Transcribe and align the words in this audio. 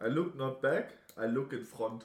I 0.00 0.08
look 0.08 0.34
not 0.36 0.60
back, 0.60 0.92
I 1.16 1.26
look 1.26 1.52
in 1.52 1.64
front. 1.64 2.04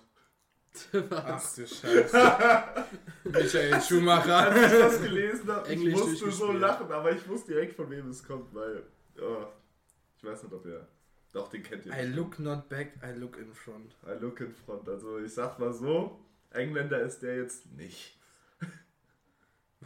Ach 1.11 1.55
du 1.55 1.67
Scheiße. 1.67 2.85
Michael 3.25 3.81
Schumacher. 3.81 4.37
Als 4.37 4.55
ich 4.73 4.79
das 4.79 5.01
gelesen 5.01 5.51
habe, 5.51 5.73
ich 5.73 5.91
musste 5.91 6.31
so 6.31 6.51
lachen, 6.53 6.89
aber 6.89 7.11
ich 7.11 7.27
wusste 7.27 7.53
direkt, 7.53 7.75
von 7.75 7.89
wem 7.89 8.09
es 8.09 8.23
kommt, 8.23 8.53
weil. 8.53 8.83
Oh, 9.21 9.45
ich 10.17 10.23
weiß 10.23 10.43
nicht, 10.43 10.53
ob 10.53 10.65
ihr. 10.65 10.87
Doch, 11.33 11.49
den 11.49 11.63
kennt 11.63 11.85
ihr. 11.85 11.93
I 11.93 12.05
look 12.05 12.39
not 12.39 12.69
back, 12.69 12.93
I 13.03 13.17
look 13.17 13.37
in 13.37 13.53
front. 13.53 13.93
I 14.05 14.21
look 14.21 14.39
in 14.39 14.53
front. 14.53 14.87
Also, 14.87 15.19
ich 15.19 15.33
sag 15.33 15.59
mal 15.59 15.73
so: 15.73 16.19
Engländer 16.51 17.01
ist 17.01 17.19
der 17.19 17.37
jetzt 17.37 17.69
nicht. 17.73 18.17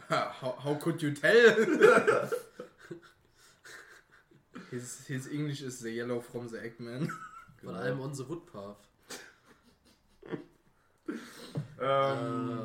How, 0.08 0.64
how 0.64 0.78
could 0.78 1.02
you 1.02 1.10
tell? 1.10 2.30
his, 4.70 5.04
his 5.06 5.26
English 5.26 5.62
is 5.62 5.80
the 5.80 5.88
yellow 5.88 6.20
from 6.20 6.48
the 6.48 6.58
Eggman. 6.58 7.10
Von 7.66 7.74
einem 7.76 8.00
on 8.00 8.14
the 8.14 8.28
Woodpath. 8.28 8.76
Ähm, 11.78 12.58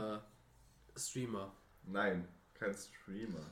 Äh, 0.95 0.99
Streamer. 0.99 1.51
Nein, 1.85 2.27
kein 2.53 2.73
Streamer. 2.73 3.45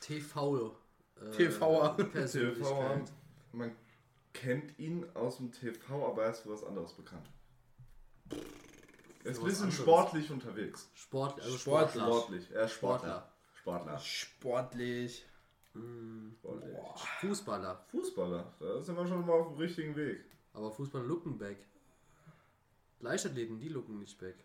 TV. 0.00 0.76
Äh, 1.20 1.30
TVer. 1.30 1.94
Persönlichkeit. 2.12 3.12
Man 3.52 3.74
kennt 4.32 4.78
ihn 4.78 5.06
aus 5.14 5.36
dem 5.36 5.52
TV, 5.52 6.06
aber 6.08 6.24
er 6.24 6.30
ist 6.30 6.40
für 6.40 6.50
was 6.52 6.64
anderes 6.64 6.92
bekannt. 6.94 7.26
Er 8.30 9.30
ist 9.30 9.38
ein 9.38 9.44
bisschen 9.44 9.64
anderes. 9.64 9.74
sportlich 9.80 10.30
unterwegs. 10.30 10.88
Sport, 10.94 11.40
also 11.40 11.56
Sportler. 11.56 11.88
Sportler. 11.90 12.12
Sportlich. 12.20 12.50
Er 12.52 12.64
ist 12.64 12.72
Sportler. 12.72 13.32
Sportler. 13.54 13.98
Sportlich. 13.98 15.26
Mm, 15.74 16.30
Sportlich. 16.40 16.76
Fußballer. 17.20 17.84
Fußballer. 17.90 18.54
Da 18.58 18.80
sind 18.80 18.96
wir 18.96 19.06
schon 19.06 19.24
mal 19.26 19.34
auf 19.34 19.48
dem 19.48 19.56
richtigen 19.58 19.94
Weg. 19.94 20.24
Aber 20.52 20.70
Fußballer 20.72 21.04
looken 21.04 21.38
back. 21.38 21.58
Leichtathleten, 23.00 23.58
die 23.58 23.68
looken 23.68 23.98
nicht 23.98 24.18
back. 24.18 24.36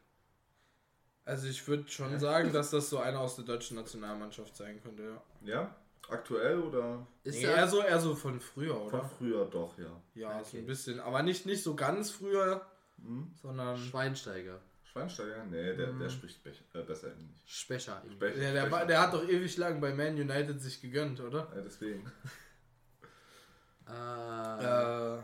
Also 1.26 1.48
ich 1.48 1.68
würde 1.68 1.88
schon 1.90 2.20
sagen, 2.20 2.54
dass 2.54 2.70
das 2.70 2.90
so 2.90 3.00
einer 3.00 3.20
aus 3.20 3.36
der 3.36 3.46
deutschen 3.46 3.76
Nationalmannschaft 3.78 4.56
sein 4.56 4.82
könnte, 4.82 5.04
ja. 5.04 5.22
Ja? 5.56 5.76
Aktuell 6.08 6.60
oder 6.60 7.08
Ist 7.24 7.40
Nee, 7.40 7.46
er 7.46 7.56
eher 7.58 7.68
so, 7.68 7.82
eher 7.82 8.00
so 8.00 8.14
von 8.16 8.40
früher, 8.40 8.76
von 8.76 9.00
oder? 9.00 9.10
früher 9.18 9.46
doch, 9.46 9.76
ja. 9.80 9.90
Ja, 10.14 10.40
so 10.44 10.50
Okay. 10.50 10.58
ein 10.60 10.68
bisschen. 10.68 11.00
Aber 11.00 11.24
nicht, 11.24 11.48
nicht 11.48 11.64
so 11.64 11.76
ganz 11.76 12.12
früher, 12.12 12.64
Hm? 13.04 13.32
sondern... 13.42 13.76
Schweinsteiger? 13.78 14.62
Schweinsteiger? 14.84 15.44
Nee, 15.46 15.76
der, 15.76 15.88
Mhm. 15.94 16.00
der 16.00 16.10
spricht 16.10 16.46
bech- 16.46 16.62
äh, 16.80 16.84
besser 16.84 17.12
Englisch. 17.12 17.42
Specher. 17.48 18.02
irgendwie. 18.06 18.24
Spech- 18.24 18.36
Der, 18.40 18.54
der, 18.54 18.72
war, 18.72 18.86
der 18.86 19.02
hat 19.02 19.14
doch 19.16 19.28
ewig 19.28 19.58
lang 19.58 19.82
bei 19.82 19.94
Man 19.96 20.14
United 20.14 20.62
sich 20.62 20.80
gegönnt, 20.80 21.20
oder? 21.20 21.52
Ja, 21.56 21.62
deswegen. 21.62 22.06
Äh, 23.88 23.92
Äh, 23.94 25.20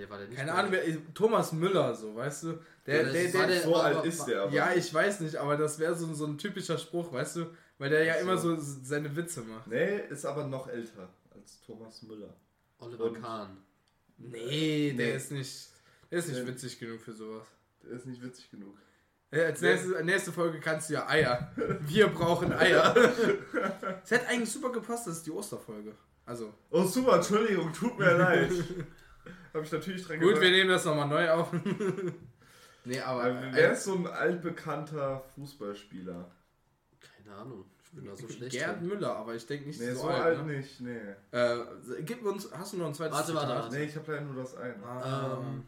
nee, 0.00 0.08
war 0.08 0.18
der 0.18 0.28
nicht 0.28 0.36
keine 0.38 0.52
Ahnung, 0.54 0.72
wer, 0.72 0.82
Thomas 1.14 1.52
Müller, 1.52 1.94
so, 1.94 2.14
weißt 2.14 2.42
du? 2.44 2.58
Der, 2.86 3.02
Ja, 3.06 3.12
der, 3.12 3.24
der, 3.30 3.34
war 3.40 3.46
der- 3.46 3.62
so 3.62 3.76
alt 3.76 4.04
ist 4.04 4.24
der 4.26 4.42
aber. 4.42 4.52
ja, 4.52 4.72
ich 4.74 4.92
weiß 4.92 5.20
nicht, 5.20 5.36
aber 5.36 5.56
das 5.56 5.78
wäre 5.78 5.94
so, 5.94 6.12
so 6.14 6.26
ein 6.26 6.38
typischer 6.38 6.78
Spruch, 6.78 7.12
weißt 7.12 7.36
du? 7.36 7.46
Weil 7.78 7.90
der 7.90 8.04
ja 8.04 8.14
so. 8.14 8.20
immer 8.20 8.36
so 8.38 8.56
seine 8.58 9.14
Witze 9.16 9.42
macht. 9.42 9.66
Nee, 9.66 10.00
ist 10.08 10.24
aber 10.24 10.46
noch 10.46 10.68
älter 10.68 11.08
als 11.34 11.60
Thomas 11.62 12.02
Müller. 12.02 12.34
Oliver 12.78 13.04
Und- 13.04 13.20
Kahn. 13.22 13.56
Nee, 14.18 14.94
der 14.96 15.06
Nee. 15.08 15.16
ist 15.16 15.30
nicht, 15.32 15.68
der 16.10 16.18
ist 16.20 16.28
nicht 16.28 16.40
Nee. 16.42 16.48
witzig 16.48 16.78
genug 16.78 17.00
für 17.00 17.12
sowas. 17.12 17.46
Der 17.82 17.92
ist 17.92 18.06
nicht 18.06 18.22
witzig 18.22 18.50
genug. 18.50 18.76
Als 19.30 19.60
nächste, 19.60 20.02
nächste 20.04 20.32
Folge 20.32 20.60
kannst 20.60 20.88
du 20.88 20.94
ja 20.94 21.06
Eier. 21.08 21.52
Wir 21.80 22.06
brauchen 22.08 22.52
Eier. 22.52 22.94
Es 24.04 24.10
hätte 24.10 24.28
eigentlich 24.28 24.50
super 24.52 24.70
gepasst, 24.70 25.06
das 25.06 25.16
ist 25.18 25.26
die 25.26 25.32
Osterfolge. 25.32 25.92
Also, 26.24 26.54
Oh, 26.70 26.84
super, 26.84 27.16
Entschuldigung, 27.16 27.72
tut 27.72 27.98
mir 27.98 28.16
leid. 28.16 28.50
Hab 29.54 29.62
ich 29.62 29.72
natürlich 29.72 30.04
dran 30.06 30.18
gut, 30.20 30.28
wir 30.28 30.34
gedacht. 30.36 30.52
nehmen 30.52 30.70
das 30.70 30.84
nochmal 30.84 31.08
neu 31.08 31.30
auf. 31.30 31.52
nee, 32.84 33.00
aber. 33.00 33.24
Aber 33.24 33.52
Wer 33.52 33.72
ist 33.72 33.84
so 33.84 33.94
ein 33.94 34.06
altbekannter 34.06 35.20
Fußballspieler? 35.34 36.30
Keine 37.00 37.36
Ahnung. 37.36 37.64
Ich 37.84 37.90
bin 37.92 38.04
da 38.04 38.16
so 38.16 38.28
schlecht. 38.28 38.52
Gerd 38.52 38.80
drin. 38.80 38.88
Müller, 38.88 39.16
aber 39.16 39.34
ich 39.34 39.46
denke 39.46 39.68
nicht 39.68 39.80
Nee, 39.80 39.92
so, 39.92 40.02
so 40.02 40.08
alt. 40.08 40.22
alt 40.38 40.46
ne? 40.46 40.56
nicht, 40.58 40.80
nee. 40.80 41.00
Äh, 41.30 41.58
gib 42.02 42.24
uns, 42.24 42.50
hast 42.52 42.72
du 42.74 42.76
noch 42.78 42.86
ein 42.88 42.94
zweites 42.94 43.16
Warte, 43.16 43.34
warte, 43.34 43.46
Zitat? 43.48 43.62
warte. 43.64 43.76
Nee, 43.76 43.84
ich 43.84 43.96
habe 43.96 44.12
leider 44.12 44.24
nur 44.26 44.42
das 44.42 44.54
eine. 44.56 44.82
Ah, 44.84 45.38
Ähm, 45.40 45.66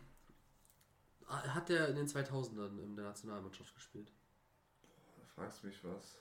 ah, 1.26 1.42
hat 1.54 1.68
der 1.68 1.88
in 1.88 1.97
den 1.97 2.06
2000ern 2.06 2.78
in 2.82 2.97
der 2.97 3.06
Nationalmannschaft 3.06 3.74
gespielt? 3.74 4.12
Da 5.16 5.24
fragst 5.42 5.62
du 5.62 5.68
mich 5.68 5.82
was. 5.84 6.18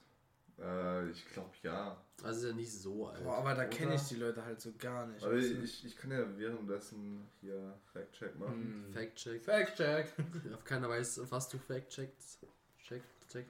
Äh, 0.59 1.09
ich 1.09 1.27
glaube 1.29 1.51
ja. 1.63 1.97
Also 2.23 2.39
ist 2.39 2.51
er 2.51 2.55
nicht 2.55 2.71
so 2.71 3.07
alt. 3.07 3.23
Boah, 3.23 3.37
aber 3.37 3.53
da 3.53 3.61
Oder? 3.61 3.67
kenne 3.67 3.95
ich 3.95 4.03
die 4.03 4.15
Leute 4.15 4.43
halt 4.43 4.59
so 4.59 4.73
gar 4.77 5.05
nicht. 5.05 5.23
Aber 5.23 5.33
du? 5.33 5.39
ich, 5.39 5.85
ich 5.85 5.95
kann 5.95 6.11
ja 6.11 6.25
währenddessen 6.37 7.27
hier 7.41 7.77
Fact-Check 7.93 8.39
machen. 8.39 8.85
Hm. 8.87 8.93
Fact-Check. 8.93 9.43
Fact 9.43 9.77
check. 9.77 10.13
Auf 10.53 10.63
keiner 10.63 10.89
weiß, 10.89 11.21
was 11.29 11.49
du 11.49 11.57
fact-checkst. 11.59 12.39
Check, 12.87 13.03
check. 13.31 13.45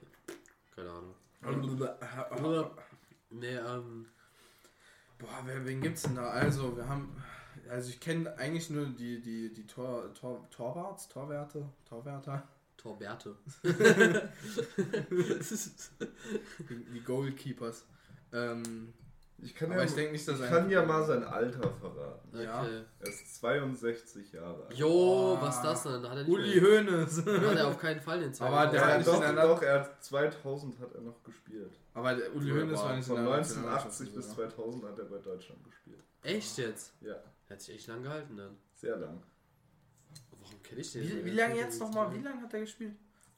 Keine 0.74 0.90
Ahnung. 0.90 1.14
Boah, 1.40 2.70
Nee, 3.30 3.56
ähm. 3.56 4.06
wer, 5.18 5.66
wen 5.66 5.80
gibt's 5.80 6.02
denn 6.02 6.16
da? 6.16 6.30
Also, 6.30 6.76
wir 6.76 6.88
haben. 6.88 7.22
Also, 7.68 7.90
ich 7.90 8.00
kenne 8.00 8.36
eigentlich 8.38 8.70
nur 8.70 8.86
die, 8.86 9.20
die, 9.20 9.52
die 9.52 9.66
Tor, 9.66 10.12
Tor, 10.14 10.48
Torwarts, 10.50 11.08
Torwerte, 11.08 11.68
Torwärter, 11.84 12.48
Torberte. 12.78 13.36
die, 16.94 17.00
Goalkeepers. 17.04 17.84
Ähm, 18.32 18.92
Ich 19.40 19.54
kann 19.54 19.70
Aber 19.70 19.84
ja, 19.84 19.86
ich 19.88 19.94
nicht, 20.12 20.26
dass 20.26 20.40
ich 20.40 20.46
kann 20.48 20.68
ja 20.70 20.84
mal 20.84 21.04
sein 21.04 21.22
Alter 21.22 21.70
verraten. 21.70 22.40
Ja. 22.40 22.62
Okay. 22.62 22.82
Er 23.00 23.08
ist 23.08 23.36
62 23.36 24.32
Jahre 24.32 24.64
alt. 24.66 24.74
Jo, 24.74 24.88
Oh. 24.88 25.38
was 25.40 25.62
das 25.62 25.82
denn? 25.84 26.02
Da 26.02 26.10
hat 26.10 26.16
er 26.18 26.24
nicht 26.24 26.32
Uli 26.32 26.60
Hoeneß. 26.60 27.24
da 27.24 27.40
hat 27.50 27.56
er 27.56 27.68
auf 27.68 27.78
keinen 27.78 28.00
Fall 28.00 28.20
den 28.20 28.32
Aber 28.40 28.66
der 28.66 28.84
hat 28.84 29.04
zweiten. 29.04 29.36
doch, 29.36 29.42
doch, 29.56 29.62
er 29.62 29.80
hat 29.80 30.02
2000 30.04 30.78
hat 30.80 30.92
er 30.94 31.00
noch 31.02 31.22
gespielt. 31.22 31.72
Aber 31.94 32.14
der 32.14 32.34
Uli 32.34 32.50
Hoeneß 32.50 32.78
war 32.80 32.96
nicht 32.96 33.06
Von 33.06 33.16
der 33.24 33.32
1980 33.34 34.14
bis 34.14 34.26
Nationalmannschaft, 34.28 34.56
2000 34.56 34.84
hat 34.84 34.98
er 34.98 35.04
bei 35.04 35.18
Deutschland 35.18 35.64
gespielt. 35.64 36.02
Echt 36.22 36.58
jetzt? 36.58 36.92
Ja, 37.00 37.14
Hat 37.48 37.60
sich 37.62 37.76
echt 37.76 37.86
lang 37.86 38.02
gehalten 38.02 38.36
dann. 38.36 38.56
sehr 38.74 38.96
lang. 38.96 39.22
Kenne 40.68 40.80
ich 40.82 40.92
den? 40.92 41.02
Wie, 41.02 41.24
wie 41.24 41.30
lange 41.30 41.56
jetzt 41.56 41.80
nochmal? 41.80 42.12
Wie 42.14 42.20
lange 42.20 42.42
hat 42.42 42.52
er 42.52 42.60
gespielt? 42.60 42.94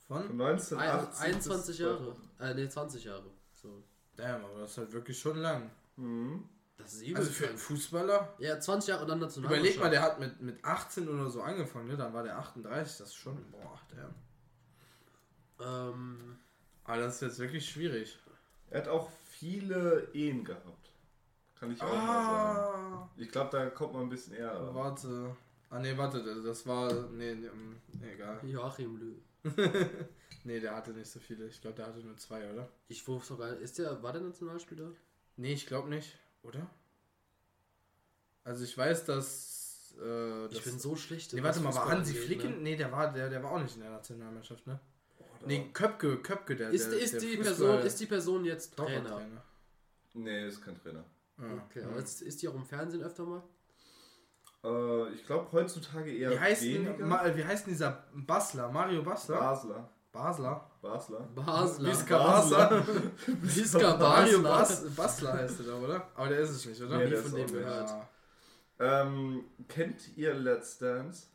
Von 0.08 0.24
Von? 0.26 0.40
1980 0.40 1.20
21 1.24 1.66
bis 1.68 1.78
Jahre. 1.78 2.16
Äh, 2.40 2.54
nee, 2.54 2.68
20 2.68 3.04
Jahre. 3.04 3.30
So. 3.54 3.84
Damn, 4.16 4.44
aber 4.44 4.60
das 4.60 4.72
ist 4.72 4.78
halt 4.78 4.92
wirklich 4.92 5.18
schon 5.18 5.36
lang. 5.38 5.70
Mhm. 5.96 6.48
Das 6.76 6.94
ist 6.94 7.02
übel. 7.02 7.18
Also 7.18 7.30
für 7.30 7.48
einen. 7.48 7.58
Fußballer. 7.58 8.34
ja, 8.38 8.58
20 8.58 8.88
Jahre 8.88 9.02
und 9.02 9.08
dann 9.08 9.20
Nationalmannschaft. 9.20 9.76
Überleg 9.76 9.80
mal, 9.80 9.90
der 9.90 10.02
hat 10.02 10.18
mit, 10.18 10.40
mit 10.40 10.64
18 10.64 11.08
oder 11.08 11.30
so 11.30 11.42
angefangen, 11.42 11.86
ne? 11.88 11.96
Dann 11.96 12.12
war 12.12 12.22
der 12.24 12.38
38, 12.38 12.98
das 12.98 13.08
ist 13.08 13.14
schon. 13.14 13.36
Boah, 13.52 13.78
der. 13.94 14.10
Ähm, 15.66 16.38
Aber 16.84 16.98
das 16.98 17.16
ist 17.16 17.20
jetzt 17.20 17.38
wirklich 17.38 17.68
schwierig. 17.68 18.18
Er 18.70 18.80
hat 18.80 18.88
auch 18.88 19.10
viele 19.28 20.08
Ehen 20.14 20.44
gehabt. 20.44 20.90
Kann 21.58 21.70
ich 21.70 21.82
auch 21.82 21.92
mal 21.92 22.24
sagen. 22.24 22.94
Ah, 22.94 23.10
Ich 23.16 23.28
glaube, 23.30 23.50
da 23.50 23.68
kommt 23.70 23.92
man 23.92 24.02
ein 24.04 24.08
bisschen 24.08 24.32
eher. 24.34 24.74
warte. 24.74 25.36
Ah, 25.70 25.78
nee, 25.78 25.96
warte, 25.96 26.42
das 26.42 26.66
war. 26.66 26.92
Nee, 27.10 27.34
nee, 27.34 27.46
ähm, 27.46 27.76
egal. 28.02 28.40
Joachim 28.46 28.96
Löw. 28.98 29.16
Nee, 30.44 30.58
der 30.60 30.74
hatte 30.74 30.90
nicht 30.92 31.10
so 31.10 31.20
viele. 31.20 31.46
Ich 31.46 31.60
glaube, 31.60 31.76
der 31.76 31.86
hatte 31.86 32.00
nur 32.00 32.16
zwei, 32.16 32.50
oder? 32.52 32.68
Ich 32.88 33.06
wusste 33.06 33.28
sogar, 33.28 33.56
ist 33.56 33.78
der, 33.78 34.02
war 34.02 34.12
der 34.12 34.22
Nationalspieler? 34.22 34.90
Nee, 35.36 35.52
ich 35.52 35.66
glaube 35.66 35.88
nicht, 35.88 36.18
oder? 36.42 36.68
Also 38.44 38.64
ich 38.64 38.76
weiß, 38.76 39.04
dass. 39.04 39.94
Äh, 40.00 40.46
Ich 40.46 40.54
das- 40.56 40.64
bin 40.64 40.78
so 40.78 40.96
schlecht. 40.96 41.32
Nee, 41.34 41.42
warte 41.42 41.60
mal, 41.60 41.74
war 41.74 41.88
Hansi 41.90 42.14
Flicken? 42.14 42.50
Ne? 42.52 42.56
Nee, 42.62 42.76
der 42.76 42.90
war, 42.90 43.12
der, 43.12 43.28
der 43.28 43.42
war 43.42 43.52
auch 43.52 43.62
nicht 43.62 43.74
in 43.76 43.82
der 43.82 43.90
Nationalmannschaft, 43.90 44.66
ne? 44.66 44.80
Da- 45.18 45.46
Nee, 45.46 45.70
Köpke, 45.72 46.16
Köpke, 46.18 46.56
der. 46.56 46.70
Ist, 46.70 46.90
der, 46.90 46.98
ist, 46.98 47.12
der 47.14 47.20
die 47.20 47.36
Fußball- 47.38 47.42
Person, 47.44 47.78
ist 47.82 48.00
die 48.00 48.06
Person 48.06 48.44
jetzt 48.44 48.76
Trainer? 48.76 49.04
Torwarttrainer. 49.04 49.44
Nee, 50.14 50.48
ist 50.48 50.62
kein 50.64 50.76
Trainer. 50.82 51.04
Ah, 51.38 51.62
Okay, 51.66 51.80
ja. 51.80 51.86
aber 51.86 51.96
ist, 51.96 52.22
ist 52.22 52.42
die 52.42 52.48
auch 52.48 52.54
im 52.54 52.64
Fernsehen 52.66 53.02
öfter 53.02 53.24
mal? 53.24 53.42
Äh, 54.62 55.08
ich 55.14 55.24
glaube 55.26 55.50
heutzutage 55.52 56.12
eher 56.12 56.30
Wie 56.30 56.38
heißt, 56.38 56.62
denn, 56.62 57.08
Ma, 57.08 57.24
wie 57.34 57.44
heißt 57.44 57.66
denn 57.66 57.72
dieser 57.72 58.04
Basler? 58.14 58.68
Mario 58.70 59.02
Basler? 59.02 59.38
Basler. 59.38 59.88
Basler? 60.12 60.70
Basler. 60.82 61.28
Basler. 61.34 61.88
Visca 61.88 62.18
Basler. 62.18 62.68
Basler. 62.68 63.02
Visca 63.42 63.96
Mario 63.96 64.42
Basler. 64.42 64.90
Bas 64.90 64.94
Basler 64.96 65.32
heißt 65.34 65.60
er 65.60 65.66
da, 65.66 65.74
oder? 65.78 66.08
Aber 66.14 66.28
der 66.28 66.40
ist 66.40 66.50
es 66.50 66.66
nicht, 66.66 66.82
oder? 66.82 66.98
Nee, 66.98 67.04
nie 67.04 67.10
der 67.10 67.22
von 67.22 67.38
ist 67.38 67.50
dem 67.50 67.58
gehört. 67.58 67.90
Ähm, 68.80 69.44
kennt 69.68 70.16
ihr 70.16 70.34
Let's 70.34 70.78
Dance? 70.78 71.26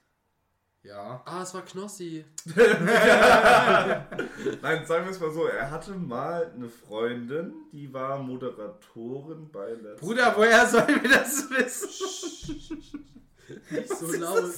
Ja. 0.86 1.22
Ah, 1.26 1.42
es 1.44 1.54
war 1.54 1.64
Knossi. 1.64 2.26
Nein, 2.46 2.76
sagen 4.86 5.06
wir 5.06 5.12
es 5.12 5.20
mal 5.20 5.32
so, 5.32 5.46
er 5.46 5.72
hatte 5.72 5.92
mal 5.92 6.52
eine 6.56 6.70
Freundin, 6.70 7.54
die 7.72 7.92
war 7.94 8.18
Moderatorin 8.20 9.50
bei 9.52 9.72
Let's 9.74 10.02
Bruder, 10.02 10.34
woher 10.36 10.68
sollen 10.68 11.02
wir 11.02 11.10
das 11.10 11.50
wissen? 11.50 12.84
Nicht 13.70 13.90
so 13.90 14.12
laut. 14.14 14.52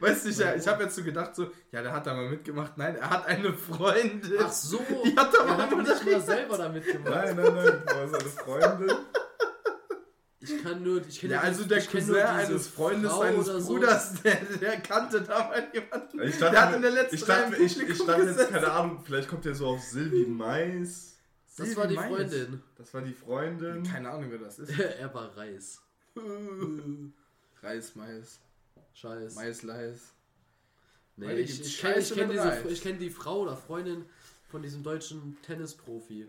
Weißt 0.00 0.24
du, 0.24 0.28
ich, 0.28 0.38
ich 0.38 0.68
habe 0.68 0.84
jetzt 0.84 0.96
so 0.96 1.02
gedacht, 1.02 1.34
so, 1.34 1.50
ja, 1.70 1.82
der 1.82 1.92
hat 1.92 2.06
da 2.06 2.14
mal 2.14 2.28
mitgemacht. 2.28 2.76
Nein, 2.76 2.96
er 2.96 3.08
hat 3.08 3.26
eine 3.26 3.54
Freundin. 3.54 4.38
Ach 4.40 4.52
so. 4.52 4.78
Die 5.04 5.16
hat 5.16 5.32
da 5.32 5.44
mal 5.44 5.56
hat 5.56 5.76
nicht 5.76 6.04
mal 6.04 6.20
selber 6.20 6.58
damit 6.58 6.84
gemacht. 6.86 7.10
Nein, 7.10 7.36
nein, 7.36 7.54
nein, 7.54 7.82
war 7.86 8.08
seine 8.08 8.30
Freundin. 8.30 8.96
Ich 10.42 10.62
kann 10.62 10.82
nur. 10.82 11.06
Ich 11.06 11.22
Ja, 11.22 11.28
nur- 11.28 11.40
also 11.40 11.64
der 11.64 11.82
Cousin 11.82 12.16
eines 12.16 12.66
Freundes 12.66 13.10
Frau 13.12 13.20
seines 13.20 13.48
oder 13.48 13.60
so. 13.60 13.72
Bruders, 13.74 14.22
der, 14.22 14.34
der 14.60 14.80
kannte 14.80 15.22
da 15.22 15.48
mal 15.48 15.68
jemanden. 15.72 16.20
Ich 16.22 16.38
dachte, 16.38 16.52
der 16.52 16.66
hat 16.66 16.74
in 16.74 16.82
der 16.82 16.90
letzten 16.90 17.14
ich 17.14 17.24
dachte, 17.24 17.56
ich, 17.56 17.80
ich 17.80 18.04
dachte 18.04 18.22
jetzt, 18.22 18.48
keine 18.50 18.72
Ahnung, 18.72 19.00
vielleicht 19.04 19.28
kommt 19.28 19.44
der 19.44 19.54
so 19.54 19.68
auf 19.68 19.82
Sylvie 19.82 20.26
Mais. 20.26 21.16
Das 21.56 21.76
war 21.76 21.86
die 21.86 21.94
Silvi 21.94 22.08
Mais. 22.08 22.08
Freundin. 22.08 22.62
Das 22.76 22.94
war 22.94 23.02
die 23.02 23.12
Freundin. 23.12 23.82
Keine 23.84 24.10
Ahnung, 24.10 24.30
wer 24.30 24.38
das 24.38 24.58
ist. 24.58 24.76
er 24.78 25.14
war 25.14 25.36
Reis. 25.36 25.80
Reis, 27.62 27.94
Mais, 27.94 28.40
Scheiß. 28.94 29.34
Mais, 29.36 29.62
Leis. 29.62 30.12
Nee, 31.16 31.34
ich, 31.34 31.60
ich 31.60 31.78
kenne 31.80 32.02
kenn 32.02 32.30
diese, 32.30 32.62
ich 32.68 32.82
kenn 32.82 32.98
die 32.98 33.10
Frau 33.10 33.42
oder 33.42 33.56
Freundin 33.56 34.06
von 34.50 34.62
diesem 34.62 34.82
deutschen 34.82 35.36
Tennisprofi. 35.42 36.26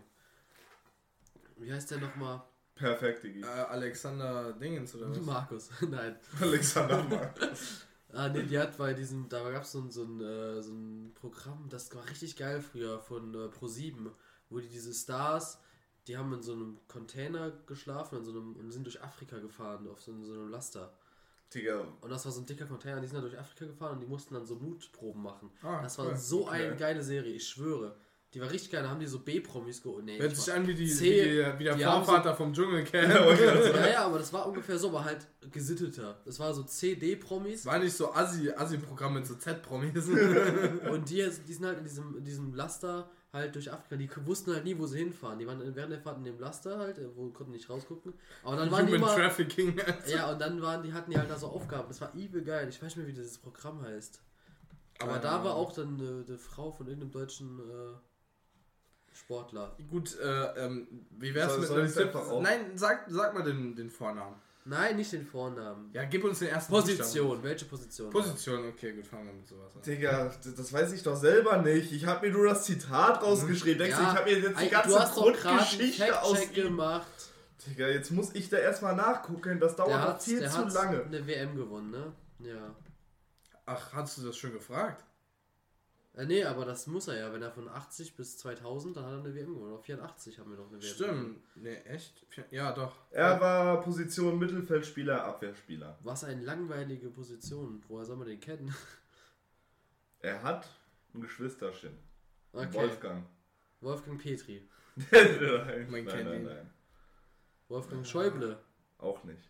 Wie 1.57 1.73
heißt 1.73 1.89
der 1.91 1.99
nochmal? 1.99 2.43
Perfekt, 2.75 3.23
Digi. 3.23 3.41
Äh, 3.41 3.45
Alexander 3.45 4.53
Dingens 4.53 4.95
oder 4.95 5.09
was? 5.09 5.21
Markus. 5.21 5.69
Nein. 5.89 6.15
Alexander 6.41 7.03
Markus. 7.09 7.85
Ah, 8.11 8.29
nee, 8.29 8.43
die 8.43 8.57
hat 8.59 8.77
bei 8.77 8.93
diesem, 8.93 9.27
da 9.29 9.49
gab 9.51 9.63
es 9.63 9.71
so 9.71 9.79
ein, 9.81 9.91
so, 9.91 10.03
ein, 10.03 10.21
äh, 10.21 10.61
so 10.61 10.71
ein 10.71 11.11
Programm, 11.15 11.67
das 11.69 11.93
war 11.95 12.07
richtig 12.09 12.35
geil 12.37 12.61
früher 12.61 12.99
von 12.99 13.33
äh, 13.33 13.47
Pro7, 13.47 14.11
wo 14.49 14.59
die 14.59 14.67
diese 14.67 14.93
Stars, 14.93 15.59
die 16.07 16.15
haben 16.17 16.31
in 16.33 16.43
so 16.43 16.53
einem 16.53 16.79
Container 16.87 17.51
geschlafen 17.65 18.19
in 18.19 18.23
so 18.25 18.31
einem, 18.31 18.55
und 18.55 18.71
sind 18.71 18.85
durch 18.85 19.01
Afrika 19.01 19.39
gefahren, 19.39 19.87
auf 19.89 20.01
so, 20.01 20.11
einem- 20.11 20.25
so 20.25 20.33
einem 20.33 20.49
Laster. 20.49 20.93
Digga, 21.53 21.81
Und 22.01 22.09
das 22.09 22.25
war 22.25 22.31
so 22.31 22.41
ein 22.41 22.45
dicker 22.47 22.65
Container, 22.65 22.99
die 23.01 23.07
sind 23.07 23.15
dann 23.15 23.23
durch 23.29 23.39
Afrika 23.39 23.65
gefahren 23.65 23.93
und 23.93 24.01
die 24.01 24.07
mussten 24.07 24.33
dann 24.33 24.45
so 24.45 24.55
Mutproben 24.55 25.21
machen. 25.21 25.51
Ah, 25.61 25.81
das 25.81 25.97
war 25.99 26.07
cool. 26.07 26.15
so 26.17 26.47
Okay. 26.47 26.65
eine 26.67 26.75
geile 26.75 27.01
Serie, 27.03 27.33
ich 27.33 27.47
schwöre. 27.47 27.95
Die 28.33 28.41
war 28.41 28.49
richtig 28.49 28.71
geil, 28.71 28.81
da 28.83 28.89
haben 28.89 28.99
die 28.99 29.05
so 29.05 29.19
B-Promis 29.19 29.81
geholt. 29.83 30.05
Nee, 30.05 30.17
Hört 30.19 30.31
ich 30.31 30.39
sich 30.39 30.51
an 30.53 30.65
wie, 30.67 30.73
die, 30.73 30.87
C- 30.87 31.03
wie, 31.03 31.29
die, 31.29 31.59
wie 31.59 31.63
der 31.65 31.75
die 31.75 31.83
Vorvater 31.83 32.33
vom 32.35 32.51
Dschungelcamp. 32.51 33.09
ja, 33.13 33.87
ja, 33.91 34.05
aber 34.05 34.17
das 34.17 34.33
war 34.33 34.47
ungefähr 34.47 34.77
so, 34.79 34.89
aber 34.89 35.03
halt 35.05 35.27
gesitteter. 35.51 36.19
Das 36.25 36.39
war 36.39 36.51
so 36.53 36.63
CD-Promis. 36.63 37.65
War 37.65 37.77
nicht 37.79 37.93
so 37.95 38.11
Assi- 38.11 38.51
Assi-Programm 38.55 39.13
mit 39.15 39.27
so 39.27 39.35
Z-Promis. 39.35 40.07
Und 40.91 41.09
die, 41.09 41.29
die 41.47 41.53
sind 41.53 41.65
halt 41.65 41.77
in 41.77 41.83
diesem, 41.83 42.17
in 42.17 42.25
diesem 42.25 42.53
Laster 42.55 43.09
halt 43.31 43.53
durch 43.55 43.71
Afrika. 43.71 43.95
Die 43.95 44.09
wussten 44.27 44.51
halt 44.53 44.63
nie, 44.63 44.77
wo 44.77 44.85
sie 44.87 44.97
hinfahren. 44.99 45.37
Die 45.39 45.45
waren 45.47 45.59
während 45.75 45.91
der 45.91 45.99
Fahrt 45.99 46.17
in 46.17 46.23
dem 46.23 46.39
Laster 46.39 46.77
halt, 46.79 46.97
äh, 46.97 47.07
wo 47.15 47.29
konnten 47.29 47.51
nicht 47.51 47.69
rausgucken. 47.69 48.13
Aber 48.43 48.55
dann 48.55 48.71
waren 48.71 48.87
die 48.87 48.93
Human 48.95 49.09
immer. 49.09 49.15
Trafficking. 49.15 49.75
Ja, 50.07 50.31
und 50.31 50.39
dann 50.41 50.61
waren 50.61 50.81
die, 50.83 50.91
hatten 50.93 51.11
die 51.11 51.17
halt 51.17 51.29
da 51.29 51.37
so 51.37 51.47
Aufgaben. 51.47 51.87
Das 51.87 52.01
war 52.01 52.11
übel 52.15 52.43
geil. 52.43 52.67
Ich 52.69 52.77
weiß 52.77 52.87
nicht 52.87 52.97
mehr, 52.97 53.07
wie 53.07 53.13
dieses 53.13 53.37
Programm 53.37 53.81
heißt. 53.83 54.21
Aber 54.99 55.11
Keine 55.13 55.23
da 55.23 55.43
war 55.43 55.55
auch 55.55 55.71
dann 55.73 55.99
eine, 55.99 56.23
eine 56.27 56.37
Frau 56.37 56.71
von 56.71 56.87
irgendeinem 56.87 57.11
deutschen 57.11 57.59
äh, 57.59 57.93
Sportler. 59.13 59.75
Gut, 59.89 60.17
äh, 60.19 60.65
ähm, 60.65 60.87
wie 61.19 61.33
wär's 61.35 61.51
Soll- 61.51 61.59
mit 61.59 61.67
soll 61.67 61.77
einem 61.79 61.85
ich's 61.87 61.95
Tipp? 61.95 62.07
einfach 62.07 62.27
auch? 62.29 62.41
Nein, 62.41 62.71
sag, 62.75 63.05
sag 63.07 63.33
mal 63.33 63.43
den, 63.43 63.75
den 63.75 63.89
Vornamen. 63.89 64.35
Nein, 64.65 64.95
nicht 64.95 65.11
den 65.11 65.25
Vornamen. 65.25 65.89
Ja, 65.93 66.05
gib 66.05 66.23
uns 66.23 66.39
den 66.39 66.47
ersten 66.47 66.71
Position. 66.71 67.43
Welche 67.43 67.65
Position? 67.65 68.09
Buchstaben. 68.09 68.31
Position, 68.33 68.67
okay, 68.69 68.93
gut, 68.93 69.05
fangen 69.05 69.25
wir 69.27 69.33
mit 69.33 69.45
sowas 69.47 69.75
an. 69.75 69.81
Digga, 69.81 70.31
das 70.55 70.71
weiß 70.73 70.93
ich 70.93 71.03
doch 71.03 71.17
selber 71.17 71.57
nicht. 71.57 71.91
Ich 71.91 72.05
habe 72.05 72.25
mir 72.27 72.33
nur 72.33 72.45
das 72.47 72.63
Zitat 72.63 73.21
rausgeschrieben. 73.21 73.79
Denkst 73.79 73.97
du, 73.97 74.01
ich 74.03 74.07
habe 74.07 74.23
mir 74.31 74.39
jetzt 74.39 74.61
die 74.61 74.69
ganze 74.69 74.89
du 74.89 74.99
hast 74.99 75.15
Grundgeschichte 75.15 76.21
aus 76.21 76.51
gemacht. 76.53 77.07
Digga, 77.67 77.87
jetzt 77.89 78.11
muss 78.11 78.33
ich 78.35 78.49
da 78.49 78.57
erstmal 78.57 78.95
nachgucken. 78.95 79.59
Das 79.59 79.75
dauert 79.75 79.91
Der 79.91 79.97
noch 79.99 80.07
hat, 80.07 80.23
viel 80.23 80.39
der 80.39 80.49
zu 80.49 80.57
hat 80.59 80.73
lange. 80.73 81.03
eine 81.03 81.27
WM 81.27 81.55
gewonnen, 81.57 81.91
ne? 81.91 82.13
Ja. 82.39 82.73
Ach, 83.65 83.93
hast 83.93 84.17
du 84.17 84.25
das 84.25 84.37
schon 84.37 84.53
gefragt? 84.53 85.03
Äh, 86.15 86.25
nee, 86.25 86.43
aber 86.43 86.63
das 86.65 86.85
muss 86.87 87.07
er 87.07 87.17
ja. 87.17 87.33
Wenn 87.33 87.41
er 87.41 87.51
von 87.51 87.67
80 87.67 88.15
bis 88.15 88.37
2000, 88.37 88.95
dann 88.97 89.05
hat 89.05 89.13
er 89.13 89.19
eine 89.19 89.33
WM 89.35 89.55
gewonnen. 89.55 89.73
Auf 89.73 89.83
84 89.83 90.37
haben 90.39 90.51
wir 90.51 90.57
noch 90.57 90.71
eine 90.71 90.81
WM 90.81 90.97
gewonnen. 90.97 91.41
Stimmt. 91.43 91.63
Nee, 91.63 91.75
echt? 91.85 92.25
Ja, 92.51 92.71
doch. 92.71 92.95
Er 93.09 93.39
war 93.41 93.81
Position 93.81 94.37
Mittelfeldspieler, 94.37 95.23
Abwehrspieler. 95.23 95.97
Was 96.03 96.23
eine 96.23 96.41
langweilige 96.43 97.09
Position. 97.09 97.83
Woher 97.87 98.05
soll 98.05 98.17
man 98.17 98.27
den 98.27 98.39
kennen? 98.39 98.73
Er 100.19 100.41
hat 100.41 100.69
ein 101.13 101.19
Geschwisterchen. 101.19 101.97
Okay. 102.53 102.73
Wolfgang. 102.75 103.25
Wolfgang 103.81 104.21
Petri. 104.21 104.65
nein, 105.11 105.11
Man 105.11 106.05
nein, 106.05 106.07
kennt 106.07 106.29
nein, 106.29 106.39
ihn. 106.39 106.43
nein. 106.45 106.69
Wolfgang 107.67 108.07
Schäuble. 108.07 108.57
Auch 108.99 109.21
nicht. 109.25 109.45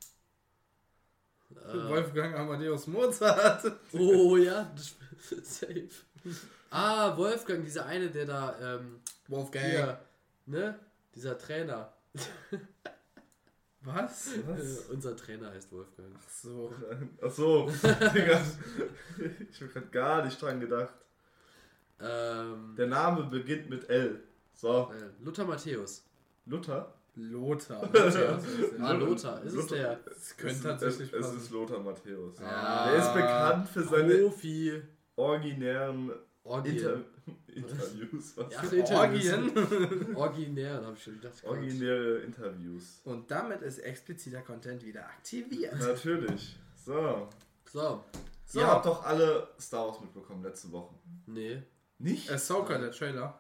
Äh, 1.58 1.90
Wolfgang 1.90 2.36
Amadeus 2.36 2.88
Mozart. 2.88 3.72
oh 3.94 4.38
ja, 4.38 4.72
das- 4.76 4.96
safe. 5.44 5.88
Ah, 6.70 7.16
Wolfgang, 7.18 7.64
dieser 7.64 7.86
eine, 7.86 8.10
der 8.10 8.26
da, 8.26 8.56
ähm, 8.78 9.00
Wolfgang. 9.28 9.66
hier, 9.66 10.00
ne? 10.46 10.80
Dieser 11.16 11.38
Trainer. 11.38 11.94
Was? 13.82 14.34
Äh, 14.36 14.92
unser 14.94 15.16
Trainer 15.16 15.52
heißt 15.52 15.72
Wolfgang. 15.72 16.08
Ach 16.18 16.30
so. 16.30 16.74
Ach 17.22 17.32
so, 17.32 17.70
Digga. 18.14 18.42
Ich 19.52 19.62
hab 19.62 19.74
grad 19.74 19.92
gar 19.92 20.26
nicht 20.26 20.42
dran 20.42 20.60
gedacht. 20.62 20.94
Ähm, 22.00 22.76
Der 22.78 22.88
Name 22.88 23.24
beginnt 23.26 23.70
mit 23.70 23.90
L. 23.90 24.24
So, 24.54 24.92
äh, 24.94 25.24
Luther 25.24 25.44
Matthäus. 25.46 26.06
Luther? 26.46 26.94
Lothar. 27.16 27.90
Ah, 28.80 28.92
Lothar, 28.94 29.44
ist 29.44 29.54
es 29.54 29.68
der? 29.68 29.98
Das 30.06 30.36
könnte 30.38 30.56
Es- 30.56 30.62
tatsächlich 30.64 31.14
es, 31.14 31.26
es 31.28 31.34
ist 31.44 31.52
Lothar 31.52 31.80
Matthäus. 31.80 32.40
Ja. 32.40 32.90
Er 32.92 32.98
ist 32.98 33.14
bekannt 33.14 33.70
für 33.70 33.84
seine 33.84 34.16
Profi. 34.16 34.82
originären 35.16 36.12
Orgien. 36.44 36.76
Inter 36.76 36.98
Interviews. 37.48 38.36
Was? 38.36 38.52
Ja, 38.52 38.60
ach, 38.62 38.74
Interviews. 38.74 39.34
Orgien. 39.34 40.16
Originär, 40.16 40.84
habe 40.84 40.94
ich 40.98 41.04
schon 41.04 41.14
gedacht. 41.22 41.44
Originäre 41.46 42.18
Interviews. 42.20 43.00
Und 43.06 43.30
damit 43.32 43.62
ist 43.62 43.78
expliziter 43.80 44.42
Content 44.42 44.84
wieder 44.84 45.06
aktiviert. 45.06 45.80
Natürlich. 45.80 46.58
So. 46.84 47.30
So, 47.72 48.04
So. 48.46 48.60
Ihr 48.60 48.68
habt 48.68 48.86
doch 48.86 49.06
alle 49.06 49.48
Star 49.60 49.88
Wars 49.88 50.02
mitbekommen 50.02 50.44
letzte 50.44 50.72
Woche. 50.72 50.96
nee. 51.28 51.62
Nicht? 52.00 52.30
Ahsoka, 52.30 52.78
der 52.78 52.92
Trailer. 52.92 53.40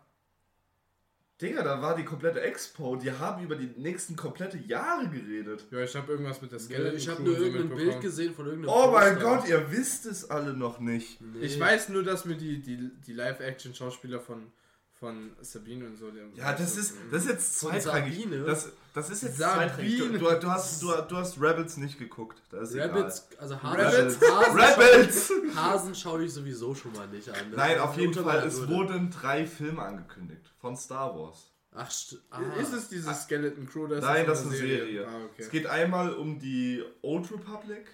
Digga, 1.43 1.61
da 1.61 1.81
war 1.81 1.95
die 1.95 2.05
komplette 2.05 2.39
Expo. 2.41 2.95
Die 2.95 3.11
haben 3.11 3.43
über 3.43 3.55
die 3.55 3.69
nächsten 3.77 4.15
komplette 4.15 4.57
Jahre 4.57 5.09
geredet. 5.09 5.65
Ja, 5.71 5.79
ich 5.83 5.93
habe 5.95 6.11
irgendwas 6.13 6.41
mit 6.41 6.51
der 6.53 6.59
Skeleton 6.59 6.95
Ich 6.97 7.09
habe 7.09 7.21
nur 7.21 7.37
irgendein 7.37 7.67
Bild 7.67 7.71
mitbekommen. 7.79 8.01
gesehen 8.01 8.33
von 8.33 8.45
irgendeinem 8.45 8.73
Oh 8.73 8.91
mein 8.91 9.15
Poster. 9.15 9.35
Gott, 9.37 9.47
ihr 9.49 9.71
wisst 9.71 10.05
es 10.05 10.29
alle 10.29 10.53
noch 10.53 10.79
nicht. 10.79 11.19
Nee. 11.21 11.45
Ich 11.45 11.59
weiß 11.59 11.89
nur, 11.89 12.03
dass 12.03 12.23
mir 12.23 12.35
die, 12.37 12.61
die, 12.61 12.91
die 13.05 13.13
Live-Action-Schauspieler 13.13 14.21
von, 14.21 14.51
von 14.99 15.31
Sabine 15.41 15.85
und 15.87 15.97
so. 15.97 16.09
die- 16.11 16.39
Ja, 16.39 16.53
das 16.53 16.77
ist, 16.77 16.93
das 17.11 17.23
ist 17.23 17.29
jetzt 17.29 17.59
zweitrangig. 17.59 18.15
Sabine? 18.23 18.43
Das, 18.43 18.69
das 18.93 19.09
ist 19.09 19.23
jetzt 19.23 19.37
Sabine. 19.37 19.67
zweitrangig. 19.67 19.97
Du, 19.99 20.07
du, 20.19 20.39
du, 20.39 20.47
hast, 20.49 20.81
du, 20.81 20.87
du 21.09 21.17
hast 21.17 21.41
Rebels 21.41 21.77
nicht 21.77 21.97
geguckt. 21.99 22.41
Das 22.51 22.71
ist 22.71 22.77
Rabbits, 22.79 23.27
also 23.37 23.61
Hasen, 23.61 23.79
Rebels. 23.81 24.19
Hasen, 24.21 24.57
egal. 24.57 24.73
Rebels! 24.73 25.33
Hasen 25.55 25.95
schaue 25.95 26.23
ich 26.23 26.33
sowieso 26.33 26.73
schon 26.75 26.93
mal 26.93 27.07
nicht 27.07 27.27
an. 27.29 27.35
Das 27.51 27.57
Nein, 27.57 27.79
auf 27.79 27.97
jeden 27.97 28.13
Fall. 28.13 28.45
Es 28.47 28.67
wurden 28.67 29.09
drei 29.11 29.45
Filme 29.45 29.81
angekündigt 29.81 30.53
von 30.59 30.77
Star 30.77 31.13
Wars. 31.17 31.49
Ach, 31.75 31.89
st- 31.89 32.19
ah. 32.29 32.39
Ist 32.61 32.71
es 32.71 32.87
diese 32.87 33.11
Skeleton 33.15 33.67
Crew? 33.67 33.87
Das 33.87 34.01
Nein, 34.03 34.21
ist 34.21 34.27
das 34.29 34.41
ist 34.41 34.47
eine 34.47 34.55
Serie. 34.57 35.07
Ah, 35.07 35.25
okay. 35.25 35.41
Es 35.41 35.49
geht 35.49 35.65
einmal 35.65 36.13
um 36.13 36.37
die 36.39 36.83
Old 37.01 37.31
Republic, 37.31 37.87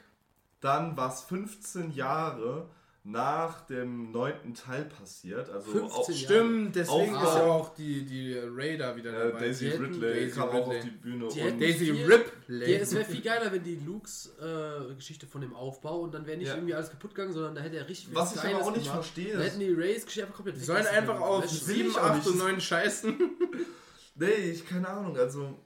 dann 0.60 0.98
was 0.98 1.24
15 1.24 1.92
Jahre 1.94 2.70
nach 3.06 3.66
dem 3.66 4.12
neunten 4.12 4.54
Teil 4.54 4.84
passiert. 4.86 5.50
Also 5.50 5.72
15 5.72 5.90
auch, 5.92 6.10
Jahre. 6.10 6.14
Stimmt, 6.20 6.76
deswegen 6.76 7.16
Auf- 7.16 7.24
ist 7.24 7.36
ja 7.36 7.44
auch 7.46 7.74
die, 7.76 8.06
die 8.06 8.38
Raider 8.38 8.96
wieder 8.96 9.12
äh, 9.14 9.28
dabei. 9.32 9.40
Daisy 9.40 9.66
Die 9.66 9.72
hätten 9.72 9.84
Ridley 9.86 10.14
Daisy 10.14 10.32
kam 10.40 10.50
auch 10.50 10.54
Ridley. 10.54 10.78
auf 10.78 10.84
die 10.84 10.90
Bühne. 10.92 11.28
Die 11.34 11.42
und 11.42 11.62
Daisy 11.62 11.92
Ripley. 11.92 12.74
Es 12.76 12.94
wäre 12.94 13.06
viel 13.06 13.22
geiler, 13.22 13.52
wenn 13.52 13.64
die 13.64 13.78
Lukes 13.78 14.34
äh, 14.40 14.94
Geschichte 14.96 15.28
von 15.28 15.42
dem 15.42 15.54
Aufbau 15.56 16.02
und 16.02 16.14
dann 16.14 16.26
wäre 16.28 16.38
nicht 16.38 16.48
Ja. 16.50 16.56
irgendwie 16.56 16.74
alles 16.76 16.90
kaputt 16.92 17.16
gegangen, 17.16 17.34
sondern 17.34 17.56
da 17.56 17.62
hätte 17.62 17.78
er 17.78 17.88
richtig 17.88 18.08
viel 18.10 18.16
was 18.16 18.36
ich 18.36 18.42
aber 18.44 18.64
auch 18.66 18.72
nicht 18.72 18.84
gemacht. 18.84 19.04
verstehe. 19.06 19.38
Da 19.38 19.44
hätten 19.44 19.60
die 19.60 19.72
Rays 19.74 20.06
Geschichte 20.06 20.24
einfach 20.24 20.36
komplett 20.36 20.58
Die 20.58 20.62
sollen 20.66 20.86
einfach 20.86 21.20
auf 21.22 21.44
Weißt 21.44 21.62
du? 21.64 21.68
will 21.68 21.76
7, 21.78 21.90
ich 21.90 21.98
auch 21.98 22.02
8 22.04 22.16
nicht. 22.18 22.28
und 22.28 22.38
9 22.38 22.62
scheißen. 22.62 23.20
Nee, 24.22 24.52
ich 24.52 24.68
keine 24.68 24.88
Ahnung. 24.90 25.16
Also, 25.18 25.58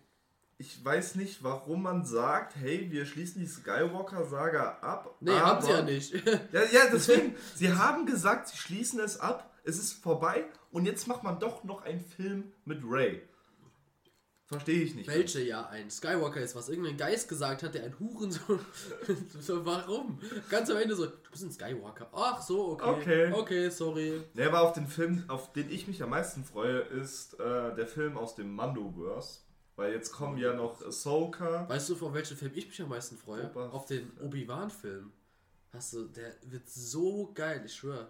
ich 0.63 0.83
weiß 0.83 1.15
nicht, 1.15 1.43
warum 1.43 1.83
man 1.83 2.05
sagt, 2.05 2.55
hey, 2.55 2.87
wir 2.89 3.05
schließen 3.05 3.41
die 3.41 3.47
Skywalker-Saga 3.47 4.77
ab. 4.81 5.15
Nee, 5.19 5.31
aber- 5.31 5.45
haben 5.45 5.61
sie 5.61 5.71
ja 5.71 5.81
nicht. 5.81 6.13
Ja, 6.53 6.63
ja, 6.71 6.81
deswegen, 6.91 7.35
sie 7.55 7.73
haben 7.73 8.05
gesagt, 8.05 8.47
sie 8.47 8.57
schließen 8.57 9.01
es 9.01 9.19
ab, 9.19 9.51
es 9.65 9.77
ist 9.77 9.93
vorbei 9.93 10.45
und 10.71 10.85
jetzt 10.85 11.05
macht 11.07 11.23
man 11.23 11.37
doch 11.39 11.65
noch 11.65 11.83
einen 11.83 11.99
Film 11.99 12.53
mit 12.63 12.81
Ray. 12.85 13.21
Verstehe 14.45 14.83
ich 14.83 14.95
nicht. 14.95 15.07
Welche 15.09 15.41
ja 15.41 15.67
ein 15.67 15.89
Skywalker 15.89 16.39
ist, 16.39 16.55
was 16.55 16.69
irgendein 16.69 16.95
Geist 16.95 17.27
gesagt 17.27 17.63
hat, 17.63 17.73
der 17.73 17.83
ein 17.83 17.99
Hurensohn. 17.99 18.59
so, 19.41 19.65
warum? 19.65 20.19
Ganz 20.49 20.69
am 20.69 20.77
Ende 20.77 20.95
so, 20.95 21.07
du 21.07 21.31
bist 21.31 21.43
ein 21.43 21.51
Skywalker. 21.51 22.07
Ach 22.13 22.41
so, 22.41 22.71
okay. 22.73 22.89
Okay. 22.89 23.31
Okay, 23.33 23.69
sorry. 23.69 24.21
Nee, 24.33 24.43
aber 24.45 24.61
auf 24.61 24.73
den 24.73 24.87
Film, 24.87 25.23
auf 25.27 25.51
den 25.53 25.69
ich 25.69 25.87
mich 25.87 26.01
am 26.03 26.11
meisten 26.11 26.43
freue, 26.45 26.79
ist 26.79 27.37
äh, 27.39 27.75
der 27.75 27.87
Film 27.87 28.15
aus 28.17 28.35
dem 28.35 28.53
Mandoverse. 28.53 29.39
Weil 29.75 29.93
jetzt 29.93 30.11
kommen 30.11 30.37
ja 30.37 30.53
noch 30.53 30.81
Ahsoka. 30.85 31.67
Weißt 31.67 31.89
du, 31.89 32.05
auf 32.05 32.13
welchen 32.13 32.37
Film 32.37 32.51
ich 32.55 32.67
mich 32.67 32.81
am 32.81 32.89
meisten 32.89 33.17
freue? 33.17 33.47
Boba 33.47 33.69
auf 33.69 33.85
den 33.85 34.11
Obi-Wan-Film. 34.19 35.11
Hast 35.71 35.93
du, 35.93 36.05
der 36.05 36.35
wird 36.43 36.69
so 36.69 37.31
geil, 37.33 37.63
ich 37.65 37.73
schwöre. 37.73 38.07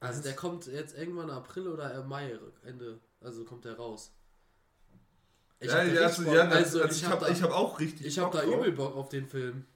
Also 0.00 0.18
Was? 0.18 0.24
der 0.24 0.36
kommt 0.36 0.66
jetzt 0.66 0.96
irgendwann 0.96 1.30
April 1.30 1.68
oder 1.68 2.02
Mai, 2.04 2.38
Ende. 2.64 2.98
Also 3.20 3.44
kommt 3.44 3.64
der 3.64 3.76
raus. 3.76 4.12
Ich 5.60 5.68
ja, 5.68 5.78
hab 5.78 5.92
ja, 5.92 6.00
also, 6.02 6.22
ja, 6.22 6.42
also, 6.48 6.82
also 6.82 6.84
ich 6.84 6.90
ich 6.92 7.04
hab 7.04 7.20
habe 7.20 7.34
da, 7.34 7.40
hab 7.40 7.50
auch 7.50 7.80
richtig 7.80 8.06
ich 8.06 8.18
hab 8.18 8.30
Bock 8.30 8.40
da 8.40 8.46
übel 8.46 8.72
Bock 8.72 8.96
auf 8.96 9.08
den 9.08 9.26
Film. 9.26 9.66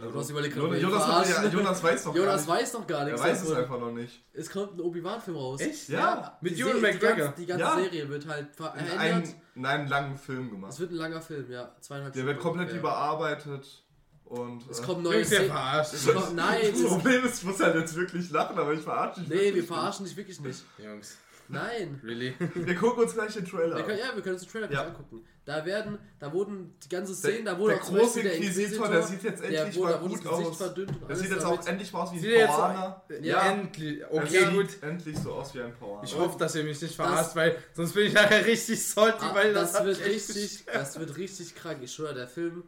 Jonas 0.00 0.16
Also, 0.16 0.32
überlegt 0.32 0.56
Jonas, 0.56 0.70
gerade, 0.70 0.80
Jonas, 0.82 1.06
Jonas, 1.06 1.28
ja, 1.28 1.48
Jonas 1.50 1.82
weiß 1.82 2.04
noch 2.06 2.14
Jonas 2.14 2.26
gar 2.26 2.36
nicht. 2.36 2.48
weiß 2.62 2.72
noch 2.74 2.86
gar 2.86 2.98
Er 3.00 3.04
nichts. 3.06 3.20
weiß 3.22 3.42
es 3.42 3.52
einfach 3.52 3.78
noch 3.80 3.92
nicht. 3.92 4.24
Es 4.32 4.50
kommt 4.50 4.74
ein 4.76 4.80
Obi-Wan-Film 4.80 5.36
raus. 5.36 5.60
Echt? 5.60 5.88
Ja, 5.88 6.38
Mit 6.40 6.56
Die 6.56 6.62
Ewan 6.62 6.72
Se- 6.72 6.76
die 6.78 6.82
McGregor. 6.82 7.16
ganze, 7.16 7.40
die 7.40 7.46
ganze 7.46 7.64
Ja. 7.64 7.74
Serie 7.76 8.08
wird 8.08 8.26
halt 8.26 8.46
In, 8.48 8.54
verändert. 8.54 8.98
einen, 8.98 9.34
in 9.54 9.66
einem 9.66 9.88
langen 9.88 10.16
Film 10.18 10.50
gemacht. 10.50 10.72
Es 10.72 10.80
wird 10.80 10.90
ein 10.92 10.96
langer 10.96 11.20
Film, 11.20 11.50
ja. 11.50 11.74
Zweieinhalb 11.80 12.12
Der 12.14 12.24
wird 12.24 12.40
Stunden 12.40 12.58
komplett 12.58 12.68
ungefähr. 12.74 12.80
überarbeitet 12.80 13.84
und. 14.24 14.70
Es 14.70 14.80
äh, 14.80 14.82
kommen 14.84 15.02
neue 15.02 15.24
Szenen. 15.24 15.46
verarscht. 15.46 15.94
Es 15.94 16.06
kommt, 16.06 16.34
nein, 16.36 16.60
Das 16.72 16.82
Problem 16.84 17.24
ist, 17.24 17.38
ich 17.38 17.44
muss 17.44 17.60
halt 17.60 17.74
jetzt 17.74 17.94
wirklich 17.96 18.30
lachen, 18.30 18.58
aber 18.58 18.72
ich 18.72 18.80
verarsche 18.80 19.20
dich. 19.20 19.28
nee, 19.28 19.34
wirklich 19.36 19.54
wir 19.56 19.64
verarschen 19.64 20.06
dich 20.06 20.16
wirklich 20.16 20.40
nicht. 20.40 20.62
Jungs, 20.78 21.18
Nein. 21.52 22.00
really? 22.04 22.34
Wir 22.54 22.74
gucken 22.74 23.02
uns 23.04 23.14
gleich 23.14 23.34
den 23.34 23.44
Trailer 23.44 23.76
an. 23.76 23.88
ja, 23.90 24.14
wir 24.14 24.22
können 24.22 24.34
uns 24.36 24.42
den 24.44 24.50
Trailer 24.52 24.70
Ja. 24.72 24.84
angucken. 24.86 25.24
Da 25.44 25.64
werden, 25.64 25.98
da 26.20 26.32
wurden 26.32 26.74
die 26.84 26.88
ganze 26.88 27.12
Der, 27.12 27.16
Szenen, 27.32 27.44
da 27.46 27.58
wurde 27.58 27.74
der 27.74 27.82
auch 27.82 27.86
zum 27.86 27.96
große 27.96 28.22
der 28.22 28.34
Inquisitor, 28.34 28.88
der 28.88 29.02
sieht 29.02 29.22
jetzt 29.24 29.42
der 29.42 29.60
endlich 29.64 29.76
wurde, 29.78 29.92
mal 29.92 29.98
da 29.98 30.02
wurde 30.02 30.14
gut 30.14 30.24
das 30.24 30.32
aus. 30.32 30.56
verdünnt 30.58 30.90
und 31.02 31.08
Der 31.08 31.16
sieht 31.16 31.30
jetzt 31.30 31.44
auch 31.44 31.66
endlich 31.66 31.92
mal 31.92 32.00
aus 32.02 32.12
wie 32.12 32.18
ein 32.18 32.24
er 32.24 32.30
jetzt 32.40 32.46
Poaner. 32.54 33.02
Ja, 33.22 33.50
endlich. 33.52 34.00
Er 34.00 34.12
Okay, 34.14 34.26
sieht 34.28 34.50
gut. 34.52 34.82
endlich 34.82 35.18
so 35.18 35.32
aus 35.32 35.54
wie 35.54 35.62
ein 35.62 35.74
Poaner. 35.74 36.04
Ich 36.04 36.16
hoffe, 36.16 36.38
dass 36.38 36.54
ihr 36.54 36.62
mich 36.64 36.80
nicht 36.80 36.96
Das- 36.98 37.06
verarscht, 37.06 37.34
weil 37.36 37.56
sonst 37.74 37.92
bin 37.94 38.06
ich 38.06 38.12
nachher 38.12 38.46
richtig 38.46 38.84
salty, 38.86 39.18
Ah, 39.24 39.34
weil 39.34 39.52
das, 39.54 39.74
hat 39.74 39.84
wird 39.86 40.04
richtig, 40.04 40.64
das 40.72 40.98
wird 41.00 41.16
richtig 41.16 41.54
krank. 41.56 41.78
Ich 41.82 41.92
schwöre, 41.92 42.14
der 42.14 42.28
Film, 42.28 42.62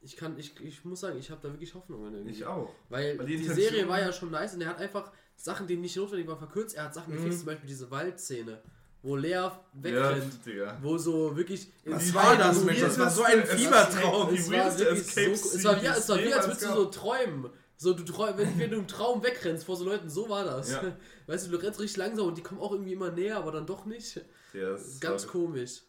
ich 0.00 0.16
kann, 0.16 0.38
ich, 0.38 0.58
ich 0.60 0.84
muss 0.84 1.00
sagen, 1.00 1.18
ich 1.18 1.30
habe 1.30 1.40
da 1.42 1.52
wirklich 1.52 1.74
Hoffnung 1.74 2.06
in 2.14 2.26
Ich 2.28 2.44
auch. 2.46 2.72
Weil, 2.88 3.18
Weil 3.18 3.26
die 3.26 3.36
die, 3.36 3.44
Serie 3.48 3.86
war 3.88 4.00
ja 4.00 4.12
schon 4.12 4.30
nice 4.30 4.54
und 4.54 4.62
er 4.62 4.68
hat 4.68 4.78
einfach 4.78 5.12
Sachen, 5.36 5.66
die 5.66 5.76
nicht 5.76 5.96
notwendig 5.96 6.26
waren, 6.28 6.38
verkürzt. 6.38 6.74
Er 6.76 6.84
hat 6.84 6.94
Sachen 6.94 7.12
Mhm. 7.12 7.18
gefixt, 7.18 7.38
zum 7.40 7.46
Beispiel 7.46 7.68
diese 7.68 7.90
Waldszene, 7.90 8.60
wo 9.02 9.16
Lea 9.16 9.30
Ja, 9.30 9.60
wegrennt, 9.74 10.46
Digga. 10.46 10.78
wo 10.82 10.96
so 10.98 11.36
wirklich. 11.36 11.68
in 11.84 11.92
Was 11.92 12.14
war 12.14 12.36
das, 12.36 12.62
Mensch? 12.64 12.80
Das 12.80 12.98
war 12.98 13.10
so 13.10 13.22
ein 13.24 13.44
Fiebertraum. 13.44 14.34
Es 14.34 14.50
war 14.50 14.70
so, 14.70 14.84
es 14.84 15.64
war 15.64 15.82
wie, 15.82 15.86
es 15.86 16.08
war 16.08 16.18
wie 16.18 16.32
als 16.32 16.46
würdest 16.46 16.62
du 16.64 16.74
so 16.74 16.84
träumen. 16.86 17.50
So, 17.76 17.94
du 17.94 18.04
träum, 18.04 18.38
wenn, 18.38 18.56
wenn 18.60 18.70
du 18.70 18.76
im 18.76 18.86
Traum 18.86 19.24
wegrennst 19.24 19.64
vor 19.64 19.74
so 19.76 19.84
Leuten, 19.84 20.08
so 20.08 20.28
war 20.28 20.44
das. 20.44 20.70
Ja. 20.70 20.96
Weißt 21.26 21.46
du, 21.46 21.50
du 21.50 21.56
rennst 21.56 21.80
richtig 21.80 21.96
langsam 21.96 22.26
und 22.28 22.38
die 22.38 22.42
kommen 22.42 22.60
auch 22.60 22.70
irgendwie 22.70 22.92
immer 22.92 23.10
näher, 23.10 23.36
aber 23.38 23.50
dann 23.50 23.66
doch 23.66 23.86
nicht. 23.86 24.20
Ja, 24.52 24.70
Das 24.70 25.00
ganz 25.00 25.26
komisch. 25.26 25.82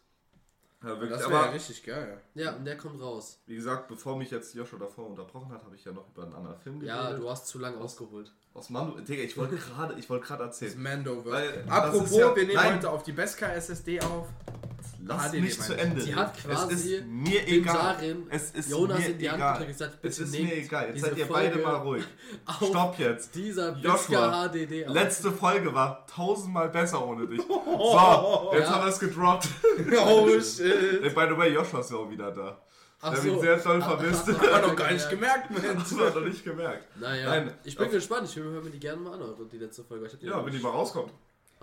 Ja, 0.84 0.90
wirklich. 1.00 1.10
Das 1.10 1.20
wäre 1.30 1.32
ja 1.46 1.50
richtig 1.50 1.82
geil. 1.82 2.20
Ja, 2.34 2.52
und 2.56 2.64
der 2.64 2.76
kommt 2.76 3.00
raus. 3.00 3.38
wie 3.46 3.56
gesagt, 3.56 3.88
bevor 3.88 4.16
mich 4.16 4.30
jetzt 4.30 4.54
Joshua 4.54 4.78
davor 4.78 5.06
unterbrochen 5.08 5.50
hat, 5.52 5.64
habe 5.64 5.74
ich 5.74 5.84
ja 5.84 5.92
noch 5.92 6.08
über 6.12 6.24
einen 6.24 6.34
anderen 6.34 6.58
Film 6.58 6.82
Ja, 6.82 7.02
geredet. 7.04 7.22
du 7.22 7.30
hast 7.30 7.46
zu 7.46 7.58
lange 7.58 7.78
ausgeholt. 7.78 8.32
Aus 8.52 8.70
Mando. 8.70 9.00
Digga, 9.00 9.22
ich 9.22 9.36
wollte 9.36 9.56
gerade 9.74 9.94
ich 9.98 10.08
wollte 10.10 10.26
gerade 10.26 10.44
Das 10.46 10.60
erzählen. 10.62 10.82
Mando 10.82 11.24
wird. 11.24 11.68
Apropos, 11.68 12.16
ja- 12.16 12.34
wir 12.36 12.42
nehmen 12.44 12.54
nein. 12.54 12.74
heute 12.76 12.90
auf 12.90 13.02
die 13.02 13.12
Beskar 13.12 13.54
SSD 13.54 14.00
auf. 14.02 14.28
Lass 15.06 15.30
HDD 15.30 15.40
mich 15.42 15.60
zu. 15.60 15.76
Ende. 15.76 16.02
Die 16.02 16.14
hat 16.14 16.36
quasi 16.38 16.74
es 16.74 16.84
ist 16.86 17.06
mir 17.06 17.46
egal. 17.48 17.74
Sarin 17.74 18.26
Es 18.30 18.50
ist 18.52 18.70
Jonas 18.70 18.98
mir 18.98 19.06
in 19.08 19.18
die 19.18 19.28
Hand 19.30 19.38
egal. 19.38 19.60
und 19.60 19.66
gesagt, 19.68 19.94
es 19.94 20.00
bitte 20.00 20.22
ist 20.22 20.30
nehmt 20.32 20.44
mir 20.48 20.56
egal. 20.56 20.88
Jetzt 20.88 21.00
seid 21.02 21.16
ihr 21.18 21.26
beide 21.26 21.50
Folge 21.52 21.66
mal 21.68 21.76
ruhig. 21.76 22.04
Stopp 22.68 22.98
jetzt. 22.98 23.34
dieser 23.34 23.76
Joshua, 23.76 24.48
HDD 24.48 24.86
auf. 24.86 24.94
Letzte 24.94 25.30
Folge 25.32 25.74
war 25.74 26.06
tausendmal 26.06 26.68
besser 26.70 27.06
ohne 27.06 27.26
dich. 27.26 27.40
So, 27.74 28.50
jetzt 28.54 28.60
Ja. 28.68 28.74
haben 28.74 28.84
wir 28.84 28.90
es 28.92 28.98
gedroppt. 29.00 29.48
oh 30.06 30.28
shit. 30.40 31.02
Hey, 31.02 31.10
by 31.10 31.26
the 31.28 31.36
way, 31.36 31.52
Joshua 31.52 31.80
ist 31.80 31.90
ja 31.90 31.96
auch 31.96 32.08
wieder 32.10 32.30
da. 32.30 32.60
Ach 33.00 33.12
Der 33.12 33.20
so. 33.22 33.40
sehr 33.40 33.56
Ach, 33.56 33.60
vermisst. 33.60 34.28
Hab 34.28 34.52
ach, 34.54 34.62
noch 34.62 34.76
gar 34.76 34.90
nicht 34.92 35.10
gemerkt, 35.10 35.50
Mensch. 35.50 35.64
Das 35.82 35.98
war 35.98 36.10
noch 36.14 36.26
nicht 36.26 36.42
gemerkt. 36.44 36.84
Naja, 36.98 37.26
Nein, 37.28 37.52
ich 37.64 37.76
bin 37.76 37.90
gespannt. 37.90 38.26
Ich 38.30 38.36
höre 38.36 38.62
mir 38.62 38.70
die 38.70 38.78
gerne 38.80 39.00
mal 39.02 39.12
an, 39.14 39.20
eure- 39.22 39.44
die 39.46 39.58
letzte 39.58 39.84
Folge. 39.84 40.08
Ja, 40.20 40.44
wenn 40.46 40.52
die 40.52 40.58
mal 40.60 40.70
rauskommt. 40.70 41.12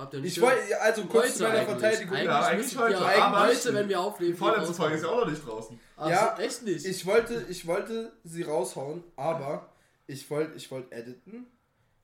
Habt 0.01 0.13
ihr 0.15 0.19
nicht 0.19 0.35
Ich 0.35 0.41
wollte, 0.41 0.81
also 0.81 1.05
kurz 1.05 1.35
zu 1.37 1.43
meiner 1.43 1.59
eigentlich. 1.59 1.79
Verteidigung. 1.79 2.15
Eigentlich, 2.15 2.25
Ja, 2.27 2.41
eigentlich 2.45 2.77
heute. 2.77 2.99
wir 2.99 3.23
Aber 3.23 3.39
heute, 3.47 3.65
wenn 3.73 3.75
wir 3.75 3.87
Die 3.87 3.95
aufnehmen. 3.95 4.35
vorletzte 4.35 4.73
Folge 4.73 4.95
ist 4.95 5.03
ja 5.03 5.09
auch 5.09 5.19
noch 5.25 5.29
nicht 5.31 5.47
draußen. 5.47 5.79
Ach 5.97 6.09
Ja, 6.09 6.37
echt 6.39 6.63
nicht. 6.63 6.85
Ich 6.85 7.05
wollte, 7.05 7.45
ich 7.49 7.67
wollte 7.67 8.11
sie 8.23 8.41
raushauen, 8.43 9.03
aber 9.15 9.69
ich 10.07 10.29
wollte, 10.29 10.55
ich 10.57 10.71
wollte 10.71 10.91
editen 10.95 11.45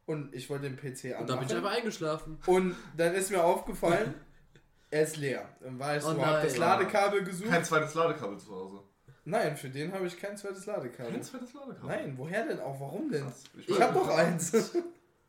und 0.06 0.34
ich 0.36 0.50
wollte 0.50 0.70
den 0.70 0.78
PC 0.78 1.20
und 1.20 1.28
dann 1.30 1.40
bin 1.40 1.48
ich 1.48 1.54
anmachen. 1.54 1.56
einfach 1.58 1.72
eingeschlafen. 1.78 2.38
Und 2.46 2.76
dann 2.96 3.16
ist 3.16 3.32
mir 3.32 3.44
aufgefallen, 3.44 4.14
er 4.92 5.02
ist 5.02 5.18
leer. 5.18 5.50
Dann 5.62 5.80
war 5.80 5.98
ich 5.98 6.04
so, 6.04 6.10
Oh 6.18 6.22
hab 6.26 6.44
das. 6.44 6.56
Ladekabel 6.58 7.24
gesucht. 7.24 7.50
Kein 7.50 7.66
zweites 7.66 7.94
Ladekabel 7.96 8.38
zu 8.38 8.52
Hause. 8.52 8.80
Nein, 9.26 9.58
für 9.58 9.70
den 9.70 9.92
habe 9.92 10.06
ich 10.08 10.18
kein 10.18 10.38
zweites 10.38 10.66
Ladekabel. 10.68 11.12
Kein 11.12 11.24
zweites 11.24 11.54
Ladekabel? 11.54 11.90
Nein, 11.90 12.14
woher 12.16 12.46
denn 12.46 12.60
auch? 12.62 12.80
Warum 12.80 13.12
denn? 13.12 13.24
Krass. 13.26 13.44
Ich, 13.58 13.68
Ich 13.70 13.82
habe 13.82 13.94
doch 13.96 14.08
eins. 14.08 14.52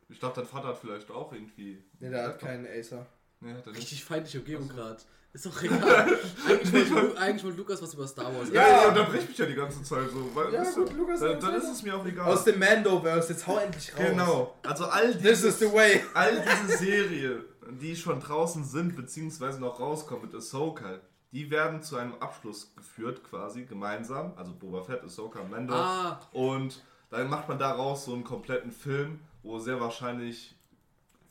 Ich 0.09 0.19
dachte, 0.19 0.41
dein 0.41 0.49
Vater 0.49 0.69
hat 0.69 0.77
vielleicht 0.79 1.09
auch 1.11 1.31
irgendwie. 1.31 1.83
Ne, 1.99 2.09
der 2.09 2.27
hat 2.29 2.39
keinen 2.39 2.65
Acer. 2.67 3.05
Nee, 3.39 3.53
hat 3.53 3.65
er 3.65 3.71
nicht. 3.71 3.81
Richtig 3.81 4.03
feindliche 4.03 4.39
Umgebung 4.39 4.67
gerade. 4.67 4.97
Ist 5.31 5.45
doch 5.45 5.61
egal. 5.61 6.17
eigentlich, 6.47 6.73
wollte, 6.91 7.07
Lu- 7.07 7.15
eigentlich 7.15 7.43
wollte 7.43 7.57
Lukas 7.57 7.81
was 7.83 7.93
über 7.93 8.07
Star 8.07 8.33
Wars 8.35 8.49
Ja, 8.51 8.61
Ja. 8.67 8.67
ja, 8.83 8.87
unterbrich 8.89 9.27
mich 9.27 9.37
ja 9.37 9.45
die 9.45 9.53
ganze 9.53 9.83
Zeit 9.83 10.09
so. 10.09 10.31
Weil, 10.33 10.51
Ja, 10.51 10.61
weißt 10.61 10.77
du, 10.77 10.85
gut, 10.85 10.97
Lukas, 10.97 11.19
dann, 11.19 11.39
dann 11.39 11.53
ist 11.55 11.69
es 11.69 11.83
mir 11.83 11.95
auch 11.95 12.05
egal. 12.05 12.31
Aus 12.33 12.43
dem 12.45 12.57
Mandoverse, 12.57 13.33
jetzt 13.33 13.45
hau 13.45 13.57
endlich 13.59 13.93
raus. 13.95 14.05
genau. 14.09 14.55
Also 14.63 14.85
all 14.85 15.13
This 15.15 15.43
is 15.43 15.59
diese, 15.59 15.69
the 15.69 15.73
way. 15.75 16.01
all 16.15 16.43
diese 16.43 16.77
Serien, 16.79 17.43
die 17.79 17.95
schon 17.95 18.19
draußen 18.19 18.63
sind, 18.65 18.95
beziehungsweise 18.95 19.59
noch 19.59 19.79
rauskommen 19.79 20.25
mit 20.25 20.33
Ahsoka, 20.33 20.97
die 21.31 21.51
werden 21.51 21.83
zu 21.83 21.97
einem 21.97 22.15
Abschluss 22.15 22.73
geführt, 22.75 23.23
quasi 23.23 23.65
gemeinsam. 23.65 24.33
Also 24.35 24.51
Boba 24.53 24.81
Fett, 24.81 25.03
Ahsoka, 25.03 25.43
Mando. 25.43 25.75
Ah, 25.75 26.19
Und 26.31 26.83
dann 27.11 27.29
macht 27.29 27.47
man 27.47 27.59
daraus 27.59 28.05
so 28.05 28.13
einen 28.13 28.23
kompletten 28.23 28.71
Film, 28.71 29.19
wo 29.43 29.57
sehr 29.59 29.79
wahrscheinlich 29.79 30.55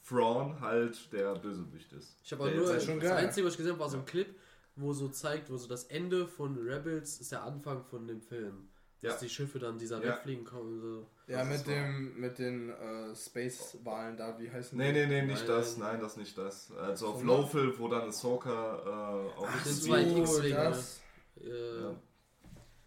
Thrawn 0.07 0.61
halt 0.61 1.13
der 1.13 1.35
Bösewicht 1.35 1.93
ist. 1.93 2.17
ich 2.25 2.33
habe 2.33 2.45
aber 2.45 2.53
Der 2.53 2.61
nur. 2.61 2.81
schon 2.81 3.01
Das 3.01 3.11
geil. 3.11 3.27
Einzige, 3.27 3.47
was 3.47 3.53
ich 3.55 3.59
gesehen 3.59 3.73
habe, 3.73 3.81
war 3.81 3.91
so 3.91 3.99
ein 3.99 4.07
Clip, 4.07 4.35
wo 4.77 4.93
so 4.93 5.09
zeigt, 5.09 5.51
wo 5.51 5.57
so 5.57 5.69
das 5.69 5.85
Ende 5.85 6.27
von 6.27 6.57
Rebels 6.57 7.21
ist 7.21 7.33
der 7.33 7.43
Anfang 7.43 7.85
von 7.85 8.07
dem 8.07 8.21
Film. 8.23 8.69
Dass 9.01 9.13
Ja. 9.15 9.19
die 9.21 9.29
Schiffe 9.29 9.59
dann 9.61 9.79
dieser 9.79 10.03
Ja. 10.03 10.15
wegfliegen 10.15 10.45
kommen. 10.45 10.81
So. 10.81 11.07
Ja, 11.29 11.45
mit 11.45 11.65
dem, 11.67 12.19
mit 12.19 12.39
den 12.39 12.71
äh, 12.71 13.15
Space-Wahlen 13.15 14.17
da, 14.17 14.37
wie 14.41 14.51
heißen 14.51 14.77
Nee, 14.77 14.91
nee, 14.93 15.07
nee, 15.07 15.23
nicht 15.23 15.39
Nein. 15.47 15.47
das, 15.47 15.77
nein, 15.77 16.01
das 16.01 16.17
nicht 16.17 16.37
das. 16.37 16.73
Also 16.73 17.09
auf? 17.09 17.23
Lowfill, 17.23 17.79
wo 17.79 17.87
dann 17.89 18.09
Ahsoka 18.09 18.51
äh, 18.51 19.39
auf 19.39 19.47
Ach, 19.49 19.63
dem 19.63 19.73
den 19.73 19.83
zwei 19.83 20.03
X-Wing, 20.03 20.55
das. 20.55 21.01
Äh, 21.41 21.81
Ja. 21.83 21.95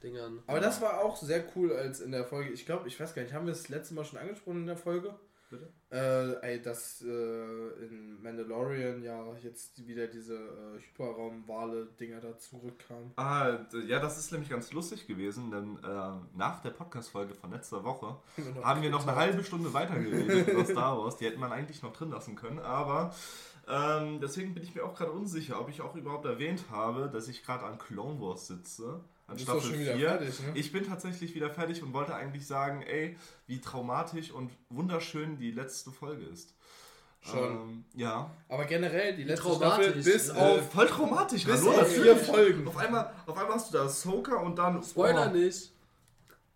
Dingern. 0.03 0.43
Aber 0.47 0.59
das 0.59 0.81
war 0.81 1.03
auch 1.03 1.17
sehr 1.17 1.45
cool 1.55 1.73
als 1.73 1.99
in 1.99 2.11
der 2.11 2.25
Folge. 2.25 2.51
Ich 2.51 2.65
glaube, 2.65 2.87
ich 2.87 2.99
weiß 2.99 3.13
gar 3.13 3.21
nicht, 3.23 3.33
haben 3.33 3.45
wir 3.45 3.53
das 3.53 3.69
letzte 3.69 3.93
Mal 3.93 4.05
schon 4.05 4.19
angesprochen 4.19 4.61
in 4.61 4.67
der 4.67 4.77
Folge? 4.77 5.13
Bitte? 5.51 5.67
Äh, 5.91 6.47
ey, 6.47 6.61
dass 6.61 7.01
äh, 7.01 7.85
in 7.85 8.23
Mandalorian 8.23 9.03
ja 9.03 9.21
jetzt 9.43 9.85
wieder 9.85 10.07
diese 10.07 10.35
äh, 10.35 10.79
Hyperraum-Wale-Dinger 10.79 12.21
da 12.21 12.37
zurückkamen. 12.37 13.11
Ah, 13.17 13.57
ja, 13.85 13.99
das 13.99 14.17
ist 14.17 14.31
nämlich 14.31 14.49
ganz 14.49 14.71
lustig 14.71 15.07
gewesen, 15.07 15.51
denn 15.51 15.77
äh, 15.83 16.37
nach 16.37 16.61
der 16.61 16.69
Podcast-Folge 16.69 17.35
von 17.35 17.51
letzter 17.51 17.83
Woche 17.83 18.15
haben 18.63 18.81
wir 18.81 18.89
noch 18.89 19.05
eine 19.05 19.17
halbe 19.17 19.43
Stunde 19.43 19.73
weitergeredet 19.73 20.47
über 20.47 20.63
Star 20.63 20.97
Wars. 20.97 21.17
Die 21.17 21.25
hätte 21.25 21.37
man 21.39 21.51
eigentlich 21.51 21.83
noch 21.83 21.91
drin 21.91 22.11
lassen 22.11 22.37
können, 22.37 22.59
aber 22.59 23.13
ähm, 23.67 24.21
deswegen 24.21 24.53
bin 24.53 24.63
ich 24.63 24.73
mir 24.73 24.85
auch 24.85 24.95
gerade 24.95 25.11
unsicher, 25.11 25.59
ob 25.59 25.67
ich 25.69 25.81
auch 25.81 25.95
überhaupt 25.95 26.25
erwähnt 26.25 26.63
habe, 26.71 27.09
dass 27.11 27.27
ich 27.27 27.43
gerade 27.43 27.65
an 27.65 27.77
Clone 27.77 28.21
Wars 28.21 28.47
sitze. 28.47 29.01
An 29.31 29.37
doch 29.37 29.43
Staffel 29.43 29.61
schon 29.61 29.79
wieder 29.79 29.95
4. 29.95 30.09
fertig, 30.09 30.39
ne? 30.41 30.51
Ich 30.55 30.71
bin 30.71 30.85
tatsächlich 30.85 31.35
wieder 31.35 31.49
fertig 31.49 31.81
und 31.81 31.93
wollte 31.93 32.13
eigentlich 32.13 32.45
sagen, 32.45 32.81
ey, 32.83 33.17
wie 33.47 33.59
traumatisch 33.59 34.31
und 34.31 34.51
wunderschön 34.69 35.37
die 35.37 35.51
letzte 35.51 35.91
Folge 35.91 36.25
ist. 36.25 36.53
Schon. 37.21 37.43
Ähm, 37.43 37.85
ja. 37.95 38.31
Aber 38.49 38.65
generell, 38.65 39.15
die 39.15 39.23
letzte. 39.23 39.53
Staffel 39.53 39.91
bis 39.91 40.29
Äh, 40.29 40.33
auf, 40.33 40.71
voll 40.71 40.87
traumatisch. 40.87 41.45
bis 41.45 41.61
hallo, 41.61 41.71
auf 41.81 41.87
vier. 41.87 42.17
Folgen. 42.17 42.67
Auf 42.67 42.77
einmal, 42.77 43.11
auf 43.25 43.37
einmal 43.37 43.55
hast 43.55 43.71
du 43.71 43.77
da 43.77 43.83
Ahsoka 43.85 44.37
und 44.37 44.57
dann... 44.57 44.83
Spoiler 44.83 45.29
oh, 45.31 45.37
nicht. 45.37 45.71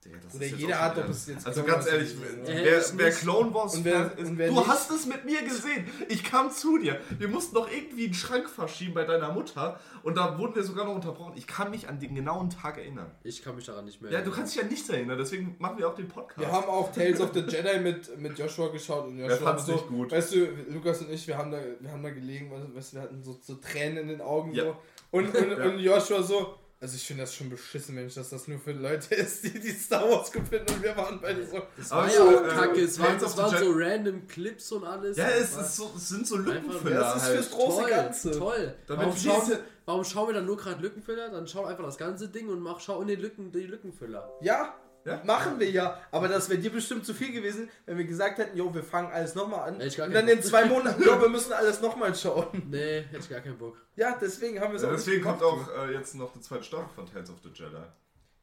Digga, 0.06 0.18
das 0.24 0.36
Oder 0.36 0.46
ist 0.46 0.52
jetzt 0.52 0.62
jeder 0.62 0.80
hat 0.82 0.98
doch 0.98 1.08
bis 1.08 1.28
jetzt 1.28 1.48
Also 1.48 1.64
Clone 1.64 1.78
ganz 1.78 1.88
ehrlich, 1.92 2.16
wer, 2.46 2.84
wer. 2.98 3.12
Clone 3.12 3.54
Wars 3.54 3.76
Und 3.76 3.86
wer- 3.86 4.18
ist, 4.18 4.28
und 4.30 4.38
wer 4.38 4.48
du 4.50 4.54
nicht- 4.54 4.68
hast 4.68 4.92
es 4.92 5.06
mit 5.08 5.26
mir 5.26 5.42
gesehen. 5.42 5.88
Ich 6.10 6.24
kam 6.24 6.52
zu 6.52 6.78
dir. 6.78 7.00
Wir 7.18 7.28
mussten 7.28 7.56
doch 7.56 7.68
irgendwie 7.72 8.06
einen 8.06 8.14
Schrank 8.14 8.48
verschieben 8.50 8.94
bei 8.94 9.04
deiner 9.04 9.32
Mutter 9.34 9.80
und 10.04 10.16
da 10.16 10.38
wurden 10.38 10.54
wir 10.56 10.64
sogar 10.64 10.86
noch 10.86 10.94
unterbrochen. 10.96 11.34
Ich 11.36 11.48
kann 11.48 11.72
mich 11.72 11.90
an 11.90 12.00
den 12.00 12.14
genauen 12.14 12.50
Tag 12.52 12.78
erinnern. 12.78 13.10
Ich 13.24 13.42
kann 13.44 13.56
mich 13.56 13.66
daran 13.66 13.86
nicht 13.86 14.02
mehr 14.02 14.12
Ja, 14.12 14.22
du 14.22 14.30
kannst 14.32 14.56
dich 14.56 14.62
ja 14.62 14.68
nicht 14.68 14.88
erinnern, 14.90 15.18
deswegen 15.18 15.56
machen 15.58 15.78
wir 15.80 15.88
auch 15.90 15.96
den 15.96 16.08
Podcast. 16.08 16.40
Wir 16.40 16.52
haben 16.52 16.68
auch 16.70 16.92
Tales 16.92 17.20
of 17.20 17.32
the 17.34 17.40
Jedi 17.42 17.80
mit, 17.80 18.20
mit 18.20 18.38
Joshua 18.38 18.68
geschaut 18.68 19.08
und 19.08 19.18
Joshua 19.18 19.38
fand's 19.38 19.66
so, 19.66 19.72
nicht 19.74 19.88
gut. 19.88 20.12
weißt 20.12 20.34
du, 20.36 20.48
Lukas 20.70 21.02
und 21.02 21.10
ich, 21.12 21.28
wir 21.28 21.38
haben 21.38 21.52
da, 21.52 21.58
wir 21.80 21.92
haben 21.92 22.04
da 22.04 22.12
gelegen, 22.12 22.52
weißt 22.76 22.94
du, 22.94 22.98
wir 22.98 23.02
hatten 23.02 23.24
so, 23.24 23.38
so 23.42 23.56
Tränen 23.56 23.98
in 23.98 24.08
den 24.10 24.22
Augen 24.22 24.54
Ja. 24.54 24.66
so. 24.66 24.76
Und, 25.12 25.36
und, 25.36 25.50
Ja. 25.58 25.66
und 25.66 25.80
Joshua 25.80 26.22
so, 26.22 26.56
also 26.79 26.96
ich 26.96 27.03
finde 27.08 27.24
das 27.24 27.34
schon 27.34 27.50
beschissen, 27.50 27.96
Mensch, 27.96 28.13
dass 28.15 28.29
das 28.29 28.48
nur 28.48 28.60
für 28.60 28.74
Leute 28.74 29.15
ist, 29.15 29.44
die 29.44 29.60
die 29.60 29.72
Star 29.72 30.10
Wars 30.10 30.32
gut 30.32 30.48
finden 30.48 30.72
und 30.74 30.84
wir 30.84 30.96
waren 30.96 31.20
beide 31.22 31.46
so. 31.48 31.62
Das 31.77 31.89
war 31.91 32.10
so, 32.10 32.32
ja 32.32 32.38
auch 32.39 32.46
äh, 32.46 32.50
kacke. 32.50 32.82
Es 32.82 33.00
waren, 33.00 33.20
the 33.20 33.38
waren 33.38 33.58
so 33.58 33.72
random 33.74 34.27
Clips 34.27 34.72
und 34.72 34.84
alles. 34.84 35.17
ja, 35.17 35.27
es, 35.29 35.53
so, 35.77 35.91
es 35.96 36.10
sind 36.10 36.27
so 36.27 36.38
Lückenfüller 36.38 37.00
Das 37.00 37.15
ist 37.17 37.24
halt. 37.24 37.36
fürs 37.38 37.51
große 37.51 37.82
toll, 37.82 37.89
Ganze. 37.89 38.32
Toll. 38.32 38.75
Damit 38.88 39.05
Warum 39.05 39.24
wir 39.24 39.32
schauen, 39.32 39.41
diese- 39.46 39.60
warum 39.86 40.03
schauen 40.03 40.27
wir 40.29 40.34
dann 40.36 40.46
nur 40.46 40.58
gerade 40.58 40.82
Lückenfüller? 40.82 41.29
Dann 41.29 41.48
schau 41.48 41.65
einfach 41.65 41.84
das 41.86 41.98
ganze 41.98 42.27
Ding 42.27 42.50
und 42.50 42.60
mach, 42.60 42.79
schau 42.79 43.01
in 43.01 43.08
die 43.08 43.15
Lücken, 43.15 43.51
die 43.51 43.62
Lückenfüller. 43.67 44.29
Ja, 44.41 44.75
Ja? 45.06 45.22
Machen 45.24 45.60
wir 45.60 45.70
ja. 45.70 46.02
Aber 46.12 46.28
das 46.28 46.50
wäre 46.50 46.60
dir 46.60 46.72
bestimmt 46.72 47.06
zu 47.06 47.14
viel 47.14 47.32
gewesen, 47.32 47.70
wenn 47.86 47.98
wir 47.98 48.06
gesagt 48.06 48.40
hätten, 48.40 48.58
jo, 48.58 48.74
wir 48.74 48.84
fangen 48.84 49.12
alles 49.12 49.36
nochmal 49.36 49.70
an. 49.70 49.76
Hätte 49.76 49.88
ich 49.88 49.98
gar 49.98 50.08
Und 50.08 50.14
dann 50.14 50.28
in 50.28 50.42
zwei 50.44 50.66
Monaten, 50.66 51.02
jo, 51.04 51.22
wir 51.22 51.30
müssen 51.38 51.54
alles 51.54 51.80
nochmal 51.82 52.14
schauen. 52.16 52.64
Nee, 52.70 53.02
hätte 53.04 53.20
ich 53.20 53.30
gar 53.30 53.40
keinen 53.42 53.58
Bock. 53.58 53.78
Ja, 53.96 54.18
deswegen 54.20 54.60
haben 54.60 54.72
wir 54.72 54.78
es 54.78 54.82
Ja, 54.82 54.90
auch 54.90 54.94
deswegen 54.96 55.18
nicht 55.18 55.26
kommt 55.26 55.44
auch 55.44 55.70
äh, 55.88 55.94
jetzt 55.94 56.16
noch 56.16 56.34
die 56.34 56.42
zweite 56.42 56.64
Staffel 56.64 56.90
von 56.96 57.06
Tales 57.06 57.30
of 57.30 57.38
the 57.44 57.50
Jedi. 57.54 57.78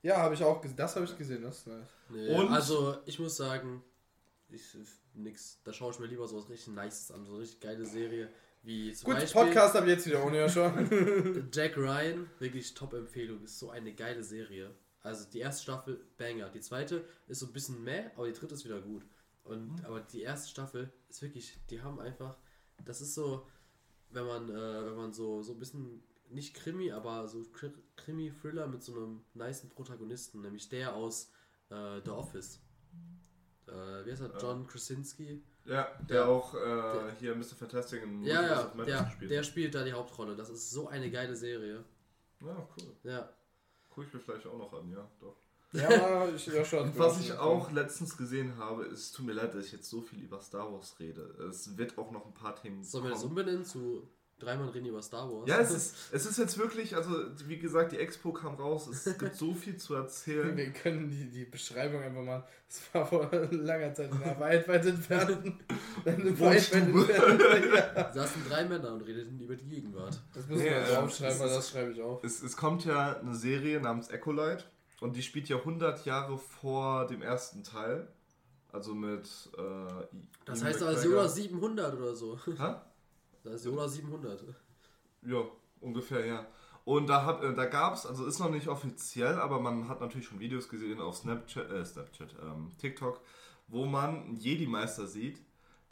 Ja, 0.02 0.18
habe 0.18 0.34
ich 0.34 0.42
auch 0.44 0.60
gesehen. 0.60 0.76
Das 0.76 0.94
habe 0.96 1.04
ich 1.04 1.16
gesehen, 1.18 1.42
das 1.42 1.58
ist 1.58 1.66
nice. 1.66 1.88
Nee, 2.08 2.28
Und- 2.34 2.52
also, 2.52 2.96
ich 3.06 3.18
muss 3.18 3.36
sagen, 3.36 3.82
ich, 4.48 4.62
nix. 5.14 5.60
Da 5.64 5.72
schaue 5.72 5.92
ich 5.92 5.98
mir 5.98 6.06
lieber 6.06 6.26
so 6.28 6.36
was 6.36 6.48
richtig 6.48 6.74
Nices 6.74 7.10
an. 7.10 7.24
So 7.24 7.32
eine 7.32 7.42
richtig 7.42 7.60
geile 7.60 7.84
Serie. 7.86 8.28
Wie 8.62 8.92
zum 8.92 9.06
Gut, 9.10 9.20
Beispiel 9.20 9.42
Podcast 9.42 9.74
habe 9.74 9.86
ich 9.86 9.92
jetzt 9.94 10.06
wieder 10.06 10.24
ohne 10.24 10.38
ja 10.38 10.48
schon. 10.48 11.48
Jack 11.52 11.76
Ryan. 11.76 12.30
Wirklich 12.38 12.74
Top-Empfehlung. 12.74 13.42
Ist 13.42 13.58
so 13.58 13.70
eine 13.70 13.92
geile 13.92 14.22
Serie. 14.22 14.70
Also, 15.02 15.28
die 15.30 15.40
erste 15.40 15.62
Staffel, 15.64 16.04
Banger. 16.16 16.48
Die 16.50 16.60
zweite 16.60 17.04
ist 17.26 17.40
so 17.40 17.46
ein 17.46 17.52
bisschen 17.52 17.82
meh, 17.82 18.04
aber 18.16 18.26
die 18.26 18.32
dritte 18.32 18.54
ist 18.54 18.64
wieder 18.64 18.80
gut. 18.80 19.04
Und, 19.44 19.78
Mhm. 19.80 19.84
Aber 19.84 20.00
die 20.00 20.22
erste 20.22 20.48
Staffel 20.48 20.92
ist 21.08 21.20
wirklich, 21.22 21.58
die 21.70 21.80
haben 21.82 21.98
einfach, 21.98 22.36
das 22.84 23.00
ist 23.00 23.14
so, 23.14 23.46
wenn 24.10 24.26
man, 24.26 24.48
äh, 24.48 24.86
wenn 24.86 24.96
man 24.96 25.12
so, 25.12 25.42
so 25.42 25.52
ein 25.54 25.58
bisschen, 25.58 26.02
nicht 26.28 26.54
Krimi, 26.54 26.92
aber 26.92 27.26
so 27.28 27.40
Kri- 27.40 27.72
Krimi-Thriller 27.96 28.66
mit 28.68 28.82
so 28.82 28.94
einem 28.94 29.24
nicen 29.34 29.68
Protagonisten, 29.70 30.40
nämlich 30.42 30.68
der 30.68 30.94
aus 30.94 31.30
äh, 31.70 32.00
The 32.04 32.10
Office. 32.10 32.60
Äh, 33.66 33.72
wie 34.06 34.10
heißt 34.12 34.22
er? 34.22 34.38
John 34.40 34.66
Krasinski? 34.66 35.42
Ja, 35.64 35.88
der 36.08 36.16
Ja. 36.22 36.26
auch 36.26 36.54
äh, 36.54 37.12
hier 37.18 37.34
Mr. 37.34 37.54
Fantastic 37.56 38.02
in 38.02 38.22
Ja, 38.24 38.42
ja, 38.42 38.64
der, 38.84 39.04
gespielt 39.04 39.30
der 39.30 39.42
spielt 39.42 39.74
da 39.74 39.84
die 39.84 39.92
Hauptrolle. 39.92 40.34
Das 40.36 40.50
ist 40.50 40.70
so 40.70 40.88
eine 40.88 41.10
geile 41.10 41.34
Serie. 41.36 41.84
Ja, 42.40 42.68
cool. 42.76 42.96
Ja. 43.04 43.28
Guck 43.94 44.06
ich 44.06 44.12
mir 44.12 44.20
vielleicht 44.20 44.46
auch 44.46 44.58
noch 44.58 44.72
an, 44.72 44.90
ja, 44.90 45.08
doch. 45.20 45.36
ja, 45.72 46.28
ich, 46.28 46.46
ja 46.54 46.64
schon. 46.64 46.96
Was 46.98 47.20
ich 47.20 47.32
auch 47.32 47.70
letztens 47.72 48.16
gesehen 48.16 48.56
habe, 48.56 48.84
ist, 48.84 49.00
es 49.00 49.12
tut 49.12 49.26
mir 49.26 49.32
leid, 49.32 49.54
dass 49.54 49.66
ich 49.66 49.72
jetzt 49.72 49.88
so 49.88 50.00
viel 50.00 50.20
über 50.20 50.40
Star 50.40 50.72
Wars 50.72 50.96
rede. 50.98 51.22
Es 51.48 51.76
wird 51.76 51.98
auch 51.98 52.10
noch 52.10 52.26
ein 52.26 52.34
paar 52.34 52.56
Themen 52.56 52.82
Sollen 52.82 53.04
wir 53.04 53.10
das 53.10 53.24
umbenennen 53.24 53.64
zu 53.64 54.08
dreimal 54.42 54.68
reden 54.68 54.86
über 54.86 55.02
Star 55.02 55.30
Wars? 55.30 55.48
Ja, 55.48 55.58
es 55.58 55.70
ist, 55.76 55.96
es 56.12 56.26
ist 56.26 56.38
jetzt 56.38 56.58
wirklich, 56.58 56.96
also 56.96 57.10
wie 57.46 57.58
gesagt, 57.58 57.92
die 57.92 57.98
Expo 57.98 58.32
kam 58.32 58.54
raus, 58.56 58.88
es 58.88 59.18
gibt 59.18 59.36
so 59.36 59.54
viel 59.54 59.76
zu 59.76 59.94
erzählen. 59.94 60.56
Wir 60.56 60.72
können 60.72 61.10
die, 61.10 61.30
die 61.30 61.44
Beschreibung 61.44 62.02
einfach 62.02 62.22
mal. 62.22 62.44
Das 62.68 62.94
war 62.94 63.06
vor 63.06 63.30
langer 63.50 63.92
Zeit 63.94 64.10
in 64.10 64.22
einer 64.22 64.40
weit, 64.40 64.66
weit 64.68 64.86
entfernten. 64.86 65.60
Eine 66.04 66.40
weit, 66.40 66.72
weit 66.72 66.72
entfernten. 66.72 67.74
Ja. 67.74 67.86
Da 67.94 68.12
saßen 68.12 68.42
drei 68.48 68.64
Männer 68.64 68.92
und 68.92 69.02
redeten 69.02 69.38
über 69.40 69.54
die 69.56 69.68
Gegenwart. 69.68 70.20
Das 70.34 70.46
müssen 70.46 70.64
wir 70.64 70.72
ähm, 70.72 71.04
aufschreiben, 71.04 71.34
es 71.34 71.40
weil 71.40 71.48
das 71.48 71.70
schreibe 71.70 71.92
ich 71.92 72.00
auf. 72.02 72.24
Es, 72.24 72.42
es 72.42 72.56
kommt 72.56 72.84
ja 72.84 73.18
eine 73.18 73.34
Serie 73.34 73.80
namens 73.80 74.08
Echolite 74.08 74.64
und 75.00 75.16
die 75.16 75.22
spielt 75.22 75.48
ja 75.48 75.56
100 75.58 76.04
Jahre 76.06 76.38
vor 76.38 77.06
dem 77.06 77.22
ersten 77.22 77.62
Teil. 77.62 78.08
Also 78.72 78.94
mit. 78.94 79.26
Äh, 79.58 79.60
Das 80.46 80.60
Ian 80.60 80.68
heißt, 80.68 80.80
McGregor. 80.80 81.04
Yoda 81.04 81.28
700 81.28 81.94
oder 81.94 82.14
so. 82.14 82.38
Hä? 82.46 82.74
Da 83.42 83.50
ist 83.50 83.64
Yoda 83.64 83.88
700. 83.88 84.44
Ja, 85.22 85.44
ungefähr, 85.80 86.24
ja. 86.26 86.46
Und 86.84 87.08
da, 87.08 87.24
hat, 87.24 87.42
äh, 87.42 87.54
da 87.54 87.66
gab 87.66 87.94
es, 87.94 88.06
also 88.06 88.26
ist 88.26 88.40
noch 88.40 88.50
nicht 88.50 88.68
offiziell, 88.68 89.38
aber 89.38 89.60
man 89.60 89.88
hat 89.88 90.00
natürlich 90.00 90.26
schon 90.26 90.40
Videos 90.40 90.68
gesehen 90.68 91.00
auf 91.00 91.16
Snapchat, 91.16 91.70
äh, 91.70 91.84
Snapchat, 91.84 92.34
ähm, 92.42 92.72
TikTok, 92.78 93.20
wo 93.68 93.86
man 93.86 94.34
Jedi-Meister 94.34 95.06
sieht, 95.06 95.40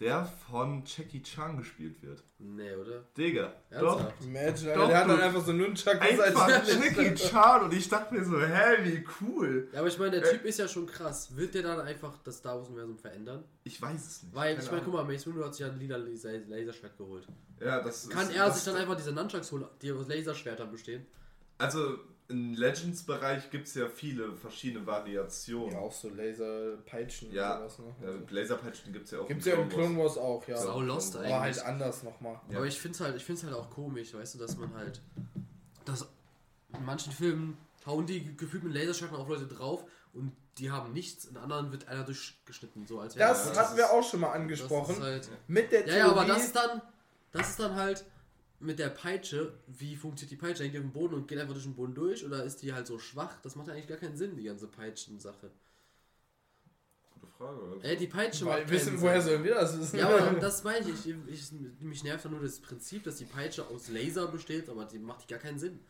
der 0.00 0.25
von 0.25 0.83
Jackie 0.87 1.23
Chan 1.23 1.59
gespielt 1.59 2.02
wird. 2.02 2.23
Nee, 2.38 2.75
oder? 2.75 3.04
Digga, 3.16 3.52
doch. 3.71 4.00
Ernsthaft? 4.00 4.25
Imagine, 4.25 4.75
Doch, 4.75 4.88
der 4.88 4.99
hat 4.99 5.09
dann 5.09 5.21
einfach 5.21 5.45
so 5.45 5.52
Nunchuck 5.52 6.00
Einfach 6.00 6.49
Jackie 6.66 7.14
Chan 7.14 7.64
und 7.64 7.75
ich 7.75 7.88
dachte 7.88 8.14
mir 8.14 8.25
so, 8.25 8.40
hä, 8.40 8.78
wie 8.83 9.04
cool. 9.21 9.69
Ja, 9.73 9.80
aber 9.80 9.88
ich 9.88 9.99
meine, 9.99 10.12
der 10.12 10.25
Äh. 10.25 10.33
Typ 10.33 10.45
ist 10.47 10.59
ja 10.59 10.66
schon 10.66 10.87
krass. 10.87 11.37
Wird 11.37 11.54
der 11.54 11.62
dann 11.62 11.80
einfach 11.80 12.16
das 12.25 12.38
Star 12.38 12.57
Wars-Universum 12.59 12.97
verändern? 12.99 13.45
Ich 13.62 13.80
weiß 13.80 14.07
es 14.07 14.23
nicht. 14.23 14.35
Weil, 14.35 14.54
Keine 14.54 14.64
ich 14.64 14.71
meine, 14.71 14.83
guck 14.85 14.95
mal, 14.95 15.04
Mace 15.04 15.26
Windu 15.26 15.45
hat 15.45 15.54
sich 15.54 15.66
ja 15.66 15.71
ein 15.71 15.78
lila 15.78 15.99
Laser 15.99 16.33
Laserschwert 16.49 16.97
geholt. 16.97 17.26
Ja, 17.61 17.83
das 17.83 18.09
Kann 18.09 18.28
ist, 18.30 18.35
er 18.35 18.47
das, 18.47 18.57
sich 18.57 18.64
dann 18.73 18.80
einfach 18.80 18.97
diese 18.97 19.12
Nunchucks 19.12 19.52
holen, 19.52 19.66
die 19.83 19.92
aus 19.92 20.09
Laserschwertern 20.09 20.71
bestehen? 20.71 21.07
Also 21.59 21.99
im 22.30 22.54
Legends-Bereich 22.54 23.50
gibt 23.50 23.66
es 23.68 23.75
ja 23.75 23.88
viele 23.88 24.32
verschiedene 24.37 24.87
Variationen. 24.87 25.72
Ja, 25.72 25.78
auch 25.80 25.92
so 25.92 26.08
Laserpeitschen 26.08 27.32
Ja. 27.32 27.58
und 27.58 27.70
sowas. 27.70 27.94
Ne? 28.00 28.06
Ja, 28.06 28.14
Laserpeitschen 28.40 28.92
gibt 28.92 29.06
es 29.06 29.10
ja 29.12 29.20
auch 29.20 29.28
Gibt's 29.28 29.46
ja 29.46 29.54
in 29.54 29.68
Clone 29.68 29.99
Wars 29.99 30.16
auch, 30.16 30.46
ja. 30.49 30.56
Sau 30.56 30.80
lost 30.80 31.16
Aber 31.16 31.25
eigentlich. 31.25 31.34
Aber 31.34 31.42
halt 31.44 31.64
anders 31.64 32.02
nochmal. 32.02 32.40
Ja. 32.50 32.58
Aber 32.58 32.66
ich 32.66 32.78
finde 32.80 32.95
es 32.95 33.00
halt, 33.00 33.16
ich 33.16 33.25
find's 33.25 33.45
halt 33.45 33.54
auch 33.54 33.69
komisch, 33.71 34.14
weißt 34.14 34.34
du, 34.34 34.38
dass 34.38 34.56
man 34.56 34.73
halt. 34.75 35.00
Dass 35.84 36.02
in 36.76 36.84
manchen 36.84 37.12
Filmen 37.12 37.56
hauen 37.86 38.06
die 38.06 38.36
gefühlt 38.36 38.62
mit 38.64 38.75
Laserschwertern 38.75 39.19
auf 39.19 39.28
Leute 39.28 39.47
drauf 39.47 39.84
und 40.12 40.32
die 40.58 40.71
haben 40.71 40.93
nichts, 40.93 41.25
in 41.25 41.36
anderen 41.36 41.71
wird 41.73 41.88
einer 41.88 42.04
durchgeschnitten, 42.04 42.86
so 42.86 43.00
als 43.00 43.16
wäre 43.16 43.28
Das 43.30 43.56
hatten 43.58 43.76
wir 43.76 43.90
auch 43.90 44.08
schon 44.08 44.21
mal 44.21 44.32
angesprochen. 44.32 44.88
Das 44.88 44.99
ist 44.99 45.02
halt, 45.02 45.30
Mit 45.49 45.73
der 45.73 45.86
ja, 45.88 45.97
ja, 45.97 46.04
aber 46.10 46.23
Theorie- 46.25 46.28
das 46.28 46.45
ist 46.45 46.56
dann. 46.56 46.82
Das 47.32 47.50
ist 47.50 47.60
dann 47.60 47.75
halt 47.76 48.04
mit 48.60 48.78
der 48.78 48.90
Peitsche. 48.90 49.54
Wie 49.66 49.96
funktioniert 49.96 50.30
die 50.32 50.36
Peitsche? 50.36 50.62
Hängt 50.62 50.75
die 50.75 50.78
auf 50.78 50.84
dem 50.84 50.92
Boden 50.92 51.14
und 51.14 51.26
geht 51.26 51.38
einfach 51.38 51.54
durch 51.54 51.64
den 51.64 51.75
Boden 51.75 51.94
durch? 51.94 52.25
Oder 52.25 52.44
ist 52.44 52.62
die 52.62 52.73
halt 52.73 52.86
so 52.86 52.99
schwach? 52.99 53.40
Das 53.42 53.56
macht 53.56 53.68
ja 53.68 53.73
eigentlich 53.73 53.88
gar 53.88 53.99
keinen 53.99 54.16
Sinn, 54.16 54.36
die 54.36 54.44
ganze 54.44 54.68
Peitschen-Sache. 54.68 55.50
Gute 57.14 57.26
Frage. 57.26 57.60
Also. 57.60 57.80
Ey, 57.80 57.96
die 57.96 58.06
Peitsche 58.06 58.44
Weil 58.44 58.60
macht 58.62 58.70
wissen, 58.70 59.00
woher 59.00 59.20
sollen 59.20 59.42
wir 59.42 59.54
das 59.54 59.78
wissen? 59.78 59.99
Ja, 59.99 60.08
aber 60.08 60.32
das 60.40 60.62
meine 60.62 60.88
ich. 60.88 61.06
ich, 61.06 61.16
ich. 61.26 61.52
Mich 61.80 62.04
nervt 62.04 62.25
dann 62.25 62.32
nur 62.32 62.42
das 62.42 62.60
Prinzip, 62.60 63.02
dass 63.04 63.16
die 63.16 63.25
Peitsche 63.25 63.66
aus 63.66 63.88
Laser 63.88 64.28
besteht, 64.28 64.68
aber 64.68 64.84
die 64.84 64.99
macht 64.99 65.26
gar 65.26 65.38
keinen 65.38 65.58
Sinn. 65.58 65.80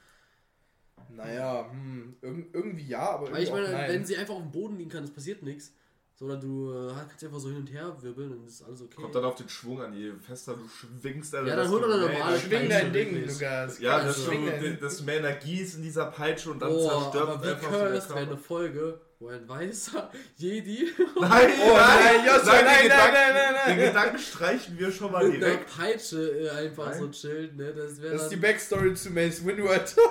Naja, 1.09 1.69
hm, 1.71 2.17
irg 2.21 2.47
irgendwie 2.53 2.87
ja, 2.87 3.11
aber 3.11 3.33
Weil 3.33 3.43
ich 3.43 3.51
meine, 3.51 3.67
auch 3.67 3.73
nein. 3.73 3.91
wenn 3.91 4.05
sie 4.05 4.17
einfach 4.17 4.35
auf 4.35 4.43
dem 4.43 4.53
Boden 4.53 4.77
liegen 4.77 4.91
kann, 4.91 5.03
es 5.03 5.11
passiert 5.11 5.43
nichts. 5.43 5.75
Sondern 6.23 6.39
du 6.39 6.71
äh, 6.71 6.93
kannst 7.09 7.25
einfach 7.25 7.39
so 7.41 7.49
hin 7.49 7.57
und 7.57 7.73
her 7.73 7.97
wirbeln 8.03 8.33
und 8.33 8.47
ist 8.47 8.63
alles 8.63 8.83
okay. 8.83 8.95
Kommt 9.01 9.15
dann 9.15 9.25
auf 9.25 9.37
den 9.37 9.49
Schwung 9.49 9.81
an, 9.81 9.95
je 9.95 10.13
fester 10.21 10.53
du 10.55 10.69
schwingst, 10.69 11.35
Alter, 11.35 11.49
Ja, 11.49 11.57
dann 11.57 11.65
desto 11.65 11.81
hol 11.81 11.89
doch 11.89 11.95
eine 11.97 12.07
mehr 12.09 12.13
normale 12.19 12.37
Energie- 12.37 12.47
Schwing 12.57 12.69
dein 12.69 12.93
Ding. 12.93 13.27
Lukas. 13.27 13.79
Ja, 13.81 13.97
Also- 13.97 14.31
desto, 14.31 14.77
desto 14.87 15.05
mehr 15.05 15.17
Energie 15.17 15.61
ist 15.63 15.77
in 15.77 15.83
dieser 15.83 16.07
Peitsche 16.07 16.51
und 16.51 16.61
dann 16.61 16.69
Boah, 16.69 17.01
zerstört 17.11 17.29
aber 17.31 17.43
wie 17.43 17.49
einfach 17.49 17.65
so 17.73 17.79
der 17.79 17.93
wäre 17.95 18.17
eine. 18.19 18.37
Folge, 18.37 19.01
wo 19.19 19.29
ein 19.29 19.49
weißer 19.49 20.11
Jedi 20.37 20.93
Nein, 21.19 21.51
Oh 21.65 21.75
nein, 21.75 22.27
Joshua, 22.27 22.53
den 22.53 22.65
nein, 22.65 22.65
nein, 22.67 22.83
Gedanken- 22.83 23.15
nein, 23.15 23.33
nein, 23.35 23.55
nein. 23.67 23.79
Den 23.79 23.87
Gedanken 23.89 24.19
streichen 24.19 24.79
wir 24.79 24.93
schon 24.93 25.13
mal 25.13 25.27
mit 25.27 25.41
direkt. 25.41 25.75
Peitsche 25.75 26.39
äh, 26.39 26.51
einfach 26.51 26.91
Nein. 26.91 26.99
so 27.01 27.09
chillt, 27.09 27.57
ne? 27.57 27.73
Das 27.73 27.99
wäre 28.03 28.13
Das 28.13 28.25
ist 28.25 28.29
die 28.29 28.37
Backstory 28.37 28.93
zu 28.93 29.09
Mace 29.11 29.43
Windu, 29.47 29.67
Alter. 29.69 30.03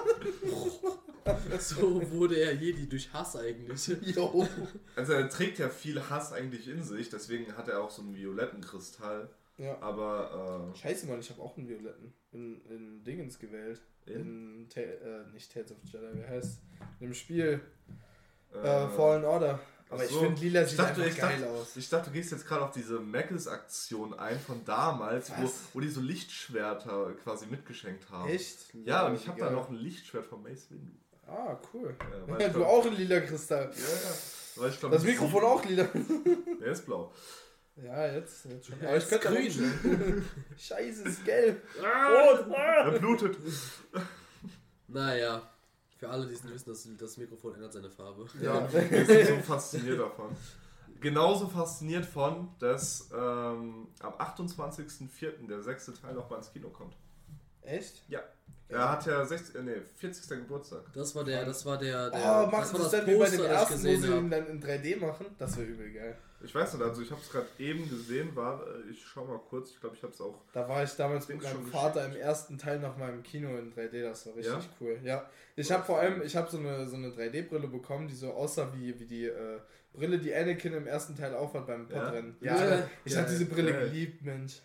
so 1.60 2.12
wurde 2.12 2.36
er 2.38 2.54
Jedi 2.54 2.88
durch 2.88 3.12
Hass 3.14 3.36
eigentlich. 3.36 3.88
Jo. 4.16 4.48
Also 4.96 5.14
er 5.14 5.30
trägt 5.30 5.60
ja 5.60 5.70
viel 5.70 6.02
Hass 6.10 6.34
eigentlich 6.34 6.68
in 6.68 6.84
sich, 6.84 7.10
deswegen 7.10 7.56
hat 7.58 7.68
er 7.68 7.82
auch 7.84 7.90
so 7.92 8.02
einen 8.02 8.16
violetten 8.16 8.62
Kristall. 8.62 9.30
Ja. 9.58 9.78
Aber 9.82 10.74
Scheiße, 10.76 11.08
Mann, 11.08 11.20
ich 11.20 11.30
habe 11.30 11.42
auch 11.42 11.58
einen 11.58 11.68
Violetten 11.68 12.14
in, 12.32 12.62
in 12.70 13.04
Dingens 13.04 13.40
gewählt. 13.40 13.82
äh, 14.08 14.14
In, 14.14 14.68
Ta 14.70 14.80
äh, 14.82 15.26
nicht 15.34 15.52
Tales 15.54 15.72
of 15.72 15.78
the 15.84 15.92
Jedi, 15.98 16.20
wie 16.20 16.26
heißt 16.28 16.60
In 17.00 17.08
dem 17.08 17.14
Spiel 17.14 17.60
äh, 18.54 18.58
äh, 18.58 18.88
Fallen 18.90 19.26
Order. 19.26 19.60
Aber 19.90 20.02
ach 20.02 20.06
ich 20.06 20.12
so. 20.12 20.20
finde 20.20 20.42
lila 20.42 20.62
Ich 20.62 20.70
sieht 20.70 20.80
dachte, 20.80 21.02
einfach 21.02 21.16
ich 21.16 21.18
geil 21.22 21.40
dachte, 21.42 21.52
aus. 21.54 21.76
ich 21.76 21.90
dachte, 21.90 22.10
du 22.10 22.14
gehst 22.14 22.32
jetzt 22.32 22.48
gerade 22.48 22.64
auf 22.64 22.72
diese 22.72 23.00
Mackles-Aktion 23.00 24.14
ein 24.20 24.40
von 24.40 24.64
damals, 24.66 25.32
wo, 25.38 25.52
wo 25.74 25.80
die 25.80 25.90
so 25.90 26.00
Lichtschwerter 26.02 27.14
quasi 27.24 27.48
mitgeschenkt 27.48 28.10
haben. 28.12 28.30
Echt? 28.30 28.74
Ja, 28.86 29.06
und 29.08 29.14
Lila, 29.14 29.22
ich 29.24 29.28
habe 29.28 29.40
da 29.40 29.50
noch 29.50 29.70
ein 29.70 29.76
Lichtschwert 29.76 30.26
von 30.28 30.44
Mace 30.44 30.70
Windu. 30.70 30.92
Ah, 31.28 31.58
cool. 31.74 31.96
Ja, 32.00 32.28
Ja, 32.40 32.48
ich 32.48 32.54
du 32.54 32.60
glaub- 32.60 32.68
auch 32.68 32.86
ein 32.86 32.96
lila 32.96 33.20
Kristall. 33.22 33.72
Ja, 33.76 34.62
ja. 34.64 34.68
Ich 34.70 34.80
glaub, 34.80 34.92
Das 34.92 35.04
Mikrofon 35.04 35.44
auch 35.44 35.66
lila. 35.66 35.84
Der 36.62 36.72
ist 36.72 36.86
blau. 36.86 37.12
Ja, 37.82 38.08
jetzt, 38.12 38.46
jetzt 38.46 38.68
schon. 38.68 38.82
Ja, 38.82 38.90
Aber 38.90 38.98
ich 38.98 39.08
könnte 39.08 39.28
grün. 39.30 40.26
Scheiße, 40.58 41.04
ist 41.08 41.24
gelb. 41.26 41.64
Er 41.82 42.92
blutet. 43.00 43.38
Naja, 44.88 45.50
für 46.00 46.10
alle, 46.10 46.26
die 46.26 46.34
es 46.34 46.44
nicht 46.44 46.54
wissen, 46.54 46.70
das, 46.70 46.88
das 46.98 47.18
Mikrofon 47.18 47.56
ändert 47.56 47.74
seine 47.74 47.90
Farbe. 47.90 48.26
Ja, 48.42 48.72
wir 48.90 49.06
sind 49.06 49.28
so 49.28 49.36
fasziniert 49.44 50.00
davon. 50.00 50.36
Genauso 51.02 51.48
fasziniert 51.48 52.06
von, 52.06 52.50
dass 52.60 53.10
ähm, 53.14 53.88
am 54.00 54.14
28.04. 54.14 55.48
der 55.48 55.62
sechste 55.62 55.94
Teil 55.94 56.14
noch 56.14 56.30
mal 56.30 56.38
ins 56.38 56.52
Kino 56.52 56.70
kommt. 56.70 56.96
Echt? 57.62 58.02
Ja. 58.08 58.22
Er 58.70 58.92
hat 58.92 59.06
ja 59.06 59.26
60, 59.26 59.56
äh, 59.56 59.62
nee, 59.62 59.82
40. 59.98 60.30
Geburtstag. 60.30 60.84
Das 60.94 61.14
war 61.16 61.24
der, 61.24 61.44
das 61.44 61.66
war 61.66 61.78
der, 61.78 62.12
der 62.12 62.20
Oh, 62.20 62.52
machen 62.52 62.60
das 62.62 62.74
war 62.74 62.80
das 62.82 62.92
dann 62.92 63.08
wie 63.08 63.18
bei 63.18 63.30
dem 63.30 63.38
das 63.40 63.48
ersten, 63.48 63.74
wo 63.74 63.78
sie 63.78 64.08
ihn 64.08 64.30
dann 64.30 64.48
in 64.48 64.64
3D 64.64 65.00
machen? 65.00 65.26
Das 65.38 65.58
wäre 65.58 65.68
übel 65.68 65.92
geil. 65.92 66.18
Ich 66.42 66.56
weiß 66.56 66.74
nicht, 66.76 66.84
also 66.84 67.02
ich 67.02 67.12
habe 67.12 67.20
es 67.22 67.30
gerade 67.30 67.48
eben 67.60 67.90
gesehen, 67.90 68.34
war, 68.36 68.66
äh, 68.66 68.90
ich 68.92 69.06
schau 69.06 69.26
mal 69.26 69.40
kurz, 69.50 69.72
ich 69.72 69.80
glaube, 69.82 69.96
ich 69.98 70.04
habe 70.04 70.14
es 70.14 70.22
auch. 70.22 70.40
Da 70.54 70.68
war 70.70 70.84
ich 70.84 70.92
damals 70.92 71.28
mit 71.28 71.42
meinem 71.44 71.52
schon 71.52 71.68
Vater 71.68 72.06
im 72.06 72.16
ersten 72.16 72.58
Teil 72.58 72.80
noch 72.80 72.98
mal 72.98 73.10
im 73.14 73.24
Kino 73.24 73.58
in 73.58 73.74
3D, 73.74 74.02
das 74.04 74.26
war 74.26 74.36
richtig 74.36 74.54
Ja? 74.54 74.62
cool. 74.80 75.00
Ja, 75.04 75.30
ich 75.58 75.70
habe 75.72 75.84
vor 75.84 76.00
allem, 76.00 76.22
ich 76.22 76.36
habe 76.38 76.50
so 76.50 76.58
eine, 76.58 76.88
so 76.88 76.96
eine 76.96 77.10
3D-Brille 77.10 77.68
bekommen, 77.68 78.08
die 78.08 78.16
so 78.16 78.32
aussah 78.32 78.72
wie, 78.74 78.98
wie 79.00 79.06
die 79.06 79.26
äh, 79.26 79.60
Brille, 79.92 80.18
die 80.18 80.34
Anakin 80.34 80.74
im 80.74 80.88
ersten 80.88 81.16
Teil 81.16 81.34
aufhat 81.36 81.68
beim 81.68 81.88
Ja? 81.90 82.00
Podrennen. 82.06 82.38
Ja, 82.40 82.66
Ja, 82.78 82.90
ich 83.04 83.18
habe 83.18 83.28
diese 83.30 83.46
Brille 83.46 83.74
geliebt, 83.74 84.24
Mensch. 84.24 84.62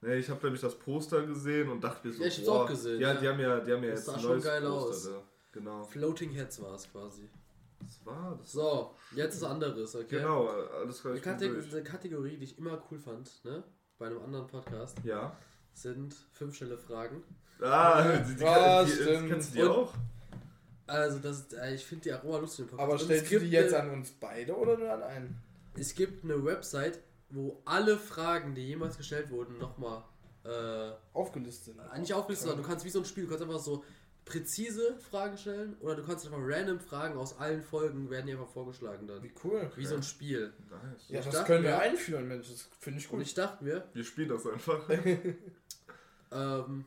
Nee, 0.00 0.14
ich 0.14 0.30
habe 0.30 0.42
nämlich 0.44 0.62
das 0.62 0.74
Poster 0.78 1.26
gesehen 1.26 1.68
und 1.68 1.84
dachte 1.84 2.06
mir 2.08 2.14
so, 2.14 2.22
Ja, 2.22 2.28
ich 2.28 2.38
hab's 2.38 2.48
auch 2.48 2.66
gesehen, 2.66 2.98
Ja, 2.98 3.12
ja. 3.12 3.20
die 3.20 3.28
haben 3.28 3.40
ja, 3.40 3.60
die 3.60 3.72
haben 3.72 3.84
ja 3.84 3.90
Das 3.90 3.98
jetzt 3.98 4.06
sah 4.06 4.14
ein 4.14 4.20
schon 4.20 4.30
neues 4.30 4.44
geil 4.44 4.62
Poster 4.62 4.88
aus. 4.88 5.04
da. 5.04 5.22
Genau. 5.52 5.84
Floating 5.84 6.30
Heads 6.30 6.62
war 6.62 6.74
es 6.74 6.90
quasi. 6.90 7.28
Das 7.80 8.04
war 8.06 8.36
das. 8.38 8.52
So, 8.52 8.94
jetzt 9.14 9.40
was 9.42 9.50
anderes, 9.50 9.94
okay? 9.96 10.06
Genau, 10.18 10.46
alles 10.48 11.00
klar. 11.00 11.12
Eine, 11.14 11.20
Kategor 11.22 11.62
eine 11.72 11.82
Kategorie, 11.82 12.36
die 12.36 12.44
ich 12.44 12.58
immer 12.58 12.82
cool 12.90 12.98
fand, 12.98 13.44
ne? 13.44 13.62
Bei 13.98 14.06
einem 14.06 14.22
anderen 14.22 14.46
Podcast, 14.46 14.98
Ja. 15.04 15.36
sind 15.74 16.14
fünf 16.32 16.54
schnelle 16.56 16.78
Fragen. 16.78 17.22
Ah, 17.60 18.02
die, 18.18 18.34
die, 18.36 18.44
Ah, 18.44 18.84
die, 18.84 18.90
die 18.90 18.96
stimmt. 19.02 19.28
kennst 19.28 19.50
du 19.50 19.54
die 19.58 19.62
Und- 19.62 19.70
auch? 19.70 19.94
Also, 20.86 21.18
das 21.20 21.38
ist, 21.40 21.54
äh, 21.54 21.74
ich 21.74 21.84
finde 21.84 22.02
die 22.04 22.12
Aroma 22.12 22.38
lustig. 22.38 22.66
Aber 22.76 22.98
stellst 22.98 23.26
du 23.26 23.30
gibt 23.30 23.42
die 23.42 23.50
jetzt 23.50 23.74
eine, 23.74 23.90
an 23.92 23.98
uns 23.98 24.10
beide 24.12 24.56
oder 24.56 24.76
nur 24.76 24.90
an 24.92 25.02
einen? 25.02 25.40
Es 25.78 25.94
gibt 25.94 26.24
eine 26.24 26.44
Website, 26.44 26.98
wo 27.30 27.62
alle 27.64 27.96
Fragen, 27.96 28.54
die 28.54 28.66
jemals 28.66 28.96
gestellt 28.96 29.30
wurden, 29.30 29.56
nochmal 29.58 30.02
äh, 30.44 30.90
Aufgelistet 31.12 31.76
sind. 31.76 31.98
nicht 32.00 32.12
aufgelistet 32.14 32.48
werden. 32.48 32.62
Du 32.62 32.66
kannst 32.68 32.84
wie 32.84 32.90
so 32.90 32.98
ein 33.00 33.04
Spiel, 33.04 33.24
du 33.24 33.28
kannst 33.30 33.44
einfach 33.44 33.60
so 33.60 33.84
präzise 34.24 34.96
Fragen 34.98 35.36
stellen 35.36 35.76
oder 35.80 35.96
du 35.96 36.04
kannst 36.04 36.24
einfach 36.26 36.38
random 36.40 36.78
Fragen 36.78 37.16
aus 37.18 37.38
allen 37.38 37.62
Folgen 37.62 38.10
werden 38.10 38.26
dir 38.26 38.38
einfach 38.38 38.52
vorgeschlagen 38.52 39.06
dann. 39.06 39.22
Wie 39.22 39.32
cool. 39.44 39.70
Wie 39.76 39.86
so 39.86 39.96
ein 39.96 40.02
Spiel. 40.02 40.52
Nice. 40.70 41.08
Ja, 41.08 41.20
das 41.22 41.34
dachte 41.34 41.46
können 41.46 41.64
wir 41.64 41.70
mir- 41.70 41.78
einführen, 41.80 42.28
Mensch. 42.28 42.48
Das 42.48 42.68
finde 42.78 43.00
ich 43.00 43.06
Und 43.10 43.18
gut. 43.18 43.26
ich 43.26 43.34
dachte 43.34 43.64
mir, 43.64 43.88
Wir 43.92 44.04
spielen 44.04 44.28
das 44.28 44.46
einfach. 44.46 44.88
ähm, 46.32 46.84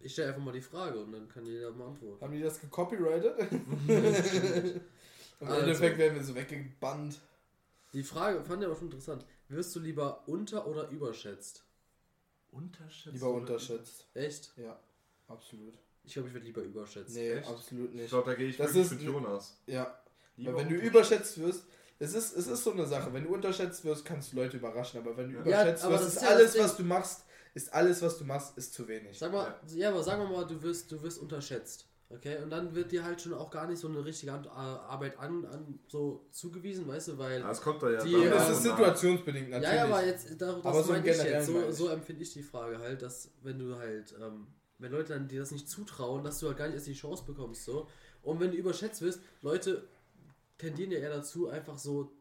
ich 0.00 0.12
stelle 0.12 0.28
einfach 0.28 0.42
mal 0.42 0.52
die 0.52 0.60
Frage 0.62 0.98
und 1.02 1.12
dann 1.12 1.28
kann 1.28 1.46
jeder 1.46 1.70
mal 1.72 1.88
antworten. 1.88 2.20
Haben 2.24 2.32
die 2.32 2.42
das 2.42 2.60
gecopyrightet? 2.60 3.38
Im 5.40 5.48
Also. 5.48 5.60
Endeffekt 5.60 5.98
werden 5.98 6.14
wir 6.16 6.24
so 6.24 6.34
weggebannt. 6.34 7.18
Die 7.92 8.02
Frage 8.04 8.42
fand 8.44 8.62
ich 8.62 8.66
aber 8.66 8.76
schon 8.76 8.86
interessant. 8.86 9.24
Wirst 9.48 9.74
du 9.76 9.80
lieber 9.80 10.26
unter- 10.28 10.66
oder 10.66 10.88
überschätzt? 10.88 11.64
Unterschätzt? 12.50 13.14
Lieber 13.14 13.30
unterschätzt. 13.30 14.06
Echt? 14.14 14.52
Ja, 14.56 14.78
absolut. 15.28 15.74
Ich 16.04 16.14
glaube, 16.14 16.28
ich 16.28 16.34
würde 16.34 16.46
lieber 16.46 16.62
überschätzt. 16.62 17.14
Nee, 17.14 17.32
Echt? 17.32 17.48
absolut 17.48 17.90
Ich 17.90 17.94
nicht. 18.00 18.08
glaube, 18.10 18.30
da 18.30 18.36
gehe 18.36 18.48
ich 18.48 18.56
Das 18.56 18.68
wirklich 18.74 18.84
ist 18.84 18.92
mit 18.92 19.02
Jonas. 19.02 19.56
Ja, 19.66 19.98
Lieber 20.36 20.54
weil 20.54 20.60
wenn 20.62 20.68
du 20.70 20.76
überschätzt 20.76 21.38
wirst, 21.40 21.64
es 21.98 22.14
ist, 22.14 22.36
es 22.36 22.46
ist 22.48 22.64
so 22.64 22.72
eine 22.72 22.86
Sache. 22.86 23.12
Wenn 23.12 23.24
du 23.24 23.32
unterschätzt 23.34 23.84
wirst, 23.84 24.04
kannst 24.04 24.32
du 24.32 24.36
Leute 24.36 24.56
überraschen. 24.56 25.00
Aber 25.00 25.16
wenn 25.16 25.28
du 25.28 25.34
Ja. 25.36 25.40
überschätzt 25.42 25.84
Ja, 25.84 25.90
wirst, 25.90 26.02
das 26.04 26.08
ist 26.08 26.16
ist 26.16 26.22
ja 26.22 26.28
alles, 26.30 26.52
das 26.54 26.62
was 26.64 26.76
du 26.76 26.82
machst, 26.84 27.24
ist 27.54 27.72
alles, 27.72 28.02
was 28.02 28.18
du 28.18 28.24
machst, 28.24 28.58
ist 28.58 28.74
zu 28.74 28.88
wenig. 28.88 29.16
Sag 29.18 29.30
mal, 29.32 29.54
ja. 29.74 29.90
aber 29.90 30.02
sagen 30.02 30.22
wir 30.22 30.28
mal, 30.36 30.46
du 30.46 30.60
wirst, 30.62 30.90
du 30.90 31.00
wirst 31.02 31.18
unterschätzt. 31.20 31.86
Okay? 32.10 32.38
Und 32.42 32.50
dann 32.50 32.74
wird 32.74 32.92
dir 32.92 33.04
halt 33.04 33.20
schon 33.22 33.32
auch 33.34 33.50
gar 33.50 33.66
nicht 33.68 33.78
so 33.78 33.88
eine 33.88 34.04
richtige 34.04 34.32
An- 34.32 34.46
Arbeit 34.48 35.18
an, 35.18 35.44
an 35.46 35.78
so 35.88 36.26
zugewiesen, 36.30 36.86
weißt 36.88 37.08
du, 37.08 37.18
weil. 37.18 37.40
Ja, 37.40 37.50
es 37.50 37.60
kommt 37.60 37.82
da 37.82 37.90
ja. 37.90 38.02
Die- 38.04 38.10
Ja, 38.12 38.30
das 38.30 38.50
ist 38.50 38.62
situationsbedingt 38.64 39.50
natürlich. 39.50 39.68
Ja, 39.70 39.76
ja, 39.76 39.84
aber 39.84 40.04
jetzt, 40.04 40.28
da, 40.40 40.52
das 40.52 40.64
Aber 40.64 40.82
so 40.82 40.94
ich 40.94 41.04
jetzt. 41.04 41.46
So, 41.46 41.62
ich. 41.68 41.74
so 41.74 41.88
empfinde 41.88 42.22
ich 42.22 42.32
die 42.32 42.42
Frage 42.42 42.78
halt, 42.78 43.00
dass 43.02 43.30
wenn 43.42 43.58
du 43.58 43.76
halt, 43.76 44.14
ähm, 44.20 44.46
wenn 44.82 44.92
Leute 44.92 45.14
dann 45.14 45.28
dir 45.28 45.40
das 45.40 45.50
nicht 45.50 45.68
zutrauen, 45.68 46.24
dass 46.24 46.38
du 46.40 46.48
halt 46.48 46.58
gar 46.58 46.66
nicht 46.66 46.74
erst 46.74 46.86
die 46.86 46.92
Chance 46.94 47.24
bekommst, 47.24 47.64
so. 47.64 47.88
Und 48.22 48.40
wenn 48.40 48.50
du 48.50 48.56
überschätzt 48.56 49.02
wirst, 49.02 49.20
Leute 49.40 49.88
tendieren 50.58 50.92
ja 50.92 50.98
eher 50.98 51.10
dazu, 51.10 51.48
einfach 51.48 51.78
so 51.78 52.12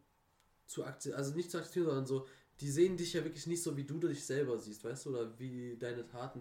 zu 0.65 0.85
akzeptieren, 0.85 1.17
also 1.17 1.35
nicht 1.35 1.51
zu 1.51 1.57
akzeptieren, 1.57 1.85
sondern 1.87 2.05
so, 2.05 2.27
die 2.59 2.69
sehen 2.69 2.97
dich 2.97 3.13
ja 3.13 3.23
wirklich 3.23 3.47
nicht 3.47 3.61
so, 3.63 3.75
wie 3.77 3.83
du 3.83 3.99
dich 3.99 4.25
selber 4.25 4.57
siehst, 4.57 4.83
weißt 4.83 5.05
du, 5.05 5.09
oder 5.11 5.39
wie 5.39 5.77
deine 5.77 6.05
Taten, 6.07 6.39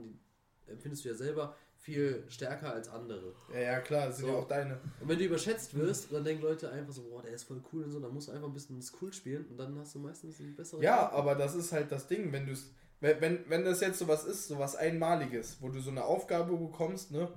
die 0.67 0.71
empfindest 0.71 1.05
du 1.05 1.09
ja 1.09 1.15
selber 1.15 1.57
viel 1.77 2.25
stärker 2.29 2.73
als 2.73 2.89
andere. 2.89 3.35
Ja, 3.53 3.61
ja, 3.61 3.81
klar, 3.81 4.07
das 4.09 4.19
sind 4.19 4.27
So. 4.27 4.33
ja 4.33 4.39
auch 4.39 4.47
deine. 4.49 4.79
Und 5.01 5.09
wenn 5.09 5.19
du 5.19 5.25
überschätzt 5.25 5.75
wirst, 5.75 6.13
dann 6.13 6.23
denken 6.25 6.43
Leute 6.43 6.71
einfach 6.71 6.93
so, 6.93 7.03
boah, 7.03 7.23
der 7.23 7.33
ist 7.33 7.45
voll 7.45 7.63
cool 7.73 7.85
und 7.85 7.91
so, 7.93 8.01
dann 8.01 8.13
musst 8.13 8.29
du 8.29 8.33
einfach 8.33 8.49
ein 8.49 8.53
bisschen 8.53 8.79
das 8.79 8.93
cool 9.01 9.13
spielen 9.13 9.47
und 9.47 9.57
dann 9.57 9.77
hast 9.79 9.95
du 9.95 9.99
meistens 9.99 10.39
ein 10.41 10.55
besseres 10.55 10.83
Ja, 10.85 11.11
aber 11.11 11.35
das 11.35 11.55
ist 11.55 11.73
halt 11.73 11.91
das 11.91 12.07
Ding, 12.07 12.33
wenn 12.33 12.47
du 12.47 12.53
es. 12.53 12.71
Wenn, 13.01 13.21
wenn, 13.21 13.45
wenn 13.49 13.65
das 13.65 13.81
jetzt 13.81 13.99
sowas 13.99 14.25
ist, 14.25 14.49
sowas 14.49 14.77
Einmaliges, 14.77 15.57
wo 15.61 15.69
du 15.69 15.81
so 15.81 15.91
eine 15.91 16.05
Aufgabe 16.05 16.57
bekommst, 16.57 17.11
ne? 17.13 17.29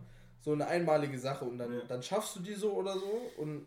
So 0.42 0.52
eine 0.52 0.68
einmalige 0.68 1.18
Sache 1.18 1.46
und 1.46 1.58
dann, 1.58 1.74
Ja. 1.74 1.86
dann 1.88 2.04
schaffst 2.04 2.36
du 2.36 2.42
die 2.42 2.54
so 2.54 2.74
oder 2.74 2.98
so 3.00 3.32
und 3.38 3.66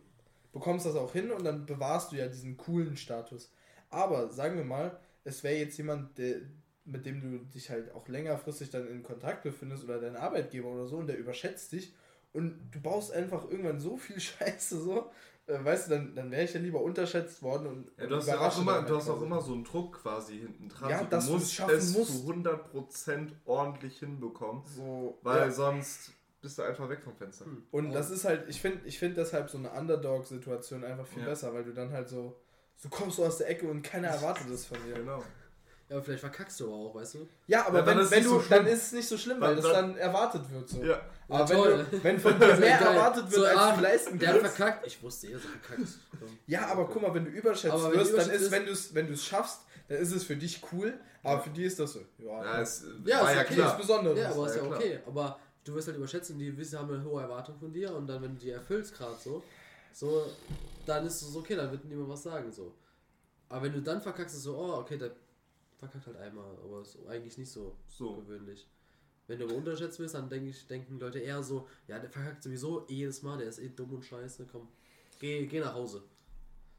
bekommst 0.52 0.84
das 0.86 0.94
auch 0.96 1.12
hin 1.12 1.30
und 1.30 1.44
dann 1.44 1.64
bewahrst 1.66 2.12
du 2.12 2.16
ja 2.16 2.28
diesen 2.28 2.56
coolen 2.56 2.96
Status. 2.96 3.50
Aber 3.90 4.30
sagen 4.30 4.56
wir 4.56 4.64
mal, 4.64 4.98
es 5.24 5.42
wäre 5.42 5.56
jetzt 5.56 5.78
jemand, 5.78 6.18
der, 6.18 6.36
mit 6.84 7.06
dem 7.06 7.20
du 7.20 7.38
dich 7.46 7.70
halt 7.70 7.92
auch 7.94 8.06
längerfristig 8.08 8.70
dann 8.70 8.86
in 8.88 9.02
Kontakt 9.02 9.42
befindest 9.42 9.84
oder 9.84 10.00
dein 10.00 10.16
Arbeitgeber 10.16 10.68
oder 10.68 10.86
so 10.86 10.96
und 10.98 11.06
der 11.06 11.18
überschätzt 11.18 11.72
dich 11.72 11.94
und 12.32 12.58
du 12.72 12.80
baust 12.80 13.12
einfach 13.12 13.50
irgendwann 13.50 13.80
so 13.80 13.96
viel 13.96 14.20
Scheiße 14.20 14.80
so, 14.80 15.10
äh, 15.46 15.64
weißt 15.64 15.86
du, 15.88 15.94
dann, 15.94 16.14
dann 16.14 16.30
wäre 16.30 16.44
ich 16.44 16.52
ja 16.54 16.60
lieber 16.60 16.80
unterschätzt 16.80 17.42
worden 17.42 17.66
und, 17.68 17.92
Ja, 17.96 18.04
und 18.04 18.10
du 18.10 18.16
hast 18.16 18.26
ja 18.28 18.40
auch 18.40 18.58
immer, 18.60 18.74
dann 18.74 18.86
du 18.86 18.96
hast 18.96 19.08
auch 19.08 19.22
immer 19.22 19.40
so 19.40 19.52
einen 19.52 19.64
Druck 19.64 20.02
quasi 20.02 20.38
hinten 20.38 20.68
dran. 20.68 20.90
Ja, 20.90 20.98
so, 21.00 21.04
dass 21.06 21.26
du 21.26 21.34
es 21.34 21.40
musst 21.40 21.54
schaffen 21.54 21.74
es 21.76 21.96
musst. 21.96 22.12
zu 22.26 22.32
100% 22.32 23.28
ordentlich 23.44 23.98
hinbekommen, 23.98 24.62
so, 24.66 25.18
weil 25.22 25.40
ja. 25.42 25.50
sonst 25.50 26.12
bist 26.42 26.58
du 26.58 26.62
einfach 26.62 26.88
weg 26.88 27.02
vom 27.02 27.16
Fenster. 27.16 27.44
Hm. 27.46 27.62
Und 27.70 27.92
das 27.92 28.10
ist 28.10 28.24
halt, 28.24 28.48
ich 28.48 28.60
finde 28.60 28.80
ich 28.86 28.98
find 28.98 29.16
deshalb 29.16 29.50
so 29.50 29.58
eine 29.58 29.70
Underdog-Situation 29.70 30.84
einfach 30.84 31.06
viel 31.06 31.22
Ja. 31.22 31.28
besser, 31.28 31.52
weil 31.54 31.64
du 31.64 31.72
dann 31.72 31.92
halt 31.92 32.08
so, 32.08 32.36
so 32.76 32.88
kommst 32.88 33.18
du 33.18 33.24
aus 33.24 33.38
der 33.38 33.48
Ecke 33.50 33.68
und 33.68 33.82
keiner 33.82 34.08
erwartet 34.08 34.46
das 34.50 34.66
von 34.66 34.78
dir. 34.86 34.94
Genau. 34.94 35.22
Ja, 35.88 35.96
aber 35.96 36.04
vielleicht 36.04 36.20
verkackst 36.20 36.58
du 36.60 36.64
aber 36.66 36.74
auch, 36.74 36.94
weißt 36.96 37.14
du? 37.14 37.28
Ja, 37.46 37.66
aber 37.66 37.78
Ja, 37.78 37.86
wenn, 37.86 37.98
ist 38.00 38.10
wenn 38.10 38.24
du, 38.24 38.30
so 38.30 38.42
dann 38.48 38.66
ist 38.66 38.86
es 38.86 38.92
nicht 38.92 39.08
so 39.08 39.16
schlimm, 39.16 39.40
weil 39.40 39.54
Dann- 39.54 39.62
das 39.64 39.72
dann- 39.72 39.88
dann 39.90 39.96
erwartet 39.98 40.42
wird 40.50 40.68
so. 40.68 40.82
Ja, 40.82 41.00
Aber 41.28 41.38
Ja, 41.40 41.48
wenn, 41.48 41.56
toll. 41.56 41.86
du, 41.90 42.04
wenn 42.04 42.18
von 42.20 42.40
dir 42.40 42.56
mehr 42.56 42.80
erwartet 42.80 43.24
wird, 43.30 43.34
So, 43.34 43.44
als 43.44 43.56
ah, 43.56 43.76
du 43.76 43.82
leisten 43.82 44.18
Der 44.18 44.28
hat 44.34 44.40
kannst. 44.40 44.56
verkackt. 44.56 44.86
Ich 44.86 45.02
wusste, 45.02 45.28
er 45.28 45.34
hat 45.34 45.42
verkackt. 45.42 45.88
Ja, 46.46 46.66
aber 46.66 46.86
guck 46.88 47.02
mal, 47.02 47.14
wenn 47.14 47.24
du 47.24 47.30
überschätzt 47.30 47.72
Aber 47.74 47.84
wenn 47.84 47.92
du 47.92 47.98
wirst, 47.98 48.18
dann 48.18 48.30
ist, 48.30 48.50
wenn 48.50 48.64
du 48.66 48.72
es 48.72 48.94
wenn 48.94 49.06
du's 49.06 49.24
schaffst, 49.24 49.60
dann 49.88 49.98
ist 49.98 50.12
es 50.12 50.24
für 50.24 50.34
dich 50.36 50.60
cool, 50.72 50.94
aber 51.22 51.40
für 51.42 51.50
die 51.50 51.64
ist 51.64 51.78
das 51.78 51.92
so. 51.92 52.00
Ja, 52.18 52.44
ja 52.44 52.60
es 52.60 52.84
Ja, 53.04 53.20
war 53.22 53.30
ist 53.30 53.36
ja 53.36 53.42
okay. 53.42 53.54
nichts 53.54 53.54
klar. 53.54 53.76
Besonderes. 53.78 54.18
Ja, 54.18 54.30
aber 54.30 54.46
ist 54.48 54.56
ja 54.56 54.62
ja 54.64 54.68
okay. 54.70 55.00
Aber 55.06 55.38
du 55.64 55.74
wirst 55.74 55.86
halt 55.88 55.96
überschätzt 55.98 56.30
und 56.30 56.38
die 56.38 56.56
wissen, 56.56 56.78
haben 56.80 56.92
eine 56.92 57.04
hohe 57.04 57.22
Erwartung 57.22 57.56
von 57.58 57.72
dir 57.72 57.94
und 57.94 58.06
dann, 58.08 58.22
wenn 58.22 58.34
du 58.34 58.40
die 58.40 58.50
erfüllst 58.50 58.96
gerade 58.96 59.14
so, 59.22 59.42
so, 59.92 60.26
dann 60.84 61.06
ist 61.06 61.22
es 61.22 61.34
okay, 61.36 61.54
dann 61.56 61.70
wird 61.70 61.84
niemand 61.84 62.08
was 62.08 62.22
sagen 62.24 62.50
so. 62.52 62.72
Aber 63.48 63.62
wenn 63.64 63.72
du 63.72 63.80
dann 63.82 64.00
verkackst, 64.02 64.34
ist 64.36 64.42
so, 64.42 64.56
oh, 64.56 64.78
okay, 64.80 64.98
der 64.98 65.10
verkackt 65.78 66.06
halt 66.06 66.16
einmal, 66.16 66.56
aber 66.62 66.82
ist 66.82 66.98
eigentlich 67.06 67.38
nicht 67.38 67.50
so, 67.50 67.76
So. 67.88 68.16
gewöhnlich. 68.16 68.68
Wenn 69.26 69.38
du 69.38 69.46
aber 69.46 69.54
unterschätzt 69.54 69.98
wirst, 69.98 70.14
dann 70.14 70.28
denk 70.28 70.46
ich, 70.48 70.66
denken 70.66 71.00
Leute 71.00 71.18
eher 71.18 71.42
so, 71.42 71.66
ja, 71.88 71.98
der 71.98 72.10
verkackt 72.10 72.42
sowieso 72.42 72.86
jedes 72.88 73.22
Mal, 73.22 73.38
der 73.38 73.48
ist 73.48 73.58
eh 73.58 73.68
dumm 73.68 73.94
und 73.94 74.04
scheiße, 74.04 74.46
komm, 74.50 74.68
geh, 75.18 75.46
geh 75.46 75.60
nach 75.60 75.74
Hause. 75.74 76.04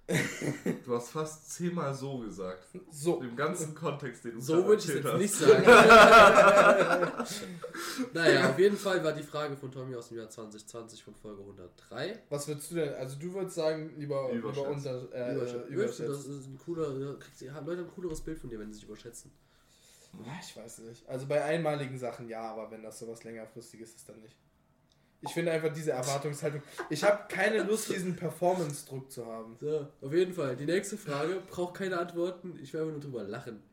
Du 0.86 0.96
hast 0.96 1.10
fast 1.10 1.52
zehnmal 1.52 1.93
so 1.93 2.20
gesagt. 2.20 2.65
So. 2.91 3.22
Im 3.22 3.36
ganzen 3.36 3.76
Kontext, 3.76 4.24
den 4.24 4.36
du 4.36 4.41
So 4.41 4.65
würde 4.65 4.82
ich 4.82 4.88
es 4.88 4.96
jetzt 4.96 5.06
hast. 5.06 5.17
nicht 5.17 5.34
sagen. 5.34 5.63
naja, 8.13 8.50
auf 8.50 8.60
jeden 8.60 8.78
Fall 8.78 9.04
war 9.04 9.12
die 9.12 9.24
Frage 9.24 9.58
von 9.58 9.70
Tommy 9.72 9.96
aus 9.96 10.08
dem 10.10 10.17
Jahr 10.20 10.30
2020 10.30 11.04
von 11.04 11.13
Folge 11.13 11.41
103. 11.41 12.24
Was 12.30 12.48
würdest 12.48 12.72
du 12.72 12.76
denn? 12.76 12.93
Also 12.93 13.17
du 13.20 13.34
würdest 13.34 13.56
sagen, 13.56 13.93
lieber, 13.98 14.30
Überschätzt. 14.32 14.67
unter, 14.67 15.13
äh, 15.13 15.36
Überschätzt. 15.67 16.00
Das 16.10 16.26
ist 16.26 16.48
ein 16.48 16.58
cooler, 16.63 17.17
kriegst, 17.20 17.41
Leute 17.41 17.54
haben 17.54 17.70
ein 17.70 17.88
cooleres 17.93 18.22
Bild 18.22 18.39
von 18.39 18.50
dir, 18.50 18.60
wenn 18.60 18.72
sie 18.72 18.76
sich 18.80 18.86
überschätzen. 18.88 19.32
Ja, 20.26 20.32
ich 20.41 20.56
weiß 20.56 20.80
nicht. 20.80 21.08
Also 21.10 21.26
bei 21.28 21.43
einmaligen 21.43 21.98
Sachen 21.98 22.30
ja, 22.30 22.41
aber 22.41 22.72
wenn 22.72 22.82
das 22.82 22.98
sowas 23.00 23.24
längerfristiges 23.26 23.93
ist, 23.96 24.08
dann 24.08 24.22
nicht. 24.22 24.38
Ich 25.21 25.32
finde 25.32 25.51
einfach 25.51 25.73
diese 25.73 25.91
Erwartungshaltung. 25.91 26.62
Ich 26.89 27.03
habe 27.03 27.23
keine 27.27 27.63
Lust, 27.63 27.89
diesen 27.89 28.15
Performance-Druck 28.15 29.12
zu 29.12 29.25
haben. 29.25 29.58
So, 29.60 29.88
auf 30.01 30.13
jeden 30.13 30.34
Fall. 30.34 30.56
Die 30.56 30.65
nächste 30.65 30.97
Frage 30.97 31.41
braucht 31.49 31.73
keine 31.75 31.97
Antworten. 31.97 32.60
Ich 32.62 32.73
werde 32.73 32.91
nur 32.91 32.99
drüber 32.99 33.23
lachen. 33.23 33.63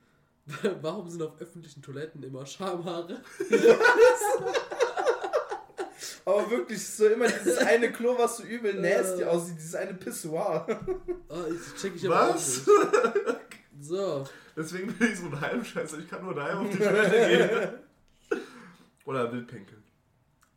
Warum 0.81 1.09
sind 1.09 1.23
auf 1.23 1.41
öffentlichen 1.41 1.83
Toiletten 1.83 2.23
immer 2.23 2.47
Schamhaare? 2.47 3.21
Aber 6.27 6.51
wirklich 6.51 6.87
so 6.87 7.07
immer 7.07 7.29
dieses 7.29 7.59
eine 7.59 7.93
Klo, 7.93 8.17
was 8.19 8.39
so 8.39 8.45
übel 8.45 8.75
nasty 8.81 9.25
aussieht, 9.25 9.57
dieses 9.59 9.75
eine 9.75 9.93
Pissoir. 9.93 10.67
Oh, 11.29 11.45
ich 11.51 11.81
check 11.81 11.95
ich 11.95 12.07
aber 12.07 12.35
Was? 12.35 12.63
So, 13.81 14.25
Deswegen 14.57 14.93
bin 14.95 15.13
ich 15.13 15.19
so 15.19 15.27
ein 15.27 15.39
Heimscheißer. 15.39 15.99
Ich 15.99 16.09
kann 16.09 16.25
nur 16.25 16.35
daheim 16.35 16.59
auf 16.59 16.71
die 16.71 16.79
Toilette 16.79 17.79
gehen. 18.31 18.41
Oder 19.05 19.31
Wildpinkel. 19.31 19.84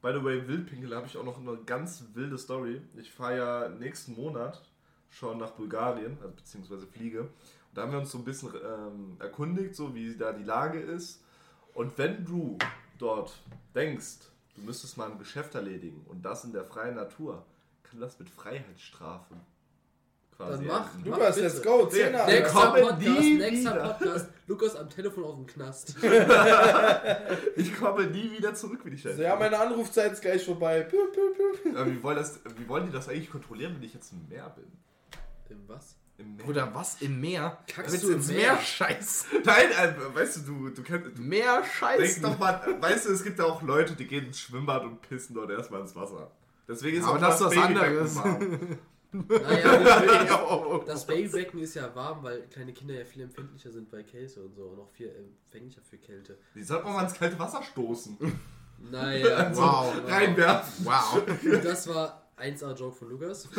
By 0.01 0.13
the 0.13 0.23
way, 0.23 0.47
Wildpinkel 0.47 0.95
habe 0.95 1.07
ich 1.07 1.17
auch 1.17 1.23
noch 1.23 1.39
eine 1.39 1.57
ganz 1.65 2.03
wilde 2.13 2.38
Story. 2.38 2.81
Ich 2.95 3.12
fahre 3.12 3.38
ja 3.38 3.69
nächsten 3.69 4.13
Monat 4.13 4.62
schon 5.10 5.39
nach 5.39 5.51
Bulgarien, 5.51 6.17
also 6.21 6.36
beziehungsweise 6.36 6.86
fliege. 6.86 7.21
Und 7.21 7.29
da 7.73 7.81
haben 7.81 7.91
wir 7.91 7.99
uns 7.99 8.12
so 8.12 8.19
ein 8.19 8.23
bisschen 8.23 8.53
ähm, 8.53 9.17
erkundigt, 9.19 9.75
so 9.75 9.95
wie 9.95 10.15
da 10.15 10.33
die 10.33 10.43
Lage 10.43 10.79
ist. 10.79 11.23
Und 11.73 11.97
wenn 11.97 12.23
du 12.25 12.57
dort 12.99 13.38
denkst, 13.73 14.17
du 14.55 14.62
müsstest 14.62 14.97
mal 14.97 15.12
ein 15.12 15.17
Geschäft 15.17 15.55
erledigen 15.55 16.05
und 16.07 16.23
das 16.23 16.43
in 16.43 16.53
der 16.53 16.65
freien 16.65 16.95
Natur, 16.95 17.43
kann 17.83 17.99
das 17.99 18.19
mit 18.19 18.29
Freiheitsstrafe 18.29 19.36
quasi 20.38 20.65
Dann 20.65 20.67
mach. 20.67 20.89
Lukas, 21.04 21.36
bitte. 21.36 21.47
let's 21.47 21.62
go. 21.62 21.86
Zehner. 21.88 22.26
nächster 22.26 22.71
Podcast, 22.71 23.02
nie 23.02 23.36
nächster 23.36 23.73
wieder. 23.73 23.88
Podcast. 23.89 24.30
Lukas 24.47 24.76
am 24.76 24.89
Telefon 24.89 25.23
aus 25.26 25.36
dem 25.36 25.47
Knast. 25.47 25.95
Ich 27.56 27.76
komme 27.76 28.06
nie 28.08 28.32
wieder 28.32 28.54
zurück, 28.54 28.82
wie 28.84 28.91
die 28.91 28.97
Chef. 28.97 29.15
So, 29.15 29.21
ja, 29.23 29.36
meine 29.36 29.60
Anrufzeit 29.60 30.13
ist 30.13 30.21
gleich 30.21 30.45
vorbei. 30.45 30.82
Piu, 30.82 31.00
piu, 31.12 31.21
piu. 31.34 31.78
Aber 31.78 31.91
wie 31.91 32.02
wollen, 32.04 32.17
das, 32.17 32.39
wie 32.58 32.67
wollen 32.67 32.86
die 32.86 32.91
das 32.91 33.10
eigentlich 33.10 33.32
kontrollieren, 33.32 33.76
wenn 33.76 33.84
ich 33.84 33.93
jetzt 33.93 34.12
im 34.12 34.28
Meer 34.30 34.50
bin? 34.56 34.65
Im 35.50 35.67
was? 35.67 35.95
Im 36.17 36.36
Meer? 36.36 36.45
Bruder, 36.45 36.69
was? 36.73 37.02
Im 37.02 37.19
Meer? 37.19 37.58
Kackst 37.67 37.93
Willst 37.93 38.06
du 38.06 38.12
ins 38.12 38.28
Meer? 38.28 38.54
Meer 38.54 38.62
scheiß? 38.62 39.26
Nein, 39.43 39.65
also, 39.78 40.15
weißt 40.15 40.38
du, 40.38 40.41
du, 40.41 40.69
du 40.69 40.84
kannst. 40.84 41.17
Du 41.17 41.21
Meer 41.21 41.62
denk 41.62 41.73
scheiß 41.73 42.21
doch 42.21 42.38
mal, 42.38 42.62
weißt 42.80 43.08
du, 43.08 43.12
es 43.12 43.23
gibt 43.23 43.39
ja 43.39 43.45
auch 43.45 43.62
Leute, 43.62 43.95
die 43.95 44.06
gehen 44.06 44.28
ins 44.28 44.39
Schwimmbad 44.39 44.84
und 44.84 45.02
pissen 45.02 45.36
dort 45.36 45.50
erstmal 45.50 45.82
ins 45.82 45.95
Wasser. 45.95 46.32
Deswegen 46.67 46.97
ist 46.97 47.06
Aber 47.06 47.15
auch 47.15 47.21
das 47.21 47.41
ist 47.41 47.47
was 47.47 47.58
anderes. 47.58 48.15
Naja, 49.27 50.80
das 50.86 51.06
Babybecken 51.08 51.60
ist 51.62 51.75
ja 51.75 51.93
warm, 51.95 52.23
weil 52.23 52.41
kleine 52.47 52.73
Kinder 52.73 52.93
ja 52.95 53.06
viel 53.06 53.23
empfindlicher 53.23 53.71
sind 53.71 53.89
bei 53.89 54.03
Kälte 54.03 54.41
und 54.43 54.53
so 54.56 54.63
und 54.63 54.80
auch 54.80 54.89
viel 54.89 55.10
empfänglicher 55.10 55.82
für 55.89 55.97
Kälte. 55.97 56.38
Die 56.56 56.63
sollte 56.63 56.86
man 56.86 56.93
mal 56.95 57.03
ins 57.03 57.13
kalte 57.13 57.38
Wasser 57.39 57.62
stoßen. 57.63 58.17
Naja, 58.91 59.51
Wow. 59.56 59.91
genau. 59.95 60.08
Reinwerfen. 60.08 60.86
Wow. 60.86 61.23
Das 61.63 61.88
war 61.88 62.21
1A-Joke 62.39 62.95
von 62.95 63.10
Lukas. 63.10 63.49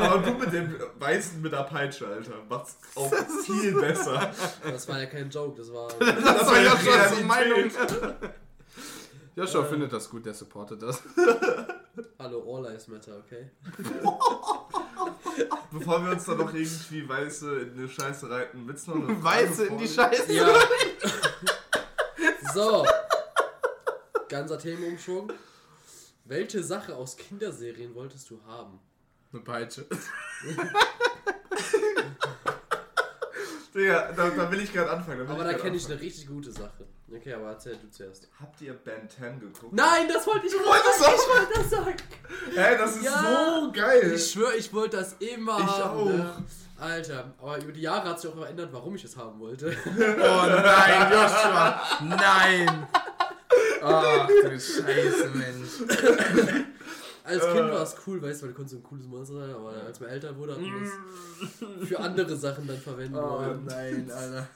Aber 0.00 0.18
du 0.18 0.34
mit 0.38 0.52
dem 0.52 0.76
Weißen 1.00 1.42
mit 1.42 1.50
der 1.52 1.64
Peitsche, 1.64 2.06
Alter, 2.06 2.34
macht's 2.48 2.78
auch 2.94 3.12
viel 3.44 3.72
besser. 3.80 4.30
Das 4.62 4.88
war 4.88 5.00
ja 5.00 5.06
kein 5.06 5.28
Joke, 5.30 5.56
das 5.58 5.72
war. 5.72 5.88
Das 5.98 6.46
war 6.46 6.60
ja 6.62 6.72
Realität. 6.74 7.18
schon 7.18 7.26
Meinung. 7.26 7.70
Joshua 9.34 9.64
findet 9.64 9.92
das 9.92 10.08
gut, 10.08 10.24
der 10.26 10.34
supportet 10.34 10.80
das. 10.80 11.02
Hallo, 12.20 12.44
All 12.56 12.62
Lives 12.70 12.86
Matter, 12.86 13.16
okay? 13.18 13.50
Bevor 15.70 16.04
wir 16.04 16.12
uns 16.12 16.24
dann 16.24 16.38
noch 16.38 16.52
irgendwie 16.52 17.08
Weiße 17.08 17.60
in 17.60 17.78
eine 17.78 17.88
Scheiße 17.88 18.28
reiten, 18.30 18.66
willst 18.66 18.86
du 18.86 18.94
noch 18.94 19.08
eine 19.08 19.20
Frage 19.20 19.48
Weiße 19.48 19.66
in 19.66 19.78
die? 19.78 19.88
Scheiße. 19.88 20.32
Ja. 20.32 20.54
So. 22.54 22.86
Ganzer 24.28 24.58
Themenumschwung. 24.58 25.32
Welche 26.24 26.62
Sache 26.62 26.94
aus 26.94 27.16
Kinderserien 27.16 27.94
wolltest 27.94 28.30
du 28.30 28.40
haben? 28.46 28.78
Eine 29.32 29.42
Peitsche. 29.42 29.86
Digga, 33.74 34.12
da, 34.14 34.28
da 34.30 34.50
will 34.50 34.60
ich 34.60 34.72
gerade 34.72 34.90
anfangen. 34.90 35.20
will 35.20 35.26
Aber 35.30 35.44
da 35.44 35.54
kenne 35.54 35.76
ich 35.76 35.86
eine 35.86 36.00
richtig 36.00 36.26
gute 36.26 36.52
Sache. 36.52 36.86
Okay, 37.14 37.34
aber 37.34 37.50
erzähl 37.50 37.76
du 37.76 37.90
zuerst. 37.90 38.28
Habt 38.40 38.60
ihr 38.62 38.72
Ben 38.74 39.08
10 39.08 39.38
geguckt? 39.40 39.72
Nein, 39.72 40.08
das 40.12 40.26
wollte 40.26 40.46
ich 40.46 40.52
wolltest 40.54 40.98
sagen. 40.98 41.12
auch- 41.14 41.22
Ich 41.22 41.28
wollte 41.28 41.52
das 41.54 41.70
sagen. 41.70 41.96
Hä, 42.54 42.76
das 42.78 42.96
ist 42.96 43.04
Ja. 43.04 43.60
so 43.60 43.72
geil. 43.72 44.12
Ich 44.14 44.30
schwöre, 44.30 44.56
ich 44.56 44.72
wollte 44.72 44.96
das 44.98 45.12
immer 45.14 45.58
Ich 45.58 45.64
haben. 45.66 45.98
auch. 46.00 46.04
Ne? 46.06 46.44
Alter, 46.78 47.32
aber 47.38 47.58
über 47.62 47.72
die 47.72 47.82
Jahre 47.82 48.08
hat 48.08 48.20
sich 48.20 48.30
auch 48.30 48.36
verändert, 48.36 48.70
warum 48.72 48.94
ich 48.96 49.04
es 49.04 49.16
haben 49.16 49.38
wollte. 49.40 49.66
Oh 49.86 50.46
nein, 50.46 51.12
Joshua. 51.12 51.80
Nein. 52.02 52.86
Ach 53.84 54.26
du 54.26 54.50
Scheiße, 54.58 55.30
Mensch. 55.34 55.82
Als 57.24 57.42
Äh. 57.44 57.52
Kind 57.52 57.70
war 57.70 57.82
es 57.82 57.94
cool, 58.06 58.20
weißt 58.22 58.40
du, 58.40 58.46
weil 58.46 58.50
du 58.52 58.56
konntest 58.56 58.72
so 58.74 58.80
ein 58.80 58.82
cooles 58.82 59.06
Monster 59.06 59.34
sein, 59.34 59.54
aber 59.54 59.72
als 59.86 60.00
man 60.00 60.08
älter 60.10 60.36
wurde, 60.36 60.54
hat 60.54 60.60
man 60.60 60.82
es 61.82 61.88
für 61.88 61.98
andere 62.00 62.36
Sachen 62.36 62.66
dann 62.66 62.78
verwenden 62.78 63.16
Oh 63.16 63.38
wollen. 63.38 63.64
nein, 63.64 64.10
Alter. 64.14 64.48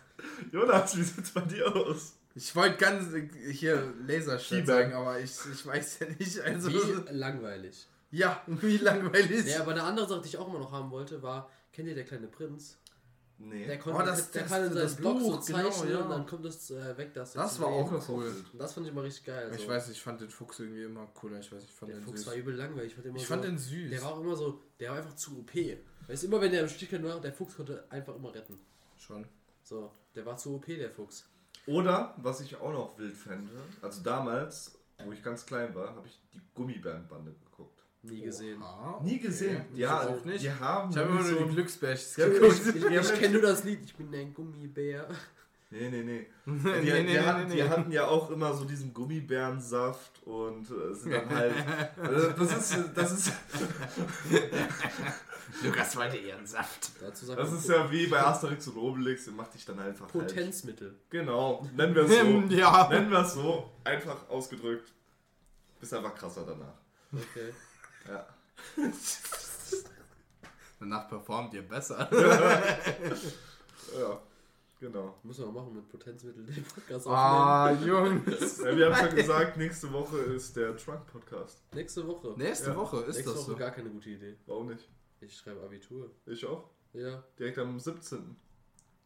Jonas, 0.53 0.97
wie 0.97 1.03
sieht's 1.03 1.31
bei 1.31 1.43
dir 1.43 1.75
aus? 1.75 2.15
Ich 2.35 2.55
wollte 2.55 2.77
ganz 2.77 3.07
hier 3.51 3.93
Laserschwert 4.07 4.67
Keyback. 4.67 4.67
sagen, 4.67 4.93
aber 4.95 5.19
ich, 5.21 5.33
ich 5.53 5.67
weiß 5.67 5.99
ja 6.01 6.07
nicht. 6.19 6.41
Also, 6.41 6.71
Wie 6.71 7.13
langweilig. 7.13 7.87
ja, 8.11 8.43
wie 8.47 8.77
langweilig. 8.79 9.47
Ja, 9.47 9.61
aber 9.61 9.73
eine 9.73 9.83
andere 9.85 10.07
Sache, 10.09 10.21
die 10.23 10.29
ich 10.29 10.39
auch 10.39 10.49
immer 10.49 10.59
noch 10.59 10.73
haben 10.73 10.91
wollte, 10.91 11.23
war, 11.23 11.51
kennt 11.73 11.89
ihr 11.89 11.95
der 11.95 12.05
kleine 12.05 12.27
Prinz? 12.27 12.77
Nee. 13.39 13.67
Der, 13.67 13.79
konnte, 13.79 14.01
Oh, 14.01 14.05
das- 14.07 14.31
der 14.31 14.43
das- 14.43 14.51
kann 14.51 14.63
in 14.65 14.73
seinem 14.73 14.83
das 14.83 14.97
Blog 14.97 15.21
so 15.21 15.31
Buch, 15.33 15.47
genau, 15.47 15.59
zeichnen 15.71 15.91
ja. 15.93 15.99
und 16.01 16.11
dann 16.11 16.27
kommt 16.27 16.45
das 16.47 16.71
äh, 16.71 16.97
weg, 16.97 17.13
dass 17.13 17.33
Das 17.35 17.53
jetzt 17.53 17.61
war 17.61 17.69
auch 17.69 17.93
das 17.93 18.09
cool. 18.09 18.25
wild. 18.25 18.45
Das 18.55 18.73
fand 18.73 18.87
ich 18.87 18.93
immer 18.93 19.03
richtig 19.03 19.25
geil. 19.27 19.51
Ich 19.55 19.63
so. 19.63 19.69
weiß, 19.69 19.91
ich 19.91 20.01
fand 20.03 20.21
den 20.23 20.31
Fuchs 20.31 20.59
irgendwie 20.59 20.85
immer 20.85 21.07
cooler. 21.09 21.39
Ich 21.41 21.53
weiß, 21.53 21.63
ich 21.65 21.71
fand 21.71 21.91
der 21.93 21.99
den 21.99 22.05
Fuchs 22.05 22.21
süß. 22.21 22.27
war 22.29 22.35
übel 22.35 22.55
langweilig. 22.55 22.89
Ich 22.89 22.95
fand, 22.95 23.07
immer 23.07 23.17
Ich 23.17 23.23
so, 23.23 23.29
fand 23.29 23.45
den 23.45 23.59
süß. 23.59 23.91
Der 23.91 24.03
war 24.03 24.13
auch 24.15 24.21
immer 24.21 24.37
so, 24.37 24.63
der 24.81 24.91
war 24.91 24.97
einfach 24.99 25.15
zu 25.17 25.39
OP. 25.41 25.55
Weißt 26.09 26.23
du, 26.23 26.27
immer 26.29 26.41
wenn 26.41 26.51
der 26.53 26.63
im 26.63 26.69
Stich 26.69 26.91
war, 27.03 27.21
der 27.21 27.33
Fuchs 27.33 27.57
konnte 27.57 27.85
einfach 27.91 28.15
immer 28.17 28.35
retten. 28.35 28.59
Schon. 28.97 29.27
So, 29.63 29.91
der 30.15 30.25
war 30.25 30.37
zu 30.39 30.55
OP, 30.55 30.67
der 30.67 30.91
Fuchs. 30.91 31.29
Oder, 31.67 32.15
was 32.19 32.41
ich 32.41 32.57
auch 32.57 32.73
noch 32.73 32.97
wild 32.99 33.15
fände, 33.15 33.51
also 33.83 34.03
damals, 34.03 34.79
wo 35.05 35.13
ich 35.13 35.23
ganz 35.23 35.45
klein 35.45 35.75
war, 35.75 35.95
habe 35.95 36.07
ich 36.07 36.19
die 36.33 36.41
Gummibärenbande. 36.55 37.35
Nie 38.11 38.23
gesehen. 38.23 38.63
Ah, 38.63 39.01
Nie 39.03 39.19
gesehen. 39.19 39.57
okay. 39.57 39.81
Ja, 39.81 40.03
ich 40.03 40.09
auch 40.09 40.25
nicht. 40.25 40.43
die 40.45 40.51
haben 40.53 40.91
Ich 40.91 40.97
habe 40.97 41.09
immer 41.11 41.21
nur 41.23 41.25
so 41.25 41.45
die 41.45 42.21
Ja, 42.21 42.29
geguckt. 42.29 42.63
Ich, 42.75 42.85
ich 42.85 43.15
kenne 43.15 43.33
nur 43.35 43.43
das 43.43 43.65
Lied, 43.65 43.81
ich 43.85 43.95
bin 43.95 44.15
ein 44.15 44.33
Gummibär. 44.35 45.09
Nee, 45.71 45.91
nee, 45.91 46.03
nee. 46.03 46.27
Die, 46.47 46.53
Nee, 46.53 46.81
die, 46.81 47.03
nee, 47.03 47.19
hatten, 47.19 47.49
nee, 47.49 47.57
die 47.57 47.63
hatten 47.69 47.91
ja 47.91 48.07
auch 48.07 48.31
immer 48.31 48.55
so 48.55 48.65
diesen 48.65 48.95
Gummibärensaft 48.95 50.23
und 50.25 50.71
äh, 50.71 50.95
sind 50.95 51.13
dann 51.13 51.29
halt. 51.35 51.55
Also 52.01 52.31
das 52.31 52.57
ist. 52.73 52.85
Das 52.95 53.13
ist, 53.13 53.33
Lukas 55.65 55.97
wollte 55.97 56.17
ihren 56.19 56.47
Saft. 56.47 56.91
Dazu 57.01 57.27
sagt 57.27 57.39
das 57.41 57.53
ist 57.53 57.69
ja 57.69 57.91
wie 57.91 58.07
bei 58.07 58.21
Asterix 58.21 58.69
und 58.69 58.77
Obelix, 58.77 59.27
macht 59.29 59.55
dich 59.55 59.65
dann 59.65 59.81
einfach. 59.81 60.13
Halt. 60.13 60.29
Potenzmittel. 60.29 60.95
Genau, 61.11 61.67
nennen 61.75 61.95
wir 61.95 62.03
es 62.03 62.11
so. 62.11 62.55
Ja. 62.55 62.89
Nennen 62.89 63.11
wir 63.11 63.21
es 63.21 63.35
so, 63.35 63.71
einfach 63.85 64.29
ausgedrückt. 64.29 64.93
Bist 65.81 65.93
einfach 65.95 66.15
krasser 66.15 66.45
danach. 66.47 66.75
Okay. 67.13 67.53
Ja. 68.09 68.27
Danach 70.81 71.09
performt 71.09 71.55
ihr 71.55 71.63
besser. 71.67 72.09
Ja, 73.97 74.21
genau. 74.81 75.17
Müssen 75.23 75.45
wir 75.45 75.53
machen 75.53 75.75
mit 75.77 75.89
Potenzmittel 75.89 76.45
den 76.45 76.65
Podcast 76.65 77.07
Ah, 77.07 77.71
aufnehmen. 77.71 78.25
Jungs. 78.27 78.59
Ja, 78.59 78.77
wir 78.77 78.93
haben 78.95 79.07
schon 79.07 79.17
gesagt, 79.17 79.57
nächste 79.57 79.93
Woche 79.93 80.19
ist 80.19 80.57
der 80.57 80.77
Trunk-Podcast. 80.77 81.63
Nächste 81.73 82.05
Woche. 82.07 82.35
Nächste 82.37 82.71
Ja. 82.71 82.77
Woche 82.77 82.97
ist 83.03 83.15
Nächste 83.17 83.31
das 83.33 83.43
Woche 83.43 83.51
so. 83.53 83.57
gar 83.57 83.71
keine 83.71 83.91
gute 83.91 84.11
Idee. 84.11 84.37
Warum 84.47 84.67
nicht? 84.67 84.89
Ich 85.21 85.37
schreibe 85.37 85.63
Abitur. 85.63 86.11
Ich 86.27 86.45
auch. 86.45 86.69
Ja. 86.95 87.23
Direkt 87.39 87.59
am 87.59 87.79
17. 87.79 88.37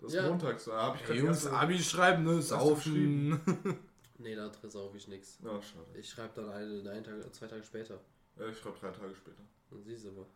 Das 0.01 0.09
ist 0.09 0.15
Ja. 0.17 0.29
montags. 0.29 0.65
Da 0.65 0.73
habe 0.81 0.97
ich 0.97 1.07
Hey, 1.09 1.19
Jungs, 1.19 1.47
Abi 1.47 1.79
schreiben, 1.79 2.25
ne? 2.25 2.41
Saufen. 2.41 3.41
Nee, 4.19 4.35
da 4.37 4.51
sauf 4.69 4.95
ich 4.95 5.09
nichts. 5.09 5.39
Ja, 5.45 5.61
schade. 5.63 5.87
Ich 5.99 6.09
schreibe 6.11 6.33
dann 6.43 6.51
eine, 6.51 6.91
einen 6.91 7.05
Tag, 7.05 7.35
zwei 7.35 7.47
Tage 7.47 7.63
später. 7.63 8.01
Ja, 8.39 8.47
ich 8.49 8.59
schreibe 8.59 8.79
drei 8.79 8.91
Tage 8.91 9.15
später. 9.15 9.43
Dann 9.71 9.83
siehst 9.83 10.05
du 10.07 10.13
mal. 10.13 10.27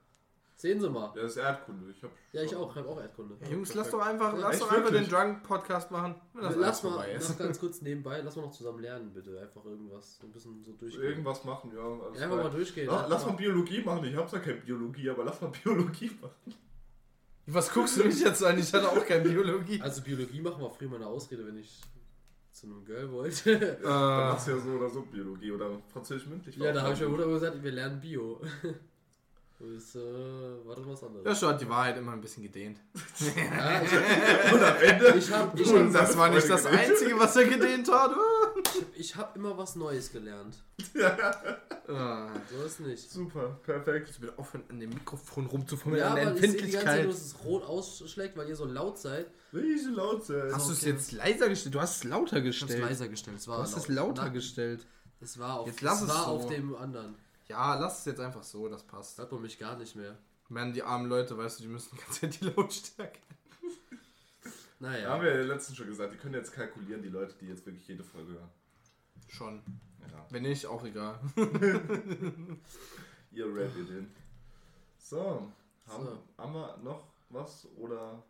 Sehen 0.57 0.81
Sie 0.81 0.89
mal. 0.89 1.13
Ja, 1.17 1.23
das 1.23 1.33
ist 1.33 1.37
Erdkunde. 1.39 1.91
Ich 1.91 2.03
hab 2.03 2.11
Ja, 2.33 2.43
ich 2.43 2.55
auch. 2.55 2.73
schreibe 2.73 2.89
auch 2.89 3.01
Erdkunde. 3.01 3.37
Hey, 3.41 3.53
Jungs, 3.53 3.75
lass 3.75 3.91
doch 3.91 4.01
einfach, 4.01 4.33
Ja, 4.35 4.39
lass 4.39 4.53
echt 4.55 4.63
doch 4.63 4.71
einfach 4.71 4.91
den 4.93 5.09
Drunk-Podcast 5.09 5.91
machen. 5.91 6.15
Lass 6.35 6.83
mal 6.85 6.91
noch 7.19 7.39
ganz 7.39 7.59
kurz 7.59 7.83
nebenbei, 7.83 8.21
lass 8.21 8.37
mal 8.37 8.43
noch 8.43 8.53
zusammen 8.53 8.79
lernen, 8.81 9.13
bitte. 9.13 9.39
Einfach 9.41 9.65
irgendwas. 9.65 10.21
Ein 10.23 10.33
bisschen 10.33 10.63
so 10.63 10.73
durchgehen. 10.73 11.03
Irgendwas 11.03 11.43
machen, 11.45 11.73
ja. 11.75 11.83
alles 11.83 12.23
Einfach 12.23 12.37
mal 12.37 12.51
durchgehen. 12.51 12.87
Lass, 12.87 13.09
lass 13.09 13.27
mal 13.27 13.33
Biologie 13.33 13.83
machen. 13.83 14.05
Ich 14.05 14.15
hab's 14.17 14.33
ja 14.33 14.39
keine 14.39 14.61
Biologie, 14.61 15.11
aber 15.11 15.25
lass 15.25 15.41
mal 15.41 15.51
Biologie 15.65 16.13
machen. 16.21 16.55
Was 17.47 17.73
guckst 17.73 17.99
du 17.99 18.05
mich 18.05 18.21
jetzt 18.21 18.43
an? 18.43 18.57
Ich 18.59 18.73
hatte 18.73 18.89
auch 18.89 19.05
keine 19.05 19.29
Biologie. 19.29 19.81
Also 19.83 20.03
Biologie 20.03 20.41
machen 20.41 20.63
war 20.63 20.71
früher 20.71 20.89
mal 20.89 20.97
eine 20.97 21.09
Ausrede, 21.09 21.45
wenn 21.47 21.59
ich 21.59 21.83
zu 22.55 22.67
einem 22.67 22.85
Girl 22.85 23.11
wollte. 23.13 23.59
Dann 23.83 23.83
Äh, 23.83 24.33
machst 24.33 24.47
du 24.49 24.53
ja 24.53 24.59
so 24.59 24.71
oder 24.71 24.89
so 24.91 25.03
Biologie 25.03 25.51
oder 25.53 25.71
Französisch 25.93 26.27
mündlich. 26.29 26.57
ja, 26.57 26.73
da 26.73 26.83
habe 26.83 26.95
ich 26.95 27.01
meiner 27.01 27.11
Mutter 27.11 27.25
immer 27.25 27.35
gesagt, 27.35 27.63
wir 27.63 27.73
lernen 27.73 28.01
Bio. 28.01 28.41
Das 29.57 29.95
äh, 29.95 29.99
war 30.67 30.75
dann 30.75 30.89
was 30.89 31.03
anderes. 31.05 31.25
Joshua 31.25 31.51
hat 31.55 31.61
die 31.61 31.69
Wahrheit 31.69 31.97
immer 31.97 32.13
ein 32.13 32.21
bisschen 32.21 32.43
gedehnt. 32.43 32.79
Ja, 33.37 33.83
ich, 33.83 34.53
Und 34.53 34.63
am 34.63 34.77
Ende. 34.83 35.15
ich 35.17 35.31
habe 35.31 35.61
ich 35.63 35.69
Und 35.73 35.95
hab, 35.95 36.03
Das 36.07 36.17
war 36.17 36.29
nicht 36.29 36.51
das. 36.51 36.67
Einzige, 36.67 37.19
was 37.19 37.37
er 37.37 37.45
gedehnt 37.45 37.91
hat. 37.91 38.11
ich 38.97 39.15
hab 39.17 39.35
immer 39.37 39.57
was 39.57 39.77
Neues 39.77 40.11
gelernt. 40.13 40.57
Ah. 41.87 42.29
So 42.51 42.65
ist 42.65 42.81
nicht. 42.81 43.11
Super, 43.11 43.59
perfekt. 43.63 44.11
Ich 44.11 44.21
will 44.21 44.33
aufhören, 44.37 44.65
an 44.71 44.81
dem 44.81 44.91
Mikrofon 44.91 45.47
rumzufummeln, 45.47 46.01
Ja, 46.03 46.11
an 46.11 46.17
der 46.17 46.27
aber 46.29 46.35
ich 46.37 46.41
sehe 46.41 46.51
die 46.53 46.71
ganze 46.73 46.73
Zeit 46.87 46.99
Empfindlichkeit. 47.05 47.09
dass 47.11 47.27
es 47.27 47.45
rot 47.45 47.65
ausschlägt, 47.65 48.37
weil 48.37 48.49
ihr 48.49 48.57
so 48.57 48.65
laut 48.65 48.99
seid. 48.99 49.27
So 49.53 49.59
laut 49.91 50.25
sein. 50.25 50.51
Hast 50.53 50.69
du 50.69 50.73
es 50.73 50.81
okay. 50.83 50.91
jetzt 50.91 51.13
leiser 51.13 51.49
gestellt? 51.49 51.75
Du 51.75 51.81
hast 51.81 51.97
es 51.99 52.05
lauter 52.05 52.39
Ich 52.39 52.61
hab's 52.61 52.61
gestellt. 52.67 52.83
leiser 52.83 53.09
gestellt. 53.09 53.37
Es 53.39 53.49
war 53.49 53.57
Du 53.59 53.63
hast 53.63 53.77
es 53.77 53.89
laut. 53.89 54.09
lauter 54.09 54.23
Na, 54.25 54.29
gestellt. 54.31 54.87
Es 55.21 55.39
war 55.39 55.61
auf, 55.61 55.67
Jetzt 55.69 55.81
lass 55.81 56.03
es 56.03 56.09
es 56.09 56.15
war 56.15 56.25
so. 56.25 56.31
auf 56.33 56.47
dem 56.49 56.75
anderen. 56.75 57.15
Ja, 57.49 57.75
lass 57.79 58.01
es 58.01 58.05
jetzt 58.07 58.21
einfach 58.21 58.43
so, 58.43 58.69
das 58.69 58.83
passt. 58.83 59.19
Hört 59.19 59.33
man 59.33 59.43
mich 59.43 59.59
gar 59.59 59.77
nicht 59.77 59.97
mehr. 59.97 60.17
Man, 60.49 60.73
die 60.73 60.83
armen 60.83 61.09
Leute, 61.09 61.37
weißt 61.37 61.59
du, 61.59 61.65
die 61.65 61.69
müssen 61.69 61.91
die 61.97 62.01
ganze 62.03 62.21
Zeit 62.21 62.41
die 62.41 62.45
Lautstärke. 62.47 63.19
Naja. 64.81 65.11
Haben 65.11 65.23
wir 65.25 65.35
ja 65.35 65.43
letztens 65.43 65.77
schon 65.79 65.87
gesagt, 65.87 66.13
die 66.13 66.19
können 66.19 66.35
jetzt 66.35 66.53
kalkulieren, 66.53 67.03
die 67.03 67.09
Leute, 67.09 67.35
die 67.41 67.47
jetzt 67.47 67.65
wirklich 67.65 67.87
jede 67.89 68.05
Folge 68.05 68.33
hören. 68.33 68.51
Schon. 69.29 69.63
Ja. 70.11 70.27
Wenn 70.31 70.43
nicht, 70.43 70.67
auch 70.67 70.85
egal. 70.85 71.19
Ihr 73.33 73.47
Rabbit 73.47 73.89
hin. 73.89 74.11
So, 74.99 75.51
haben, 75.89 76.05
So. 76.05 76.19
haben 76.39 76.53
wir 76.53 76.77
noch 76.83 77.09
was 77.31 77.67
oder? 77.77 78.23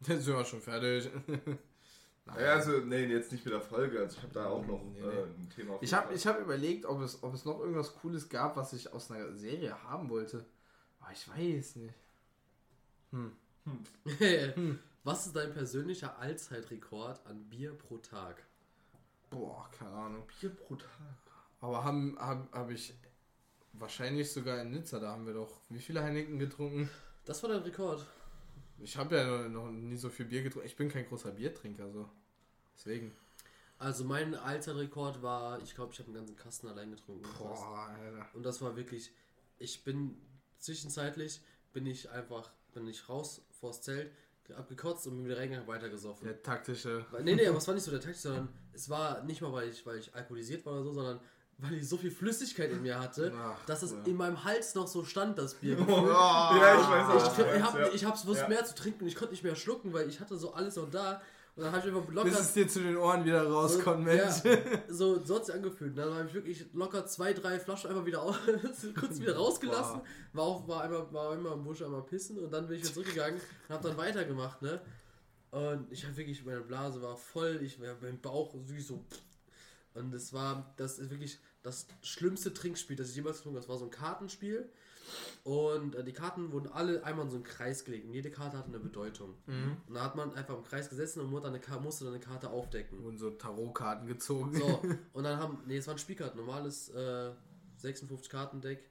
Jetzt 0.00 0.24
sind 0.24 0.36
wir 0.36 0.44
schon 0.44 0.60
fertig. 0.60 1.10
Nein. 2.26 2.40
Ja, 2.40 2.54
also, 2.54 2.78
nee, 2.78 3.04
jetzt 3.06 3.32
nicht 3.32 3.44
mit 3.44 3.52
der 3.52 3.60
Folge. 3.60 4.00
Also, 4.00 4.16
ich 4.16 4.22
habe 4.22 4.32
da 4.32 4.46
auch 4.46 4.66
noch 4.66 4.82
Nee, 4.82 5.00
äh, 5.00 5.26
nee. 5.26 5.44
ein 5.44 5.50
Thema. 5.54 5.74
auf 5.74 5.82
Ich 5.82 5.92
habe 5.92 6.16
hab 6.16 6.40
überlegt, 6.40 6.86
ob 6.86 7.00
es, 7.02 7.22
ob 7.22 7.34
es 7.34 7.44
noch 7.44 7.60
irgendwas 7.60 7.94
Cooles 7.96 8.28
gab, 8.28 8.56
was 8.56 8.72
ich 8.72 8.92
aus 8.92 9.10
einer 9.10 9.32
Serie 9.34 9.82
haben 9.84 10.08
wollte. 10.08 10.44
Aber 11.00 11.12
ich 11.12 11.28
weiß 11.28 11.76
nicht. 11.76 11.94
Hm. 13.10 13.32
Was 15.04 15.26
ist 15.26 15.36
dein 15.36 15.52
persönlicher 15.52 16.18
Allzeitrekord 16.18 17.26
an 17.26 17.48
Bier 17.50 17.74
pro 17.74 17.98
Tag? 17.98 18.42
Boah, 19.28 19.70
keine 19.78 19.90
Ahnung. 19.90 20.26
Bier 20.40 20.50
pro 20.50 20.76
Tag. 20.76 20.88
Aber 21.60 21.84
haben 21.84 22.16
hab, 22.18 22.50
hab 22.52 22.70
ich 22.70 22.94
wahrscheinlich 23.74 24.32
sogar 24.32 24.62
in 24.62 24.70
Nizza, 24.70 24.98
da 25.00 25.10
haben 25.12 25.26
wir 25.26 25.34
doch 25.34 25.60
wie 25.68 25.78
viele 25.78 26.02
Heineken 26.02 26.38
getrunken? 26.38 26.88
Das 27.24 27.42
war 27.42 27.50
dein 27.50 27.62
Rekord. 27.62 28.06
Ich 28.78 28.96
habe 28.96 29.16
ja 29.16 29.48
noch, 29.48 29.70
nie 29.70 29.96
so 29.96 30.10
viel 30.10 30.26
Bier 30.26 30.42
getrunken. 30.42 30.66
Ich 30.66 30.76
bin 30.76 30.88
kein 30.88 31.06
großer 31.06 31.32
Biertrinker, 31.32 31.90
so. 31.90 32.08
Deswegen. 32.76 33.12
Also 33.78 34.04
mein 34.04 34.34
Allzeitrekord 34.34 35.22
war, 35.22 35.60
ich 35.62 35.74
glaube, 35.74 35.92
ich 35.92 35.98
habe 35.98 36.08
einen 36.08 36.16
ganzen 36.16 36.36
Kasten 36.36 36.68
allein 36.68 36.90
getrunken. 36.90 37.28
Boah, 37.38 37.88
Alter. 37.88 38.28
Und 38.34 38.44
das 38.44 38.60
war 38.62 38.76
wirklich, 38.76 39.12
ich 39.58 39.84
bin 39.84 40.16
zwischenzeitlich 40.58 41.40
bin 41.72 41.86
ich 41.86 42.10
einfach, 42.10 42.50
bin 42.72 42.86
ich 42.86 43.08
raus 43.08 43.44
vors 43.50 43.82
Zelt, 43.82 44.10
abgekotzt 44.56 45.06
und 45.06 45.16
bin 45.16 45.24
wieder 45.24 45.38
reingegangen, 45.38 45.68
weitergesoffen. 45.68 46.26
Der 46.26 46.42
taktische. 46.42 47.04
Nee, 47.22 47.34
nee, 47.34 47.46
aber 47.48 47.58
es 47.58 47.66
war 47.66 47.74
nicht 47.74 47.84
so 47.84 47.90
der 47.90 48.00
Taktik, 48.00 48.20
sondern 48.20 48.48
es 48.72 48.88
war 48.88 49.22
nicht 49.24 49.40
mal, 49.42 49.52
weil 49.52 49.68
ich, 49.68 49.84
weil 49.84 49.98
ich 49.98 50.14
alkoholisiert 50.14 50.64
war 50.64 50.74
oder 50.74 50.84
so, 50.84 50.92
sondern 50.94 51.20
weil 51.58 51.74
ich 51.74 51.88
so 51.88 51.96
viel 51.96 52.10
Flüssigkeit 52.10 52.70
in 52.70 52.82
mir 52.82 52.98
hatte, 52.98 53.32
Ach, 53.36 53.64
dass 53.66 53.82
es 53.82 53.92
ja. 53.92 53.98
in 54.06 54.16
meinem 54.16 54.42
Hals 54.44 54.74
noch 54.74 54.86
so 54.88 55.04
stand, 55.04 55.38
das 55.38 55.54
Bier. 55.54 55.78
ja, 55.78 56.80
ich 56.80 56.88
weiß 56.88 57.22
Ich, 57.22 57.28
ich, 57.28 57.34
du 57.36 57.44
meinst, 57.44 57.66
hab, 57.66 57.78
ja. 57.78 57.88
ich 57.92 58.04
hab's 58.04 58.24
Ja. 58.24 58.48
mehr 58.48 58.64
zu 58.64 58.74
trinken 58.74 59.02
und 59.02 59.08
ich 59.08 59.16
konnte 59.16 59.32
nicht 59.32 59.44
mehr 59.44 59.56
schlucken, 59.56 59.92
weil 59.92 60.08
ich 60.08 60.20
hatte 60.20 60.36
so 60.36 60.52
alles 60.54 60.76
noch 60.76 60.90
da. 60.90 61.20
Und 61.56 61.62
dann 61.62 61.72
habe 61.72 61.88
ich 61.88 61.94
einfach 61.94 62.12
locker 62.12 62.28
Bis 62.30 62.40
es 62.40 62.52
dir 62.52 62.66
zu 62.66 62.80
den 62.80 62.96
Ohren 62.96 63.24
wieder 63.24 63.46
rauskommt, 63.46 64.08
ja, 64.08 64.14
Mensch. 64.14 64.58
so, 64.88 65.24
so 65.24 65.36
hat 65.36 65.46
sich 65.46 65.54
angefühlt. 65.54 65.90
Und 65.90 65.96
dann 65.96 66.12
habe 66.12 66.26
ich 66.26 66.34
wirklich 66.34 66.66
locker 66.72 67.06
zwei, 67.06 67.32
drei 67.32 67.60
Flaschen 67.60 67.90
einfach 67.90 68.04
wieder 68.04 68.22
aus, 68.22 68.36
kurz 68.98 69.20
wieder 69.20 69.36
rausgelassen. 69.36 70.00
War 70.32 70.44
auch 70.44 70.66
war 70.66 70.82
einmal, 70.82 71.12
war 71.12 71.32
einmal 71.32 71.52
im 71.52 71.62
Busch 71.62 71.80
einmal 71.82 72.02
pissen 72.02 72.38
und 72.40 72.50
dann 72.52 72.66
bin 72.66 72.76
ich 72.76 72.82
wieder 72.82 72.94
zurückgegangen 72.94 73.40
und 73.68 73.74
habe 73.74 73.88
dann 73.88 73.96
weitergemacht, 73.96 74.62
ne? 74.62 74.80
Und 75.52 75.92
ich 75.92 76.04
habe 76.04 76.16
wirklich, 76.16 76.44
meine 76.44 76.62
Blase 76.62 77.00
war 77.00 77.16
voll, 77.16 77.60
ich 77.62 77.80
war 77.80 77.94
mein 78.02 78.20
Bauch 78.20 78.52
wirklich 78.54 78.84
so. 78.84 79.04
Und 79.94 80.12
es 80.14 80.32
war, 80.32 80.74
das 80.76 80.98
ist 80.98 81.10
wirklich 81.10 81.38
das 81.62 81.86
schlimmste 82.02 82.52
Trinkspiel, 82.52 82.96
das 82.96 83.10
ich 83.10 83.16
jemals 83.16 83.38
getrunken 83.38 83.56
habe. 83.56 83.62
Das 83.66 83.68
war 83.70 83.78
so 83.78 83.84
ein 83.86 83.90
Kartenspiel. 83.90 84.68
Und 85.44 85.94
äh, 85.94 86.02
die 86.04 86.12
Karten 86.12 86.50
wurden 86.52 86.68
alle 86.72 87.04
einmal 87.04 87.24
in 87.26 87.30
so 87.30 87.36
einen 87.36 87.44
Kreis 87.44 87.84
gelegt. 87.84 88.06
Und 88.06 88.12
jede 88.12 88.30
Karte 88.30 88.56
hatte 88.58 88.68
eine 88.68 88.80
Bedeutung. 88.80 89.34
Und 89.86 89.94
da 89.94 90.02
hat 90.04 90.16
man 90.16 90.34
einfach 90.34 90.56
im 90.56 90.64
Kreis 90.64 90.88
gesessen 90.88 91.20
und 91.20 91.30
musste 91.30 91.50
dann 91.50 91.60
eine, 91.62 91.80
musste 91.80 92.04
dann 92.04 92.14
eine 92.14 92.22
Karte 92.22 92.50
aufdecken. 92.50 93.02
Wurden 93.02 93.18
so 93.18 93.30
Tarotkarten 93.30 94.06
gezogen. 94.08 94.56
So, 94.58 94.82
und 95.12 95.24
dann 95.24 95.38
haben, 95.38 95.62
nee, 95.66 95.76
es 95.76 95.86
waren 95.86 95.98
Spielkarten, 95.98 96.38
normales 96.38 96.88
äh, 96.90 97.32
56 97.76 98.30
Kartendeck, 98.30 98.82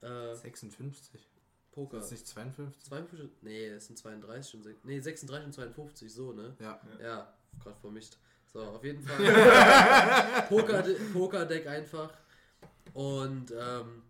äh, 0.00 0.34
56. 0.34 1.28
Poker. 1.70 1.98
Ist 1.98 2.04
das 2.04 2.10
nicht 2.12 2.26
52? 2.28 2.84
52? 2.84 3.30
Nee, 3.42 3.66
es 3.68 3.86
sind 3.86 3.96
32 3.98 4.54
und 4.54 4.66
sech- 4.66 4.76
nee, 4.84 5.00
36 5.00 5.46
und 5.46 5.52
52, 5.52 6.12
so, 6.12 6.32
ne? 6.32 6.54
Ja. 6.60 6.80
Ja, 7.02 7.34
gerade 7.60 7.76
vermischt. 7.80 8.16
So, 8.54 8.62
auf 8.62 8.84
jeden 8.84 9.02
Fall. 9.06 10.46
Poker, 10.48 10.84
Pokerdeck 11.12 11.66
einfach. 11.66 12.14
Und 12.92 13.50
ähm, 13.50 14.04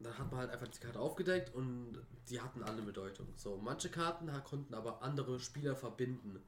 dann 0.00 0.18
hat 0.18 0.30
man 0.30 0.40
halt 0.40 0.50
einfach 0.50 0.68
die 0.68 0.78
Karte 0.78 1.00
aufgedeckt 1.00 1.54
und 1.54 1.98
die 2.28 2.42
hatten 2.42 2.62
alle 2.62 2.82
Bedeutung. 2.82 3.26
So, 3.36 3.56
manche 3.56 3.88
Karten 3.88 4.30
konnten 4.44 4.74
aber 4.74 5.02
andere 5.02 5.40
Spieler 5.40 5.74
verbinden. 5.74 6.38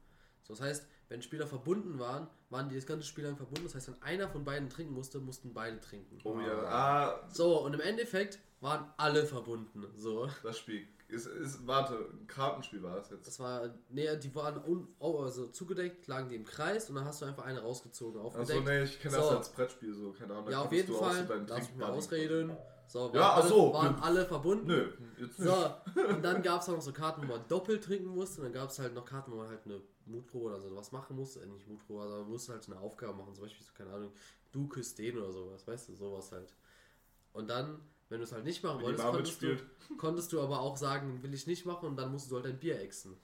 So, 0.43 0.53
das 0.53 0.61
heißt, 0.61 0.87
wenn 1.11 1.21
Spieler 1.21 1.45
verbunden 1.45 1.99
waren, 1.99 2.27
waren 2.49 2.69
die 2.69 2.75
das 2.75 2.85
ganze 2.85 3.05
Spiel 3.05 3.25
lang 3.25 3.35
verbunden. 3.35 3.65
Das 3.65 3.75
heißt, 3.75 3.89
wenn 3.89 4.01
einer 4.01 4.29
von 4.29 4.45
beiden 4.45 4.69
trinken 4.69 4.93
musste, 4.93 5.19
mussten 5.19 5.53
beide 5.53 5.79
trinken. 5.81 6.17
Oh 6.23 6.39
ja, 6.39 6.63
ah, 6.63 7.27
So, 7.29 7.65
und 7.65 7.73
im 7.73 7.81
Endeffekt 7.81 8.39
waren 8.61 8.85
alle 8.95 9.25
verbunden. 9.25 9.85
So. 9.93 10.29
das 10.41 10.57
Spiel. 10.57 10.87
Ist, 11.09 11.27
ist, 11.27 11.67
warte, 11.67 11.95
ein 12.13 12.27
Kartenspiel 12.27 12.81
war 12.81 12.95
das 12.95 13.09
jetzt. 13.09 13.27
Das 13.27 13.41
war, 13.41 13.75
nee, 13.89 14.07
die 14.15 14.33
waren 14.33 14.63
un, 14.63 14.87
oh, 14.99 15.19
also 15.19 15.47
zugedeckt, 15.47 16.07
lagen 16.07 16.29
die 16.29 16.35
im 16.35 16.45
Kreis 16.45 16.87
und 16.87 16.95
dann 16.95 17.03
hast 17.03 17.21
du 17.21 17.25
einfach 17.25 17.43
eine 17.43 17.59
rausgezogen, 17.59 18.21
aufgedeckt. 18.21 18.51
Achso, 18.51 18.63
nee, 18.63 18.83
ich 18.83 19.01
kenne 19.01 19.17
das 19.17 19.27
So. 19.27 19.37
als 19.37 19.49
Brettspiel 19.49 19.93
so, 19.93 20.13
keine 20.13 20.33
Ahnung. 20.33 20.49
Ja, 20.49 20.61
auf 20.61 20.71
jeden 20.71 20.87
du 20.87 20.95
auch 20.95 21.11
Fall. 21.11 21.45
Lass 21.45 21.67
mich 21.67 21.75
mal 21.75 21.89
ausreden. 21.89 22.55
So, 22.91 22.99
waren, 22.99 23.15
Ja, 23.15 23.33
alle, 23.35 23.47
so, 23.49 23.73
waren 23.73 23.95
nö. 23.95 24.01
alle 24.01 24.25
verbunden. 24.25 24.67
Nö, 24.67 24.91
jetzt 25.17 25.39
nicht. 25.39 25.49
So, 25.49 26.01
und 26.09 26.21
dann 26.21 26.41
gab 26.41 26.61
es 26.61 26.67
auch 26.67 26.73
noch 26.73 26.81
so 26.81 26.91
Karten, 26.91 27.21
wo 27.21 27.27
man 27.27 27.47
doppelt 27.47 27.83
trinken 27.83 28.09
musste. 28.09 28.41
Und 28.41 28.47
dann 28.47 28.53
gab 28.53 28.69
es 28.69 28.79
halt 28.79 28.93
noch 28.93 29.05
Karten, 29.05 29.31
wo 29.31 29.37
man 29.37 29.47
halt 29.47 29.61
eine 29.65 29.81
Mutprobe 30.05 30.47
oder 30.47 30.59
so 30.59 30.75
was 30.75 30.91
machen 30.91 31.15
musste. 31.15 31.39
Äh, 31.39 31.45
nicht 31.45 31.67
Mutprobe, 31.69 32.03
aber 32.03 32.19
man 32.19 32.29
musste 32.31 32.51
halt 32.51 32.67
eine 32.67 32.79
Aufgabe 32.79 33.17
machen. 33.17 33.33
Zum 33.33 33.43
Beispiel, 33.43 33.65
so, 33.65 33.71
keine 33.73 33.91
Ahnung, 33.93 34.11
du 34.51 34.67
küsst 34.67 34.99
den 34.99 35.17
oder 35.17 35.31
sowas, 35.31 35.65
weißt 35.65 35.87
du, 35.87 35.95
sowas 35.95 36.33
halt. 36.33 36.53
Und 37.31 37.49
dann, 37.49 37.79
wenn 38.09 38.17
du 38.17 38.25
es 38.25 38.33
halt 38.33 38.43
nicht 38.43 38.61
machen 38.61 38.79
die 38.79 38.85
wolltest, 38.85 39.07
konntest 39.07 39.41
du, 39.41 39.57
konntest 39.97 40.33
du 40.33 40.41
aber 40.41 40.59
auch 40.59 40.75
sagen, 40.75 41.23
will 41.23 41.33
ich 41.33 41.47
nicht 41.47 41.65
machen 41.65 41.87
und 41.87 41.95
dann 41.95 42.11
musst 42.11 42.29
du 42.29 42.35
halt 42.35 42.45
dein 42.45 42.59
Bier 42.59 42.81
exen. 42.81 43.15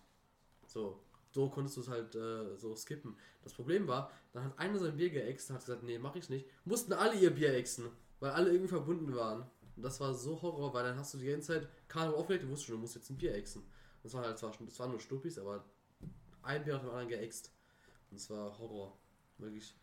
So, 0.66 1.04
so 1.32 1.50
konntest 1.50 1.76
du 1.76 1.82
es 1.82 1.90
halt 1.90 2.16
äh, 2.16 2.56
so 2.56 2.74
skippen. 2.74 3.18
Das 3.44 3.54
Problem 3.54 3.86
war, 3.88 4.12
dann 4.32 4.46
hat 4.46 4.58
einer 4.60 4.80
sein 4.80 4.96
Bier 4.96 5.10
geäxt 5.10 5.50
und 5.50 5.56
hat 5.56 5.66
gesagt, 5.66 5.84
nee, 5.84 6.00
mach 6.00 6.16
ich 6.16 6.30
nicht. 6.30 6.48
Mussten 6.64 6.94
alle 6.94 7.16
ihr 7.16 7.32
Bier 7.32 7.54
exen, 7.54 7.90
weil 8.22 8.32
alle 8.32 8.50
irgendwie 8.52 8.70
verbunden 8.70 9.14
waren. 9.14 9.46
Und 9.78 9.84
das 9.84 10.00
war 10.00 10.14
so 10.14 10.42
Horror, 10.42 10.74
weil 10.74 10.84
dann 10.84 10.98
hast 10.98 11.14
du 11.14 11.20
die 11.20 11.28
ganze 11.28 11.54
Zeit 11.54 11.70
Karte 11.88 12.16
aufgelegt 12.16 12.44
und 12.44 12.50
wusstest 12.50 12.68
schon, 12.68 12.76
du 12.76 12.82
musst 12.82 12.96
jetzt 12.96 13.10
ein 13.12 13.18
Bier 13.18 13.36
exen. 13.36 13.64
Das 14.04 14.14
war 14.14 14.24
halt 14.24 14.38
zwar, 14.38 14.52
schon- 14.52 14.66
das 14.66 14.78
waren 14.80 14.90
nur 14.90 15.00
Stuppis, 15.00 15.38
aber 15.38 15.64
ein 16.42 16.64
Bier 16.64 16.74
hat 16.76 16.82
dem 16.84 16.90
anderen 16.90 17.08
geäxt. 17.10 17.52
Und 18.10 18.18
es 18.18 18.30
war 18.30 18.58
Horror. 18.58 18.98
Wirklich. 19.38 19.76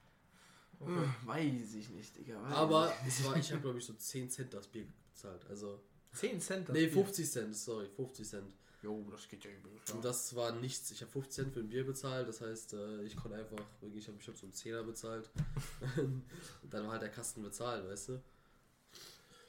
Weiß 1.24 1.74
ich 1.74 1.88
nicht, 1.90 2.16
Digga. 2.16 2.40
Aber 2.42 2.92
ich 3.02 3.08
es 3.08 3.24
war, 3.24 3.36
ich 3.36 3.50
habe 3.52 3.62
glaube 3.62 3.78
ich 3.78 3.84
so 3.84 3.94
10 3.94 4.28
Cent 4.30 4.52
das 4.52 4.66
Bier 4.66 4.86
bezahlt. 5.12 5.46
Also, 5.48 5.80
nicht. 6.10 6.20
10 6.20 6.40
Cent. 6.40 6.68
das 6.68 6.74
nee, 6.74 6.86
Bier. 6.86 7.04
50 7.04 7.30
Cent, 7.30 7.56
sorry, 7.56 7.88
50 7.88 8.28
Cent. 8.28 8.52
Jo, 8.82 9.02
das 9.10 9.28
geht 9.28 9.44
ja 9.44 9.50
übel. 9.50 9.72
Und 9.94 10.04
das 10.04 10.34
war 10.34 10.52
nichts. 10.52 10.90
Ich 10.90 11.00
habe 11.00 11.10
50 11.10 11.32
Cent 11.34 11.54
für 11.54 11.60
ein 11.60 11.68
Bier 11.68 11.86
bezahlt, 11.86 12.28
das 12.28 12.40
heißt, 12.40 12.74
äh, 12.74 13.02
ich 13.02 13.16
konnte 13.16 13.38
einfach, 13.38 13.64
wirklich, 13.80 14.02
ich 14.02 14.08
habe 14.08 14.18
ich 14.20 14.28
hab 14.28 14.36
so 14.36 14.44
einen 14.44 14.52
Zehner 14.52 14.82
bezahlt. 14.82 15.30
und 15.96 16.24
dann 16.70 16.84
war 16.84 16.92
halt 16.92 17.02
der 17.02 17.10
Kasten 17.10 17.42
bezahlt, 17.42 17.86
weißt 17.88 18.08
du? 18.10 18.22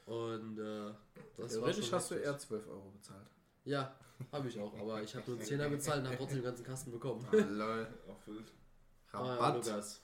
Und 0.06 0.58
äh, 0.58 0.92
das 1.36 1.38
war 1.38 1.48
Theoretisch 1.48 1.88
schon 1.88 1.98
hast 1.98 2.10
du 2.12 2.14
eher 2.14 2.38
12 2.38 2.68
Euro 2.68 2.90
bezahlt. 2.90 3.26
Ja, 3.64 3.94
habe 4.30 4.48
ich 4.48 4.58
auch, 4.58 4.72
aber 4.78 5.02
ich 5.02 5.14
habe 5.14 5.28
nur 5.28 5.36
einen 5.36 5.46
Zehner 5.46 5.68
bezahlt 5.68 6.00
und 6.00 6.06
habe 6.06 6.16
trotzdem 6.16 6.38
den 6.38 6.44
ganzen 6.44 6.64
Kasten 6.64 6.92
bekommen. 6.92 7.26
Ah, 7.30 7.36
lol. 7.36 7.88
Auch 8.08 8.26
wild. 8.26 8.52
Ah, 9.12 9.24
ja, 9.24 9.34
Rabatt. 9.34 9.66
Lukas. 9.66 10.00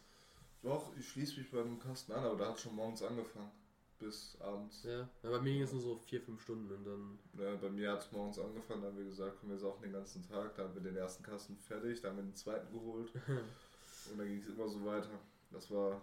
Doch, 0.62 0.96
ich 0.96 1.08
schließe 1.08 1.38
mich 1.38 1.50
beim 1.50 1.78
Kasten 1.78 2.12
an, 2.12 2.24
aber 2.24 2.36
da 2.36 2.48
hat 2.50 2.60
schon 2.60 2.74
morgens 2.74 3.02
angefangen. 3.02 3.50
Bis 3.98 4.36
abends. 4.40 4.82
Ja. 4.82 5.08
ja, 5.22 5.30
bei 5.30 5.40
mir 5.40 5.52
ging 5.52 5.62
es 5.62 5.72
nur 5.72 5.80
so 5.80 6.00
4-5 6.10 6.38
Stunden 6.40 6.72
und 6.72 6.84
dann. 6.84 7.18
Ja, 7.38 7.54
bei 7.54 7.70
mir 7.70 7.92
hat 7.92 8.00
es 8.00 8.10
morgens 8.10 8.38
angefangen, 8.40 8.82
da 8.82 8.88
haben 8.88 8.96
wir 8.96 9.04
gesagt, 9.04 9.36
komm, 9.40 9.50
wir 9.50 9.58
saufen 9.58 9.82
den 9.82 9.92
ganzen 9.92 10.26
Tag. 10.28 10.56
Da 10.56 10.64
haben 10.64 10.74
wir 10.74 10.82
den 10.82 10.96
ersten 10.96 11.22
Kasten 11.22 11.56
fertig, 11.56 12.00
da 12.00 12.08
haben 12.08 12.16
wir 12.16 12.24
den 12.24 12.34
zweiten 12.34 12.72
geholt. 12.72 13.12
Und 14.10 14.18
dann 14.18 14.26
ging 14.26 14.38
es 14.38 14.48
immer 14.48 14.68
so 14.68 14.84
weiter. 14.84 15.20
Das 15.52 15.70
war. 15.70 16.02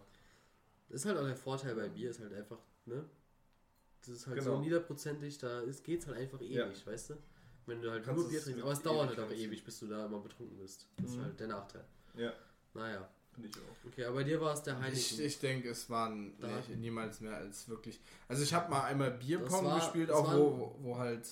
Das 0.87 1.01
ist 1.01 1.05
halt 1.05 1.17
auch 1.17 1.25
der 1.25 1.35
Vorteil 1.35 1.75
bei 1.75 1.89
Bier, 1.89 2.09
ist 2.09 2.21
halt 2.21 2.33
einfach, 2.33 2.59
ne? 2.85 3.03
Das 4.01 4.09
ist 4.09 4.27
halt 4.27 4.41
so 4.41 4.49
Genau. 4.51 4.61
niederprozentig, 4.61 5.37
da 5.37 5.61
ist, 5.61 5.83
geht's 5.83 6.07
halt 6.07 6.17
einfach 6.17 6.41
ewig, 6.41 6.55
Ja. 6.55 6.67
weißt 6.85 7.11
du? 7.11 7.13
Wenn 7.65 7.81
du 7.81 7.91
halt 7.91 8.03
Kannst 8.03 8.17
nur 8.17 8.25
es 8.27 8.31
Bier 8.31 8.41
trinkst, 8.43 8.61
aber 8.63 8.71
es 8.71 8.81
dauert 8.81 9.09
halt 9.09 9.19
aber 9.19 9.29
ziehen. 9.29 9.49
ewig, 9.49 9.63
bis 9.63 9.79
du 9.79 9.87
da 9.87 10.05
immer 10.05 10.19
betrunken 10.19 10.57
bist. 10.57 10.87
Das 10.97 11.11
ist 11.11 11.17
Mhm. 11.17 11.23
halt 11.23 11.39
der 11.39 11.47
Nachteil. 11.47 11.85
Ja, 12.15 12.33
Naja. 12.73 13.07
finde 13.33 13.49
ich 13.49 13.55
auch. 13.57 13.87
Okay, 13.87 14.05
aber 14.05 14.15
bei 14.15 14.23
dir 14.23 14.41
war 14.41 14.53
es 14.53 14.63
der 14.63 14.73
Ich, 14.75 14.81
Heineken. 15.11 15.25
ich 15.25 15.39
denke, 15.39 15.69
es 15.69 15.89
waren 15.89 16.39
Da- 16.39 16.63
nee, 16.69 16.75
niemals 16.77 17.19
mehr 17.21 17.35
als 17.37 17.67
wirklich. 17.69 17.99
Also 18.27 18.41
ich 18.43 18.53
habe 18.53 18.69
mal 18.71 18.83
einmal 18.85 19.11
Bierpong 19.11 19.65
war- 19.65 19.79
gespielt, 19.79 20.09
auch 20.09 20.25
waren- 20.27 20.39
wo, 20.39 20.75
wo 20.79 20.97
halt. 20.97 21.27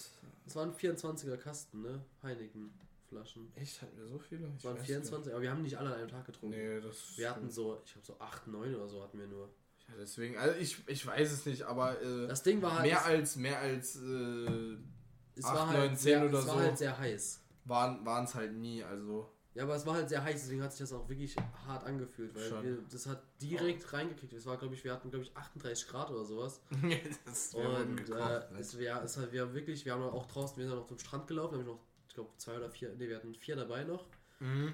Es 0.46 0.56
waren 0.56 0.74
24er 0.74 1.38
Kasten, 1.38 1.82
ne? 1.82 2.04
Heineken-Flaschen. 2.24 3.52
Echt, 3.56 3.82
hatten 3.82 3.98
wir 3.98 4.08
so 4.08 4.20
viele? 4.20 4.48
Es 4.48 4.56
Ich 4.60 4.66
waren 4.66 4.78
weiß 4.78 4.86
24, 4.86 5.34
aber 5.34 5.42
wir 5.42 5.52
haben 5.52 5.62
nicht 5.64 5.78
alle 5.78 5.90
an 5.90 5.96
einem 6.00 6.08
Tag 6.10 6.26
getrunken. 6.26 6.56
Nee, 6.58 6.80
das. 6.82 7.18
Wir 7.18 7.30
hatten 7.32 7.50
so, 7.50 7.82
ich 7.86 7.94
glaube 7.94 8.06
so 8.08 8.20
8, 8.20 8.48
9 8.48 8.76
oder 8.76 8.88
so 8.88 9.02
hatten 9.04 9.20
wir 9.20 9.28
nur. 9.28 9.50
Ja, 9.90 9.94
deswegen, 10.00 10.38
also 10.38 10.58
ich, 10.60 10.88
ich 10.88 11.06
weiß 11.06 11.32
es 11.32 11.46
nicht, 11.46 11.64
aber 11.64 12.02
äh, 12.02 12.28
Das 12.28 12.44
Ding 12.44 12.62
war 12.62 12.74
halt. 12.80 12.86
mehr 12.86 13.06
als 13.06 13.36
mehr 13.38 13.60
als 13.60 13.96
äh, 13.98 14.78
es 15.36 15.46
acht, 15.46 15.56
war 15.56 15.66
neun, 15.68 15.76
halt 15.78 15.90
zehn 15.92 15.98
sehr, 15.98 16.26
oder 16.26 16.40
es 16.40 16.48
war 16.48 16.54
so. 16.56 16.60
halt 16.60 16.78
sehr 16.78 16.98
heiß. 16.98 17.42
waren 17.66 18.24
es 18.24 18.36
halt 18.36 18.54
nie. 18.54 18.84
Also 18.84 19.30
Ja, 19.54 19.64
aber 19.64 19.76
es 19.76 19.86
war 19.86 19.96
halt 19.96 20.10
sehr 20.10 20.24
heiß, 20.24 20.42
deswegen 20.42 20.62
hat 20.62 20.72
sich 20.72 20.80
das 20.82 20.94
auch 20.94 21.08
wirklich 21.08 21.36
hart 21.66 21.84
angefühlt, 21.86 22.36
weil 22.36 22.50
Schon. 22.50 22.64
wir, 22.64 22.78
das 22.92 23.06
hat 23.08 23.24
direkt 23.42 23.92
reingekriegt. 23.94 24.34
Es 24.34 24.46
war, 24.46 24.58
glaube 24.58 24.74
ich, 24.76 24.84
wir 24.84 24.92
hatten, 24.94 25.10
glaube 25.10 25.24
ich, 25.26 25.36
38 25.38 25.88
Grad 25.88 26.10
oder 26.12 26.26
sowas. 26.26 26.60
das 27.26 27.54
Und 27.54 27.98
gekocht, 28.06 28.20
äh, 28.50 28.54
ne? 28.54 28.60
es, 28.60 28.74
ja, 28.74 29.02
es 29.04 29.16
hat, 29.18 29.32
wir 29.32 29.42
haben 29.44 29.54
wirklich, 29.54 29.86
wir 29.86 29.94
haben 29.94 30.04
auch 30.04 30.26
draußen, 30.28 30.58
wir 30.58 30.68
sind 30.68 30.76
noch 30.76 30.86
zum 30.88 31.00
Strand 31.00 31.28
gelaufen, 31.28 31.54
da 31.54 31.60
habe 31.60 31.70
ich 31.70 31.76
noch, 31.76 31.84
ich 32.10 32.14
glaube, 32.14 32.32
zwei 32.38 32.58
oder 32.58 32.70
vier, 32.70 32.90
ne, 32.96 33.08
wir 33.08 33.16
hatten 33.16 33.34
vier 33.36 33.56
dabei 33.56 33.84
noch. 33.84 34.06
Mhm. 34.40 34.74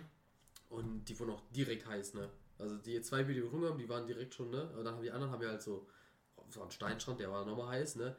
Und 0.70 1.06
die 1.06 1.20
wurden 1.20 1.32
auch 1.32 1.44
direkt 1.52 1.86
heiß, 1.86 2.16
ne? 2.16 2.30
Also 2.60 2.78
die 2.78 3.02
zwei 3.02 3.24
Bier, 3.24 3.36
die 3.36 3.42
wir 3.42 3.46
getrunken 3.46 3.68
haben, 3.70 3.78
die 3.80 3.90
waren 3.90 4.06
direkt 4.08 4.34
schon, 4.34 4.50
ne? 4.50 4.70
Aber 4.74 4.84
dann 4.84 4.96
haben 4.96 5.04
die 5.04 5.12
anderen 5.12 5.32
haben 5.32 5.42
wir 5.42 5.50
halt 5.50 5.62
so, 5.62 5.88
so 6.50 6.62
einen 6.62 6.72
Steinstrand, 6.72 7.20
der 7.20 7.32
war 7.32 7.46
nochmal 7.46 7.70
heiß, 7.80 7.96
ne? 7.98 8.16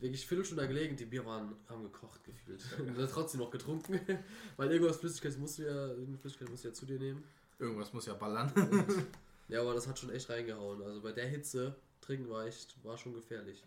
Wirklich 0.00 0.26
Viertelstunde 0.26 0.62
da 0.62 0.68
gelegen, 0.68 0.96
die 0.96 1.06
Bier 1.06 1.24
waren, 1.24 1.54
haben 1.68 1.82
gekocht 1.84 2.22
gefühlt. 2.24 2.62
Und 2.78 2.98
dann 2.98 3.08
trotzdem 3.08 3.40
noch 3.40 3.50
getrunken. 3.50 3.98
Weil 4.56 4.70
irgendwas 4.72 4.96
Flüssigkeit 4.98 5.38
musst 5.38 5.58
du 5.58 5.62
ja, 5.62 5.86
irgendeine 5.88 6.18
Flüssigkeit 6.18 6.50
musst 6.50 6.64
du 6.64 6.68
ja 6.68 6.74
zu 6.74 6.84
dir 6.84 6.98
nehmen. 6.98 7.24
Irgendwas 7.58 7.92
muss 7.92 8.06
ja 8.06 8.14
ballern. 8.14 8.52
Ja, 9.48 9.60
aber 9.60 9.74
das 9.74 9.86
hat 9.86 9.98
schon 9.98 10.10
echt 10.10 10.30
reingehauen. 10.30 10.82
Also 10.82 11.02
bei 11.02 11.12
der 11.12 11.26
Hitze 11.28 11.76
trinken 12.00 12.30
war 12.30 12.46
echt, 12.46 12.82
war 12.82 12.96
schon 12.96 13.12
gefährlich. 13.12 13.62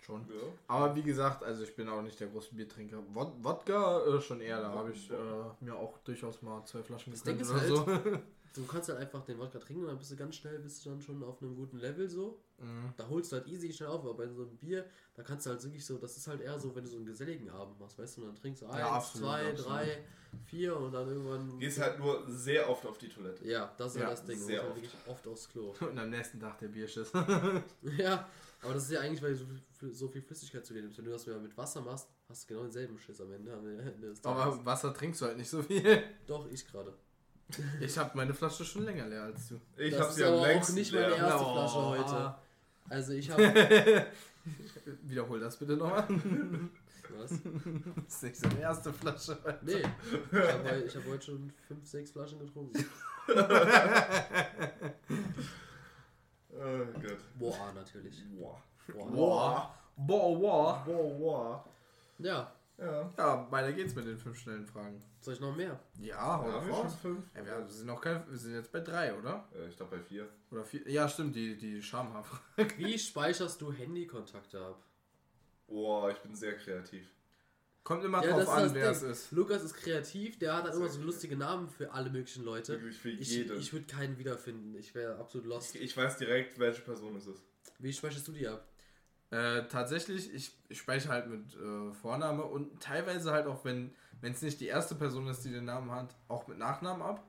Schon. 0.00 0.22
Ja. 0.28 0.34
Aber 0.68 0.94
wie 0.94 1.02
gesagt, 1.02 1.42
also 1.42 1.64
ich 1.64 1.74
bin 1.74 1.88
auch 1.88 2.00
nicht 2.00 2.18
der 2.20 2.28
große 2.28 2.54
Biertrinker. 2.54 3.02
Wod 3.12 3.32
Wodka 3.42 4.06
äh, 4.06 4.20
schon 4.20 4.40
eher, 4.40 4.60
da 4.60 4.70
habe 4.70 4.92
ich 4.92 5.10
äh, 5.10 5.14
mir 5.60 5.74
auch 5.74 5.98
durchaus 5.98 6.42
mal 6.42 6.64
zwei 6.64 6.82
Flaschen 6.82 7.12
ist 7.12 7.26
oder 7.26 7.60
halt- 7.60 7.68
so. 7.68 8.18
Du 8.54 8.64
kannst 8.66 8.88
halt 8.88 8.98
einfach 8.98 9.22
den 9.24 9.38
Wodka 9.38 9.58
trinken 9.58 9.82
und 9.82 9.88
dann 9.88 9.98
bist 9.98 10.10
du 10.10 10.16
ganz 10.16 10.36
schnell, 10.36 10.58
bist 10.58 10.84
du 10.84 10.90
dann 10.90 11.00
schon 11.00 11.22
auf 11.22 11.42
einem 11.42 11.54
guten 11.54 11.78
Level 11.78 12.08
so. 12.08 12.40
Mhm. 12.58 12.94
Da 12.96 13.08
holst 13.08 13.32
du 13.32 13.36
halt 13.36 13.46
easy 13.48 13.72
schnell 13.72 13.90
auf, 13.90 14.00
aber 14.00 14.14
bei 14.14 14.28
so 14.28 14.42
einem 14.42 14.56
Bier, 14.56 14.86
da 15.14 15.22
kannst 15.22 15.46
du 15.46 15.50
halt 15.50 15.62
wirklich 15.62 15.84
so, 15.84 15.98
das 15.98 16.16
ist 16.16 16.26
halt 16.26 16.40
eher 16.40 16.58
so, 16.58 16.74
wenn 16.74 16.84
du 16.84 16.90
so 16.90 16.96
einen 16.96 17.06
geselligen 17.06 17.50
Abend 17.50 17.78
machst, 17.78 17.98
weißt 17.98 18.16
du, 18.16 18.22
und 18.22 18.28
dann 18.28 18.36
trinkst 18.36 18.62
du 18.62 18.66
eins, 18.66 18.82
absolut, 18.82 19.28
zwei, 19.28 19.50
absolut. 19.50 19.70
drei, 19.70 20.04
vier 20.46 20.76
und 20.76 20.92
dann 20.92 21.08
irgendwann. 21.08 21.58
Gehst 21.58 21.78
halt 21.80 21.98
nur 21.98 22.24
sehr 22.28 22.68
oft 22.68 22.86
auf 22.86 22.98
die 22.98 23.08
Toilette. 23.08 23.46
Ja, 23.46 23.74
das 23.76 23.92
ist 23.94 24.00
Ja, 24.00 24.02
ja 24.04 24.10
das 24.10 24.24
Ding. 24.24 24.38
Sehr 24.38 24.60
halt 24.60 24.70
oft. 24.70 24.76
wirklich 24.76 24.94
oft 25.06 25.26
aufs 25.28 25.48
Klo. 25.48 25.74
Und 25.80 25.98
am 25.98 26.10
nächsten 26.10 26.40
Tag 26.40 26.58
der 26.58 26.68
Bierschiss. 26.68 27.12
ja, 27.98 28.28
aber 28.62 28.74
das 28.74 28.84
ist 28.84 28.90
ja 28.92 29.00
eigentlich, 29.00 29.22
weil 29.22 29.32
du 29.32 29.38
so 29.38 29.46
viel, 29.46 29.94
so 29.94 30.08
viel 30.08 30.22
Flüssigkeit 30.22 30.64
zu 30.64 30.72
dir 30.74 30.82
nimmst. 30.82 30.98
Wenn 30.98 31.04
du 31.04 31.10
das 31.10 31.26
mit 31.26 31.56
Wasser 31.56 31.82
machst, 31.82 32.08
hast 32.28 32.44
du 32.44 32.48
genau 32.48 32.62
denselben 32.62 32.98
Schiss 32.98 33.20
am 33.20 33.32
Ende. 33.32 33.52
Am 33.52 33.66
Ende. 33.66 34.14
Aber 34.22 34.64
Wasser 34.64 34.92
trinkst 34.94 35.20
du 35.20 35.26
halt 35.26 35.36
nicht 35.36 35.50
so 35.50 35.62
viel. 35.62 36.02
Doch, 36.26 36.50
ich 36.50 36.66
gerade. 36.66 36.94
Ich 37.80 37.96
habe 37.96 38.10
meine 38.14 38.34
Flasche 38.34 38.64
schon 38.64 38.84
länger 38.84 39.06
leer 39.06 39.22
als 39.22 39.48
du. 39.48 39.60
Ich 39.76 39.94
das 39.94 40.10
ist 40.10 40.16
sie 40.16 40.24
am 40.24 40.34
aber 40.34 40.42
auch 40.42 40.68
nicht 40.70 40.92
meine 40.92 41.08
leer. 41.08 41.16
erste 41.16 41.44
Oh. 41.44 41.52
Flasche 41.52 41.86
heute. 41.86 42.34
Also 42.88 43.12
ich 43.12 43.30
habe... 43.30 44.06
Wiederhol 45.02 45.40
das 45.40 45.56
bitte 45.56 45.76
nochmal. 45.76 46.06
Was? 47.18 47.30
Das 47.30 48.14
ist 48.14 48.22
nicht 48.22 48.36
seine 48.36 48.60
erste 48.60 48.92
Flasche. 48.92 49.38
Nee, 49.62 49.82
ich 50.32 50.38
habe 50.38 50.82
ich 50.86 50.96
hab 50.96 51.06
heute 51.06 51.24
schon 51.24 51.52
5, 51.68 51.86
6 51.86 52.10
Flaschen 52.10 52.38
getrunken. 52.40 52.84
Oh 56.58 56.84
Gott. 56.94 57.18
Boah, 57.38 57.72
natürlich. 57.74 58.24
Boah. 58.36 58.62
Boah. 58.88 59.10
Boah. 59.12 59.74
Boah, 59.96 60.38
boah. 60.38 60.82
Boah, 60.84 61.18
boah. 61.18 61.64
Ja, 62.18 62.52
Ja. 62.78 63.10
Ja, 63.16 63.50
weiter 63.50 63.72
geht's 63.72 63.94
mit 63.94 64.06
den 64.06 64.18
fünf 64.18 64.38
schnellen 64.38 64.66
Fragen. 64.66 65.02
soll 65.20 65.32
ich 65.34 65.40
noch 65.40 65.56
mehr? 65.56 65.80
Ja, 65.98 66.38
hau 66.42 66.48
Ja, 66.48 66.56
raus. 66.58 66.94
fünf. 67.00 67.24
Ja, 67.34 67.44
wir 67.44 67.68
sind 67.68 67.86
noch 67.86 68.00
kein, 68.00 68.22
wir 68.30 68.36
sind 68.36 68.52
jetzt 68.54 68.70
bei 68.70 68.80
drei, 68.80 69.14
oder? 69.14 69.48
Äh, 69.54 69.68
Ich 69.68 69.76
glaube 69.76 69.96
bei 69.96 70.02
vier. 70.02 70.28
Oder 70.50 70.64
vier? 70.64 70.86
Ja, 70.90 71.08
stimmt, 71.08 71.34
die, 71.34 71.56
die 71.56 71.80
Schamhafer. 71.82 72.38
Wie 72.76 72.98
speicherst 72.98 73.60
du 73.62 73.72
Handykontakte 73.72 74.60
ab? 74.60 74.82
Boah, 75.66 76.10
ich 76.10 76.18
bin 76.18 76.34
sehr 76.34 76.54
kreativ. 76.56 77.08
Kommt 77.82 78.04
immer 78.04 78.22
Ja, 78.24 78.36
drauf 78.36 78.48
an, 78.48 78.64
das 78.64 78.74
wer 78.74 78.90
es 78.90 79.02
ist. 79.02 79.30
Lukas 79.32 79.62
ist 79.62 79.74
kreativ, 79.74 80.38
der 80.38 80.56
hat 80.56 80.64
halt 80.64 80.74
immer 80.74 80.88
so 80.88 81.00
lustige 81.00 81.36
Namen 81.36 81.68
für 81.68 81.92
alle 81.92 82.10
möglichen 82.10 82.44
Leute. 82.44 82.72
Wirklich 82.74 82.98
für 82.98 83.10
Ich, 83.10 83.30
jeden. 83.30 83.58
ich 83.58 83.72
würde 83.72 83.86
keinen 83.86 84.18
wiederfinden. 84.18 84.74
Ich 84.74 84.94
wäre 84.94 85.16
absolut 85.16 85.46
lost. 85.46 85.74
Ich, 85.76 85.80
ich 85.82 85.96
weiß 85.96 86.18
direkt, 86.18 86.58
welche 86.58 86.82
Person 86.82 87.16
es 87.16 87.26
ist. 87.26 87.42
Wie 87.78 87.92
speicherst 87.92 88.26
du 88.28 88.32
die 88.32 88.46
ab? 88.48 88.66
Äh, 89.30 89.64
tatsächlich, 89.68 90.32
ich, 90.32 90.56
ich 90.68 90.78
speichere 90.78 91.12
halt 91.12 91.28
mit 91.28 91.54
äh, 91.56 91.92
Vorname 91.94 92.44
und 92.44 92.80
teilweise 92.80 93.32
halt 93.32 93.46
auch, 93.46 93.64
wenn 93.64 93.92
es 94.22 94.42
nicht 94.42 94.60
die 94.60 94.66
erste 94.66 94.94
Person 94.94 95.26
ist, 95.28 95.44
die 95.44 95.50
den 95.52 95.64
Namen 95.64 95.90
hat, 95.90 96.14
auch 96.28 96.46
mit 96.46 96.58
Nachnamen 96.58 97.02
ab. 97.02 97.24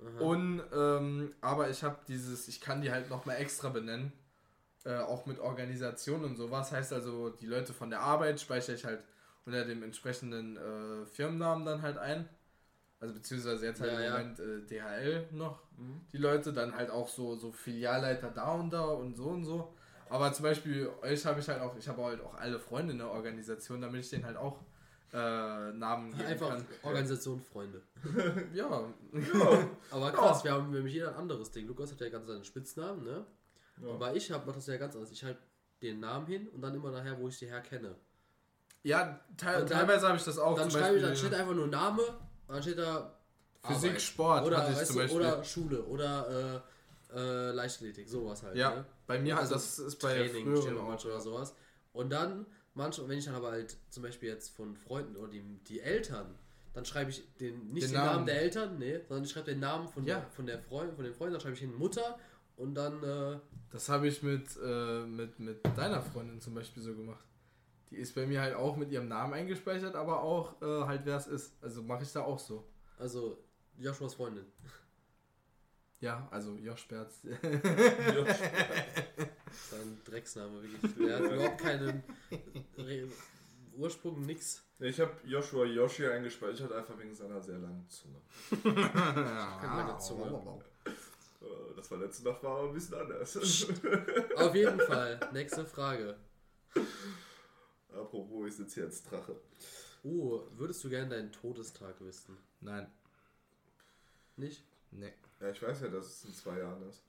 Aha. 0.00 0.20
Und, 0.20 0.62
ähm, 0.72 1.34
aber 1.40 1.70
ich 1.70 1.82
habe 1.82 1.98
dieses, 2.08 2.48
ich 2.48 2.60
kann 2.60 2.82
die 2.82 2.90
halt 2.92 3.10
nochmal 3.10 3.36
extra 3.36 3.68
benennen. 3.68 4.12
Äh, 4.84 4.98
auch 4.98 5.26
mit 5.26 5.38
Organisation 5.38 6.24
und 6.24 6.36
sowas. 6.36 6.72
Heißt 6.72 6.92
also, 6.92 7.30
die 7.30 7.46
Leute 7.46 7.72
von 7.72 7.90
der 7.90 8.00
Arbeit 8.00 8.40
speichere 8.40 8.74
ich 8.74 8.84
halt 8.84 9.04
unter 9.46 9.64
dem 9.64 9.82
entsprechenden 9.84 10.56
äh, 10.56 11.06
Firmennamen 11.06 11.64
dann 11.64 11.82
halt 11.82 11.98
ein. 11.98 12.28
Also 13.00 13.14
beziehungsweise 13.14 13.66
jetzt 13.66 13.80
halt 13.80 13.92
Ja, 13.92 13.98
im 13.98 14.04
ja. 14.04 14.10
Moment 14.12 14.40
äh, 14.40 14.66
DHL 14.66 15.28
noch 15.32 15.62
die 16.12 16.18
Leute, 16.18 16.52
dann 16.52 16.74
halt 16.76 16.90
auch 16.90 17.08
so, 17.08 17.36
so 17.36 17.52
Filialleiter 17.52 18.30
da 18.30 18.52
und 18.52 18.70
da 18.72 18.84
und 18.84 19.16
so 19.16 19.28
und 19.28 19.44
so. 19.44 19.74
Aber 20.12 20.32
zum 20.32 20.42
Beispiel 20.44 20.90
euch 21.02 21.24
habe 21.24 21.40
ich 21.40 21.48
halt 21.48 21.60
auch, 21.60 21.74
ich 21.76 21.88
habe 21.88 22.02
halt 22.04 22.20
auch 22.20 22.34
alle 22.34 22.58
Freunde 22.58 22.92
in 22.92 22.98
der 22.98 23.10
Organisation, 23.10 23.80
damit 23.80 24.02
ich 24.04 24.10
denen 24.10 24.24
halt 24.26 24.36
auch 24.36 24.58
äh, 25.12 25.16
Namen 25.72 26.10
geben 26.12 26.26
Einfach 26.26 26.48
kann. 26.50 26.66
Organisation 26.82 27.40
Freunde. 27.40 27.82
Ja, 28.54 28.84
Aber 29.90 30.10
krass, 30.12 30.44
wir 30.44 30.52
haben 30.52 30.70
nämlich 30.70 30.94
jeder 30.94 31.10
ein 31.10 31.14
anderes 31.16 31.50
Ding. 31.50 31.66
Lukas 31.66 31.92
hat 31.92 32.00
ja 32.00 32.08
ganz 32.08 32.26
seinen 32.26 32.44
Spitznamen, 32.44 33.04
ne? 33.04 33.24
Ja. 33.82 33.90
Aber 33.94 34.14
ich 34.14 34.30
hab, 34.30 34.46
mach 34.46 34.54
das 34.54 34.66
ja 34.66 34.76
ganz 34.76 34.94
anders. 34.94 35.10
Ich 35.12 35.24
halt 35.24 35.38
den 35.82 36.00
Namen 36.00 36.26
hin 36.26 36.48
und 36.48 36.60
dann 36.62 36.74
immer 36.74 36.90
nachher, 36.90 37.18
wo 37.18 37.28
ich 37.28 37.38
die 37.38 37.46
her 37.46 37.60
kenne. 37.62 37.94
ja 38.82 39.18
te 39.36 39.46
Und 39.46 39.70
dann- 39.70 39.78
teilweise 39.78 40.06
habe 40.08 40.16
ich 40.18 40.24
das 40.24 40.38
auch. 40.38 40.56
dann 40.56 40.70
schreibe 40.70 40.96
ich, 40.96 41.02
dann 41.02 41.16
steht 41.16 41.34
einfach 41.34 41.54
nur 41.54 41.66
Name, 41.68 42.02
dann 42.48 42.62
steht 42.62 42.78
da 42.78 43.14
Physik, 43.64 43.90
Arbeit. 43.90 44.02
Sport 44.02 44.46
oder, 44.46 44.58
hatte 44.58 44.72
ich 44.72 44.78
weißt 44.78 44.86
zum 44.88 44.96
du, 44.96 45.02
Beispiel. 45.02 45.20
oder 45.20 45.44
Schule 45.44 45.82
oder 45.84 46.62
äh, 47.14 47.50
Leichtathletik, 47.52 48.08
sowas 48.08 48.42
halt. 48.42 48.56
ja, 48.56 48.76
Ne? 48.76 48.84
bei 49.06 49.18
mir 49.18 49.38
Also 49.38 49.54
das 49.54 49.78
ist 49.78 49.96
bei 50.00 50.14
Training 50.28 50.44
früheren 50.56 50.78
auch 50.78 51.04
oder 51.04 51.20
sowas. 51.20 51.54
Und 51.92 52.10
dann, 52.10 52.46
manchmal, 52.74 53.08
wenn 53.08 53.18
ich 53.18 53.24
dann 53.26 53.34
aber 53.34 53.50
halt 53.52 53.76
zum 53.90 54.02
Beispiel 54.02 54.28
jetzt 54.30 54.54
von 54.56 54.76
Freunden 54.76 55.16
oder 55.16 55.28
die, 55.28 55.42
die 55.66 55.80
Eltern, 55.80 56.34
dann 56.72 56.84
schreibe 56.86 57.10
ich 57.10 57.22
den, 57.36 57.68
nicht 57.72 57.82
Den 57.86 57.90
den, 57.92 58.00
Namen. 58.00 58.12
Namen. 58.14 58.26
der 58.26 58.40
Eltern, 58.42 58.78
nee, 58.78 58.98
sondern 59.06 59.24
ich 59.24 59.30
schreibe 59.30 59.50
den 59.50 59.60
Namen 59.60 59.88
von, 59.88 60.04
Ja. 60.04 60.20
der, 60.20 60.30
von 60.30 60.46
der 60.46 60.58
Freund, 60.58 60.94
von 60.94 61.04
den 61.04 61.12
Freunden, 61.12 61.34
dann 61.34 61.40
schreibe 61.42 61.54
ich 61.54 61.60
hin 61.60 61.74
Mutter 61.74 62.18
und 62.56 62.74
dann, 62.74 63.02
äh, 63.02 63.38
Das 63.70 63.88
habe 63.90 64.08
ich 64.08 64.22
mit, 64.22 64.48
äh, 64.64 65.04
mit, 65.04 65.38
mit 65.38 65.60
deiner 65.76 66.00
Freundin 66.00 66.40
zum 66.40 66.54
Beispiel 66.54 66.82
so 66.82 66.94
gemacht. 66.94 67.24
Die 67.90 67.96
ist 67.96 68.14
bei 68.14 68.26
mir 68.26 68.40
halt 68.40 68.54
auch 68.54 68.76
mit 68.78 68.90
ihrem 68.90 69.08
Namen 69.08 69.34
eingespeichert, 69.34 69.94
aber 69.94 70.22
auch 70.22 70.62
äh, 70.62 70.84
halt 70.86 71.02
wer 71.04 71.18
es 71.18 71.26
ist. 71.26 71.62
Also 71.62 71.82
mache 71.82 72.04
ich 72.04 72.12
da 72.12 72.22
auch 72.22 72.38
so. 72.38 72.66
also 72.98 73.36
Joshuas 73.78 74.14
Freundin. 74.14 74.46
Ja, 76.02 76.26
also 76.32 76.56
Josh 76.56 76.86
Berz. 76.88 77.20
Sein 79.70 80.00
Drecksname, 80.04 80.60
wirklich. 80.60 80.94
Der 80.96 81.16
hat 81.16 81.22
überhaupt 81.32 81.58
keinen 81.58 82.02
Re 82.76 83.06
Ursprung, 83.76 84.20
nix. 84.26 84.62
Ich 84.80 84.98
habe 85.00 85.12
Joshua 85.24 85.64
Yoshi 85.64 86.06
eingespeichert, 86.06 86.72
einfach 86.72 86.98
wegen 86.98 87.14
seiner 87.14 87.40
sehr 87.40 87.58
langen 87.58 87.88
Zunge. 87.88 88.20
Keine 88.62 89.76
lange 89.76 89.96
Zunge. 89.98 90.60
Äh, 90.84 91.74
Das 91.76 91.88
war 91.90 91.98
letzte 91.98 92.24
Nacht 92.24 92.42
war 92.42 92.58
aber 92.58 92.68
ein 92.68 92.74
bisschen 92.74 92.94
anders. 92.96 93.36
Auf 94.36 94.54
jeden 94.56 94.80
Fall, 94.80 95.20
nächste 95.32 95.64
Frage. 95.64 96.16
Apropos, 97.94 98.48
ich 98.48 98.56
sitze 98.56 98.74
hier 98.74 98.84
als 98.84 99.04
Drache. 99.04 99.36
Uh, 100.02 100.40
würdest 100.56 100.82
du 100.82 100.88
gerne 100.90 101.10
deinen 101.10 101.30
Todestag 101.30 101.94
wissen? 102.00 102.36
Nein. 102.60 102.90
Nicht? 104.36 104.64
Nee. 104.92 105.12
Ja, 105.40 105.50
ich 105.50 105.60
weiß 105.62 105.80
ja, 105.82 105.88
dass 105.88 106.06
es 106.06 106.24
in 106.24 106.34
zwei 106.34 106.58
Jahren 106.58 106.88
ist. 106.88 107.02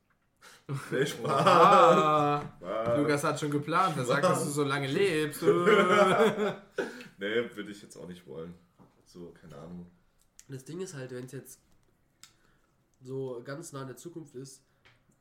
Nee, 0.91 1.05
Spaß. 1.05 2.43
Spaß. 2.57 2.97
Lukas 2.97 3.23
hat 3.23 3.39
schon 3.39 3.51
geplant. 3.51 3.95
Er 3.95 4.05
sagt, 4.05 4.23
dass 4.23 4.43
du 4.43 4.49
so 4.49 4.63
lange 4.63 4.87
lebst. 4.87 5.41
Nee, 7.17 7.55
würde 7.55 7.71
ich 7.71 7.81
jetzt 7.81 7.95
auch 7.95 8.07
nicht 8.07 8.27
wollen. 8.27 8.53
So, 9.05 9.33
keine 9.39 9.55
Ahnung. 9.55 9.89
Das 10.49 10.65
Ding 10.65 10.81
ist 10.81 10.93
halt, 10.93 11.11
wenn 11.11 11.25
es 11.25 11.31
jetzt 11.31 11.59
so 13.01 13.41
ganz 13.45 13.71
nah 13.71 13.81
in 13.81 13.87
der 13.87 13.97
Zukunft 13.97 14.35
ist, 14.35 14.61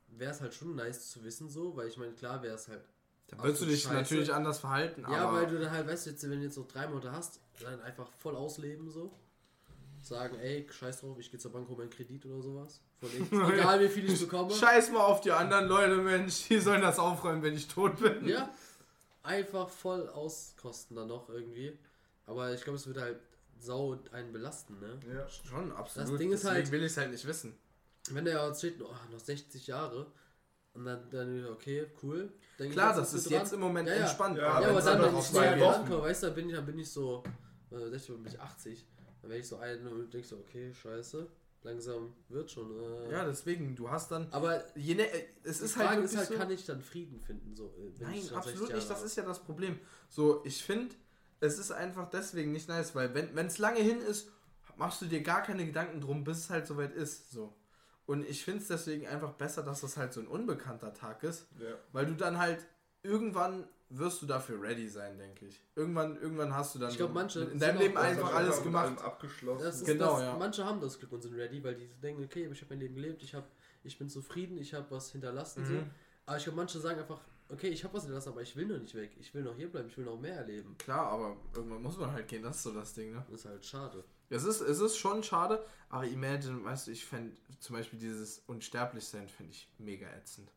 wäre 0.09 0.33
es 0.33 0.41
halt 0.41 0.55
schon 0.55 0.75
nice 0.75 1.11
zu 1.11 1.23
wissen 1.23 1.49
so, 1.49 1.77
weil 1.77 1.89
ich 1.89 1.97
meine, 1.97 2.13
klar 2.13 2.43
wäre 2.43 2.55
es 2.55 2.69
halt. 2.69 2.83
Da 3.29 3.39
würdest 3.43 3.63
du 3.63 3.67
dich 3.67 3.83
Scheiße. 3.83 3.95
natürlich 3.95 4.33
anders 4.33 4.59
verhalten, 4.59 5.03
Ja, 5.03 5.29
aber 5.29 5.39
weil 5.39 5.47
du 5.47 5.59
dann 5.59 5.71
halt, 5.71 5.87
weißt 5.87 6.07
du, 6.07 6.11
jetzt, 6.11 6.23
wenn 6.25 6.39
du 6.41 6.45
jetzt 6.45 6.57
noch 6.59 6.67
drei 6.67 6.87
Monate 6.87 7.13
hast, 7.13 7.41
dann 7.61 7.81
einfach 7.83 8.11
voll 8.19 8.37
ausleben 8.37 8.91
so. 8.91 9.13
Sagen, 10.03 10.37
ey, 10.41 10.67
scheiß 10.69 11.01
drauf, 11.01 11.17
ich 11.19 11.31
gehe 11.31 11.39
zur 11.39 11.53
Bank, 11.53 11.69
hol 11.69 11.77
meinen 11.77 11.91
Kredit 11.91 12.27
oder 12.27 12.43
sowas. 12.43 12.81
Egal 13.31 13.81
wie 13.81 13.89
viel 13.89 14.11
ich 14.11 14.21
bekomme. 14.21 14.53
scheiß 14.53 14.91
mal 14.91 15.01
auf 15.05 15.21
die 15.21 15.31
anderen 15.31 15.67
Leute, 15.69 15.97
Mensch. 15.97 16.49
Die 16.49 16.59
sollen 16.59 16.83
das 16.83 16.99
aufräumen, 16.99 17.43
wenn 17.43 17.55
ich 17.55 17.69
tot 17.69 17.97
bin. 18.01 18.27
Ja, 18.27 18.51
einfach 19.23 19.69
voll 19.69 20.09
auskosten 20.09 20.97
dann 20.97 21.09
noch 21.09 21.29
irgendwie. 21.29 21.79
Aber 22.27 22.53
ich 22.53 22.63
glaube, 22.65 22.77
es 22.79 22.87
wird 22.87 22.99
halt 22.99 23.21
sau 23.61 23.97
einen 24.13 24.33
belasten, 24.33 24.79
ne? 24.81 24.99
Ja. 25.15 25.29
Schon, 25.29 25.71
absolut. 25.73 26.11
Das 26.11 26.19
Ding 26.19 26.33
ist 26.33 26.43
Deswegen 26.43 26.57
halt- 26.63 26.71
will 26.73 26.81
ich 26.81 26.87
es 26.93 26.97
halt 26.97 27.11
nicht 27.13 27.27
wissen. 27.27 27.55
Wenn 28.11 28.25
der 28.25 28.45
jetzt 28.49 28.59
steht, 28.59 28.83
oh, 28.83 28.89
noch 29.13 29.21
60 29.21 29.69
Jahre, 29.69 30.07
und 30.75 30.85
dann, 30.85 31.09
dann 31.11 31.47
okay, 31.53 31.87
cool. 32.03 32.33
Ich, 32.59 32.71
Klar, 32.73 32.95
das 32.97 33.13
ist 33.15 33.31
jetzt 33.31 33.51
dran. 33.53 33.61
im 33.61 33.65
Moment 33.67 33.89
Ja, 33.89 33.95
ja. 33.95 34.01
entspannt. 34.03 34.37
Ja, 34.39 34.61
Ja, 34.61 34.69
aber 34.71 34.81
dann, 34.81 35.03
wenn 35.03 35.17
ich 35.19 35.25
zwei 35.27 35.55
näher 35.55 35.61
Wochen- 35.67 35.75
rankomme, 35.83 36.03
weißt 36.03 36.23
du, 36.23 36.27
dann 36.27 36.35
bin 36.35 36.49
ich, 36.49 36.55
dann 36.57 36.67
bin 36.67 36.79
ich 36.79 36.91
so, 36.91 37.23
äh, 37.71 37.89
60 37.91 38.11
oder 38.11 38.19
bin 38.23 38.33
ich 38.33 38.41
80. 38.41 38.87
Dann 39.23 39.31
werde 39.31 39.41
ich 39.41 39.49
so 39.49 39.57
ein 39.57 39.87
und 39.87 40.13
denk 40.13 40.25
so, 40.25 40.37
okay, 40.37 40.75
scheiße, 40.75 41.27
langsam 41.63 42.13
wird 42.29 42.51
schon. 42.51 42.71
Äh. 42.79 43.13
Ja, 43.13 43.25
deswegen, 43.25 43.75
du 43.77 43.89
hast 43.89 44.11
dann. 44.11 44.27
aber 44.33 44.65
Je 44.77 44.95
ne, 44.95 45.09
äh, 45.09 45.25
es 45.45 45.59
die 45.59 45.65
ist 45.67 45.75
Frage 45.75 45.89
halt 45.91 46.05
ist 46.05 46.13
wirklich 46.13 46.19
halt, 46.19 46.29
so, 46.29 46.35
kann 46.35 46.51
ich 46.51 46.67
dann 46.67 46.81
Frieden 46.83 47.21
finden? 47.21 47.55
So, 47.55 47.67
äh, 47.67 47.99
wenn 48.01 48.09
Nein, 48.09 48.19
ich 48.19 48.29
dann 48.29 48.43
60 48.43 48.53
absolut 48.53 48.75
nicht. 48.75 48.91
Das 48.91 49.03
ist 49.03 49.17
ja 49.17 49.23
das 49.25 49.39
Problem. 49.39 49.79
So, 50.09 50.43
ich 50.45 50.63
finde, 50.63 50.95
es 51.41 51.59
ist 51.59 51.71
einfach 51.71 52.11
deswegen 52.11 52.53
nicht 52.53 52.69
nice, 52.69 52.95
weil 52.95 53.15
wenn 53.15 53.47
es 53.47 53.59
lange 53.59 53.81
hin 53.81 54.01
ist, 54.01 54.29
machst 54.77 55.01
du 55.03 55.07
dir 55.07 55.23
gar 55.23 55.43
keine 55.43 55.65
Gedanken 55.67 56.01
drum, 56.01 56.25
bis 56.25 56.39
es 56.39 56.51
halt 56.51 56.67
soweit 56.67 56.93
ist. 56.93 57.31
So. 57.31 57.55
Und 58.07 58.29
ich 58.29 58.45
finde 58.45 58.63
es 58.63 58.69
deswegen 58.69 59.07
einfach 59.07 59.33
besser, 59.35 59.63
dass 59.63 59.83
das 59.83 59.97
halt 59.97 60.13
so 60.13 60.21
ein 60.21 60.27
unbekannter 60.27 60.93
Tag 60.93 61.23
ist, 61.23 61.47
Ja. 61.61 61.75
weil 61.93 62.07
du 62.07 62.15
dann 62.15 62.39
halt 62.39 62.67
irgendwann 63.03 63.69
wirst 63.99 64.23
du 64.23 64.27
dafür 64.27 64.61
ready 64.61 64.89
sein, 64.89 65.19
denke 65.19 65.47
ich. 65.47 65.61
Irgendwann, 65.75 66.17
irgendwann 66.17 66.55
hast 66.55 66.75
du 66.75 66.79
dann 66.79 66.91
Ich 66.91 66.97
glaub, 66.97 67.11
so 67.11 67.15
manche 67.15 67.41
in 67.41 67.59
deinem 67.59 67.79
Leben 67.79 67.97
einfach 67.97 68.35
alles 68.35 68.63
gemacht. 68.63 69.01
abgeschlossen. 69.03 69.65
Das 69.65 69.77
ist 69.77 69.87
Genau, 69.87 70.15
das, 70.15 70.23
ja. 70.23 70.37
Manche 70.37 70.65
haben 70.65 70.81
das 70.81 70.99
Glück 70.99 71.13
und 71.13 71.23
sind 71.23 71.35
ready, 71.35 71.63
weil 71.63 71.75
die 71.75 71.89
denken, 72.03 72.25
okay, 72.25 72.49
ich 72.51 72.61
habe 72.61 72.75
mein 72.75 72.81
Leben 72.81 72.95
gelebt, 72.95 73.23
ich, 73.23 73.35
hab, 73.35 73.49
ich 73.85 73.99
bin 73.99 74.09
zufrieden, 74.09 74.59
ich 74.59 74.75
habe 74.75 74.87
was 74.91 75.13
hinterlassen. 75.13 75.65
So. 75.67 75.73
Mhm. 75.73 75.91
Aber 76.27 76.37
ich 76.37 76.45
glaube, 76.45 76.57
manche 76.57 76.79
sagen 76.81 77.01
einfach, 77.01 77.21
okay, 77.49 77.69
ich 77.69 77.85
habe 77.85 77.95
was 77.95 78.03
hinterlassen, 78.05 78.31
aber 78.31 78.43
ich 78.43 78.57
will 78.57 78.67
noch 78.67 78.79
nicht 78.79 78.95
weg. 78.95 79.13
Ich 79.19 79.35
will 79.35 79.43
noch 79.43 79.55
hier 79.57 79.71
bleiben, 79.71 79.89
ich 79.89 79.97
will 79.99 80.05
noch 80.05 80.19
mehr 80.19 80.37
erleben. 80.37 80.77
Klar, 80.79 81.07
aber 81.09 81.37
irgendwann 81.55 81.83
muss 81.83 81.99
man 81.99 82.13
halt 82.13 82.29
gehen, 82.29 82.43
das 82.43 82.57
ist 82.57 82.63
so 82.63 82.73
das 82.73 82.95
Ding, 82.95 83.13
ne? 83.13 83.25
Das 83.31 83.41
ist 83.41 83.47
halt 83.47 83.65
schade. 83.65 84.05
Es 84.31 84.45
ist, 84.45 84.63
es 84.63 84.81
ist 84.81 84.97
schon 84.97 85.23
schade, 85.23 85.63
aber 85.91 86.07
imagine, 86.07 86.65
weißt 86.65 86.87
du, 86.87 86.93
ich 86.93 87.05
fände 87.05 87.37
zum 87.61 87.77
Beispiel 87.77 87.99
dieses 87.99 88.39
Unsterblichsein 88.47 89.29
finde 89.29 89.53
ich 89.53 89.69
mega 89.79 90.07
ätzend. 90.09 90.51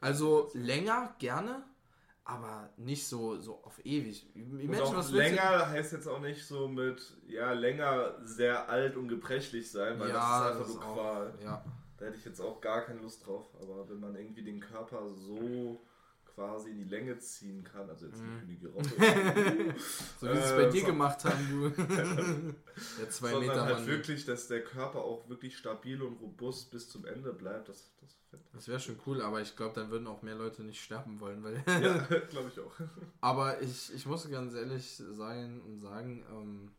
Also 0.00 0.48
länger, 0.54 1.16
gerne, 1.18 1.64
aber 2.28 2.68
nicht 2.76 3.06
so, 3.06 3.38
so 3.38 3.60
auf 3.64 3.80
ewig. 3.84 4.26
Auch 4.82 4.94
was 4.94 5.10
länger 5.10 5.68
heißt 5.70 5.92
jetzt 5.94 6.06
auch 6.06 6.20
nicht 6.20 6.44
so 6.46 6.68
mit, 6.68 7.00
ja, 7.26 7.52
länger 7.52 8.14
sehr 8.22 8.68
alt 8.68 8.96
und 8.96 9.08
gebrechlich 9.08 9.70
sein, 9.70 9.98
weil 9.98 10.10
Ja, 10.10 10.14
das 10.50 10.56
ist 10.56 10.62
einfach 10.62 10.74
nur 10.74 10.84
auch- 10.90 10.94
Qual. 10.94 11.34
Ja. 11.42 11.64
Da 11.96 12.04
hätte 12.04 12.16
ich 12.18 12.24
jetzt 12.26 12.40
auch 12.40 12.60
gar 12.60 12.82
keine 12.82 13.00
Lust 13.00 13.26
drauf. 13.26 13.46
Aber 13.60 13.88
wenn 13.88 13.98
man 13.98 14.14
irgendwie 14.14 14.42
den 14.42 14.60
Körper 14.60 15.08
so 15.08 15.80
quasi 16.38 16.70
in 16.70 16.78
die 16.78 16.84
Länge 16.84 17.18
ziehen 17.18 17.64
kann. 17.64 17.90
Also 17.90 18.06
jetzt 18.06 18.22
Mhm. 18.22 18.46
nicht 18.46 18.62
wie 18.62 18.68
eine. 18.68 19.74
So 20.20 20.28
wie 20.28 20.32
sie 20.34 20.38
es 20.38 20.50
Äh, 20.52 20.56
bei 20.56 20.70
dir 20.70 20.80
so- 20.82 20.86
gemacht 20.86 21.24
haben, 21.24 21.48
du. 21.50 21.70
Der 22.98 23.10
zwei 23.10 23.30
sondern 23.30 23.40
Meter 23.48 23.64
halt 23.64 23.76
Mann. 23.78 23.86
wirklich, 23.88 24.24
dass 24.24 24.46
der 24.46 24.62
Körper 24.62 25.00
auch 25.00 25.28
wirklich 25.28 25.56
stabil 25.58 26.00
und 26.00 26.20
robust 26.20 26.70
bis 26.70 26.88
zum 26.88 27.04
Ende 27.06 27.32
bleibt. 27.32 27.68
Das, 27.68 27.90
das 28.00 28.40
Das 28.52 28.68
wäre 28.68 28.78
schon 28.78 29.00
cool, 29.06 29.20
aber 29.20 29.40
ich 29.40 29.56
glaube, 29.56 29.74
dann 29.74 29.90
würden 29.90 30.06
auch 30.06 30.22
mehr 30.22 30.36
Leute 30.36 30.62
nicht 30.62 30.80
sterben 30.80 31.18
wollen, 31.18 31.42
weil. 31.42 31.60
Ja, 31.66 31.98
glaube 32.30 32.50
ich 32.54 32.60
auch. 32.60 32.72
Aber 33.20 33.60
ich, 33.60 33.92
ich 33.92 34.06
muss 34.06 34.30
ganz 34.30 34.54
ehrlich 34.54 35.02
sein 35.10 35.60
und 35.62 35.78
sagen, 35.78 36.24
ähm, 36.30 36.70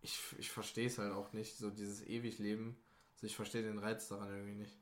ich, 0.00 0.18
ich 0.38 0.50
verstehe 0.50 0.88
es 0.88 0.98
halt 0.98 1.12
auch 1.12 1.32
nicht, 1.32 1.56
so 1.58 1.70
dieses 1.70 2.02
ewig 2.06 2.38
Leben. 2.40 2.76
Also 3.14 3.26
ich 3.26 3.36
verstehe 3.36 3.62
den 3.62 3.78
Reiz 3.78 4.08
daran 4.08 4.30
irgendwie 4.34 4.54
nicht. 4.56 4.76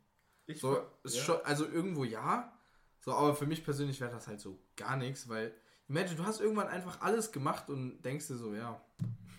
Ich 0.47 0.61
So, 0.61 0.77
ja. 1.05 1.11
schon, 1.11 1.37
also 1.45 1.67
irgendwo 1.67 2.05
ja, 2.05 2.57
so, 3.01 3.13
aber 3.13 3.35
für 3.35 3.47
mich 3.47 3.65
persönlich 3.65 4.01
wäre 4.01 4.11
das 4.11 4.29
halt 4.29 4.41
so 4.41 4.59
gar 4.77 4.97
nichts, 4.97 5.29
weil, 5.29 5.55
imagine, 5.89 6.17
du 6.17 6.27
hast 6.27 6.41
irgendwann 6.41 6.69
einfach 6.69 7.01
alles 7.01 7.33
gemacht 7.33 7.71
und 7.71 8.03
denkst 8.03 8.29
dir 8.29 8.37
so, 8.37 8.55
ja, 8.55 8.81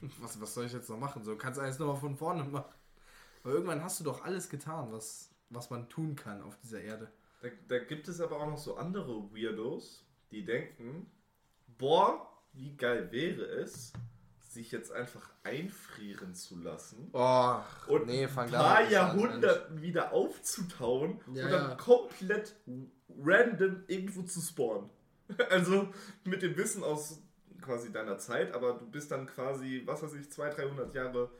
was, 0.19 0.41
was 0.41 0.53
soll 0.53 0.65
ich 0.65 0.73
jetzt 0.73 0.89
noch 0.89 0.99
machen? 0.99 1.23
So, 1.23 1.35
kannst 1.35 1.59
alles 1.59 1.79
nochmal 1.79 1.97
von 1.97 2.15
vorne 2.15 2.43
machen. 2.43 2.73
Aber 3.43 3.53
irgendwann 3.53 3.83
hast 3.83 3.99
du 3.99 4.03
doch 4.03 4.23
alles 4.23 4.49
getan, 4.49 4.91
was, 4.91 5.29
was 5.49 5.69
man 5.69 5.89
tun 5.89 6.15
kann 6.15 6.41
auf 6.41 6.57
dieser 6.57 6.81
Erde. 6.81 7.11
Da, 7.41 7.49
da 7.67 7.79
gibt 7.79 8.07
es 8.07 8.19
aber 8.21 8.37
auch 8.37 8.47
noch 8.47 8.57
so 8.57 8.77
andere 8.77 9.31
Weirdos, 9.33 10.05
die 10.31 10.43
denken, 10.43 11.09
boah, 11.77 12.27
wie 12.53 12.75
geil 12.75 13.11
wäre 13.11 13.43
es, 13.43 13.93
sich 14.53 14.71
jetzt 14.71 14.91
einfach 14.91 15.29
einfrieren 15.43 16.35
zu 16.35 16.57
lassen 16.59 17.09
Oh, 17.13 17.57
und 17.87 18.07
nee, 18.07 18.25
ein 18.25 18.33
paar 18.33 18.77
an, 18.77 18.91
Jahrhunderten 18.91 19.81
wieder 19.81 20.11
aufzutauen 20.11 21.19
Ja, 21.33 21.45
und 21.45 21.51
dann 21.51 21.69
ja. 21.69 21.75
komplett 21.75 22.55
random 23.19 23.83
irgendwo 23.87 24.23
zu 24.23 24.41
spawnen. 24.41 24.89
Also 25.49 25.87
mit 26.25 26.41
dem 26.41 26.57
Wissen 26.57 26.83
aus 26.83 27.21
quasi 27.61 27.91
deiner 27.91 28.17
Zeit, 28.17 28.53
aber 28.53 28.73
du 28.73 28.85
bist 28.85 29.11
dann 29.11 29.27
quasi, 29.27 29.83
was 29.85 30.03
weiß 30.03 30.13
ich, 30.15 30.29
200, 30.29 30.57
300 30.59 30.95
Jahre. 30.95 31.31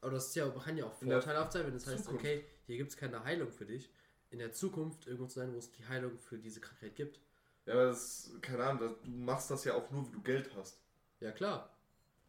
Aber 0.00 0.12
das 0.12 0.28
ist 0.28 0.36
ja, 0.36 0.48
kann 0.48 0.76
ja 0.78 0.86
auch 0.86 0.94
vorteilhaft 0.94 1.52
sein, 1.52 1.66
wenn 1.66 1.74
es 1.74 1.86
heißt, 1.86 2.04
Zukunft. 2.04 2.24
okay, 2.24 2.44
hier 2.66 2.78
gibt 2.78 2.90
es 2.90 2.96
keine 2.96 3.22
Heilung 3.24 3.50
für 3.52 3.66
dich. 3.66 3.90
In 4.30 4.38
der 4.38 4.52
Zukunft 4.52 5.06
irgendwo 5.06 5.26
zu 5.26 5.40
sein, 5.40 5.52
wo 5.52 5.58
es 5.58 5.70
die 5.72 5.86
Heilung 5.86 6.16
für 6.18 6.38
diese 6.38 6.60
Krankheit 6.60 6.96
gibt. 6.96 7.20
Ja, 7.66 7.74
aber 7.74 7.86
das, 7.86 8.30
keine 8.40 8.64
Ahnung, 8.64 8.80
das, 8.80 8.92
du 9.02 9.10
machst 9.10 9.50
das 9.50 9.64
ja 9.64 9.74
auch 9.74 9.90
nur, 9.90 10.06
wenn 10.06 10.12
du 10.12 10.22
Geld 10.22 10.50
hast. 10.56 10.80
Ja, 11.20 11.32
klar. 11.32 11.75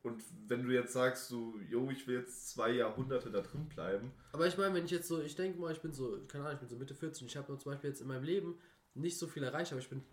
Und 0.03 0.23
wenn 0.47 0.63
du 0.63 0.71
jetzt 0.71 0.93
sagst, 0.93 1.27
so, 1.27 1.55
yo, 1.69 1.89
ich 1.89 2.07
will 2.07 2.19
jetzt 2.19 2.49
zwei 2.49 2.71
Jahrhunderte 2.71 3.29
da 3.29 3.41
drin 3.41 3.67
bleiben, 3.67 4.13
Aber 4.31 4.47
ich 4.47 4.57
meine, 4.57 4.73
wenn 4.73 4.85
ich 4.85 4.91
jetzt 4.91 5.07
so, 5.07 5.21
ich 5.21 5.35
denke 5.35 5.59
mal, 5.59 5.71
ich 5.71 5.81
bin 5.81 5.91
so, 5.91 6.19
keine 6.27 6.45
Ahnung, 6.45 6.55
ich 6.55 6.59
bin 6.59 6.69
so 6.69 6.75
Mitte 6.77 6.95
40 6.95 7.23
und 7.23 7.27
ich 7.29 7.35
habe 7.37 7.57
zum 7.57 7.71
Beispiel 7.71 7.89
jetzt 7.89 8.01
in 8.01 8.07
meinem 8.07 8.23
Leben 8.23 8.57
nicht 8.93 9.17
so 9.17 9.27
viel 9.27 9.43
erreicht, 9.43 9.71
aber 9.71 9.81
ich 9.81 9.89
bin 9.89 10.03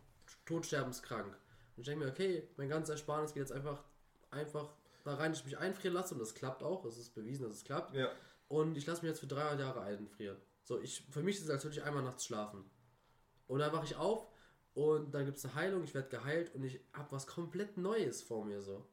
todsterbenskrank. 0.47 1.27
Und 1.77 1.81
ich 1.81 1.87
denke 1.87 2.05
mir, 2.05 2.11
okay, 2.11 2.49
mein 2.57 2.69
ganzes 2.69 2.91
Ersparnis 2.91 3.35
geht 3.35 3.43
jetzt 3.43 3.53
einfach, 3.53 3.85
einfach 4.31 4.73
da 5.05 5.15
rein, 5.15 5.33
dass 5.33 5.41
ich 5.41 5.47
mich 5.47 5.59
einfrieren 5.59 5.95
lasse 5.95 6.15
und 6.15 6.21
das 6.21 6.35
klappt 6.35 6.63
auch, 6.63 6.85
es 6.85 6.99
ist 6.99 7.15
bewiesen, 7.15 7.45
dass 7.47 7.57
es 7.57 7.65
klappt. 7.65 7.95
ja, 7.95 8.11
Und 8.49 8.77
ich 8.77 8.87
lasse 8.87 9.03
mich 9.03 9.11
jetzt 9.11 9.21
für 9.21 9.27
300 9.27 9.61
Jahre 9.61 9.81
einfrieren. 9.83 10.39
So, 10.63 10.81
ich, 10.81 11.07
für 11.11 11.23
mich 11.23 11.37
ist 11.37 11.45
es, 11.45 11.51
als 11.51 11.65
würde 11.65 11.77
ich 11.77 11.83
einmal 11.85 12.03
nachts 12.03 12.25
schlafen. 12.25 12.65
Und 13.47 13.59
dann 13.59 13.73
wache 13.73 13.85
ich 13.85 13.97
auf 13.97 14.27
und 14.73 15.15
dann 15.15 15.27
gibt 15.27 15.37
es 15.37 15.45
eine 15.45 15.55
Heilung, 15.55 15.85
ich 15.85 15.95
werde 15.95 16.09
geheilt 16.09 16.55
und 16.55 16.65
ich 16.65 16.81
habe 16.95 17.13
was 17.13 17.27
komplett 17.27 17.77
Neues 17.77 18.23
vor 18.23 18.45
mir 18.45 18.63
so. 18.63 18.87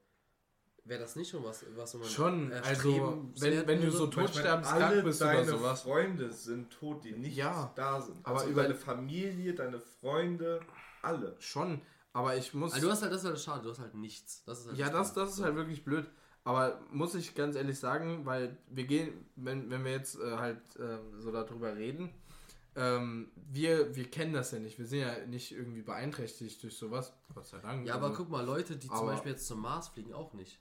Wäre 0.83 0.99
das 1.01 1.15
nicht 1.15 1.29
schon 1.29 1.43
was, 1.43 1.63
was 1.75 1.93
man 1.93 2.03
Schon, 2.07 2.51
also 2.53 3.29
wenn, 3.39 3.67
wenn 3.67 3.81
du 3.81 3.91
so 3.91 4.09
alle 4.09 5.03
bist 5.03 5.21
oder 5.21 5.33
deine 5.33 5.45
sowas. 5.45 5.81
Freunde 5.83 6.31
sind 6.31 6.71
tot, 6.71 7.03
die 7.03 7.11
nicht 7.11 7.35
Ja, 7.37 7.71
da 7.75 8.01
sind. 8.01 8.17
aber 8.25 8.39
also 8.39 8.51
über- 8.51 8.63
deine 8.63 8.75
Familie, 8.75 9.53
deine 9.53 9.79
Freunde, 9.79 10.59
alle. 11.03 11.35
Schon, 11.39 11.81
aber 12.13 12.35
ich 12.35 12.53
muss. 12.55 12.73
Also 12.73 12.87
du 12.87 12.91
hast 12.91 13.03
halt, 13.03 13.11
das 13.13 13.21
ist 13.23 13.27
halt 13.29 13.39
schade, 13.39 13.63
du 13.63 13.69
hast 13.69 13.79
halt 13.79 13.93
nichts. 13.93 14.43
Das 14.45 14.61
ist 14.61 14.67
halt 14.69 14.77
ja, 14.77 14.89
das, 14.89 15.13
das 15.13 15.33
ist 15.37 15.43
halt 15.43 15.55
wirklich 15.55 15.83
blöd. 15.85 16.09
Aber 16.43 16.81
muss 16.89 17.13
ich 17.13 17.35
ganz 17.35 17.55
ehrlich 17.55 17.77
sagen, 17.77 18.25
weil 18.25 18.57
wir 18.67 18.85
gehen, 18.85 19.25
wenn, 19.35 19.69
wenn 19.69 19.85
wir 19.85 19.91
jetzt 19.91 20.19
äh, 20.19 20.37
halt 20.37 20.57
äh, 20.79 20.97
so 21.19 21.31
darüber 21.31 21.75
reden, 21.75 22.09
ähm, 22.75 23.31
wir, 23.35 23.95
wir 23.95 24.09
kennen 24.09 24.33
das 24.33 24.51
ja 24.51 24.59
nicht. 24.59 24.77
Wir 24.79 24.85
sind 24.85 24.99
ja 24.99 25.25
nicht 25.25 25.51
irgendwie 25.51 25.81
beeinträchtigt 25.81 26.61
durch 26.63 26.77
sowas. 26.77 27.13
Gott 27.33 27.45
sei 27.47 27.59
Dank. 27.59 27.85
Ja, 27.87 27.95
aber 27.95 28.07
Also, 28.07 28.17
guck 28.17 28.29
mal, 28.29 28.45
Leute, 28.45 28.77
die 28.77 28.87
zum 28.87 29.05
Beispiel 29.07 29.31
jetzt 29.33 29.47
zum 29.47 29.59
Mars 29.61 29.89
fliegen, 29.89 30.13
auch 30.13 30.33
nicht. 30.33 30.59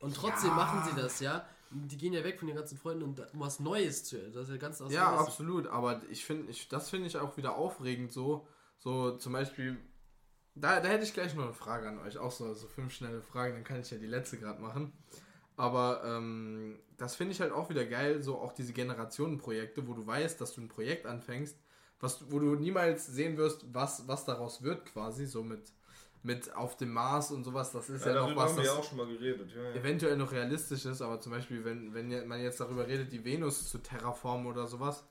Und 0.00 0.14
trotzdem 0.14 0.50
Ja. 0.50 0.56
machen 0.56 0.82
sie 0.90 1.00
das, 1.00 1.20
ja. 1.20 1.46
Die 1.70 1.96
gehen 1.96 2.12
ja 2.12 2.22
weg 2.22 2.38
von 2.38 2.46
den 2.48 2.56
ganzen 2.56 2.78
Freunden 2.78 3.02
und 3.02 3.20
um 3.32 3.40
was 3.40 3.58
Neues 3.60 4.04
zu. 4.04 4.18
Das 4.30 4.44
ist 4.44 4.50
ja 4.50 4.56
ganz 4.56 4.80
Ja, 4.88 5.16
absolut. 5.16 5.66
Aber 5.66 6.00
ich 6.10 6.24
finde, 6.24 6.50
ich, 6.50 6.68
das 6.68 6.90
finde 6.90 7.06
ich 7.06 7.16
auch 7.18 7.36
wieder 7.36 7.56
aufregend 7.56 8.12
so. 8.12 8.46
So 8.78 9.16
zum 9.16 9.32
Beispiel, 9.32 9.76
da, 10.54 10.80
da 10.80 10.88
hätte 10.88 11.04
ich 11.04 11.12
gleich 11.12 11.34
noch 11.34 11.44
eine 11.44 11.52
Frage 11.54 11.88
an 11.88 11.98
euch. 11.98 12.18
Auch 12.18 12.30
so, 12.30 12.54
so 12.54 12.68
fünf 12.68 12.92
schnelle 12.92 13.20
Fragen, 13.22 13.54
dann 13.54 13.64
kann 13.64 13.80
ich 13.80 13.90
ja 13.90 13.98
die 13.98 14.06
letzte 14.06 14.38
gerade 14.38 14.60
machen. 14.60 14.92
Aber 15.56 16.02
ähm, 16.04 16.78
das 16.98 17.14
finde 17.14 17.32
ich 17.32 17.40
halt 17.40 17.52
auch 17.52 17.68
wieder 17.68 17.84
geil, 17.84 18.22
so 18.22 18.38
auch 18.38 18.52
diese 18.52 18.72
Generationenprojekte, 18.72 19.86
wo 19.86 19.94
du 19.94 20.06
weißt, 20.06 20.40
dass 20.40 20.54
du 20.54 20.62
ein 20.62 20.68
Projekt 20.68 21.06
anfängst, 21.06 21.56
was, 22.00 22.30
wo 22.30 22.38
du 22.38 22.54
niemals 22.54 23.06
sehen 23.06 23.36
wirst, 23.36 23.64
was, 23.72 24.06
was 24.06 24.24
daraus 24.24 24.62
wird 24.62 24.86
quasi, 24.86 25.26
so 25.26 25.42
mit, 25.42 25.72
mit 26.22 26.54
auf 26.54 26.76
dem 26.76 26.92
Mars 26.92 27.30
und 27.30 27.44
sowas. 27.44 27.72
Das 27.72 27.88
ist 27.88 28.04
ja, 28.04 28.14
noch 28.14 28.26
darüber 28.26 28.42
was, 28.42 28.50
haben 28.50 28.58
wir 28.58 28.64
das 28.64 28.72
ja 28.72 28.78
auch 28.78 28.84
schon 28.84 28.98
mal 28.98 29.06
geredet. 29.06 29.50
Ja, 29.54 29.62
ja. 29.62 29.72
eventuell 29.72 30.16
noch 30.16 30.32
realistisch 30.32 30.84
ist, 30.84 31.02
aber 31.02 31.20
zum 31.20 31.32
Beispiel, 31.32 31.64
wenn, 31.64 31.94
wenn 31.94 32.26
man 32.26 32.42
jetzt 32.42 32.60
darüber 32.60 32.86
redet, 32.86 33.12
die 33.12 33.24
Venus 33.24 33.70
zu 33.70 33.78
terraformen 33.78 34.46
oder 34.46 34.66
sowas, 34.66 35.04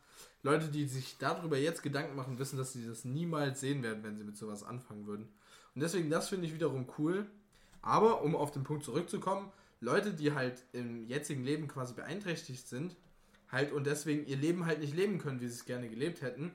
Leute, 0.43 0.67
die 0.67 0.85
sich 0.85 1.17
darüber 1.17 1.57
jetzt 1.57 1.81
Gedanken 1.81 2.15
machen, 2.15 2.37
wissen, 2.37 2.57
dass 2.57 2.73
sie 2.73 2.87
das 2.87 3.03
niemals 3.03 3.59
sehen 3.61 3.81
werden, 3.81 4.03
wenn 4.03 4.15
sie 4.15 4.23
mit 4.23 4.37
sowas 4.37 4.63
anfangen 4.63 5.07
würden. 5.07 5.27
Und 5.73 5.81
deswegen, 5.81 6.09
das 6.09 6.29
finde 6.29 6.45
ich 6.45 6.53
wiederum 6.53 6.87
cool. 6.97 7.25
Aber, 7.81 8.21
um 8.21 8.35
auf 8.35 8.51
den 8.51 8.63
Punkt 8.63 8.83
zurückzukommen, 8.83 9.51
Leute, 9.85 10.13
die 10.13 10.33
halt 10.33 10.63
im 10.73 11.07
jetzigen 11.07 11.43
Leben 11.43 11.67
quasi 11.67 11.93
beeinträchtigt 11.93 12.67
sind, 12.67 12.95
halt 13.51 13.71
und 13.71 13.85
deswegen 13.85 14.25
ihr 14.25 14.37
Leben 14.37 14.65
halt 14.65 14.79
nicht 14.79 14.95
leben 14.95 15.19
können, 15.19 15.39
wie 15.39 15.47
sie 15.47 15.53
es 15.53 15.65
gerne 15.65 15.87
gelebt 15.89 16.21
hätten, 16.21 16.51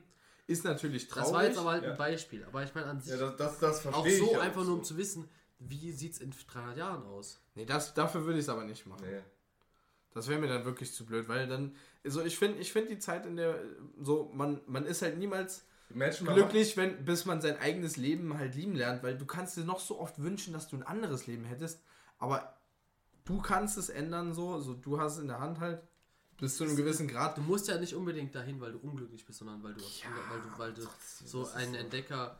ist 0.47 0.65
natürlich 0.65 1.07
traurig. 1.07 1.25
Das 1.25 1.33
war 1.33 1.43
jetzt 1.45 1.57
aber 1.57 1.71
halt 1.71 1.83
Ja. 1.83 1.91
ein 1.91 1.97
Beispiel. 1.97 2.43
Aber 2.45 2.63
ich 2.63 2.75
meine 2.75 2.87
an 2.87 2.99
sich 3.01 3.13
Ja, 3.13 3.29
das, 3.31 3.37
das, 3.37 3.59
das 3.59 3.87
auch 3.87 4.03
verstehe 4.03 4.13
ich. 4.13 4.19
so 4.31 4.39
einfach 4.39 4.61
auch 4.61 4.65
nur 4.65 4.73
um 4.75 4.79
so. 4.83 4.93
zu 4.93 4.97
wissen, 4.97 5.29
wie 5.59 5.91
sieht 5.91 6.13
es 6.13 6.19
in 6.19 6.31
300 6.51 6.77
Jahren 6.77 7.03
aus. 7.05 7.39
nee, 7.55 7.65
das, 7.65 7.93
dafür 7.93 8.25
würde 8.25 8.39
ich 8.39 8.45
es 8.45 8.49
aber 8.49 8.65
nicht 8.65 8.85
machen. 8.85 9.05
Nee. 9.09 9.21
Das 10.13 10.27
wäre 10.27 10.39
mir 10.41 10.47
dann 10.47 10.65
wirklich 10.65 10.93
zu 10.93 11.05
blöd, 11.05 11.29
weil 11.29 11.47
dann, 11.47 11.73
also 12.03 12.21
ich 12.21 12.37
finde 12.37 12.59
ich 12.59 12.73
find 12.73 12.89
die 12.89 12.99
Zeit 12.99 13.25
in 13.25 13.37
der, 13.37 13.57
so, 14.01 14.29
man, 14.33 14.59
man 14.67 14.85
ist 14.85 15.01
halt 15.01 15.17
niemals 15.17 15.65
mal- 15.89 16.09
glücklich, 16.33 16.75
wenn, 16.75 17.05
bis 17.05 17.25
man 17.25 17.39
sein 17.39 17.57
eigenes 17.59 17.95
Leben 17.95 18.37
halt 18.37 18.55
lieben 18.55 18.75
lernt, 18.75 19.03
weil 19.03 19.17
du 19.17 19.25
kannst 19.25 19.55
dir 19.55 19.63
noch 19.63 19.79
so 19.79 19.99
oft 19.99 20.21
wünschen, 20.21 20.51
dass 20.53 20.67
du 20.67 20.75
ein 20.75 20.83
anderes 20.83 21.27
Leben 21.27 21.45
hättest, 21.45 21.81
aber 22.17 22.57
du 23.25 23.41
kannst 23.41 23.77
es 23.77 23.89
ändern 23.89 24.33
so, 24.33 24.59
so 24.59 24.73
du 24.73 24.99
hast 24.99 25.13
es 25.13 25.19
in 25.19 25.27
der 25.27 25.39
Hand 25.39 25.59
halt, 25.59 25.81
bis 26.37 26.57
zu 26.57 26.63
einem 26.63 26.75
gewissen 26.75 27.07
Grad. 27.07 27.37
Du 27.37 27.41
musst 27.41 27.67
ja 27.67 27.77
nicht 27.77 27.93
unbedingt 27.95 28.33
dahin, 28.33 28.59
weil 28.59 28.71
du 28.71 28.79
unglücklich 28.79 29.25
bist, 29.25 29.39
sondern 29.39 29.61
weil 29.63 29.73
du, 29.75 29.81
weil 29.81 30.41
du, 30.41 30.59
weil 30.59 30.73
du 30.73 30.81
so 31.25 31.47
einen 31.53 31.73
so- 31.73 31.79
Entdecker. 31.79 32.39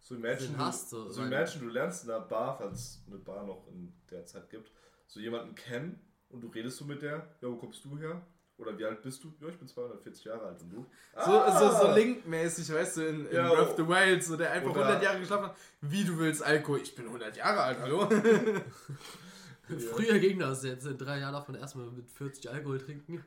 So 0.00 0.16
imagine, 0.16 0.58
hast, 0.58 0.90
so, 0.90 1.08
so, 1.10 1.22
imagine, 1.22 1.60
du 1.64 1.68
lernst 1.70 2.04
in 2.04 2.10
einer 2.10 2.20
Bar, 2.20 2.58
falls 2.58 2.78
es 2.80 3.02
eine 3.06 3.18
Bar 3.18 3.44
noch 3.46 3.68
in 3.68 3.92
der 4.10 4.26
Zeit 4.26 4.50
gibt, 4.50 4.70
so 5.06 5.20
jemanden 5.20 5.54
kennen 5.54 6.00
und 6.28 6.40
du 6.42 6.48
redest 6.48 6.76
so 6.78 6.84
mit 6.84 7.02
der, 7.02 7.18
ja, 7.40 7.48
wo 7.48 7.54
kommst 7.56 7.84
du 7.84 7.96
her? 7.98 8.20
Oder 8.58 8.76
wie 8.76 8.84
alt 8.84 9.00
bist 9.00 9.22
du? 9.24 9.32
Ja, 9.40 9.48
ich 9.48 9.56
bin 9.58 9.66
240 9.68 10.24
Jahre 10.24 10.42
alt 10.46 10.60
und 10.60 10.70
du? 10.70 10.86
So, 11.24 11.30
Ah! 11.40 11.58
so, 11.78 11.86
so 11.86 11.92
Link-mäßig, 11.94 12.72
weißt 12.72 12.96
du, 12.98 13.00
in, 13.08 13.26
in 13.28 13.34
Ja, 13.36 13.48
Breath 13.48 13.68
of 13.70 13.76
the 13.76 13.88
Wild, 13.88 14.22
so 14.24 14.36
der 14.36 14.50
einfach 14.50 14.70
oder- 14.72 14.80
100 14.86 15.02
Jahre 15.04 15.20
geschlafen 15.20 15.46
hat. 15.46 15.56
Wie 15.80 16.04
du 16.04 16.18
willst, 16.18 16.42
Alko, 16.42 16.76
ich 16.76 16.94
bin 16.96 17.06
100 17.06 17.36
Jahre 17.36 17.62
alt, 17.62 17.78
hallo? 17.80 18.08
Früher 19.66 20.18
ging 20.18 20.38
das 20.38 20.64
jetzt. 20.64 20.86
In 20.86 20.98
drei 20.98 21.18
Jahren 21.20 21.32
darf 21.32 21.48
man 21.48 21.56
erstmal 21.60 21.86
mit 21.90 22.10
40 22.10 22.50
Alkohol 22.50 22.78
trinken. 22.78 23.24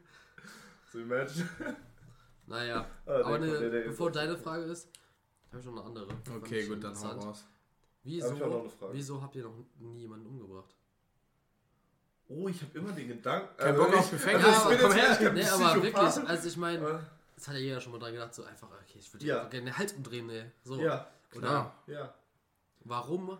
So 0.91 0.99
imagine. 0.99 1.47
Naja, 2.47 2.85
Ah, 3.05 3.11
aber 3.21 3.35
eine, 3.35 3.47
der- 3.59 3.69
der 3.69 3.81
bevor 3.81 4.11
deine 4.11 4.37
Frage 4.37 4.63
ist, 4.65 4.87
habe 5.51 5.59
ich 5.59 5.65
noch 5.65 5.77
eine 5.77 5.83
andere. 5.85 6.07
Fand 6.07 6.29
Okay, 6.43 6.59
ich 6.61 6.69
gut, 6.69 6.83
dann 6.83 6.95
hau 6.99 7.07
raus. 7.09 7.45
Wieso, 8.03 8.29
Hab 8.29 8.35
ich 8.37 8.43
auch 8.43 8.49
noch 8.49 8.59
eine 8.61 8.69
Frage. 8.69 8.93
wieso 8.93 9.21
habt 9.21 9.35
ihr 9.35 9.43
noch 9.43 9.53
nie 9.79 10.01
jemanden 10.01 10.27
umgebracht? 10.27 10.75
Oh, 12.27 12.47
ich 12.47 12.61
habe 12.61 12.77
immer 12.77 12.91
den 12.91 13.07
Gedanken. 13.07 13.55
Kein 13.57 13.75
Bock 13.75 13.89
ich, 13.89 13.95
auf 13.95 14.11
Gefängnis, 14.11 14.45
also 14.45 14.57
ich 14.57 14.61
aber 14.65 14.69
bin 14.69 14.79
komm 14.81 14.91
jetzt 14.97 15.19
her. 15.19 15.27
kein 15.27 15.33
Nee, 15.35 15.47
aber 15.49 15.83
wirklich, 15.83 16.29
also 16.29 16.47
ich 16.47 16.57
meine, 16.57 16.79
Aber- 16.87 17.05
das 17.35 17.47
hat 17.47 17.53
ja 17.55 17.59
jeder 17.61 17.81
schon 17.81 17.91
mal 17.93 17.99
dran 17.99 18.13
gedacht, 18.13 18.33
so 18.33 18.43
einfach, 18.43 18.67
okay, 18.69 18.97
ich 18.99 19.13
würde 19.13 19.25
Ja. 19.25 19.35
ja. 19.37 19.49
gerne 19.49 19.65
den 19.65 19.77
Hals 19.77 19.93
umdrehen, 19.93 20.27
ne? 20.27 20.51
So. 20.63 20.79
Ja, 20.79 21.07
Oder 21.33 21.39
Klar. 21.47 21.83
ja. 21.87 22.13
warum, 22.81 23.37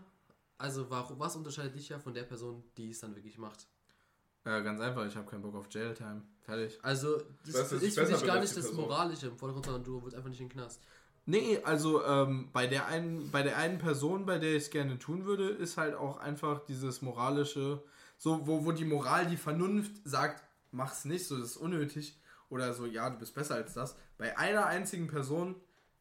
also 0.58 0.90
warum, 0.90 1.20
was 1.20 1.36
unterscheidet 1.36 1.76
dich 1.76 1.90
ja 1.90 2.00
von 2.00 2.14
der 2.14 2.24
Person, 2.24 2.64
die 2.78 2.92
es 2.92 3.00
dann 3.00 3.16
wirklich 3.16 3.38
macht? 3.38 3.68
Ja, 4.46 4.60
ganz 4.60 4.80
einfach, 4.80 5.06
ich 5.06 5.16
habe 5.16 5.30
keinen 5.30 5.42
Bock 5.42 5.56
auf 5.56 5.68
Jailtime. 5.72 6.22
Fertig. 6.44 6.78
Also, 6.84 7.18
weiß, 7.18 7.24
das 7.46 7.54
das 7.54 7.72
ist 7.72 7.84
ist 7.84 7.96
für 7.96 8.02
besser 8.02 8.18
dich 8.18 8.26
gar 8.26 8.40
nicht 8.40 8.56
das. 8.56 8.72
Moralische 8.74 9.28
im 9.28 9.38
Vordergrund, 9.38 9.66
sondern 9.66 9.84
du 9.84 10.04
willst 10.04 10.16
einfach 10.16 10.30
nicht 10.30 10.42
in 10.42 10.50
den 10.50 10.54
Knast. 10.54 10.82
Nee, 11.26 11.60
also 11.64 12.06
ähm, 12.06 12.50
bei, 12.54 12.68
der 12.68 12.86
einen, 12.86 13.32
bei 13.32 13.42
der 13.42 13.58
einen 13.58 13.80
Person, 13.80 14.28
bei 14.28 14.38
der 14.38 14.52
ich 14.52 14.66
es 14.66 14.70
gerne 14.70 15.00
tun 15.00 15.26
würde, 15.26 15.50
ist 15.50 15.78
halt 15.78 15.96
auch 15.96 16.18
einfach 16.18 16.64
dieses 16.66 17.02
moralische, 17.02 17.82
so 18.20 18.46
wo, 18.46 18.64
wo 18.64 18.72
die 18.72 18.86
Moral, 18.86 19.26
die 19.26 19.38
Vernunft 19.38 19.94
sagt, 20.04 20.44
mach's 20.72 21.06
nicht, 21.06 21.26
so 21.26 21.40
das 21.40 21.52
ist 21.52 21.58
unnötig 21.58 22.20
oder 22.50 22.74
so, 22.74 22.86
ja, 22.86 23.10
du 23.10 23.18
bist 23.18 23.34
besser 23.34 23.56
als 23.56 23.74
das. 23.74 23.96
Bei 24.20 24.38
einer 24.38 24.68
einzigen 24.68 25.08
Person 25.08 25.56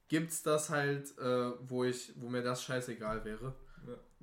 gibt 0.08 0.30
es 0.32 0.42
das 0.42 0.68
halt, 0.68 1.16
äh, 1.16 1.52
wo 1.66 1.84
ich, 1.84 2.12
wo 2.16 2.28
mir 2.28 2.42
das 2.42 2.62
scheißegal 2.62 3.24
wäre. 3.24 3.54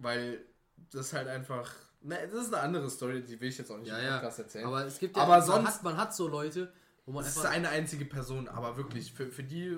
Ja. 0.01 0.03
Weil 0.03 0.45
das 0.91 1.13
halt 1.13 1.27
einfach. 1.27 1.71
Ne, 2.01 2.17
das 2.31 2.47
ist 2.47 2.53
eine 2.53 2.63
andere 2.63 2.89
Story, 2.89 3.21
die 3.23 3.39
will 3.39 3.49
ich 3.49 3.57
jetzt 3.57 3.71
auch 3.71 3.77
nicht 3.77 3.87
Ja, 3.89 3.97
im 3.99 4.05
ja. 4.05 4.13
Podcast 4.17 4.39
erzählen. 4.39 4.65
Aber 4.65 4.85
es 4.85 4.97
gibt 4.97 5.15
ja, 5.15 5.23
Aber 5.23 5.37
man, 5.37 5.45
sonst- 5.45 5.67
hat, 5.67 5.83
man 5.83 5.97
hat 5.97 6.15
so 6.15 6.27
Leute, 6.27 6.71
wo 7.05 7.11
man 7.11 7.23
das 7.23 7.33
ist 7.33 7.39
einfach. 7.39 7.51
eine 7.51 7.69
einzige 7.69 8.05
Person, 8.05 8.47
aber 8.47 8.75
wirklich, 8.77 9.13
für, 9.13 9.27
für 9.31 9.43
die 9.43 9.77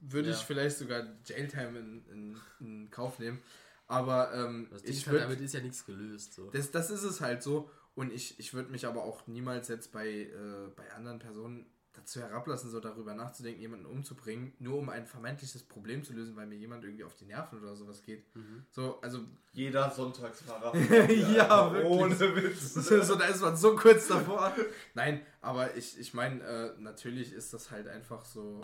würde 0.00 0.28
Ja. 0.30 0.34
ich 0.36 0.42
vielleicht 0.42 0.76
sogar 0.78 1.04
Jailtime 1.24 1.78
in, 1.78 2.04
in, 2.10 2.36
in 2.60 2.90
Kauf 2.90 3.18
nehmen. 3.18 3.40
Aber 3.86 4.32
ähm, 4.34 4.68
ich 4.82 4.84
ist 4.84 5.06
halt, 5.06 5.12
würde 5.14 5.24
damit 5.24 5.40
ist 5.40 5.54
ja 5.54 5.60
nichts 5.60 5.84
gelöst. 5.86 6.34
So. 6.34 6.50
Das, 6.50 6.70
das 6.70 6.90
ist 6.90 7.02
es 7.02 7.20
halt 7.20 7.42
so. 7.42 7.70
Und 7.94 8.12
ich, 8.12 8.38
ich 8.38 8.52
würde 8.54 8.70
mich 8.70 8.86
aber 8.86 9.02
auch 9.04 9.26
niemals 9.26 9.68
jetzt 9.68 9.92
bei, 9.92 10.08
äh, 10.08 10.68
bei 10.76 10.92
anderen 10.94 11.18
Personen 11.18 11.64
dazu 11.94 12.20
herablassen, 12.20 12.70
so 12.70 12.80
darüber 12.80 13.14
nachzudenken, 13.14 13.60
jemanden 13.60 13.86
umzubringen, 13.86 14.52
nur 14.58 14.78
um 14.78 14.88
ein 14.88 15.06
vermeintliches 15.06 15.62
Problem 15.62 16.02
zu 16.02 16.12
lösen, 16.12 16.36
weil 16.36 16.46
mir 16.46 16.56
jemand 16.56 16.84
irgendwie 16.84 17.04
auf 17.04 17.14
die 17.14 17.24
Nerven 17.24 17.60
oder 17.60 17.76
sowas 17.76 18.02
geht. 18.02 18.26
So, 18.70 19.00
also, 19.00 19.20
Jeder 19.52 19.90
Sonntagsfahrer. 19.90 20.74
Ja, 21.34 21.72
wirklich. 21.72 21.90
Ohne 21.90 22.36
Witz. 22.36 22.74
so, 23.06 23.14
da 23.14 23.26
ist 23.26 23.40
man 23.40 23.56
so 23.56 23.76
kurz 23.76 24.08
davor. 24.08 24.54
Nein, 24.94 25.24
aber 25.40 25.76
ich, 25.76 25.98
ich 25.98 26.12
meine, 26.14 26.42
äh, 26.42 26.72
natürlich 26.80 27.32
ist 27.32 27.54
das 27.54 27.70
halt 27.70 27.86
einfach 27.86 28.24
so. 28.24 28.60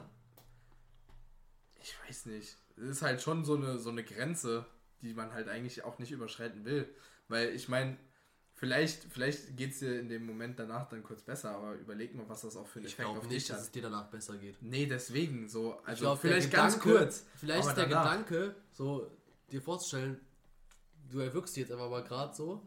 Ich 1.82 1.94
weiß 2.06 2.26
nicht. 2.26 2.56
Es 2.76 2.88
ist 2.88 3.02
halt 3.02 3.22
schon 3.22 3.44
so 3.44 3.56
eine, 3.56 3.78
so 3.78 3.90
eine 3.90 4.02
Grenze, 4.02 4.66
die 5.02 5.14
man 5.14 5.32
halt 5.32 5.48
eigentlich 5.48 5.84
auch 5.84 5.98
nicht 5.98 6.10
überschreiten 6.10 6.64
will. 6.64 6.88
Weil 7.28 7.50
ich 7.50 7.68
meine, 7.68 7.96
vielleicht, 8.60 9.04
vielleicht 9.10 9.56
geht 9.56 9.72
es 9.72 9.78
dir 9.80 9.98
in 9.98 10.08
dem 10.10 10.26
Moment 10.26 10.58
danach 10.58 10.86
dann 10.88 11.02
kurz 11.02 11.22
besser, 11.22 11.50
aber 11.50 11.72
überleg 11.74 12.14
mal, 12.14 12.28
was 12.28 12.42
das 12.42 12.56
auch 12.56 12.66
für 12.66 12.78
einen 12.78 12.86
Ich 12.86 12.92
Effekt 12.92 13.08
auf 13.08 13.22
nicht, 13.22 13.30
dich 13.32 13.46
dass 13.48 13.56
hat. 13.56 13.64
es 13.64 13.70
dir 13.72 13.82
danach 13.82 14.06
besser 14.10 14.36
geht. 14.36 14.62
Nee, 14.62 14.86
deswegen 14.86 15.48
so. 15.48 15.78
Also 15.84 16.02
glaub, 16.02 16.20
vielleicht 16.20 16.50
ganz 16.52 16.74
Gedanke- 16.74 16.98
kurz. 16.98 17.24
Vielleicht 17.36 17.66
ist 17.68 17.74
der 17.76 17.86
danach. 17.86 18.04
Gedanke, 18.26 18.54
so 18.72 19.10
dir 19.50 19.62
vorzustellen, 19.62 20.20
du 21.10 21.18
erwirkst 21.20 21.56
dich 21.56 21.62
jetzt 21.62 21.72
einfach 21.72 21.88
mal 21.90 22.04
gerade 22.04 22.34
so. 22.34 22.66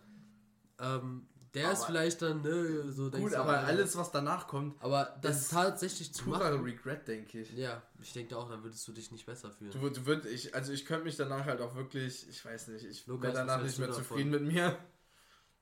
Ähm, 0.79 1.27
der 1.53 1.71
ist 1.71 1.79
Aber- 1.81 1.85
vielleicht 1.85 2.21
dann, 2.23 2.41
ne, 2.41 2.91
so 2.91 3.11
denkst 3.11 3.23
Gut, 3.25 3.33
du, 3.33 3.37
aber 3.39 3.53
äh, 3.53 3.65
alles, 3.65 3.95
was 3.95 4.11
danach 4.11 4.47
kommt, 4.47 4.75
Aber 4.83 5.15
das 5.21 5.41
ist 5.41 5.51
tatsächlich 5.51 6.11
zu 6.11 6.27
machen. 6.29 6.63
Regret, 6.63 7.07
denke 7.07 7.41
ich. 7.41 7.53
Ja, 7.53 7.83
ich 8.01 8.11
denke 8.11 8.35
auch, 8.35 8.49
dann 8.49 8.63
würdest 8.63 8.87
du 8.87 8.91
dich 8.91 9.11
nicht 9.11 9.27
besser 9.27 9.51
fühlen. 9.51 9.69
Du, 9.71 9.87
du 9.87 10.05
würd, 10.07 10.25
ich, 10.25 10.55
also 10.55 10.73
ich 10.73 10.83
könnte 10.87 11.03
mich 11.05 11.15
danach 11.15 11.45
halt 11.45 11.61
auch 11.61 11.75
wirklich, 11.75 12.27
ich 12.27 12.43
weiß 12.43 12.69
nicht, 12.69 12.83
ich 12.85 13.07
wäre 13.07 13.31
danach 13.31 13.61
nicht 13.61 13.77
mehr 13.77 13.91
zufrieden 13.91 14.31
davon? 14.31 14.45
mit 14.47 14.53
mir. 14.55 14.77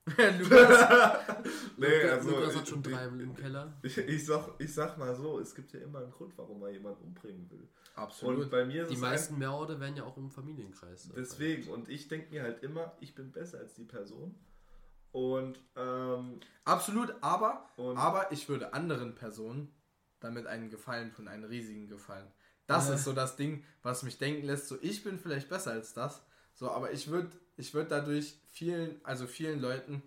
Lukas, 0.18 1.18
Nee, 1.78 1.88
Lukas, 2.02 2.12
also. 2.12 2.30
Lukas 2.32 2.56
hat 2.56 2.68
schon 2.68 2.84
drei 2.84 3.06
im, 3.06 3.20
im 3.20 3.36
Keller. 3.36 3.74
Ich, 3.84 3.98
ich, 3.98 4.26
sag, 4.26 4.50
ich 4.60 4.74
sag 4.74 4.98
mal 4.98 5.16
so, 5.16 5.40
es 5.40 5.54
gibt 5.54 5.72
ja 5.74 5.80
immer 5.82 6.00
einen 6.00 6.12
Grund, 6.12 6.34
warum 6.38 6.60
man 6.60 6.72
jemanden 6.74 7.04
umbringen 7.04 7.50
will. 7.52 7.68
absolut. 7.96 8.46
Und 8.46 8.50
bei 8.52 8.66
mir 8.66 8.84
ist 8.84 8.90
Die 8.90 8.96
es 8.96 9.00
meisten 9.02 9.38
Mehrorte 9.38 9.80
werden 9.80 9.96
ja 9.96 10.04
auch 10.04 10.18
im 10.18 10.32
Familienkreis. 10.32 11.06
ein, 11.06 11.14
deswegen. 11.16 11.70
Und 11.70 11.88
ich 11.90 12.08
denke 12.08 12.32
mir 12.32 12.42
halt 12.44 12.64
immer, 12.64 12.94
ich 13.00 13.14
bin 13.14 13.32
besser 13.32 13.60
als 13.60 13.76
die 13.76 13.84
Person. 13.86 14.34
Und, 15.12 15.60
ähm, 15.76 16.40
absolut, 16.64 17.14
aber, 17.22 17.70
und 17.76 17.98
aber 17.98 18.32
ich 18.32 18.48
würde 18.50 18.74
anderen 18.74 19.14
Personen 19.14 19.72
damit 20.20 20.48
einen 20.48 20.70
Gefallen 20.70 21.12
tun, 21.14 21.28
einen 21.28 21.44
riesigen 21.44 21.88
Gefallen. 21.88 22.28
Das 22.66 22.88
Ja. 22.88 22.96
ist 22.96 23.04
so 23.04 23.12
das 23.14 23.36
Ding, 23.36 23.64
was 23.84 24.04
mich 24.04 24.18
denken 24.18 24.46
lässt, 24.46 24.68
so 24.70 24.78
ich 24.82 25.04
bin 25.04 25.20
vielleicht 25.20 25.50
besser 25.50 25.72
als 25.72 25.94
das, 25.94 26.24
so, 26.54 26.72
aber 26.72 26.92
ich 26.92 27.10
würde 27.10 27.30
ich 27.62 27.74
würd 27.74 27.92
dadurch 27.92 28.36
vielen, 28.52 29.00
also 29.04 29.28
vielen 29.28 29.62
Leuten 29.62 30.02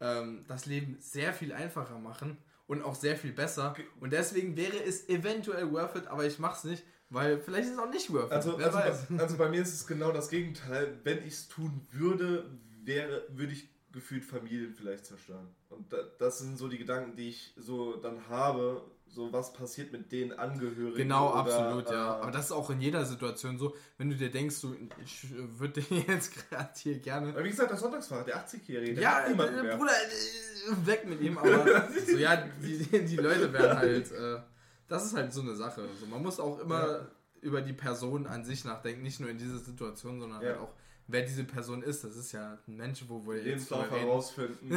ähm, 0.00 0.44
das 0.48 0.66
Leben 0.66 0.98
sehr 1.00 1.32
viel 1.32 1.52
einfacher 1.52 1.98
machen 1.98 2.36
und 2.66 2.82
auch 2.82 2.94
sehr 2.94 3.16
viel 3.16 3.32
besser. 3.32 3.74
Und 4.00 4.12
deswegen 4.12 4.56
wäre 4.56 4.76
es 4.84 5.08
eventuell 5.08 5.70
worth 5.70 5.96
it, 5.96 6.06
aber 6.08 6.26
ich 6.26 6.38
mach's 6.38 6.64
nicht, 6.64 6.82
weil 7.08 7.40
vielleicht 7.40 7.68
ist 7.68 7.74
es 7.74 7.78
auch 7.78 7.90
nicht 7.90 8.12
worth 8.12 8.26
it. 8.26 8.32
Also, 8.32 8.56
also, 8.56 8.78
also 9.16 9.36
bei 9.38 9.48
mir 9.48 9.62
ist 9.62 9.72
es 9.72 9.86
genau 9.86 10.12
das 10.12 10.28
Gegenteil. 10.28 10.98
Wenn 11.04 11.18
ich 11.18 11.34
es 11.34 11.48
tun 11.48 11.86
würde, 11.92 12.50
wäre, 12.82 13.24
würde 13.30 13.52
ich 13.52 13.68
gefühlt 13.92 14.24
Familien 14.24 14.74
vielleicht 14.74 15.06
zerstören. 15.06 15.48
Und 15.70 15.92
da, 15.92 15.98
das 16.18 16.40
sind 16.40 16.58
so 16.58 16.68
die 16.68 16.78
Gedanken, 16.78 17.16
die 17.16 17.30
ich 17.30 17.54
so 17.56 17.96
dann 17.96 18.28
habe. 18.28 18.84
So, 19.08 19.32
was 19.32 19.52
passiert 19.52 19.92
mit 19.92 20.10
den 20.12 20.32
Angehörigen? 20.38 20.94
Genau, 20.96 21.30
oder, 21.30 21.36
absolut, 21.36 21.88
ja. 21.90 22.18
äh, 22.18 22.22
Aber 22.22 22.30
das 22.30 22.46
ist 22.46 22.52
auch 22.52 22.68
in 22.70 22.80
jeder 22.80 23.04
Situation 23.06 23.56
so, 23.56 23.74
wenn 23.98 24.10
du 24.10 24.16
dir 24.16 24.30
denkst, 24.30 24.60
du, 24.60 24.76
ich 25.02 25.26
würde 25.58 25.80
jetzt 26.08 26.34
gerade 26.50 26.70
hier 26.76 26.98
gerne. 26.98 27.28
Aber 27.30 27.44
wie 27.44 27.50
gesagt, 27.50 27.70
der 27.70 27.78
Sonntagsfahrer, 27.78 28.24
der 28.24 28.44
80-Jährige, 28.46 28.94
der 28.94 29.02
Ja, 29.02 29.10
hat 29.16 29.28
niemanden 29.28 29.58
äh, 29.58 29.62
mehr. 29.62 29.76
Bruder, 29.76 29.92
äh, 29.92 30.86
weg 30.86 31.06
mit 31.08 31.20
ihm, 31.20 31.38
aber 31.38 31.88
so, 32.06 32.16
ja, 32.18 32.36
die, 32.36 32.78
die 33.06 33.16
Leute 33.16 33.52
werden 33.52 33.78
halt, 33.78 34.10
äh, 34.12 34.40
das 34.88 35.06
ist 35.06 35.14
halt 35.16 35.32
so 35.32 35.40
eine 35.40 35.54
Sache. 35.54 35.88
So, 35.98 36.06
man 36.06 36.22
muss 36.22 36.38
auch 36.40 36.58
immer 36.58 36.86
Ja. 36.86 37.08
über 37.40 37.62
die 37.62 37.72
Person 37.72 38.26
an 38.26 38.44
sich 38.44 38.64
nachdenken, 38.64 39.02
nicht 39.02 39.20
nur 39.20 39.30
in 39.30 39.38
dieser 39.38 39.58
Situation, 39.58 40.20
sondern 40.20 40.42
Ja. 40.42 40.48
halt 40.48 40.58
auch, 40.58 40.74
wer 41.06 41.22
diese 41.22 41.44
Person 41.44 41.82
ist. 41.82 42.04
Das 42.04 42.16
ist 42.16 42.32
ja 42.32 42.58
ein 42.66 42.76
Mensch, 42.76 43.04
wo 43.08 43.26
wir 43.26 43.36
jetzt 43.36 43.44
Lebenslauf 43.44 43.90
herausfinden. 43.90 44.68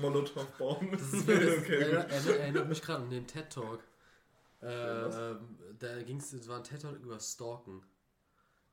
Molotow 0.00 0.46
bauen. 0.58 0.88
Das, 0.92 1.12
ist, 1.12 1.28
Okay, 1.28 1.76
erinnert, 1.76 2.10
erinnert, 2.10 2.38
erinnert 2.38 2.68
mich 2.68 2.82
gerade 2.82 3.02
an 3.04 3.10
den 3.10 3.26
TED 3.26 3.50
Talk. 3.50 3.80
Äh, 4.60 4.66
da 5.78 6.02
ging 6.04 6.18
es, 6.18 6.32
es 6.32 6.48
war 6.48 6.58
ein 6.58 6.64
TED 6.64 6.82
Talk 6.82 6.98
über 7.00 7.18
Stalken. 7.20 7.82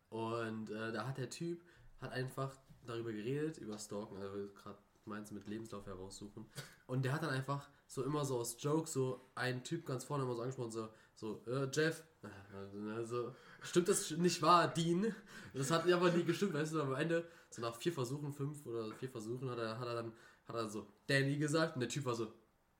Und 0.09 0.69
äh, 0.69 0.91
da 0.91 1.07
hat 1.07 1.17
der 1.17 1.29
Typ 1.29 1.61
hat 2.01 2.11
einfach 2.11 2.55
darüber 2.85 3.11
geredet, 3.11 3.57
über 3.57 3.77
Stalken, 3.77 4.17
also 4.17 4.47
gerade 4.53 4.77
meinst 5.05 5.31
du 5.31 5.35
mit 5.35 5.47
Lebenslauf 5.47 5.85
heraussuchen. 5.85 6.45
Und 6.87 7.03
der 7.05 7.13
hat 7.13 7.23
dann 7.23 7.29
einfach 7.29 7.67
so 7.87 8.03
immer 8.03 8.25
so 8.25 8.39
aus 8.39 8.57
Joke 8.59 8.87
so 8.87 9.29
einen 9.35 9.63
Typ 9.63 9.85
ganz 9.85 10.03
vorne 10.03 10.23
immer 10.23 10.35
so 10.35 10.41
angesprochen, 10.41 10.71
so, 10.71 10.89
so 11.15 11.43
äh, 11.47 11.69
Jeff, 11.71 12.03
also, 12.95 13.35
stimmt 13.65 13.89
das 13.89 14.11
nicht 14.11 14.41
wahr, 14.41 14.67
Dean? 14.67 15.13
Das 15.53 15.71
hat 15.71 15.89
aber 15.91 16.11
nie 16.11 16.23
gestimmt, 16.23 16.53
weißt 16.53 16.73
du, 16.73 16.81
am 16.81 16.95
Ende, 16.95 17.25
so 17.49 17.61
nach 17.61 17.75
vier 17.75 17.93
Versuchen, 17.93 18.33
fünf 18.33 18.65
oder 18.65 18.91
vier 18.93 19.09
Versuchen, 19.09 19.49
hat 19.49 19.57
er, 19.57 19.79
hat 19.79 19.87
er 19.87 19.95
dann, 19.95 20.11
hat 20.47 20.55
er 20.55 20.69
so 20.69 20.87
Danny 21.07 21.37
gesagt 21.37 21.75
und 21.75 21.79
der 21.79 21.89
Typ 21.89 22.05
war 22.05 22.15
so, 22.15 22.33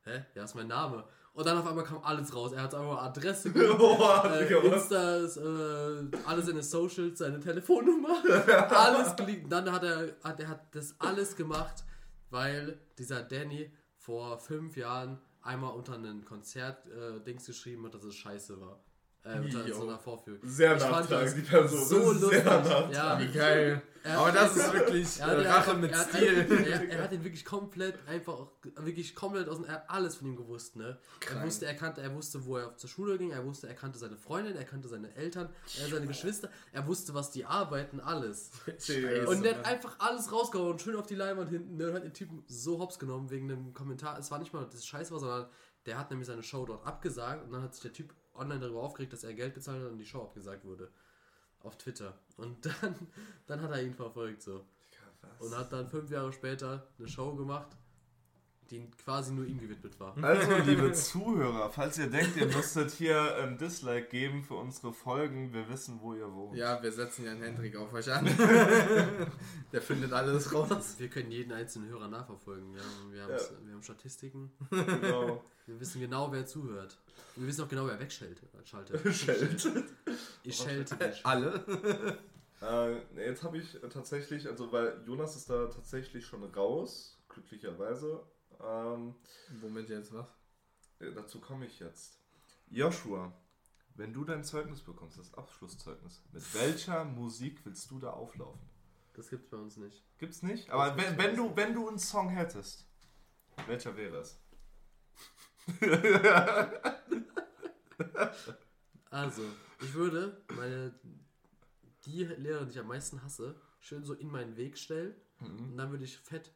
hä, 0.03 0.25
ja, 0.36 0.43
ist 0.43 0.55
mein 0.55 0.67
Name. 0.67 1.05
Und 1.33 1.45
dann 1.45 1.57
auf 1.57 1.67
einmal 1.67 1.83
kam 1.83 2.01
alles 2.01 2.33
raus. 2.33 2.53
Er 2.53 2.63
hat 2.63 2.73
einfach 2.73 3.03
Adresse, 3.03 3.49
Boah, 3.49 4.23
äh? 4.33 4.67
Instas, 4.67 5.36
äh, 5.36 6.07
alle 6.25 6.41
seine 6.41 6.63
Socials, 6.63 7.19
seine 7.19 7.41
Telefonnummer, 7.41 8.23
alles 8.69 9.15
geleakt. 9.17 9.51
Dann 9.51 9.69
hat 9.69 9.83
er, 9.83 10.15
hat 10.23 10.39
er 10.39 10.47
hat 10.47 10.73
das 10.73 10.95
alles 10.97 11.36
gemacht, 11.36 11.83
weil 12.29 12.79
dieser 12.97 13.21
Danny 13.21 13.69
vor 13.97 14.38
fünf 14.39 14.77
Jahren 14.77 15.19
einmal 15.41 15.73
unter 15.73 15.95
einen 15.95 16.23
Konzert-Dings 16.23 17.45
geschrieben 17.45 17.86
hat, 17.86 17.95
dass 17.95 18.03
es 18.03 18.15
scheiße 18.15 18.59
war. 18.61 18.79
Äh, 19.26 19.39
unter 19.39 19.65
Jo. 19.67 19.76
so 19.76 19.84
einer 19.88 19.97
Vorführung. 19.97 20.39
Sehr 20.43 20.76
Ich 20.78 20.84
fand 20.84 21.09
nachtragend, 21.09 21.38
die 21.38 21.41
Person. 21.41 21.86
So 21.86 22.11
lustig. 22.11 22.30
sehr. 22.43 22.89
Ja, 22.93 23.19
Wie 23.19 23.28
geil. 23.32 23.82
Er- 24.03 24.19
Aber 24.19 24.32
das 24.32 24.55
er- 24.55 24.65
ist 24.67 24.73
wirklich 24.73 25.19
er 25.19 25.28
er 25.30 25.49
Rache 25.49 25.71
hat, 25.71 25.82
mit 25.82 25.91
er 25.91 25.97
Stil. 26.03 26.47
Er, 26.67 26.89
er 26.91 27.03
hat 27.03 27.11
ihn 27.11 27.23
wirklich 27.23 27.43
komplett 27.43 27.97
einfach, 28.07 28.45
wirklich 28.82 29.15
komplett 29.15 29.49
aus 29.49 29.55
dem, 29.55 29.65
er 29.65 29.73
hat 29.73 29.89
alles 29.89 30.17
von 30.17 30.28
ihm 30.28 30.36
gewusst, 30.36 30.76
ne? 30.76 30.99
Er 31.21 31.26
Krank. 31.26 31.43
wusste, 31.47 31.65
er 31.65 31.73
kannte, 31.73 32.01
er 32.01 32.13
wusste, 32.13 32.45
wo 32.45 32.57
er 32.57 32.78
zur 32.78 32.88
Schule 32.88 33.17
ging, 33.17 33.32
er 33.32 33.43
wusste, 33.43 33.67
er 33.67 33.73
kannte 33.73 33.97
seine 33.97 34.15
Freundin, 34.15 34.55
er 34.55 34.63
kannte 34.63 34.88
seine 34.89 35.11
Eltern, 35.15 35.49
er 35.82 35.88
seine 35.89 36.05
Geschwister, 36.05 36.51
er 36.71 36.86
wusste, 36.86 37.15
was 37.15 37.32
die 37.32 37.45
arbeiten, 37.45 37.99
alles. 37.99 38.51
Scheiße, 38.67 39.26
Und 39.28 39.41
der 39.43 39.53
Mann. 39.53 39.63
hat 39.63 39.71
einfach 39.73 39.95
alles 39.97 40.32
rausgehauen 40.32 40.73
und 40.73 40.82
schön 40.84 40.95
auf 40.95 41.07
die 41.07 41.15
Leinwand 41.15 41.49
hinten, 41.49 41.76
ne? 41.78 41.88
Und 41.89 41.95
hat 41.95 42.03
den 42.03 42.13
Typen 42.13 42.43
so 42.45 42.78
hops 42.78 42.99
genommen 42.99 43.32
wegen 43.32 43.49
einem 43.51 43.73
Kommentar. 43.73 44.19
Es 44.19 44.30
war 44.30 44.38
nicht 44.38 44.53
mal, 44.53 44.63
dass 44.65 44.76
es 44.76 44.86
scheiße 44.86 45.11
war, 45.13 45.19
sondern 45.19 45.47
der 45.88 45.97
hat 45.97 46.11
nämlich 46.11 46.28
seine 46.28 46.43
Show 46.43 46.63
dort 46.65 46.86
abgesagt 46.86 47.43
und 47.43 47.51
dann 47.53 47.63
hat 47.63 47.73
sich 47.73 47.82
der 47.82 47.93
Typ 47.93 48.13
online 48.36 48.59
darüber 48.59 48.83
aufgeregt, 48.83 49.13
dass 49.13 49.23
er 49.23 49.33
Geld 49.33 49.53
bezahlt 49.53 49.83
hat 49.83 49.91
und 49.91 49.97
die 49.97 50.05
Show 50.05 50.21
abgesagt 50.21 50.65
wurde. 50.65 50.89
Auf 51.61 51.77
Twitter. 51.77 52.17
Und 52.38 52.65
dann, 52.65 52.95
dann 53.47 53.61
hat 53.61 53.71
er 53.71 53.83
ihn 53.83 53.95
verfolgt 53.95 54.41
so. 54.41 54.65
Und 55.39 55.57
hat 55.57 55.73
dann 55.73 55.89
fünf 55.89 56.11
Jahre 56.11 56.31
später 56.31 56.88
eine 56.99 57.07
Show 57.07 57.36
gemacht, 57.36 57.75
die 58.72 58.89
quasi 59.03 59.34
nur 59.34 59.45
ihm 59.45 59.59
gewidmet 59.59 59.99
war. 59.99 60.16
Also, 60.22 60.55
liebe 60.66 60.91
Zuhörer, 60.91 61.70
falls 61.70 61.97
ihr 61.97 62.07
denkt, 62.07 62.36
ihr 62.38 62.47
müsstet 62.47 62.91
hier 62.91 63.36
ein 63.38 63.57
Dislike 63.57 64.07
geben 64.09 64.43
für 64.43 64.55
unsere 64.55 64.93
Folgen, 64.93 65.53
wir 65.53 65.70
wissen, 65.70 65.99
wo 66.01 66.13
ihr 66.13 66.32
wohnt. 66.34 66.57
Ja, 66.57 66.82
wir 66.82 66.91
setzen 66.91 67.26
ja 67.26 67.32
einen 67.32 67.43
Hendrik 67.43 67.76
auf 67.76 67.93
euch 67.93 68.11
an. 68.11 68.26
Der 69.72 69.82
findet 69.82 70.13
alles 70.13 70.53
raus. 70.53 70.95
Wir 70.97 71.09
können 71.09 71.32
jeden 71.32 71.51
einzelnen 71.51 71.89
Hörer 71.89 72.07
nachverfolgen. 72.07 72.74
Ja. 72.74 72.82
Wir, 73.11 73.24
haben, 73.24 73.66
wir 73.66 73.74
haben 73.74 73.84
Statistiken. 73.84 74.51
Genau. 74.70 75.43
Wir 75.66 75.80
wissen 75.80 76.01
genau, 76.01 76.32
wer 76.32 76.45
zuhört. 76.45 76.97
Und 77.36 77.43
wir 77.43 77.47
wissen 77.47 77.63
auch 77.63 77.70
genau, 77.70 77.88
wer 77.88 77.99
wegschaltet. 77.99 78.49
Schaltet. 78.66 79.01
Ich 80.43 80.57
schelte. 80.57 80.95
Alle. 81.24 81.66
Äh, 82.61 83.26
jetzt 83.28 83.43
habe 83.43 83.57
ich 83.57 83.76
äh, 83.84 83.89
tatsächlich, 83.89 84.47
also 84.47 84.72
weil 84.72 85.01
Jonas 85.05 85.36
ist 85.36 85.49
da 85.49 85.68
tatsächlich 85.68 86.26
schon 86.26 86.43
raus, 86.43 87.20
glücklicherweise. 87.30 88.24
Ähm, 88.64 89.16
Womit 89.62 89.89
jetzt 89.89 90.14
was? 90.14 90.28
äh, 90.99 91.12
dazu 91.12 91.39
komme 91.39 91.66
ich 91.66 91.80
jetzt. 91.80 92.20
Joshua, 92.70 93.34
wenn 93.95 94.14
du 94.14 94.24
dein 94.24 94.43
Zeugnis 94.43 94.82
bekommst, 94.82 95.18
das 95.18 95.34
Abschlusszeugnis, 95.34 96.24
mit 96.32 96.53
welcher 96.53 97.06
Musik 97.06 97.66
willst 97.66 97.89
du 97.91 97.99
da 97.99 98.12
auflaufen? 98.12 98.62
Das 99.14 99.30
gibt's 99.30 99.49
bei 99.49 99.58
uns 99.58 99.78
nicht. 99.78 100.03
Gibt's 100.18 100.43
nicht? 100.43 100.70
Aber 100.70 100.97
wenn, 100.97 101.18
wenn, 101.18 101.36
du, 101.36 101.56
wenn 101.56 101.74
du 101.74 101.88
einen 101.88 101.99
Song 101.99 102.30
hättest, 102.30 102.86
welcher 103.68 103.95
wäre 103.95 104.18
es? 104.18 104.39
Also, 109.10 109.43
ich 109.82 109.93
würde 109.93 110.43
meine, 110.58 110.93
die 112.06 112.26
Lehrerin, 112.26 112.68
die 112.68 112.74
ich 112.74 112.80
am 112.80 112.88
meisten 112.88 113.24
hasse, 113.24 113.56
schön 113.80 114.03
so 114.03 114.14
in 114.14 114.30
meinen 114.30 114.58
Weg 114.58 114.78
stellen. 114.78 115.16
Mhm. 115.39 115.70
Und 115.72 115.78
dann 115.78 115.89
würde 115.91 116.03
ich 116.03 116.18
fett, 116.18 116.51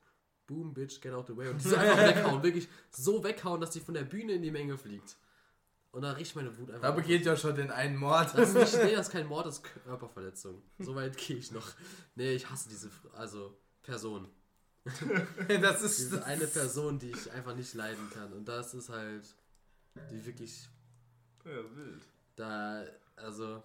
boom, 0.49 0.73
bitch, 0.73 0.99
get 0.99 1.13
out 1.13 1.27
the 1.27 1.37
way. 1.37 1.47
Und 1.49 1.63
diese 1.63 1.77
einfach 1.79 1.97
weghauen. 1.97 2.43
Wirklich 2.43 2.67
so 2.89 3.23
weghauen, 3.23 3.61
dass 3.61 3.69
die 3.71 3.79
von 3.79 3.93
der 3.93 4.03
Bühne 4.03 4.33
in 4.33 4.41
die 4.41 4.51
Menge 4.51 4.77
fliegt. 4.77 5.15
Und 5.91 6.01
dann 6.03 6.15
riecht 6.15 6.35
meine 6.35 6.55
Wut 6.57 6.69
einfach. 6.69 6.81
Da 6.81 6.91
begeht 6.91 7.25
ja 7.25 7.35
schon 7.35 7.55
den 7.55 7.71
einen 7.71 7.95
Mord. 7.97 8.37
Das 8.37 8.49
ist 8.49 8.55
nicht, 8.55 8.83
nee, 8.83 8.95
das 8.95 9.07
ist 9.07 9.11
kein 9.13 9.27
Mord, 9.27 9.45
das 9.45 9.55
ist 9.59 9.63
Körperverletzung. 9.63 10.61
So 10.79 10.93
weit 10.95 11.17
gehe 11.17 11.37
ich 11.37 11.51
noch. 11.51 11.67
Nee, 12.15 12.33
ich 12.33 12.49
hasse 12.49 12.69
diese, 12.69 12.89
also 13.13 13.57
Person. 13.81 14.27
das 15.61 15.81
ist 15.81 15.99
Diese 15.99 16.17
das 16.17 16.25
eine 16.25 16.47
Person, 16.47 16.99
die 16.99 17.11
ich 17.11 17.31
einfach 17.31 17.55
nicht 17.55 17.73
leiden 17.73 18.09
kann. 18.13 18.33
Und 18.33 18.45
das 18.47 18.73
ist 18.73 18.89
halt, 18.89 19.23
die 20.11 20.25
wirklich 20.25 20.69
Ja, 21.45 21.51
wild. 21.75 22.01
da, 22.35 22.83
also, 23.15 23.61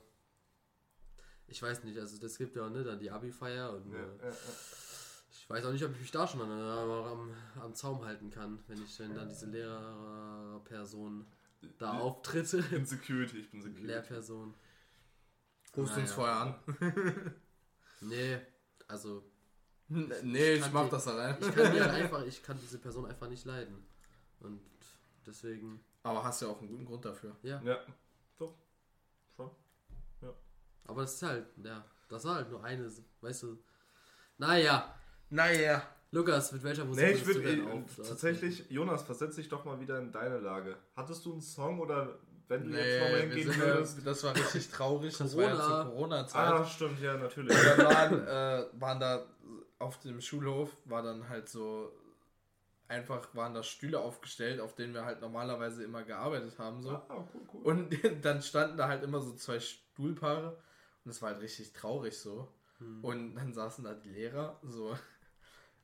ich 1.46 1.62
weiß 1.62 1.84
nicht, 1.84 1.98
also 1.98 2.18
das 2.18 2.36
gibt 2.38 2.56
ja 2.56 2.66
auch, 2.66 2.70
ne, 2.70 2.82
dann 2.84 2.98
die 2.98 3.10
Abi-Feier 3.10 3.72
und 3.74 3.92
Ja, 3.92 3.98
ja, 3.98 4.28
ja. 4.30 4.36
Ich 5.44 5.50
weiß 5.50 5.64
auch 5.66 5.72
nicht, 5.72 5.84
ob 5.84 5.92
ich 5.92 6.00
mich 6.00 6.10
da 6.10 6.26
schon 6.26 6.40
an, 6.40 6.50
am, 6.50 7.34
am 7.60 7.74
Zaum 7.74 8.02
halten 8.04 8.30
kann, 8.30 8.58
wenn 8.66 8.82
ich 8.82 8.98
wenn 8.98 9.14
dann 9.14 9.28
diese 9.28 9.46
Lehrerperson 9.46 11.26
da 11.78 11.92
Le- 11.96 12.00
auftritt. 12.02 12.52
Ich 12.52 12.70
bin 12.70 12.86
Security, 12.86 13.38
ich 13.40 13.50
bin 13.50 13.60
Security. 13.60 13.86
Lehrperson. 13.86 14.54
Rufst 15.76 15.96
uns 15.98 16.10
Naja. 16.10 16.14
vorher 16.14 16.36
an. 16.36 17.34
Nee, 18.00 18.38
also 18.88 19.22
Nee, 19.88 20.54
ich 20.54 20.62
kann 20.62 20.72
mach 20.72 20.84
die- 20.84 20.90
das 20.90 21.08
allein. 21.08 21.36
ich 21.40 21.54
kann 21.54 21.72
halt 21.72 21.90
einfach, 21.90 22.24
ich 22.26 22.42
kann 22.42 22.58
diese 22.60 22.78
Person 22.78 23.06
einfach 23.06 23.28
nicht 23.28 23.44
leiden. 23.44 23.86
Und 24.40 24.60
deswegen, 25.26 25.82
Aber 26.02 26.22
hast 26.24 26.42
ja 26.42 26.48
auch 26.48 26.58
einen 26.58 26.68
guten 26.68 26.84
Grund 26.84 27.04
dafür. 27.04 27.36
ja. 27.42 27.60
Ja, 27.62 27.78
doch. 28.38 28.54
Schon. 29.36 29.50
Aber 30.86 31.02
das 31.02 31.14
ist 31.14 31.22
halt, 31.22 31.46
ja, 31.62 31.82
das 32.08 32.24
war 32.24 32.34
halt 32.36 32.50
nur 32.50 32.62
eine, 32.62 32.90
weißt 33.22 33.42
du. 33.44 33.58
Naja, 34.36 34.94
Naja. 35.30 35.82
Lukas, 36.10 36.52
mit 36.52 36.62
welcher 36.62 36.84
Musik 36.84 37.04
Nee, 37.04 37.10
ich 37.12 37.26
würde 37.26 37.40
du 37.42 37.46
denn 37.48 37.68
auf- 37.68 37.96
tatsächlich, 37.96 38.70
Jonas, 38.70 39.02
versetz 39.02 39.34
dich 39.34 39.48
doch 39.48 39.64
mal 39.64 39.80
wieder 39.80 39.98
in 39.98 40.12
deine 40.12 40.38
Lage. 40.38 40.76
Hattest 40.94 41.24
du 41.26 41.32
einen 41.32 41.40
Song 41.40 41.80
oder 41.80 42.18
wenn 42.46 42.62
du 42.64 42.70
Nee, 42.70 42.76
jetzt 42.78 43.00
nochmal 43.02 43.20
hingehen 43.22 43.50
sind, 43.50 43.60
würdest? 43.60 43.98
ja- 43.98 44.04
das 44.04 44.22
war 44.24 44.36
richtig 44.36 44.70
traurig. 44.70 45.16
Das 45.18 45.36
war 45.36 45.42
ja 45.44 45.50
Corona. 45.56 45.66
zur 45.82 45.84
Corona-Zeit. 45.90 46.52
Ah, 46.52 46.64
stimmt, 46.64 47.00
ja, 47.00 47.16
natürlich. 47.16 47.50
Wir 47.56 47.84
waren, 47.84 48.26
äh, 48.28 48.66
waren 48.80 49.00
da 49.00 49.26
auf 49.80 49.98
dem 50.00 50.20
Schulhof, 50.20 50.70
war 50.84 51.02
dann 51.02 51.28
halt 51.28 51.48
so 51.48 51.90
einfach 52.86 53.26
waren 53.34 53.54
da 53.54 53.62
Stühle 53.64 53.98
aufgestellt, 53.98 54.60
auf 54.60 54.74
denen 54.76 54.94
wir 54.94 55.04
halt 55.04 55.20
normalerweise 55.20 55.82
immer 55.82 56.04
gearbeitet 56.04 56.58
haben. 56.60 56.80
So. 56.80 56.90
Ah, 56.90 57.26
cool, 57.34 57.40
cool. 57.52 57.62
Und 57.64 57.88
dann 58.24 58.40
standen 58.40 58.76
da 58.76 58.86
halt 58.86 59.02
immer 59.02 59.20
so 59.20 59.32
zwei 59.34 59.58
Stuhlpaare 59.58 60.56
und 61.04 61.10
es 61.10 61.20
war 61.22 61.30
halt 61.30 61.40
richtig 61.42 61.72
traurig 61.72 62.16
so. 62.16 62.46
Und 63.02 63.34
dann 63.36 63.54
saßen 63.54 63.82
da 63.84 63.94
die 63.94 64.10
Lehrer, 64.10 64.60
so. 64.62 64.94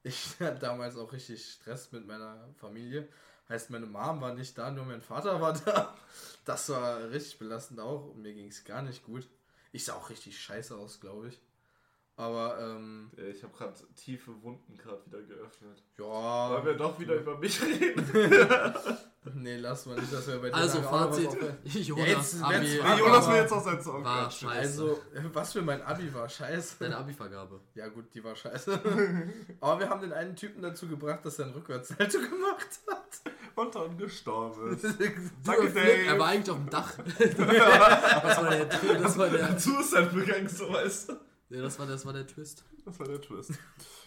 Ich 0.02 0.36
hatte 0.40 0.58
damals 0.58 0.96
auch 0.96 1.12
richtig 1.12 1.44
Stress 1.44 1.92
mit 1.92 2.06
meiner 2.06 2.48
Familie. 2.56 3.08
Heißt, 3.48 3.70
meine 3.70 3.86
Mom 3.86 4.20
war 4.20 4.34
nicht 4.34 4.56
da, 4.56 4.70
nur 4.70 4.84
mein 4.84 5.02
Vater 5.02 5.40
war 5.40 5.52
da. 5.52 5.96
Das 6.44 6.68
war 6.68 7.10
richtig 7.10 7.38
belastend 7.38 7.80
auch 7.80 8.06
und 8.06 8.22
mir 8.22 8.32
ging 8.32 8.48
es 8.48 8.64
gar 8.64 8.82
nicht 8.82 9.04
gut. 9.04 9.28
Ich 9.72 9.84
sah 9.84 9.94
auch 9.94 10.10
richtig 10.10 10.40
scheiße 10.40 10.76
aus, 10.76 11.00
glaube 11.00 11.28
ich. 11.28 11.40
Aber, 12.20 12.58
ähm, 12.60 13.10
Ja, 13.16 13.24
Ich 13.24 13.42
habe 13.42 13.52
gerade 13.56 13.72
tiefe 13.96 14.30
Wunden 14.42 14.76
gerade 14.76 15.00
wieder 15.06 15.22
geöffnet. 15.22 15.82
ja. 15.98 16.04
Wollen 16.50 16.66
wir 16.66 16.74
doch 16.74 16.98
wieder 17.00 17.14
über 17.14 17.38
mich 17.38 17.60
reden? 17.62 18.04
Nee, 19.34 19.58
lass 19.58 19.84
mal 19.84 19.96
nicht, 20.00 20.10
dass 20.10 20.26
wir 20.28 20.38
bei 20.38 20.48
dir 20.48 20.54
Also 20.56 20.80
Fazit. 20.80 21.28
Jonas, 21.64 22.06
jetzt 22.06 22.42
Abi, 22.42 22.78
Jonas 22.98 23.28
will 23.28 23.36
jetzt 23.36 23.52
auch 23.52 23.62
seinen 23.62 23.82
Song 23.82 24.02
War 24.02 24.30
scheiße. 24.30 24.48
Also, 24.48 24.98
was 25.34 25.52
für 25.52 25.60
mein 25.60 25.82
Abi 25.82 26.12
war 26.14 26.26
scheiße. 26.26 26.76
deine 26.80 26.96
Abi-Vergabe. 26.96 27.60
Ja 27.74 27.88
gut, 27.88 28.06
die 28.14 28.24
war 28.24 28.34
scheiße. 28.34 28.80
Aber 29.60 29.78
wir 29.78 29.90
haben 29.90 30.00
den 30.00 30.14
einen 30.14 30.34
Typen 30.34 30.62
dazu 30.62 30.88
gebracht, 30.88 31.20
dass 31.22 31.38
er 31.38 31.46
einen 31.46 31.54
Rückwärtssalto 31.54 32.18
gemacht 32.18 32.80
hat. 32.88 33.34
Und 33.56 33.74
dann 33.74 33.98
gestorben 33.98 34.72
ist. 34.74 34.84
Danke, 35.44 35.68
er 35.78 36.18
war 36.18 36.18
Dave. 36.18 36.24
eigentlich 36.24 36.50
auf 36.50 36.56
dem 36.56 36.70
Dach. 36.70 36.92
das 37.18 38.38
war 38.42 38.50
der, 38.50 38.64
das 38.64 39.18
war 39.18 39.28
der, 39.28 39.58
Suicide 39.60 40.06
begangen, 40.14 40.48
so 40.48 40.72
weißt 40.72 41.10
du. 41.10 41.16
Ja, 41.50 41.60
das 41.62 41.78
war, 41.78 41.86
das 41.86 42.06
war 42.06 42.12
der 42.12 42.26
Twist. 42.26 42.64
Das 42.84 42.98
war 42.98 43.06
der 43.06 43.20
Twist. 43.20 43.52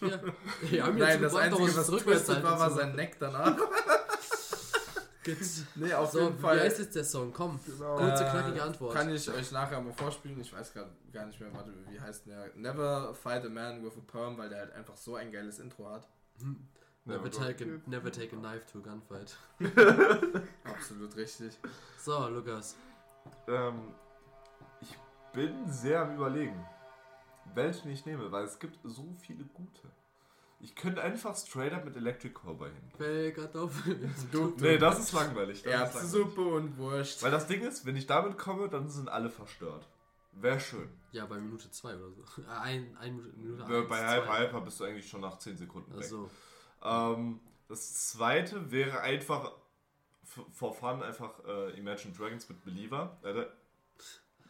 Ja, 0.01 0.11
haben 0.85 0.97
Nein, 0.97 1.21
das 1.21 1.35
Einzige, 1.35 1.75
was 1.75 1.87
twisted 1.87 2.43
war, 2.43 2.59
war 2.59 2.71
sein 2.71 2.95
Neck 2.95 3.17
danach. 3.19 3.55
Gibt's. 5.23 5.63
Nee, 5.75 5.93
auf 5.93 6.11
So, 6.11 6.19
jeden 6.19 6.37
wie 6.37 6.41
Fall. 6.41 6.59
heißt 6.59 6.79
jetzt 6.79 6.95
der 6.97 7.05
Song? 7.05 7.31
Komm, 7.31 7.57
Genau. 7.65 7.95
kurze, 7.95 8.25
Äh, 8.25 8.29
knackige 8.29 8.61
Antwort. 8.61 8.93
Kann 8.93 9.09
ich 9.09 9.29
euch 9.31 9.51
nachher 9.53 9.79
mal 9.79 9.93
vorspielen. 9.93 10.41
Ich 10.41 10.51
weiß 10.51 10.73
grad 10.73 10.89
gar 11.13 11.25
nicht 11.25 11.39
mehr, 11.39 11.53
warte, 11.53 11.71
wie 11.89 11.97
heißt 11.99 12.27
der? 12.27 12.51
Never 12.55 13.13
Fight 13.13 13.45
a 13.45 13.49
Man 13.49 13.81
with 13.85 13.93
a 13.97 14.01
Perm, 14.11 14.37
weil 14.37 14.49
der 14.49 14.59
halt 14.59 14.73
einfach 14.73 14.97
so 14.97 15.15
ein 15.15 15.31
geiles 15.31 15.59
Intro 15.59 15.89
hat. 15.89 16.09
Never 17.05 17.31
take, 17.31 17.63
a, 17.63 17.89
never 17.89 18.11
take 18.11 18.35
a 18.35 18.39
knife 18.39 18.65
to 18.71 18.79
a 18.79 18.81
gunfight. 18.81 19.37
Absolut 20.65 21.15
richtig. 21.15 21.57
So, 21.99 22.27
Lukas. 22.27 22.75
Ähm, 23.47 23.93
ich 24.81 24.97
bin 25.33 25.69
sehr 25.71 26.01
am 26.01 26.15
überlegen, 26.15 26.65
welchen 27.53 27.89
ich 27.91 28.05
nehme, 28.05 28.31
weil 28.31 28.45
es 28.45 28.59
gibt 28.59 28.77
so 28.83 29.15
viele 29.21 29.43
gute. 29.45 29.81
Ich 30.59 30.75
könnte 30.75 31.01
einfach 31.01 31.35
straight 31.35 31.73
up 31.73 31.83
mit 31.83 31.95
Electric 31.97 32.33
Cowboy 32.33 32.69
hingehen. 32.69 32.91
Pellkartoffel. 32.97 34.09
Du, 34.31 34.53
Nee, 34.59 34.77
das 34.77 34.99
ist 34.99 35.11
langweilig. 35.11 35.61
Das 35.61 35.65
ist 35.65 35.65
langweilig. 35.65 35.65
Erbsensuppe 35.65 36.41
und 36.41 36.77
Wurst. 36.77 37.21
Weil 37.21 37.31
das 37.31 37.47
Ding 37.47 37.61
ist, 37.61 37.85
wenn 37.85 37.97
ich 37.97 38.07
damit 38.07 38.37
komme, 38.37 38.69
dann 38.69 38.89
sind 38.89 39.09
alle 39.09 39.29
verstört. 39.29 39.87
Wäre 40.31 40.59
schön. 40.59 40.89
Ja, 41.11 41.25
bei 41.25 41.37
Minute 41.37 41.69
2 41.69 41.95
oder 41.95 42.09
so. 42.11 42.41
Äh, 42.41 42.45
Ein, 42.61 42.97
ein 42.99 43.15
Minute, 43.37 43.63
Bei 43.65 43.77
eins, 43.77 43.87
bei. 43.89 44.21
Hyper 44.21 44.39
Hyper 44.39 44.61
bist 44.61 44.79
du 44.79 44.85
eigentlich 44.85 45.07
schon 45.09 45.21
nach 45.21 45.37
10 45.37 45.57
Sekunden 45.57 45.91
weg. 45.91 46.01
Also, 46.01 46.29
Ähm, 46.81 47.39
das 47.67 48.11
zweite 48.11 48.71
wäre 48.71 49.01
einfach 49.01 49.51
for 50.23 50.73
fun 50.73 51.03
einfach 51.03 51.43
äh, 51.45 51.77
Imagine 51.77 52.13
Dragons 52.13 52.47
mit 52.49 52.63
Believer. 52.63 53.17
Äh, 53.23 53.45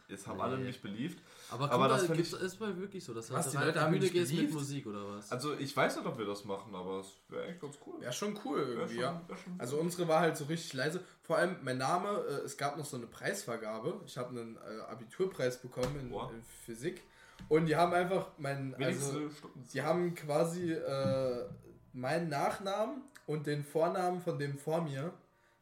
das 0.08 0.26
haben 0.26 0.40
alle 0.40 0.58
Nee. 0.58 0.64
nicht 0.64 0.82
beliebt. 0.82 1.22
aber, 1.50 1.70
Aber 1.70 1.88
das 1.88 2.06
gibt's, 2.06 2.32
ich- 2.32 2.40
ist 2.40 2.60
mal 2.60 2.76
wirklich 2.78 3.02
so, 3.04 3.14
dass 3.14 3.30
Was, 3.32 3.50
die 3.50 3.56
Leute 3.56 3.80
haben 3.80 3.98
gehst 3.98 4.32
mit? 4.34 4.52
Musik 4.52 4.86
oder 4.86 5.08
was? 5.16 5.30
Also 5.32 5.54
ich 5.54 5.74
weiß 5.76 5.96
nicht, 5.96 6.06
ob 6.06 6.18
wir 6.18 6.26
das 6.26 6.44
machen, 6.44 6.74
aber 6.74 7.00
es 7.00 7.08
wäre 7.28 7.46
echt 7.46 7.60
ganz 7.60 7.78
cool. 7.86 8.00
Wäre 8.00 8.12
schon 8.12 8.38
cool 8.44 8.58
Wär 8.58 8.66
irgendwie, 8.68 8.94
schon- 8.94 9.02
ja. 9.02 9.22
wär 9.26 9.36
schon 9.36 9.54
Also 9.58 9.76
unsere 9.78 10.06
war 10.08 10.20
halt 10.20 10.36
so 10.36 10.44
richtig 10.44 10.72
leise. 10.74 11.00
Vor 11.22 11.38
allem 11.38 11.56
mein 11.62 11.78
Name, 11.78 12.08
äh, 12.28 12.44
es 12.44 12.56
gab 12.56 12.76
noch 12.76 12.84
so 12.84 12.96
eine 12.96 13.06
Preisvergabe. 13.06 14.00
Ich 14.06 14.16
habe 14.18 14.30
einen 14.30 14.56
äh, 14.56 14.80
Abiturpreis 14.90 15.60
bekommen 15.60 15.98
in, 16.00 16.12
in 16.12 16.42
Physik. 16.64 17.02
Und 17.48 17.66
die 17.66 17.74
haben 17.76 17.92
einfach 17.94 18.28
meinen, 18.38 18.74
also 18.76 19.28
die 19.72 19.82
haben 19.82 20.14
quasi 20.14 20.72
äh, 20.72 21.44
meinen 21.92 22.28
Nachnamen 22.28 23.02
und 23.26 23.46
den 23.46 23.64
Vornamen 23.64 24.20
von 24.20 24.38
dem 24.38 24.56
vor 24.58 24.82
mir 24.82 25.12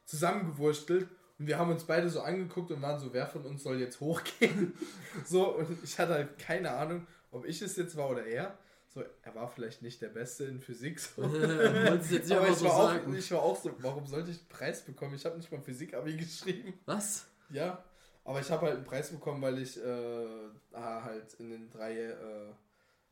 zusammengewurstelt. 0.04 1.08
Und 1.42 1.48
wir 1.48 1.58
haben 1.58 1.72
uns 1.72 1.82
beide 1.82 2.08
so 2.08 2.20
angeguckt 2.20 2.70
und 2.70 2.80
waren 2.82 3.00
so, 3.00 3.12
wer 3.12 3.26
von 3.26 3.44
uns 3.44 3.64
soll 3.64 3.80
jetzt 3.80 3.98
hochgehen? 3.98 4.74
so, 5.24 5.56
und 5.56 5.82
ich 5.82 5.98
hatte 5.98 6.14
halt 6.14 6.38
keine 6.38 6.70
Ahnung, 6.70 7.04
ob 7.32 7.44
ich 7.46 7.60
es 7.60 7.74
jetzt 7.74 7.96
war 7.96 8.10
oder 8.10 8.24
er. 8.24 8.56
So, 8.86 9.02
er 9.22 9.34
war 9.34 9.48
vielleicht 9.48 9.82
nicht 9.82 10.00
der 10.00 10.10
Beste 10.10 10.44
in 10.44 10.60
Physik. 10.60 11.00
So. 11.00 11.22
Jetzt 11.24 12.12
nicht 12.12 12.30
Aber 12.30 12.48
ich 12.48 12.54
so 12.54 12.66
war, 12.66 12.94
auch, 12.94 13.12
ich 13.12 13.32
war 13.32 13.42
auch 13.42 13.60
so, 13.60 13.72
warum 13.78 14.06
sollte 14.06 14.30
ich 14.30 14.38
einen 14.38 14.48
Preis 14.50 14.82
bekommen? 14.82 15.16
Ich 15.16 15.24
habe 15.24 15.36
nicht 15.36 15.50
mal 15.50 15.60
Physik-Abi 15.60 16.16
geschrieben. 16.16 16.74
Was? 16.84 17.26
Ja, 17.50 17.82
aber 18.22 18.40
ich 18.40 18.50
habe 18.50 18.66
halt 18.66 18.76
einen 18.76 18.84
Preis 18.84 19.10
bekommen, 19.10 19.42
weil 19.42 19.58
ich 19.58 19.82
äh, 19.82 20.26
ah, 20.74 21.02
halt 21.02 21.34
in 21.40 21.50
den 21.50 21.70
drei, 21.70 22.02
äh, 22.02 22.52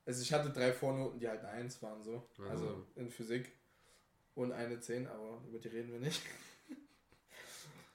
also 0.07 0.23
ich 0.23 0.33
hatte 0.33 0.51
drei 0.51 0.73
Vornoten, 0.73 1.19
die 1.19 1.29
halt 1.29 1.41
eine 1.41 1.49
1 1.49 1.83
waren 1.83 2.01
so. 2.05 2.29
Also. 2.39 2.51
Also 2.51 2.87
in 2.95 3.11
Physik 3.11 3.51
und 4.37 4.53
eine 4.53 4.79
10, 4.79 5.09
aber 5.09 5.43
über 5.49 5.59
die 5.59 5.69
reden 5.69 5.91
wir 5.91 5.99
nicht. 5.99 6.23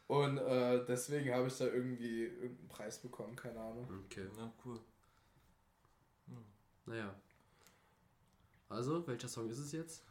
Und 0.07 0.37
äh, 0.37 0.85
deswegen 0.85 1.33
habe 1.33 1.47
ich 1.47 1.57
da 1.57 1.65
irgendwie 1.65 2.25
irgendeinen 2.25 2.67
Preis 2.67 2.99
bekommen, 3.01 3.35
keine 3.35 3.59
Ahnung. 3.59 3.87
Okay, 4.05 4.27
Ja, 4.37 4.53
cool. 4.63 4.79
naja. 6.85 7.15
Also, 8.69 9.05
welcher 9.07 9.27
Song 9.27 9.49
ist 9.49 9.57
es 9.59 9.71
jetzt? 9.71 10.03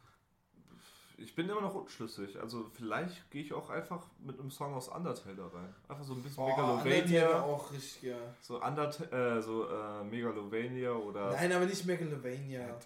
Ich 1.16 1.34
bin 1.34 1.48
immer 1.48 1.60
noch 1.60 1.74
unschlüssig. 1.74 2.40
Also 2.40 2.66
vielleicht 2.72 3.30
gehe 3.30 3.42
ich 3.42 3.52
auch 3.52 3.70
einfach 3.70 4.04
mit 4.18 4.38
einem 4.38 4.50
Song 4.50 4.74
aus 4.74 4.88
Undertale 4.88 5.36
da 5.36 5.46
rein. 5.46 5.72
Einfach 5.88 6.04
so 6.04 6.14
ein 6.14 6.22
bisschen 6.22 6.42
Undertale 6.42 6.82
Megalovania. 6.84 7.40
auch 7.42 7.72
richtig, 7.72 8.02
ja. 8.02 8.16
So 8.40 8.60
Undertale, 8.60 9.36
äh, 9.38 9.40
so 9.42 9.68
äh, 9.68 10.04
Megalovania 10.04 10.92
oder. 10.92 11.30
Nein, 11.32 11.52
aber 11.52 11.66
nicht 11.66 11.86
Megalovania. 11.86 12.76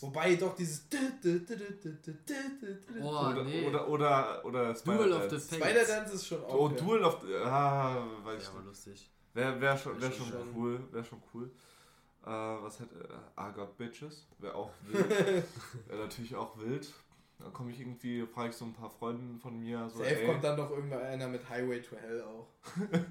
Wobei 0.00 0.36
doch 0.36 0.54
dieses 0.54 0.86
Oh, 3.02 3.08
oder, 3.08 3.42
nee. 3.44 3.66
oder 3.66 3.88
oder 3.88 4.44
oder 4.44 4.74
Duel 4.74 5.12
of 5.12 5.22
the 5.30 5.38
Spider-Dance. 5.38 5.40
Fates. 5.40 5.54
Spider-Dance 5.56 6.14
ist 6.14 6.26
schon 6.26 6.44
auch. 6.44 6.54
Oh, 6.54 6.68
geil. 6.68 6.78
Duel 6.78 7.04
of 7.04 7.18
ah, 7.44 8.06
weiß 8.24 8.42
Ja, 8.44 8.48
ich 8.50 8.54
nicht. 8.56 8.66
lustig. 8.66 9.10
Wäre 9.34 9.60
wär 9.60 9.76
schon, 9.76 9.94
wär 10.00 10.02
Wär 10.08 10.12
schon 10.16 10.26
schon- 10.28 10.54
cool, 10.56 10.80
wäre 10.92 11.04
schon 11.04 11.22
cool. 11.34 11.50
Äh, 12.24 12.28
was 12.30 12.80
hätte 12.80 12.94
äh, 13.36 13.40
I 13.40 13.52
Got 13.54 13.76
Bitches? 13.76 14.26
Wäre 14.38 14.54
auch 14.54 14.70
wild. 14.86 15.08
wäre 15.88 15.98
natürlich 16.02 16.34
auch 16.34 16.58
wild. 16.58 16.92
Da 17.38 17.50
komme 17.50 17.70
ich 17.70 17.80
irgendwie, 17.80 18.24
frage 18.26 18.50
ich 18.50 18.56
so 18.56 18.64
ein 18.64 18.72
paar 18.72 18.88
Freunde 18.90 19.38
von 19.40 19.58
mir. 19.60 19.88
So, 19.90 19.98
Safe 19.98 20.20
ey, 20.20 20.26
kommt 20.26 20.42
dann 20.42 20.56
noch 20.56 20.70
irgendwann 20.70 21.02
einer 21.02 21.28
mit 21.28 21.46
Highway 21.48 21.80
to 21.82 21.96
Hell 21.96 22.22
auch. 22.22 22.48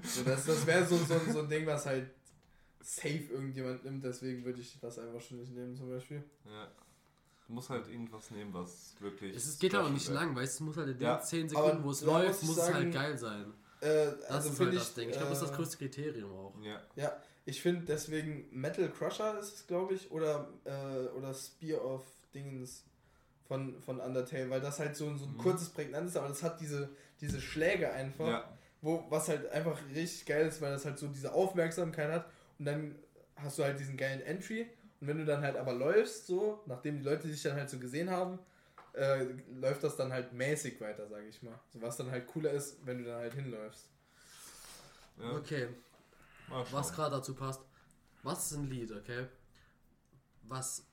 so, 0.02 0.22
das 0.24 0.44
das 0.46 0.66
wäre 0.66 0.84
so, 0.84 0.96
so, 0.96 1.14
so 1.32 1.38
ein 1.40 1.48
Ding, 1.48 1.64
was 1.66 1.86
halt 1.86 2.10
safe 2.80 3.24
irgendjemand 3.30 3.84
nimmt, 3.84 4.04
deswegen 4.04 4.44
würde 4.44 4.60
ich 4.60 4.78
das 4.80 4.98
einfach 4.98 5.20
schon 5.20 5.38
nicht 5.38 5.52
nehmen 5.52 5.74
zum 5.76 5.88
Beispiel. 5.90 6.22
ja. 6.44 6.68
Du 7.48 7.52
musst 7.52 7.70
halt 7.70 7.86
irgendwas 7.86 8.32
nehmen, 8.32 8.52
was 8.52 8.96
wirklich. 8.98 9.36
Es 9.36 9.46
ist, 9.46 9.60
geht 9.60 9.72
auch 9.76 9.82
special 9.82 9.92
nicht 9.92 10.08
wäre. 10.08 10.18
lang, 10.18 10.34
weißt 10.34 10.58
du, 10.58 10.64
es 10.64 10.66
muss 10.66 10.76
halt 10.78 10.88
in 10.88 10.98
den 10.98 11.02
Ja. 11.04 11.20
10 11.20 11.42
Aber 11.54 11.66
Sekunden, 11.66 11.84
wo 11.84 11.90
es 11.92 12.00
läuft, 12.02 12.28
muss 12.28 12.42
muss 12.42 12.58
es 12.58 12.64
sagen, 12.64 12.74
halt 12.74 12.92
geil 12.92 13.16
sein. 13.18 13.54
Äh, 13.80 13.86
Das 14.06 14.24
also 14.30 14.48
ist 14.48 14.56
finde 14.56 14.72
halt 14.72 14.80
das 14.80 14.88
ich, 14.88 14.94
Ding. 14.96 15.08
Ich 15.10 15.14
glaube, 15.16 15.28
das 15.30 15.38
ist 15.42 15.48
das 15.48 15.52
äh, 15.52 15.56
größte 15.56 15.76
Kriterium 15.78 16.32
auch. 16.32 16.54
Ja. 16.64 16.80
Ja, 16.96 17.22
ich 17.44 17.62
finde 17.62 17.84
deswegen 17.86 18.48
Metal 18.50 18.90
Crusher 18.90 19.38
ist 19.38 19.54
es, 19.54 19.66
glaube 19.68 19.94
ich, 19.94 20.10
oder, 20.10 20.48
äh, 20.64 21.06
oder 21.16 21.32
Spear 21.34 21.84
of 21.84 22.02
Dingens 22.34 22.82
von, 23.48 23.80
von 23.82 24.00
Undertale, 24.00 24.50
weil 24.50 24.60
das 24.60 24.78
halt 24.78 24.96
so, 24.96 25.06
ein- 25.08 25.18
so 25.18 25.26
ein 25.26 25.34
Mhm. 25.34 25.38
kurzes, 25.38 25.68
prägnantes 25.70 26.12
ist, 26.12 26.16
aber 26.18 26.28
das 26.28 26.42
hat 26.42 26.60
diese, 26.60 26.90
diese 27.20 27.40
Schläge 27.40 27.90
einfach, 27.92 28.26
ja. 28.26 28.58
wo, 28.82 29.04
was 29.08 29.28
halt 29.28 29.48
einfach 29.50 29.78
richtig 29.94 30.26
geil 30.26 30.46
ist, 30.46 30.60
weil 30.60 30.72
das 30.72 30.84
halt 30.84 30.98
so 30.98 31.08
diese 31.08 31.32
Aufmerksamkeit 31.32 32.10
hat 32.10 32.26
und 32.58 32.64
dann 32.66 32.94
hast 33.36 33.58
du 33.58 33.64
halt 33.64 33.78
diesen 33.78 33.96
geilen 33.96 34.20
Entry 34.22 34.68
und 35.00 35.08
wenn 35.08 35.18
du 35.18 35.24
dann 35.24 35.42
halt 35.42 35.56
aber 35.56 35.72
läufst, 35.74 36.26
so, 36.26 36.62
nachdem 36.66 36.98
die 36.98 37.04
Leute 37.04 37.28
dich 37.28 37.42
dann 37.42 37.56
halt 37.56 37.68
so 37.70 37.78
gesehen 37.78 38.10
haben, 38.10 38.38
äh, 38.94 39.24
läuft 39.52 39.84
das 39.84 39.94
dann 39.96 40.10
halt 40.12 40.32
mäßig 40.32 40.80
weiter, 40.80 41.06
sage 41.08 41.26
ich 41.26 41.42
mal. 41.42 41.58
So, 41.72 41.82
was 41.82 41.96
dann 41.98 42.10
halt 42.10 42.26
cooler 42.26 42.50
ist, 42.52 42.78
wenn 42.86 42.98
du 42.98 43.04
dann 43.04 43.20
halt 43.20 43.34
hinläufst. 43.34 43.88
ja. 45.20 45.32
Okay, 45.36 45.68
was 46.70 46.92
gerade 46.92 47.16
dazu 47.16 47.34
passt. 47.34 47.60
Was 48.22 48.50
ist 48.50 48.56
ein 48.58 48.70
Lied, 48.70 48.90
okay? 48.92 49.26
Was 50.42 50.86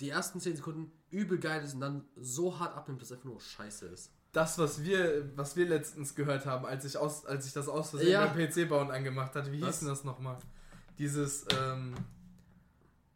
die 0.00 0.10
ersten 0.10 0.40
10 0.40 0.56
Sekunden 0.56 0.92
übel 1.12 1.38
geil 1.38 1.62
ist 1.62 1.74
und 1.74 1.80
dann 1.80 2.04
so 2.16 2.58
hart 2.58 2.74
abnimmt, 2.76 3.00
dass 3.00 3.10
es 3.10 3.12
einfach 3.16 3.26
nur 3.26 3.40
scheiße 3.40 3.86
ist. 3.86 4.10
Das, 4.32 4.58
was 4.58 4.82
wir, 4.82 5.30
was 5.36 5.56
wir 5.56 5.66
letztens 5.68 6.14
gehört 6.14 6.46
haben, 6.46 6.64
als 6.66 6.84
ich, 6.86 6.96
aus, 6.96 7.26
als 7.26 7.46
ich 7.46 7.52
das 7.52 7.68
aus 7.68 7.90
Versehen 7.90 8.10
Ja. 8.12 8.26
beim 8.26 8.48
PC-Bauen 8.48 8.90
angemacht 8.90 9.34
hatte, 9.34 9.52
wie 9.52 9.60
Was? 9.60 9.68
hieß 9.68 9.78
denn 9.80 9.88
das 9.88 10.04
nochmal? 10.04 10.38
Dieses, 10.98 11.44
ähm, 11.60 11.94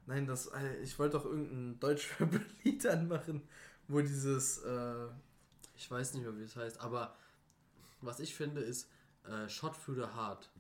nein, 0.06 0.26
das, 0.26 0.46
äh, 0.48 0.76
ich 0.82 0.98
wollte 0.98 1.16
doch 1.18 1.24
irgendein 1.24 1.80
Deutschrap-Lied 1.80 2.86
anmachen, 2.88 3.42
wo 3.88 4.00
dieses, 4.00 4.58
äh, 4.58 5.06
Ich 5.74 5.90
weiß 5.90 6.14
nicht 6.14 6.22
mehr, 6.24 6.36
wie 6.38 6.42
es 6.42 6.54
heißt, 6.56 6.80
aber 6.80 7.14
was 8.02 8.20
ich 8.20 8.34
finde 8.34 8.60
ist 8.60 8.88
äh, 9.24 9.48
Shot 9.48 9.74
Through 9.84 9.94
the 9.96 10.14
Heart 10.14 10.50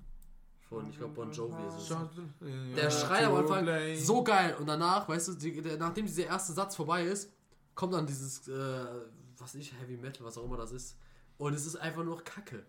von, 0.68 0.90
ich 0.90 0.98
glaube, 0.98 1.14
Bon 1.14 1.30
Jovi 1.30 1.62
ist 1.68 1.90
es. 1.90 2.74
Der 2.74 2.90
Schrei 2.90 3.26
am 3.26 3.34
Anfang 3.36 3.66
so 3.96 4.24
geil 4.24 4.56
und 4.58 4.66
danach, 4.66 5.08
weißt 5.08 5.28
du, 5.28 5.32
die, 5.34 5.62
der, 5.62 5.76
nachdem 5.76 6.06
dieser 6.06 6.26
erste 6.26 6.52
Satz 6.52 6.74
vorbei 6.74 7.04
ist, 7.04 7.32
kommt 7.74 7.94
dann 7.94 8.06
dieses, 8.06 8.48
äh, 8.48 8.86
was 9.38 9.54
ich, 9.54 9.72
Heavy 9.80 9.96
Metal, 9.96 10.26
was 10.26 10.36
auch 10.38 10.44
immer 10.44 10.56
das 10.56 10.72
ist. 10.72 10.96
Und 11.38 11.54
es 11.54 11.66
ist 11.66 11.76
einfach 11.76 12.02
nur 12.02 12.22
Kacke. 12.24 12.64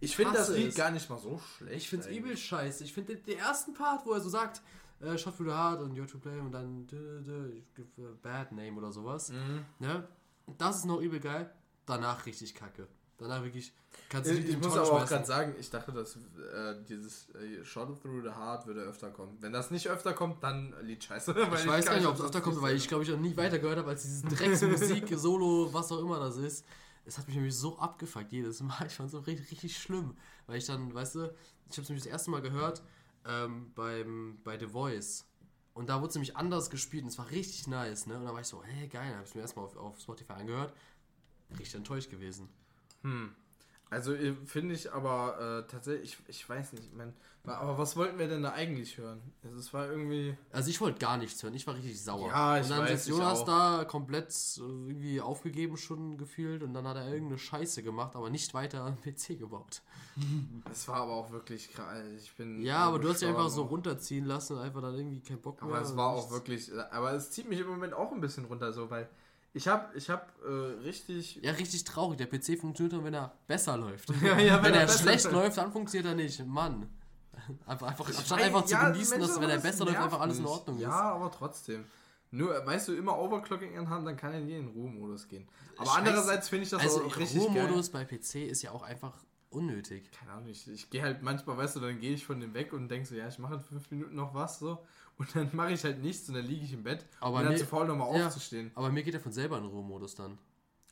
Ich 0.00 0.16
finde 0.16 0.34
das 0.34 0.50
Lied 0.50 0.68
es. 0.68 0.74
gar 0.74 0.90
nicht 0.90 1.08
mal 1.08 1.18
so 1.18 1.38
schlecht. 1.38 1.76
Ich 1.76 1.88
find's 1.88 2.06
eigentlich. 2.06 2.18
übel 2.18 2.36
scheiße. 2.36 2.84
Ich 2.84 2.92
finde 2.92 3.14
den, 3.14 3.24
den 3.24 3.38
ersten 3.38 3.74
Part, 3.74 4.04
wo 4.04 4.12
er 4.12 4.20
so 4.20 4.28
sagt, 4.28 4.60
äh, 5.00 5.16
Shot 5.16 5.36
through 5.36 5.46
the 5.46 5.54
heart 5.54 5.80
und 5.80 5.96
You're 5.96 6.08
to 6.08 6.18
play 6.18 6.40
und 6.40 6.52
dann 6.52 6.86
dö, 6.86 7.22
dö, 7.22 7.52
ich 7.52 7.72
give 7.74 7.88
a 8.04 8.14
bad 8.20 8.52
name 8.52 8.76
oder 8.76 8.92
sowas. 8.92 9.30
Mhm. 9.30 9.64
Ne? 9.78 10.08
Das 10.58 10.78
ist 10.78 10.84
noch 10.84 11.00
übel 11.00 11.20
geil. 11.20 11.50
Danach 11.86 12.26
richtig 12.26 12.54
kacke. 12.54 12.88
Danach 13.18 13.42
wirklich 13.42 13.72
kannst 14.08 14.30
du 14.30 14.34
Ich, 14.34 14.48
ich 14.48 14.58
muss 14.58 14.76
aber 14.76 14.92
auch 14.92 15.06
gerade 15.06 15.26
sagen, 15.26 15.54
ich 15.58 15.68
dachte, 15.70 15.92
dass 15.92 16.16
äh, 16.16 16.76
dieses 16.88 17.28
äh, 17.30 17.64
Shot 17.64 18.00
Through 18.00 18.22
the 18.22 18.30
Heart 18.30 18.66
würde 18.66 18.82
öfter 18.82 19.10
kommen. 19.10 19.36
Wenn 19.40 19.52
das 19.52 19.72
nicht 19.72 19.88
öfter 19.88 20.12
kommt, 20.12 20.42
dann 20.42 20.72
Lied 20.82 21.02
scheiße. 21.02 21.34
Ich 21.54 21.66
weiß 21.66 21.86
gar 21.86 21.96
nicht, 21.96 22.06
ob 22.06 22.14
es 22.14 22.22
öfter 22.22 22.40
kommt, 22.40 22.62
weil 22.62 22.76
ich 22.76 22.86
glaube, 22.86 23.02
ich 23.02 23.10
noch 23.10 23.18
nie 23.18 23.36
weiter 23.36 23.58
gehört 23.58 23.78
habe 23.78 23.90
als 23.90 24.02
dieses 24.02 24.22
Drecksmusik, 24.22 25.08
Solo, 25.18 25.68
was 25.72 25.90
auch 25.90 25.98
immer 25.98 26.20
das 26.20 26.36
ist. 26.36 26.64
Es 27.04 27.18
hat 27.18 27.26
mich 27.26 27.36
nämlich 27.36 27.56
so 27.56 27.78
abgefuckt 27.78 28.30
jedes 28.30 28.60
Mal. 28.60 28.86
Ich 28.86 28.92
fand 28.92 29.08
es 29.08 29.12
so 29.12 29.18
richtig, 29.18 29.50
richtig 29.50 29.76
schlimm. 29.76 30.16
Weil 30.46 30.58
ich 30.58 30.66
dann, 30.66 30.94
weißt 30.94 31.16
du, 31.16 31.34
ich 31.68 31.72
habe 31.72 31.82
es 31.82 31.88
nämlich 31.88 32.04
das 32.04 32.12
erste 32.12 32.30
Mal 32.30 32.42
gehört 32.42 32.82
ähm, 33.26 33.72
beim, 33.74 34.38
bei 34.44 34.58
The 34.58 34.66
Voice. 34.66 35.24
Und 35.74 35.88
da 35.88 36.00
wurde 36.00 36.10
es 36.10 36.14
nämlich 36.14 36.36
anders 36.36 36.70
gespielt 36.70 37.04
und 37.04 37.08
es 37.08 37.18
war 37.18 37.30
richtig 37.30 37.66
nice, 37.66 38.06
ne? 38.06 38.18
Und 38.18 38.24
da 38.24 38.32
war 38.32 38.40
ich 38.40 38.46
so, 38.46 38.62
hey, 38.62 38.88
geil, 38.88 39.06
dann 39.06 39.14
habe 39.14 39.24
ich 39.24 39.30
es 39.30 39.34
mir 39.34 39.40
erstmal 39.42 39.64
auf, 39.64 39.76
auf 39.76 40.00
Spotify 40.00 40.34
angehört. 40.34 40.72
Richtig 41.50 41.74
enttäuscht 41.76 42.10
gewesen. 42.10 42.48
Hm. 43.02 43.34
Also 43.90 44.12
äh, 44.14 44.34
finde 44.44 44.74
ich 44.74 44.92
aber 44.92 45.64
äh, 45.66 45.70
tatsächlich, 45.70 46.18
ich, 46.26 46.28
ich 46.28 46.48
weiß 46.48 46.74
nicht, 46.74 46.94
man, 46.94 47.14
aber 47.44 47.78
was 47.78 47.96
wollten 47.96 48.18
wir 48.18 48.28
denn 48.28 48.42
da 48.42 48.50
eigentlich 48.50 48.98
hören? 48.98 49.20
Also, 49.42 49.58
es 49.58 49.72
war 49.72 49.88
irgendwie. 49.88 50.36
Also 50.52 50.68
ich 50.68 50.80
wollte 50.80 50.98
gar 50.98 51.16
nichts 51.16 51.42
hören, 51.42 51.54
ich 51.54 51.66
war 51.66 51.74
richtig 51.74 52.02
sauer. 52.02 52.28
Ja, 52.28 52.58
ich 52.58 52.64
und 52.64 52.70
dann 52.70 52.80
weiß, 52.80 53.00
ist 53.00 53.08
Jonas 53.08 53.44
da 53.44 53.84
komplett 53.86 54.28
äh, 54.58 54.60
irgendwie 54.60 55.20
aufgegeben 55.20 55.76
schon 55.76 56.18
gefühlt 56.18 56.62
und 56.62 56.74
dann 56.74 56.86
hat 56.86 56.96
er 56.96 57.06
irgendeine 57.08 57.38
Scheiße 57.38 57.82
gemacht, 57.82 58.16
aber 58.16 58.28
nicht 58.28 58.52
weiter 58.54 58.82
am 58.82 59.00
PC 59.00 59.38
gebaut. 59.38 59.82
Es 60.70 60.86
war 60.88 60.96
aber 60.96 61.12
auch 61.12 61.30
wirklich 61.30 61.72
krass. 61.72 62.02
Ich 62.18 62.34
bin. 62.34 62.60
Ja, 62.60 62.78
aber 62.78 62.98
du 62.98 63.08
hast 63.08 63.22
dich 63.22 63.28
einfach 63.28 63.48
so 63.48 63.62
runterziehen 63.62 64.26
lassen 64.26 64.54
und 64.56 64.62
einfach 64.62 64.82
dann 64.82 64.94
irgendwie 64.94 65.20
keinen 65.20 65.40
Bock 65.40 65.62
mehr. 65.62 65.72
Aber 65.72 65.80
es 65.80 65.96
war 65.96 66.14
nichts. 66.14 66.26
auch 66.26 66.32
wirklich. 66.32 66.72
äh, 66.72 66.80
Aber 66.90 67.12
es 67.12 67.30
zieht 67.30 67.48
mich 67.48 67.60
im 67.60 67.68
Moment 67.68 67.94
auch 67.94 68.12
ein 68.12 68.20
bisschen 68.20 68.44
runter, 68.44 68.72
so, 68.72 68.90
weil 68.90 69.08
ich 69.54 69.66
habe 69.68 69.96
ich 69.96 70.08
hab, 70.10 70.32
äh, 70.44 70.48
richtig. 70.84 71.36
Ja, 71.42 71.52
richtig 71.52 71.84
traurig. 71.84 72.18
Der 72.18 72.26
PC 72.26 72.58
funktioniert 72.60 72.92
nur, 72.92 73.04
wenn 73.04 73.14
er 73.14 73.32
besser 73.46 73.76
läuft. 73.76 74.10
Ja, 74.22 74.38
ja, 74.38 74.62
wenn, 74.62 74.74
er 74.74 74.80
er 74.80 74.86
besser 74.86 74.98
schlecht 75.00 75.24
läuft. 75.24 75.34
läuft, 75.36 75.58
dann 75.58 75.72
funktioniert 75.72 76.06
er 76.06 76.14
nicht. 76.14 76.44
Mann. 76.46 76.88
Einfach, 77.66 77.86
einfach, 77.88 78.06
anstatt 78.08 78.40
einfach 78.42 78.64
zu 78.64 78.72
ja, 78.74 78.90
genießen, 78.90 79.20
dass 79.20 79.40
wenn 79.40 79.48
er 79.48 79.58
besser 79.58 79.84
läuft, 79.84 79.96
einfach 79.98 80.20
alles 80.20 80.38
in. 80.38 80.44
Ordnung 80.46 80.78
Ja, 80.80 80.88
ist. 80.88 80.94
aber 81.16 81.30
trotzdem. 81.30 81.84
Nur, 82.30 82.50
weißt 82.66 82.88
du, 82.88 82.94
immer 82.94 83.16
Overclocking 83.18 83.78
anhaben, 83.78 84.04
dann 84.04 84.16
kann 84.16 84.32
er 84.34 84.40
nie 84.40 84.56
in 84.56 84.66
den 84.66 84.74
Ruhemodus 84.74 85.28
gehen. 85.28 85.48
Aber 85.78 85.88
Scheiß- 85.88 85.96
andererseits 85.98 86.48
finde 86.50 86.64
ich 86.64 86.70
das 86.70 86.82
Also 86.82 87.04
auch 87.04 87.16
richtig 87.16 87.46
geil. 87.46 87.62
Ruhemodus 87.62 87.88
bei 87.90 88.04
PC 88.04 88.46
ist 88.48 88.60
ja 88.62 88.72
auch 88.72 88.82
einfach 88.82 89.14
unnötig. 89.50 90.10
Keine 90.12 90.32
Ahnung, 90.32 90.48
ich, 90.48 90.68
ich 90.68 90.90
gehe 90.90 91.00
halt 91.02 91.22
manchmal, 91.22 91.56
weißt 91.56 91.76
du, 91.76 91.80
dann 91.80 91.98
gehe 92.00 92.12
ich 92.12 92.26
von 92.26 92.38
dem 92.40 92.52
weg 92.52 92.72
und 92.74 92.88
denke 92.88 93.06
so, 93.08 93.14
ja, 93.14 93.28
ich 93.28 93.38
mache 93.38 93.54
in 93.54 93.60
fünf 93.62 93.90
Minuten 93.90 94.14
noch 94.16 94.34
was 94.34 94.58
so. 94.58 94.84
Und 95.18 95.34
dann 95.34 95.50
mache 95.52 95.72
ich 95.72 95.82
halt 95.84 96.00
nichts 96.00 96.28
und 96.28 96.36
dann 96.36 96.44
liege 96.46 96.64
ich 96.64 96.72
im 96.72 96.84
Bett 96.84 97.04
Aber 97.20 97.38
und 97.38 97.42
dann 97.44 97.52
mir- 97.52 97.58
zu 97.58 97.66
faul 97.66 97.86
nochmal 97.86 98.16
ja. 98.18 98.26
aufzustehen. 98.26 98.70
Aber 98.74 98.90
mir 98.90 99.02
geht 99.02 99.14
er 99.14 99.20
von 99.20 99.32
selber 99.32 99.58
in 99.58 99.64
Ruhemodus 99.64 100.14
dann. 100.14 100.38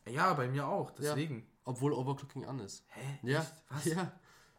Ja, 0.08 0.32
bei 0.34 0.48
mir 0.48 0.66
auch, 0.66 0.90
deswegen. 0.90 1.46
Obwohl 1.64 1.92
Overclocking 1.92 2.44
an 2.44 2.58
ist. 2.60 2.84
Hä? 2.88 3.18
Ja. 3.22 3.40
Echt? 3.40 3.52
Was? 3.70 3.84
Ja. 3.86 4.12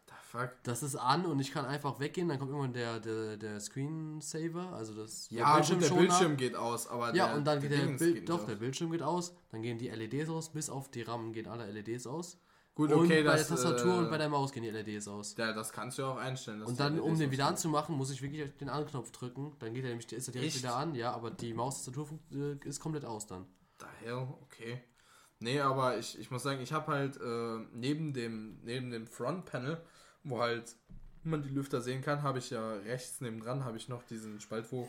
The 0.06 0.14
fuck? 0.22 0.50
Das 0.62 0.82
ist 0.82 0.94
an 0.96 1.24
und 1.26 1.38
ich 1.40 1.52
kann 1.52 1.64
einfach 1.64 2.00
weggehen, 2.00 2.28
dann 2.28 2.38
kommt 2.38 2.50
irgendwann 2.50 2.72
der, 2.74 3.00
der, 3.00 3.36
der 3.38 3.60
Screensaver, 3.60 4.72
also 4.72 4.94
das 4.94 5.28
Ja, 5.30 5.58
gut, 5.58 5.70
der. 5.82 5.88
Bildschirm 5.90 6.36
geht 6.36 6.54
aus, 6.54 6.86
aber 6.86 7.14
Ja, 7.14 7.28
der, 7.28 7.36
und 7.36 7.44
dann 7.46 7.60
geht 7.60 7.70
der, 7.70 7.76
Bild, 7.86 7.98
geht 7.98 8.28
doch, 8.28 8.44
der. 8.46 8.54
Bildschirm 8.56 8.90
geht 8.90 9.02
aus, 9.02 9.34
dann 9.50 9.62
gehen 9.62 9.78
die 9.78 9.88
LEDs 9.88 10.28
aus, 10.30 10.50
bis 10.50 10.68
auf 10.70 10.90
die 10.90 11.02
RAM 11.02 11.32
gehen 11.32 11.46
alle 11.46 11.70
LEDs 11.70 12.06
aus. 12.06 12.38
Gut, 12.78 12.92
und 12.92 13.06
okay, 13.06 13.24
bei 13.24 13.32
das, 13.32 13.48
der 13.48 13.56
Tastatur 13.56 13.92
äh, 13.92 13.98
und 13.98 14.08
bei 14.08 14.18
der 14.18 14.28
Maus 14.28 14.52
gehen 14.52 14.62
die 14.62 14.70
LEDs 14.70 15.08
aus. 15.08 15.34
Ja, 15.36 15.52
das 15.52 15.72
kannst 15.72 15.98
du 15.98 16.02
ja 16.02 16.10
auch 16.10 16.16
einstellen. 16.16 16.62
Und 16.62 16.78
dann, 16.78 17.00
um 17.00 17.08
LEDs 17.08 17.18
den 17.18 17.30
wieder 17.32 17.42
ausgehen. 17.42 17.56
anzumachen, 17.56 17.96
muss 17.96 18.12
ich 18.12 18.22
wirklich 18.22 18.56
den 18.58 18.68
Anknopf 18.68 19.10
drücken. 19.10 19.56
Dann 19.58 19.74
geht 19.74 19.82
er 19.82 19.88
nämlich, 19.88 20.12
ist 20.12 20.28
er 20.28 20.32
direkt 20.32 20.54
Echt? 20.54 20.62
wieder 20.62 20.76
an, 20.76 20.94
ja, 20.94 21.10
aber 21.10 21.32
die 21.32 21.54
Maustastatur 21.54 22.08
äh, 22.32 22.68
ist 22.68 22.78
komplett 22.78 23.04
aus 23.04 23.26
dann. 23.26 23.46
Daher, 23.78 24.32
okay. 24.42 24.80
Nee, 25.40 25.58
aber 25.58 25.98
ich, 25.98 26.20
ich 26.20 26.30
muss 26.30 26.44
sagen, 26.44 26.60
ich 26.60 26.72
habe 26.72 26.92
halt 26.92 27.20
äh, 27.20 27.66
neben 27.72 28.12
dem, 28.12 28.60
neben 28.62 28.92
dem 28.92 29.08
Front-Panel, 29.08 29.82
wo 30.22 30.38
halt 30.40 30.76
man 31.24 31.42
die 31.42 31.48
Lüfter 31.48 31.80
sehen 31.80 32.00
kann, 32.00 32.22
habe 32.22 32.38
ich 32.38 32.50
ja 32.50 32.74
rechts 32.74 33.20
neben 33.20 33.40
dran, 33.40 33.64
habe 33.64 33.76
ich 33.76 33.88
noch 33.88 34.04
diesen 34.04 34.40
Spalt, 34.40 34.70
wo, 34.70 34.88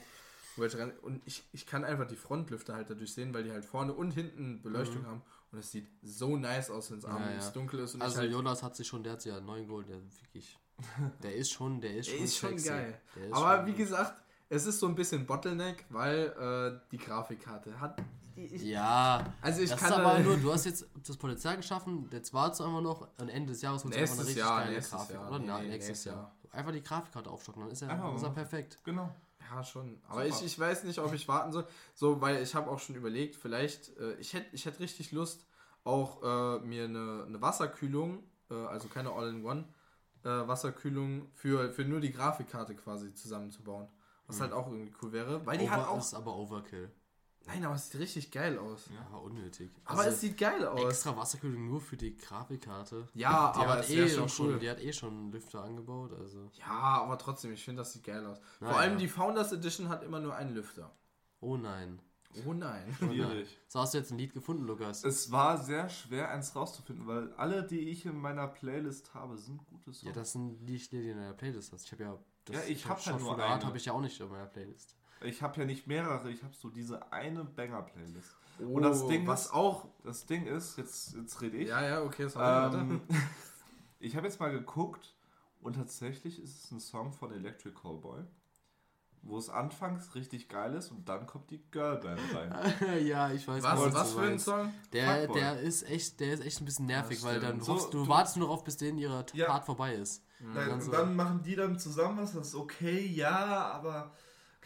wo 0.57 0.63
ich 0.63 0.77
rein, 0.77 0.91
und 1.01 1.23
ich, 1.25 1.43
ich 1.53 1.65
kann 1.65 1.83
einfach 1.83 2.05
die 2.05 2.15
Frontlüfter 2.15 2.75
halt 2.75 2.91
dadurch 2.91 3.15
sehen, 3.15 3.33
weil 3.33 3.45
die 3.45 3.51
halt 3.51 3.65
vorne 3.65 3.93
und 3.93 4.11
hinten 4.11 4.61
Beleuchtung 4.61 5.07
haben 5.07 5.23
und 5.51 5.59
es 5.59 5.71
sieht 5.71 5.87
so 6.03 6.37
nice 6.37 6.69
aus, 6.69 6.91
wenn 6.91 6.99
es. 6.99 7.03
Ja, 7.05 7.09
abends 7.11 7.45
ja. 7.45 7.51
dunkel 7.51 7.79
ist 7.79 7.95
und 7.95 8.01
Also 8.01 8.17
halt, 8.19 8.31
Jonas 8.31 8.61
hat 8.63 8.75
sich 8.75 8.87
schon, 8.87 9.03
der 9.03 9.13
hat 9.13 9.21
sich 9.21 9.31
ja 9.31 9.39
neuen 9.41 9.67
Gold, 9.67 9.89
der 9.89 9.97
wirklich, 10.21 10.57
der 11.23 11.35
ist 11.35 11.51
schon, 11.51 11.81
der 11.81 11.97
ist 11.97 12.09
Der 12.09 12.15
schon, 12.15 12.23
ist 12.25 12.37
schon 12.37 12.49
sexy. 12.51 12.69
geil. 12.69 13.01
Der 13.15 13.25
ist 13.27 13.33
aber 13.33 13.57
schon 13.57 13.65
wie 13.65 13.71
gut. 13.71 13.77
gesagt, 13.79 14.13
es 14.49 14.65
ist 14.65 14.79
so 14.79 14.87
ein 14.87 14.95
bisschen 14.95 15.25
Bottleneck, 15.25 15.85
weil 15.89 16.79
äh, 16.81 16.87
die 16.91 16.97
Grafikkarte 16.97 17.79
hat, 17.79 18.01
ich, 18.35 18.61
Ja, 18.63 19.33
also 19.41 19.61
ich 19.61 19.69
das 19.69 19.79
kann 19.79 19.91
ist 19.91 19.97
aber 19.99 20.19
nur, 20.19 20.37
du 20.41 20.51
hast 20.53 20.65
jetzt 20.65 20.87
das 21.05 21.17
Potenzial 21.17 21.57
geschaffen, 21.57 22.09
jetzt 22.11 22.33
wartest 22.33 22.61
du 22.61 22.65
einfach 22.65 22.81
noch 22.81 23.07
und 23.19 23.29
Ende 23.29 23.51
des 23.53 23.61
Jahres 23.61 23.83
holst 23.83 23.95
du 23.97 24.01
einfach 24.01 24.13
eine 24.15 24.21
richtig 24.23 24.37
Jahr, 24.37 24.63
geile 24.63 24.79
Grafik. 24.81 25.15
Jahr. 25.15 25.29
Oder? 25.29 25.39
Nee, 25.39 25.45
Nein, 25.47 25.67
nächstes 25.67 25.87
nächstes 25.89 26.05
Jahr. 26.05 26.15
Jahr. 26.15 26.35
Einfach 26.51 26.71
die 26.71 26.81
Grafikkarte 26.81 27.29
aufstocken, 27.29 27.61
dann 27.63 27.71
ist 27.71 27.81
er, 27.81 27.89
Einfach 27.89 28.15
ist 28.15 28.21
mal. 28.23 28.29
perfekt. 28.31 28.77
Genau. 28.83 29.13
Ja, 29.49 29.63
schon. 29.63 29.99
Aber 30.07 30.23
Super. 30.23 30.35
ich, 30.35 30.45
ich 30.45 30.59
weiß 30.59 30.83
nicht, 30.83 30.99
ob 30.99 31.13
ich 31.13 31.27
warten 31.27 31.51
soll. 31.51 31.65
So, 31.93 32.21
weil 32.21 32.41
ich 32.41 32.55
habe 32.55 32.69
auch 32.69 32.79
schon 32.79 32.95
überlegt, 32.95 33.35
vielleicht, 33.35 33.97
äh, 33.97 34.13
ich 34.15 34.33
hätte 34.33 34.47
ich 34.53 34.65
hätt 34.65 34.79
richtig 34.79 35.11
Lust, 35.11 35.45
auch 35.83 36.21
äh, 36.23 36.59
mir 36.59 36.85
eine, 36.85 37.23
eine 37.27 37.41
Wasserkühlung, 37.41 38.23
äh, 38.51 38.53
also 38.53 38.87
keine 38.87 39.11
All-in-One, 39.11 39.65
äh, 40.23 40.29
Wasserkühlung 40.29 41.29
für, 41.33 41.71
für 41.71 41.83
nur 41.83 41.99
die 41.99 42.11
Grafikkarte 42.11 42.75
quasi 42.75 43.13
zusammenzubauen. 43.13 43.87
Was 44.27 44.41
halt 44.41 44.53
auch 44.53 44.67
irgendwie 44.67 44.93
cool 45.01 45.11
wäre. 45.11 45.43
Weil 45.47 45.57
die 45.57 45.65
Over, 45.65 45.71
hat 45.71 45.87
auch. 45.87 45.97
ist 45.97 46.13
aber 46.13 46.35
Overkill. 46.35 46.91
Nein, 47.47 47.65
aber 47.65 47.75
es 47.75 47.89
sieht 47.89 47.99
richtig 48.01 48.31
geil 48.31 48.57
aus. 48.59 48.89
Ja, 48.93 49.05
aber 49.07 49.23
unnötig. 49.23 49.71
Aber 49.85 49.99
Also, 49.99 50.11
es 50.11 50.21
sieht 50.21 50.37
geil 50.37 50.65
aus. 50.65 50.83
extra 50.91 51.17
Wasserkühlung 51.17 51.67
nur 51.67 51.81
für 51.81 51.97
die 51.97 52.15
Grafikkarte. 52.15 53.07
Ja, 53.15 53.51
Die 53.53 53.59
aber 53.61 53.69
hat 53.73 53.79
es 53.85 53.89
eh 53.89 54.07
schon 54.07 54.29
schon, 54.29 54.47
cool. 54.53 54.59
die 54.59 54.69
hat 54.69 54.79
eh 54.79 54.93
schon 54.93 55.31
Lüfter 55.31 55.63
angebaut, 55.63 56.13
also. 56.13 56.51
Ja, 56.53 57.01
aber 57.01 57.17
trotzdem, 57.17 57.51
ich 57.53 57.63
finde, 57.63 57.81
das 57.81 57.93
sieht 57.93 58.03
geil 58.03 58.25
aus. 58.25 58.39
Na 58.59 58.69
Vor 58.69 58.79
allem 58.79 58.93
ja. 58.93 58.97
die 58.99 59.07
Founders 59.07 59.51
Edition 59.51 59.89
hat 59.89 60.03
immer 60.03 60.19
nur 60.19 60.35
einen 60.35 60.53
Lüfter. 60.53 60.91
Oh 61.39 61.57
nein. 61.57 61.99
Oh 62.45 62.53
nein. 62.53 62.83
Schwierig. 62.99 63.57
So 63.67 63.79
hast 63.79 63.95
du 63.95 63.97
jetzt 63.97 64.11
ein 64.11 64.19
Lied 64.19 64.33
gefunden, 64.33 64.65
Lukas. 64.67 65.03
Es 65.03 65.31
war 65.31 65.57
sehr 65.57 65.89
schwer, 65.89 66.29
eins 66.29 66.55
rauszufinden, 66.55 67.07
weil 67.07 67.33
alle, 67.33 67.63
die 67.65 67.79
ich 67.89 68.05
in 68.05 68.17
meiner 68.19 68.47
Playlist 68.47 69.15
habe, 69.15 69.35
sind 69.37 69.65
gute 69.65 69.85
Songs. 69.91 70.03
Ja, 70.03 70.11
das 70.11 70.33
sind 70.33 70.63
die, 70.67 70.77
die 70.77 70.89
du 71.01 71.09
in 71.11 71.17
deiner 71.17 71.33
Playlist 71.33 71.73
hast. 71.73 71.85
Ich 71.85 71.91
habe 71.93 72.03
ja. 72.03 72.19
Das 72.45 72.55
Ja, 72.55 72.61
ich 72.67 72.85
hab 72.85 72.97
halt 72.97 73.03
Shot 73.15 73.19
nur 73.21 73.33
eine. 73.43 73.65
habe 73.65 73.77
ich 73.77 73.85
ja 73.85 73.93
auch 73.93 74.01
nicht 74.01 74.19
in 74.19 74.29
meiner 74.29 74.45
Playlist. 74.45 74.95
Ich 75.21 75.41
habe 75.41 75.59
ja 75.59 75.65
nicht 75.65 75.85
mehrere, 75.87 76.29
ich 76.31 76.43
habe 76.43 76.53
so 76.55 76.69
diese 76.69 77.11
eine 77.11 77.43
Banger-Playlist. 77.43 78.35
Oh, 78.61 78.75
Und 78.75 78.83
das 78.83 79.05
Ding 79.07 79.27
was 79.27 79.45
ist- 79.47 79.53
auch. 79.53 79.87
Das 80.03 80.25
Ding 80.25 80.45
ist, 80.45 80.77
jetzt, 80.77 81.13
jetzt 81.15 81.41
rede 81.41 81.57
ich. 81.57 81.69
Ja, 81.69 81.81
ja, 81.85 82.01
okay, 82.03 82.27
sorry, 82.27 82.75
Ähm, 82.77 83.01
ich 83.99 84.15
habe 84.15 84.27
jetzt 84.27 84.39
mal 84.39 84.51
geguckt 84.51 85.15
und 85.61 85.75
tatsächlich 85.75 86.41
ist 86.41 86.63
es 86.65 86.71
ein 86.71 86.79
Song 86.79 87.11
von 87.13 87.31
Electric 87.33 87.75
Callboy, 87.75 88.21
wo 89.21 89.37
es 89.37 89.49
anfangs 89.49 90.15
richtig 90.15 90.47
geil 90.47 90.73
ist 90.75 90.91
und 90.91 91.07
dann 91.09 91.27
kommt 91.27 91.51
die 91.51 91.61
Girlband 91.71 92.19
rein. 92.33 92.73
ja, 93.05 93.31
ich 93.31 93.45
weiß 93.45 93.61
Was, 93.63 93.93
was 93.93 94.13
für 94.13 94.21
ein. 94.21 94.39
Song? 94.39 94.73
Der, 94.93 95.21
Fuckboy. 95.21 95.39
der 95.41 95.59
ist 95.59 95.83
echt, 95.89 96.19
der 96.21 96.33
ist 96.33 96.45
echt 96.45 96.61
ein 96.61 96.65
bisschen 96.65 96.85
nervig, 96.85 97.21
weil 97.23 97.41
dann 97.41 97.55
stimmt. 97.61 97.67
hoffst, 97.67 97.85
So, 97.87 97.91
du, 97.91 98.03
du- 98.05 98.09
wartest 98.09 98.37
nur 98.37 98.47
darauf, 98.47 98.63
bis 98.63 98.77
denen 98.77 98.97
ihre 98.97 99.25
Ja. 99.33 99.47
Part 99.47 99.65
vorbei 99.65 99.95
ist. 99.95 100.23
Dann, 100.39 100.69
dann 100.69 100.81
so- 100.81 100.91
dann 100.91 101.15
machen 101.17 101.43
die 101.43 101.55
dann 101.57 101.77
zusammen 101.77 102.19
was, 102.19 102.31
das 102.33 102.47
ist 102.49 102.55
okay, 102.55 103.05
ja, 103.05 103.71
aber 103.73 104.13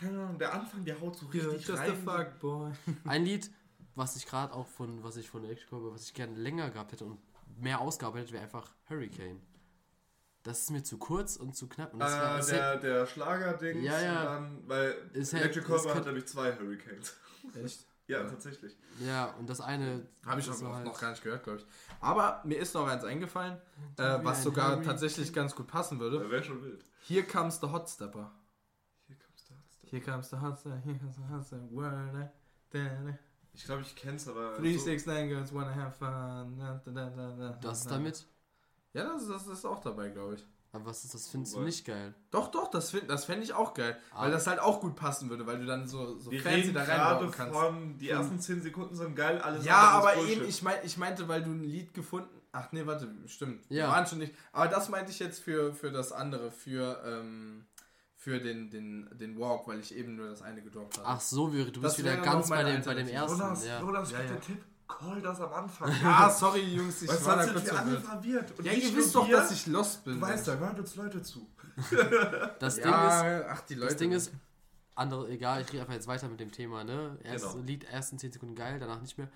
keine 0.03 0.19
Ahnung, 0.23 0.37
der 0.37 0.53
Anfang, 0.53 0.83
der 0.85 0.99
haut 0.99 1.15
so 1.17 1.25
richtig 1.27 1.69
rein. 1.77 1.95
fuckboy. 1.95 2.71
Ein 3.05 3.23
Lied, 3.25 3.49
was 3.95 4.15
ich 4.15 4.25
gerade 4.25 4.53
auch 4.53 4.67
von, 4.67 5.03
was 5.03 5.17
ich 5.17 5.29
von 5.29 5.43
Electric 5.43 5.69
Callboy, 5.69 5.93
was 5.93 6.03
ich 6.03 6.13
gerne 6.13 6.35
länger 6.35 6.69
gehabt 6.71 6.91
hätte 6.91 7.05
und 7.05 7.19
mehr 7.59 7.79
ausgearbeitet, 7.79 8.31
wäre 8.31 8.43
einfach 8.43 8.69
Hurricane. 8.89 9.39
Das 10.43 10.59
ist 10.61 10.71
mir 10.71 10.83
zu 10.83 10.97
kurz 10.97 11.37
und 11.37 11.55
zu 11.55 11.67
knapp. 11.69 11.93
Und 11.93 11.99
das 11.99 12.13
Äh, 12.13 12.39
es 12.39 12.45
der, 12.47 12.77
der 12.77 13.05
Schlager-Ding, 13.07 13.81
Ja, 13.81 14.01
ja. 14.01 14.23
dann, 14.25 14.61
weil 14.67 14.95
Ist 15.13 15.31
halt- 15.33 15.43
Electric 15.43 15.65
Callboy 15.67 15.93
hat 15.93 16.05
nämlich 16.05 16.25
zwei 16.27 16.53
Hurricanes. 16.57 17.15
Echt? 17.63 17.85
Ja, 18.05 18.19
Ja. 18.19 18.29
tatsächlich. 18.29 18.75
ja, 18.99 19.27
und 19.39 19.49
das 19.49 19.61
eine. 19.61 20.05
Habe 20.25 20.41
ich 20.41 20.47
ist 20.49 20.61
noch, 20.61 20.75
halt- 20.75 20.83
noch 20.85 20.99
gar 20.99 21.11
nicht 21.11 21.23
gehört, 21.23 21.45
glaube 21.45 21.59
ich. 21.59 21.65
Aber 22.01 22.41
mir 22.43 22.55
ist 22.59 22.73
noch 22.73 22.85
eins 22.85 23.05
eingefallen, 23.05 23.53
äh, 23.95 24.19
was 24.23 24.39
ein 24.39 24.43
sogar 24.43 24.65
Hurricane. 24.71 24.83
tatsächlich 24.85 25.31
ganz 25.31 25.55
gut 25.55 25.67
passen 25.67 26.01
würde. 26.01 26.19
Da 26.19 26.29
wäre 26.29 26.43
schon 26.43 26.61
wild. 26.61 26.83
Here 27.07 27.23
comes 27.23 27.61
the 27.61 27.67
hot 27.67 27.89
stepper. 27.89 28.29
Hier 29.93 30.01
kommst 30.01 30.33
du. 30.33 30.41
hast 30.41 30.65
du. 30.65 30.69
Here 30.83 30.97
comes 30.97 31.15
the. 31.15 31.21
Here 31.21 31.29
comes 31.37 31.45
stepper. 31.45 31.71
Word, 31.71 31.93
da, 32.71 32.79
da. 32.79 33.17
Ich 33.53 33.63
glaube, 33.65 33.81
ich 33.83 33.95
kenn's, 33.95 34.27
aber. 34.27 34.55
Three, 34.55 34.75
so- 34.75 34.85
six, 34.85 35.05
nine 35.05 35.27
girls 35.27 35.53
wanna 35.53 35.75
have 35.75 35.91
fun. 35.97 36.57
Da, 36.57 36.81
da, 36.83 36.91
da, 36.91 37.09
da, 37.09 37.31
da, 37.35 37.49
Das 37.61 37.79
ist 37.81 37.85
da. 37.85 37.91
damit. 37.95 38.25
Ja, 38.93 39.03
das, 39.03 39.27
das 39.27 39.45
ist 39.47 39.65
auch 39.65 39.79
dabei, 39.81 40.09
glaube 40.09 40.35
ich. 40.35 40.45
Aber 40.71 40.87
was 40.87 41.03
ist 41.03 41.13
das? 41.13 41.27
Findest 41.27 41.55
du 41.55 41.59
nicht 41.61 41.85
geil? 41.85 42.15
Doch, 42.31 42.49
doch, 42.49 42.71
das 42.71 42.89
finde 42.89 43.05
das 43.05 43.25
fänd 43.25 43.43
ich 43.43 43.53
auch 43.53 43.75
geil. 43.75 43.95
Ah. 44.11 44.23
Weil 44.23 44.31
das 44.31 44.47
halt 44.47 44.57
auch 44.59 44.81
gut 44.81 44.95
passen 44.95 45.29
würde, 45.29 45.45
weil 45.45 45.59
du 45.59 45.65
dann 45.67 45.87
so, 45.87 46.17
so 46.17 46.31
Wir 46.31 46.41
fancy 46.41 46.61
reden 46.61 46.73
da 46.73 46.83
reinbauen 46.83 47.29
kannst. 47.31 47.53
von, 47.55 47.97
die 47.99 48.09
ersten 48.09 48.39
10 48.39 48.63
Sekunden 48.63 48.95
sind 48.95 49.15
geil, 49.15 49.39
alles 49.39 49.63
Ja, 49.65 49.75
aber 49.77 50.13
Bullshit. 50.15 50.37
eben, 50.37 50.49
ich, 50.49 50.63
mein, 50.63 50.77
ich 50.83 50.97
meinte, 50.97 51.27
weil 51.27 51.43
du 51.43 51.51
ein 51.51 51.63
Lied 51.63 51.93
gefunden. 51.93 52.29
Ach 52.51 52.71
nee, 52.71 52.83
warte, 52.87 53.07
stimmt. 53.27 53.69
Wir 53.69 53.81
Ja. 53.83 53.89
waren 53.89 54.07
schon 54.07 54.17
nicht. 54.17 54.33
Aber 54.51 54.67
das 54.67 54.89
meinte 54.89 55.11
ich 55.11 55.19
jetzt 55.19 55.39
für, 55.43 55.73
für 55.75 55.91
das 55.91 56.11
andere, 56.11 56.49
für, 56.49 57.03
ähm, 57.05 57.65
für 58.23 58.39
den, 58.39 58.69
den, 58.69 59.09
den 59.19 59.37
Walk, 59.37 59.67
weil 59.67 59.79
ich 59.81 59.93
eben 59.93 60.15
nur 60.15 60.29
das 60.29 60.41
eine 60.41 60.61
gedroppt 60.61 60.97
habe. 60.97 61.07
Ach 61.07 61.19
so, 61.19 61.51
wir- 61.53 61.65
du 61.65 61.81
Das 61.81 61.97
bist 61.97 61.97
wieder 62.05 62.15
ganz 62.21 62.47
bei 62.49 62.63
dem, 62.63 62.81
bei 62.81 62.93
dem 62.93 63.07
ersten. 63.09 63.37
Jonas, 63.37 63.65
ja. 63.65 63.81
Jonas, 63.81 64.11
Ja, 64.11 64.21
ja, 64.21 64.35
Tipp, 64.37 64.63
call 64.87 65.21
das 65.21 65.41
am 65.41 65.51
Anfang. 65.51 65.91
Ja, 66.01 66.29
sorry, 66.29 66.61
Jungs, 66.61 67.01
ich 67.01 67.09
Weißt 67.09 67.25
war 67.25 67.35
da 67.35 67.47
kurz 67.51 67.69
alle 67.69 67.99
verwirrt. 67.99 68.57
Und 68.57 68.65
Ja, 68.65 68.71
nicht 68.71 68.91
ihr 68.91 68.95
wisst 68.97 69.13
doch, 69.13 69.27
dass 69.29 69.51
ich 69.51 69.67
lost 69.67 70.05
bin. 70.05 70.13
Du 70.15 70.21
weißt, 70.21 70.47
da 70.47 70.55
hören 70.55 70.79
uns 70.79 70.95
Leute 70.95 71.21
zu. 71.21 71.49
Das 72.59 72.75
Ding 72.75 72.85
ist, 72.85 73.45
ach, 73.49 73.61
die 73.67 73.75
Leute. 73.75 73.87
Das 73.91 73.97
Ding 73.97 74.11
ist, 74.13 74.31
andere, 74.95 75.27
egal, 75.29 75.61
ich 75.61 75.67
rede 75.73 75.81
einfach 75.81 75.93
jetzt 75.95 76.07
weiter 76.07 76.29
mit 76.29 76.39
dem 76.39 76.51
Thema, 76.51 76.85
ne? 76.85 77.17
Erst 77.23 77.51
Genau. 77.51 77.65
Lied, 77.65 77.83
ersten 77.83 78.17
10 78.19 78.31
Sekunden 78.31 78.55
geil, 78.55 78.79
danach 78.79 79.01
nicht 79.01 79.17
mehr. 79.17 79.27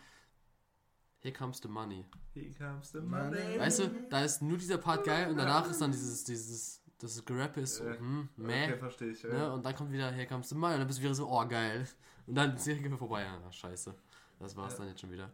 Here 1.20 1.34
comes 1.34 1.60
the 1.62 1.68
money. 1.68 2.06
Here 2.34 2.52
comes 2.58 2.92
the 2.92 3.00
money. 3.02 3.60
Weißt 3.60 3.80
du, 3.80 3.88
da 4.10 4.24
ist 4.24 4.42
nur 4.42 4.58
dieser 4.58 4.78
Part 4.78 5.04
geil 5.04 5.30
und 5.30 5.36
danach 5.38 5.70
ist 5.70 5.82
dann 5.82 5.92
dieses, 5.92 6.24
dieses, 6.24 6.80
das 7.00 7.24
Gerap 7.26 7.58
ist 7.58 7.76
so, 7.78 7.86
Äh, 7.86 7.98
hm, 7.98 8.30
meh, 8.38 8.66
Okay, 8.66 8.78
verstehe 8.78 9.12
ich. 9.12 9.24
Ja. 9.24 9.30
ne? 9.30 9.54
Und 9.54 9.66
dann 9.66 9.76
kommt 9.76 9.92
wieder 9.92 10.12
Here 10.12 10.28
comes 10.28 10.50
the 10.50 10.56
money 10.56 10.74
und 10.74 10.80
dann 10.80 10.88
bist 10.88 11.00
du 11.00 11.04
wieder 11.04 11.16
so, 11.16 11.28
oh 11.30 11.46
geil. 11.48 11.88
Und 12.26 12.36
dann 12.36 12.56
ist 12.56 12.66
die 12.66 12.90
vorbei, 12.98 13.24
ja, 13.24 13.52
scheiße. 13.52 13.94
Das 14.40 14.56
war's 14.56 14.74
Ja. 14.74 14.80
dann 14.80 14.88
jetzt 14.90 15.02
schon 15.02 15.12
wieder. 15.12 15.32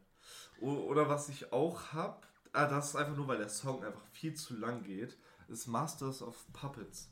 Oder 0.62 1.10
was 1.10 1.30
ich 1.30 1.52
auch 1.52 1.94
hab, 1.94 2.28
ah, 2.54 2.68
das 2.68 2.90
ist 2.90 2.96
einfach 2.96 3.16
nur, 3.16 3.28
weil 3.28 3.38
der 3.38 3.50
Song 3.50 3.84
einfach 3.84 4.06
viel 4.12 4.34
zu 4.34 4.56
lang 4.56 4.84
geht, 4.84 5.18
ist 5.48 5.68
Masters 5.68 6.22
of 6.22 6.46
Puppets. 6.54 7.10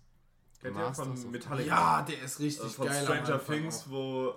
Kennt 0.61 0.75
ihr 0.77 0.81
Masters 0.83 1.21
von 1.23 1.31
Metallica? 1.31 1.67
ja, 1.67 2.01
der 2.03 2.21
ist 2.23 2.39
richtig 2.39 2.71
von 2.73 2.87
geil. 2.87 3.03
Stranger 3.03 3.33
Anfang 3.33 3.55
Things, 3.57 3.83
auch. 3.87 3.89
wo 3.89 4.29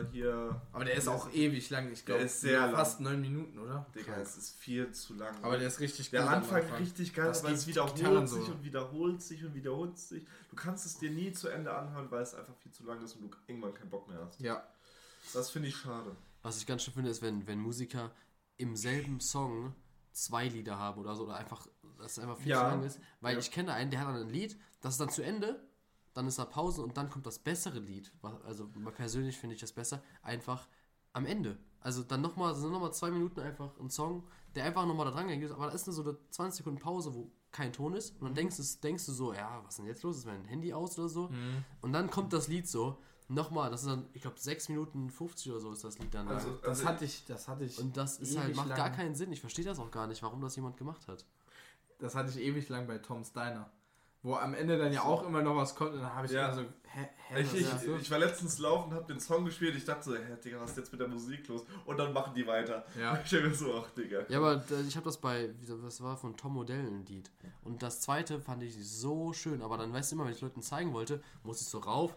äh, 0.00 0.06
hier. 0.12 0.60
Aber 0.72 0.84
der 0.84 0.94
ist 0.94 1.08
auch 1.08 1.32
ewig 1.32 1.70
lang. 1.70 1.90
Ich 1.90 2.04
glaube, 2.04 2.22
ist 2.22 2.40
sehr 2.42 2.60
lang. 2.60 2.72
fast 2.74 3.00
neun 3.00 3.20
Minuten, 3.20 3.58
oder? 3.58 3.86
Digga, 3.94 4.16
es 4.16 4.36
ist 4.36 4.56
viel 4.56 4.92
zu 4.92 5.14
lang. 5.14 5.34
Aber 5.42 5.56
der 5.58 5.68
ist 5.68 5.80
richtig 5.80 6.10
Der 6.10 6.20
gut 6.22 6.28
am 6.28 6.34
Anfang 6.36 6.62
richtig 6.74 7.14
geil, 7.14 7.26
Das 7.28 7.44
aber 7.44 7.52
es 7.54 7.66
wiederholt 7.66 8.28
sich 8.28 8.44
so. 8.44 8.52
und 8.52 8.62
wiederholt 8.64 9.22
sich 9.22 9.44
und 9.44 9.54
wiederholt 9.54 9.98
sich. 9.98 10.26
Du 10.50 10.56
kannst 10.56 10.84
es 10.86 10.98
dir 10.98 11.10
nie 11.10 11.32
zu 11.32 11.48
Ende 11.48 11.74
anhören, 11.74 12.10
weil 12.10 12.22
es 12.22 12.34
einfach 12.34 12.54
viel 12.56 12.72
zu 12.72 12.84
lang 12.84 13.02
ist 13.02 13.14
und 13.16 13.22
du 13.22 13.30
irgendwann 13.46 13.72
keinen 13.74 13.90
Bock 13.90 14.06
mehr 14.08 14.18
hast. 14.24 14.40
Ja. 14.40 14.62
Das 15.32 15.50
finde 15.50 15.68
ich 15.68 15.76
schade. 15.76 16.14
Was 16.42 16.58
ich 16.58 16.66
ganz 16.66 16.82
schön 16.82 16.94
finde, 16.94 17.10
ist, 17.10 17.22
wenn, 17.22 17.46
wenn 17.46 17.58
Musiker 17.60 18.10
im 18.56 18.76
selben 18.76 19.20
Song 19.20 19.74
zwei 20.12 20.48
Lieder 20.48 20.76
haben 20.78 21.00
oder 21.00 21.14
so, 21.14 21.24
oder 21.24 21.36
einfach, 21.36 21.66
dass 21.98 22.12
es 22.12 22.18
einfach 22.18 22.36
viel 22.38 22.48
Ja. 22.50 22.64
zu 22.64 22.70
lang 22.76 22.82
ist. 22.84 23.00
Weil 23.20 23.34
Ja. 23.34 23.38
ich 23.38 23.50
kenne 23.50 23.72
einen, 23.72 23.90
der 23.90 24.00
hat 24.00 24.08
dann 24.08 24.16
ein 24.22 24.28
Lied, 24.28 24.58
das 24.80 24.94
ist 24.94 25.00
dann 25.00 25.10
zu 25.10 25.22
Ende, 25.22 25.62
dann 26.20 26.28
ist 26.28 26.38
da 26.38 26.44
Pause 26.44 26.82
und 26.82 26.98
dann 26.98 27.08
kommt 27.08 27.24
das 27.26 27.38
bessere 27.38 27.78
Lied. 27.78 28.12
Also 28.44 28.68
persönlich 28.94 29.38
finde 29.38 29.54
ich 29.54 29.60
das 29.62 29.72
besser, 29.72 30.02
einfach 30.22 30.68
am 31.14 31.24
Ende. 31.24 31.56
Also 31.80 32.02
dann 32.02 32.20
nochmal, 32.20 32.54
sind 32.54 32.70
nochmal 32.70 32.92
zwei 32.92 33.10
Minuten 33.10 33.40
einfach 33.40 33.70
ein 33.80 33.88
Song, 33.88 34.24
der 34.54 34.64
einfach 34.64 34.84
nochmal 34.84 35.06
da 35.06 35.12
dran 35.12 35.28
geht, 35.28 35.50
aber 35.50 35.68
da 35.68 35.72
ist 35.72 35.86
nur 35.86 35.94
so 35.94 36.02
eine 36.02 36.18
20 36.28 36.58
Sekunden 36.58 36.78
Pause, 36.78 37.14
wo 37.14 37.30
kein 37.52 37.72
Ton 37.72 37.94
ist. 37.94 38.20
Und 38.20 38.26
dann 38.26 38.34
denkst 38.34 38.58
du, 38.58 38.62
denkst 38.82 39.06
du 39.06 39.12
so, 39.12 39.32
ja, 39.32 39.62
was 39.64 39.70
ist 39.70 39.78
denn 39.78 39.86
jetzt 39.86 40.02
los? 40.02 40.18
Ist 40.18 40.26
mein 40.26 40.44
Handy 40.44 40.74
aus 40.74 40.98
oder 40.98 41.08
so? 41.08 41.30
Und 41.80 41.92
dann 41.94 42.10
kommt 42.10 42.34
das 42.34 42.48
Lied 42.48 42.68
so, 42.68 42.98
nochmal, 43.28 43.70
das 43.70 43.80
ist 43.80 43.88
dann, 43.88 44.06
ich 44.12 44.20
glaube, 44.20 44.38
6 44.38 44.68
Minuten 44.68 45.08
50 45.08 45.52
oder 45.52 45.60
so 45.60 45.72
ist 45.72 45.82
das 45.82 45.98
Lied 45.98 46.12
dann. 46.12 46.28
Also, 46.28 46.50
Das 46.56 46.68
also 46.68 46.84
hatte 46.84 47.06
ich, 47.06 47.24
das 47.24 47.48
hatte 47.48 47.64
ich. 47.64 47.78
Und 47.78 47.96
das 47.96 48.18
ist 48.18 48.38
halt, 48.38 48.54
macht 48.54 48.68
lang. 48.68 48.76
gar 48.76 48.90
keinen 48.90 49.14
Sinn. 49.14 49.32
Ich 49.32 49.40
verstehe 49.40 49.64
das 49.64 49.78
auch 49.78 49.90
gar 49.90 50.06
nicht, 50.06 50.22
warum 50.22 50.42
das 50.42 50.54
jemand 50.54 50.76
gemacht 50.76 51.08
hat. 51.08 51.24
Das 51.98 52.14
hatte 52.14 52.28
ich 52.28 52.44
ewig 52.44 52.68
lang 52.68 52.86
bei 52.86 52.98
Tom 52.98 53.24
Steiner. 53.24 53.70
Wo 54.22 54.34
am 54.34 54.52
Ende 54.54 54.76
dann 54.76 54.92
ja 54.92 55.02
auch 55.02 55.26
immer 55.26 55.40
noch 55.42 55.56
was 55.56 55.74
kommt 55.74 55.94
und 55.94 56.00
dann 56.00 56.14
habe 56.14 56.26
ich 56.26 56.32
Ja. 56.32 56.46
immer 56.46 56.54
so, 56.54 56.60
hä, 56.62 57.08
hä, 57.28 57.40
Ich, 57.40 57.46
was 57.52 57.54
ich, 57.54 57.86
so? 57.88 57.96
ich 57.96 58.10
war 58.10 58.18
letztens 58.18 58.58
laufen, 58.58 58.92
hab 58.92 59.06
den 59.06 59.18
Song 59.18 59.46
gespielt, 59.46 59.74
ich 59.76 59.84
dachte 59.86 60.04
so, 60.10 60.14
hä, 60.14 60.36
Digga, 60.44 60.60
was 60.60 60.72
ist 60.72 60.76
jetzt 60.76 60.92
mit 60.92 61.00
der 61.00 61.08
Musik 61.08 61.48
los? 61.48 61.64
Und 61.86 61.96
dann 61.98 62.12
machen 62.12 62.34
die 62.34 62.46
weiter. 62.46 62.84
Ja. 62.98 63.18
Ich 63.24 63.30
denke 63.30 63.54
so, 63.54 63.74
ach, 63.82 63.90
Digga. 63.92 64.26
Ja, 64.28 64.38
aber 64.38 64.62
ich 64.86 64.94
habe 64.96 65.04
das 65.04 65.16
bei, 65.16 65.54
das 65.82 66.02
war 66.02 66.18
von 66.18 66.36
Tom 66.36 66.52
Modell 66.52 66.86
ein 66.86 67.06
Lied. 67.06 67.30
Und 67.64 67.82
das 67.82 68.02
zweite 68.02 68.40
fand 68.40 68.62
ich 68.62 68.76
so 68.86 69.32
schön, 69.32 69.62
aber 69.62 69.78
dann 69.78 69.90
weißt 69.92 70.12
du 70.12 70.16
immer, 70.16 70.26
wenn 70.26 70.32
ich 70.32 70.40
Leuten 70.42 70.60
zeigen 70.60 70.92
wollte, 70.92 71.22
muss 71.42 71.62
ich 71.62 71.68
so 71.68 71.78
rauf, 71.78 72.14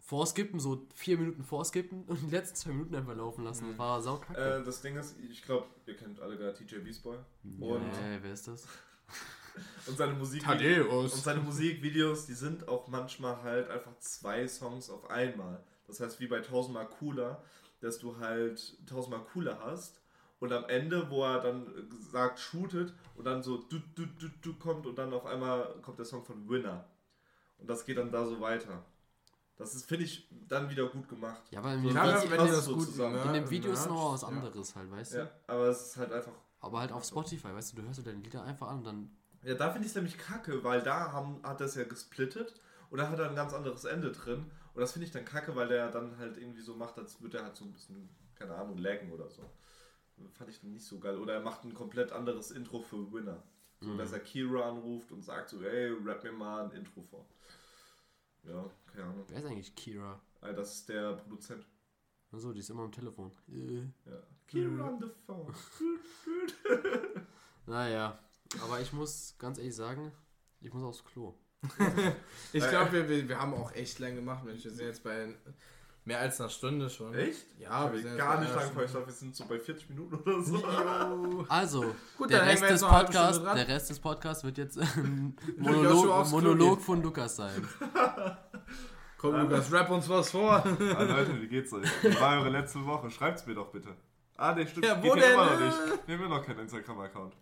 vorskippen, 0.00 0.60
so 0.60 0.86
vier 0.94 1.16
Minuten 1.16 1.44
vorskippen 1.44 2.04
und 2.08 2.20
die 2.20 2.30
letzten 2.30 2.56
zwei 2.56 2.70
Minuten 2.72 2.94
einfach 2.94 3.16
laufen 3.16 3.42
lassen. 3.44 3.68
Das 3.70 3.78
war 3.78 4.02
saukacke. 4.02 4.38
Äh, 4.38 4.62
das 4.64 4.82
Ding 4.82 4.96
ist, 4.96 5.16
ich 5.18 5.42
glaube, 5.42 5.66
ihr 5.86 5.96
kennt 5.96 6.20
alle 6.20 6.36
da 6.36 6.52
TJ 6.52 6.80
Beastboy. 6.80 7.16
Und, 7.58 7.80
nee, 7.84 8.18
wer 8.20 8.32
ist 8.34 8.48
das? 8.48 8.66
und 9.86 9.96
seine 9.96 10.14
Musik. 10.14 10.42
Thaddeus. 10.42 11.14
Und 11.14 11.22
seine 11.22 11.40
Musikvideos, 11.40 12.26
die 12.26 12.34
sind 12.34 12.68
auch 12.68 12.88
manchmal 12.88 13.42
halt 13.42 13.70
einfach 13.70 13.96
zwei 13.98 14.46
Songs 14.48 14.90
auf 14.90 15.10
einmal. 15.10 15.62
Das 15.86 16.00
heißt, 16.00 16.20
wie 16.20 16.26
bei 16.26 16.40
Tausendmal 16.40 16.88
Cooler, 16.88 17.42
dass 17.80 17.98
du 17.98 18.18
halt 18.18 18.76
Tausendmal 18.86 19.24
Cooler 19.32 19.58
hast 19.64 20.00
und 20.40 20.52
am 20.52 20.64
Ende, 20.64 21.10
wo 21.10 21.24
er 21.24 21.40
dann 21.40 21.66
sagt, 22.10 22.38
shootet 22.40 22.94
und 23.16 23.24
dann 23.24 23.42
so 23.42 23.58
du, 23.58 23.78
du, 23.94 24.06
du, 24.06 24.28
du 24.40 24.54
kommt 24.54 24.86
und 24.86 24.96
dann 24.96 25.12
auf 25.12 25.26
einmal 25.26 25.74
kommt 25.82 25.98
der 25.98 26.06
Song 26.06 26.24
von 26.24 26.48
Winner. 26.48 26.84
Und 27.58 27.68
das 27.68 27.84
geht 27.84 27.98
dann 27.98 28.10
da 28.10 28.26
so 28.26 28.40
weiter. 28.40 28.84
Das 29.56 29.74
ist, 29.74 29.86
finde 29.86 30.04
ich, 30.04 30.28
dann 30.48 30.68
wieder 30.70 30.86
gut 30.88 31.08
gemacht. 31.08 31.42
Ja, 31.50 31.60
aber 31.60 31.74
im, 31.74 31.82
So, 31.82 31.90
Ja, 31.90 32.06
das 32.06 32.30
wenn 32.30 32.38
das 32.38 32.64
so 32.64 32.74
gut 32.74 32.86
zusammen. 32.86 33.14
ne? 33.16 33.22
in 33.26 33.32
dem 33.34 33.50
Video 33.50 33.72
ist 33.72 33.86
noch 33.88 34.14
was 34.14 34.22
ja. 34.22 34.28
anderes 34.28 34.74
halt, 34.74 34.90
weißt 34.90 35.14
du? 35.14 35.18
Ja, 35.18 35.30
aber 35.46 35.68
es 35.68 35.82
ist 35.86 35.96
halt 35.96 36.10
einfach. 36.12 36.32
Aber 36.60 36.80
halt 36.80 36.92
auf 36.92 37.04
Spotify, 37.04 37.54
weißt 37.54 37.72
du, 37.72 37.76
du 37.76 37.82
hörst 37.86 38.00
dir 38.00 38.04
deine 38.04 38.20
Lieder 38.20 38.42
einfach 38.42 38.68
an 38.68 38.78
und 38.78 38.84
dann. 38.84 39.16
Ja, 39.42 39.54
da 39.54 39.70
finde 39.70 39.86
ich 39.86 39.90
es 39.92 39.96
nämlich 39.96 40.18
kacke, 40.18 40.62
weil 40.64 40.82
da 40.82 41.12
haben, 41.12 41.42
hat 41.42 41.60
er 41.60 41.66
es 41.66 41.74
ja 41.74 41.84
gesplittet 41.84 42.54
und 42.90 42.98
da 42.98 43.08
hat 43.08 43.18
er 43.18 43.28
ein 43.28 43.34
ganz 43.36 43.52
anderes 43.52 43.84
Ende 43.84 44.12
drin. 44.12 44.50
Und 44.74 44.80
das 44.80 44.92
finde 44.92 45.06
ich 45.06 45.12
dann 45.12 45.24
kacke, 45.24 45.54
weil 45.56 45.68
der 45.68 45.90
dann 45.90 46.16
halt 46.18 46.36
irgendwie 46.36 46.60
so 46.62 46.74
macht, 46.76 46.96
als 46.98 47.20
würde 47.20 47.38
er 47.38 47.44
halt 47.44 47.56
so 47.56 47.64
ein 47.64 47.72
bisschen, 47.72 48.08
keine 48.34 48.54
Ahnung, 48.54 48.78
laggen 48.78 49.10
oder 49.12 49.28
so. 49.28 49.42
Fand 50.34 50.50
ich 50.50 50.60
dann 50.60 50.70
nicht 50.72 50.84
so 50.86 50.98
geil. 51.00 51.18
Oder 51.18 51.34
er 51.34 51.40
macht 51.40 51.64
ein 51.64 51.74
komplett 51.74 52.12
anderes 52.12 52.50
Intro 52.52 52.80
für 52.80 53.12
Winner. 53.12 53.42
So, 53.80 53.90
Mhm. 53.90 53.98
dass 53.98 54.12
er 54.12 54.20
Kira 54.20 54.68
anruft 54.68 55.10
und 55.10 55.22
sagt 55.24 55.48
so, 55.48 55.60
hey, 55.60 55.90
rap 56.04 56.22
mir 56.22 56.30
mal 56.32 56.64
ein 56.66 56.70
Intro 56.70 57.02
vor. 57.02 57.26
Ja, 58.44 58.70
keine 58.92 59.04
Ahnung. 59.08 59.24
Wer 59.28 59.38
ist 59.38 59.46
eigentlich 59.46 59.74
Kira? 59.74 60.20
Ah, 60.40 60.52
Das 60.52 60.72
ist 60.74 60.88
der 60.88 61.14
Produzent. 61.14 61.66
Achso, 62.30 62.52
die 62.52 62.60
ist 62.60 62.70
immer 62.70 62.84
am 62.84 62.92
Telefon. 62.92 63.32
Äh. 63.48 63.80
Ja. 64.08 64.22
Kira 64.46 64.88
on 64.88 65.00
the 65.00 65.08
phone. 65.26 65.52
Naja, 67.66 68.18
aber 68.62 68.80
ich 68.80 68.92
muss 68.92 69.34
ganz 69.38 69.58
ehrlich 69.58 69.76
sagen, 69.76 70.12
ich 70.60 70.72
muss 70.72 70.82
aufs 70.82 71.04
Klo. 71.04 71.34
Ich 72.52 72.68
glaube, 72.68 72.92
wir, 72.92 73.08
wir, 73.08 73.28
wir 73.28 73.40
haben 73.40 73.54
auch 73.54 73.72
echt 73.72 73.98
lang 73.98 74.16
gemacht, 74.16 74.44
Mensch. 74.44 74.64
Wir 74.64 74.72
sind 74.72 74.86
jetzt 74.86 75.04
bei 75.04 75.34
Mehr 76.04 76.18
als 76.18 76.40
eine 76.40 76.50
Stunde 76.50 76.90
schon. 76.90 77.14
Echt? 77.14 77.46
Ja, 77.60 77.86
ich 77.86 77.92
wir 77.92 78.02
sind 78.02 78.18
gar 78.18 78.40
nicht 78.40 78.50
einer 78.50 78.62
lang 78.62 78.72
vor. 78.72 78.82
Ich 78.82 78.90
glaube, 78.90 79.06
wir 79.06 79.12
sind 79.12 79.36
so 79.36 79.44
bei 79.44 79.60
40 79.60 79.90
Minuten 79.90 80.16
oder 80.16 80.42
so. 80.42 80.64
Also, 81.48 81.94
Gut, 82.18 82.30
der 82.30 82.44
Rest, 82.44 82.62
wir 82.62 82.70
des 82.70 82.80
dran. 82.80 83.56
der 83.56 83.68
Rest 83.68 83.90
des 83.90 84.00
Podcasts 84.00 84.42
wird 84.42 84.58
jetzt 84.58 84.78
ein 84.78 85.36
Joshua 85.58 86.24
Monolog, 86.24 86.30
Monolog 86.30 86.80
von 86.80 87.02
Lukas 87.02 87.36
sein. 87.36 87.68
Komm, 89.16 89.36
Lukas, 89.36 89.70
rap 89.70 89.90
uns 89.90 90.08
was 90.08 90.32
vor. 90.32 90.64
Ah, 90.64 91.02
Leute, 91.04 91.40
wie 91.40 91.46
geht's 91.46 91.72
euch? 91.72 91.88
Wie 92.02 92.18
war 92.18 92.40
eure 92.40 92.50
letzte 92.50 92.84
Woche? 92.84 93.08
Schreibt's 93.08 93.46
mir 93.46 93.54
doch 93.54 93.70
bitte. 93.70 93.94
Ah, 94.36 94.54
der 94.54 94.66
stimmt. 94.66 94.86
Ja, 94.86 94.94
geht 94.94 95.04
wo 95.10 95.16
ja 95.16 95.32
immer 95.34 95.56
denn? 95.56 95.68
noch 95.68 95.86
nicht. 95.86 96.08
Wir 96.08 96.14
haben 96.16 96.22
ja 96.22 96.28
noch 96.28 96.44
keinen 96.44 96.58
Instagram-Account. 96.60 97.34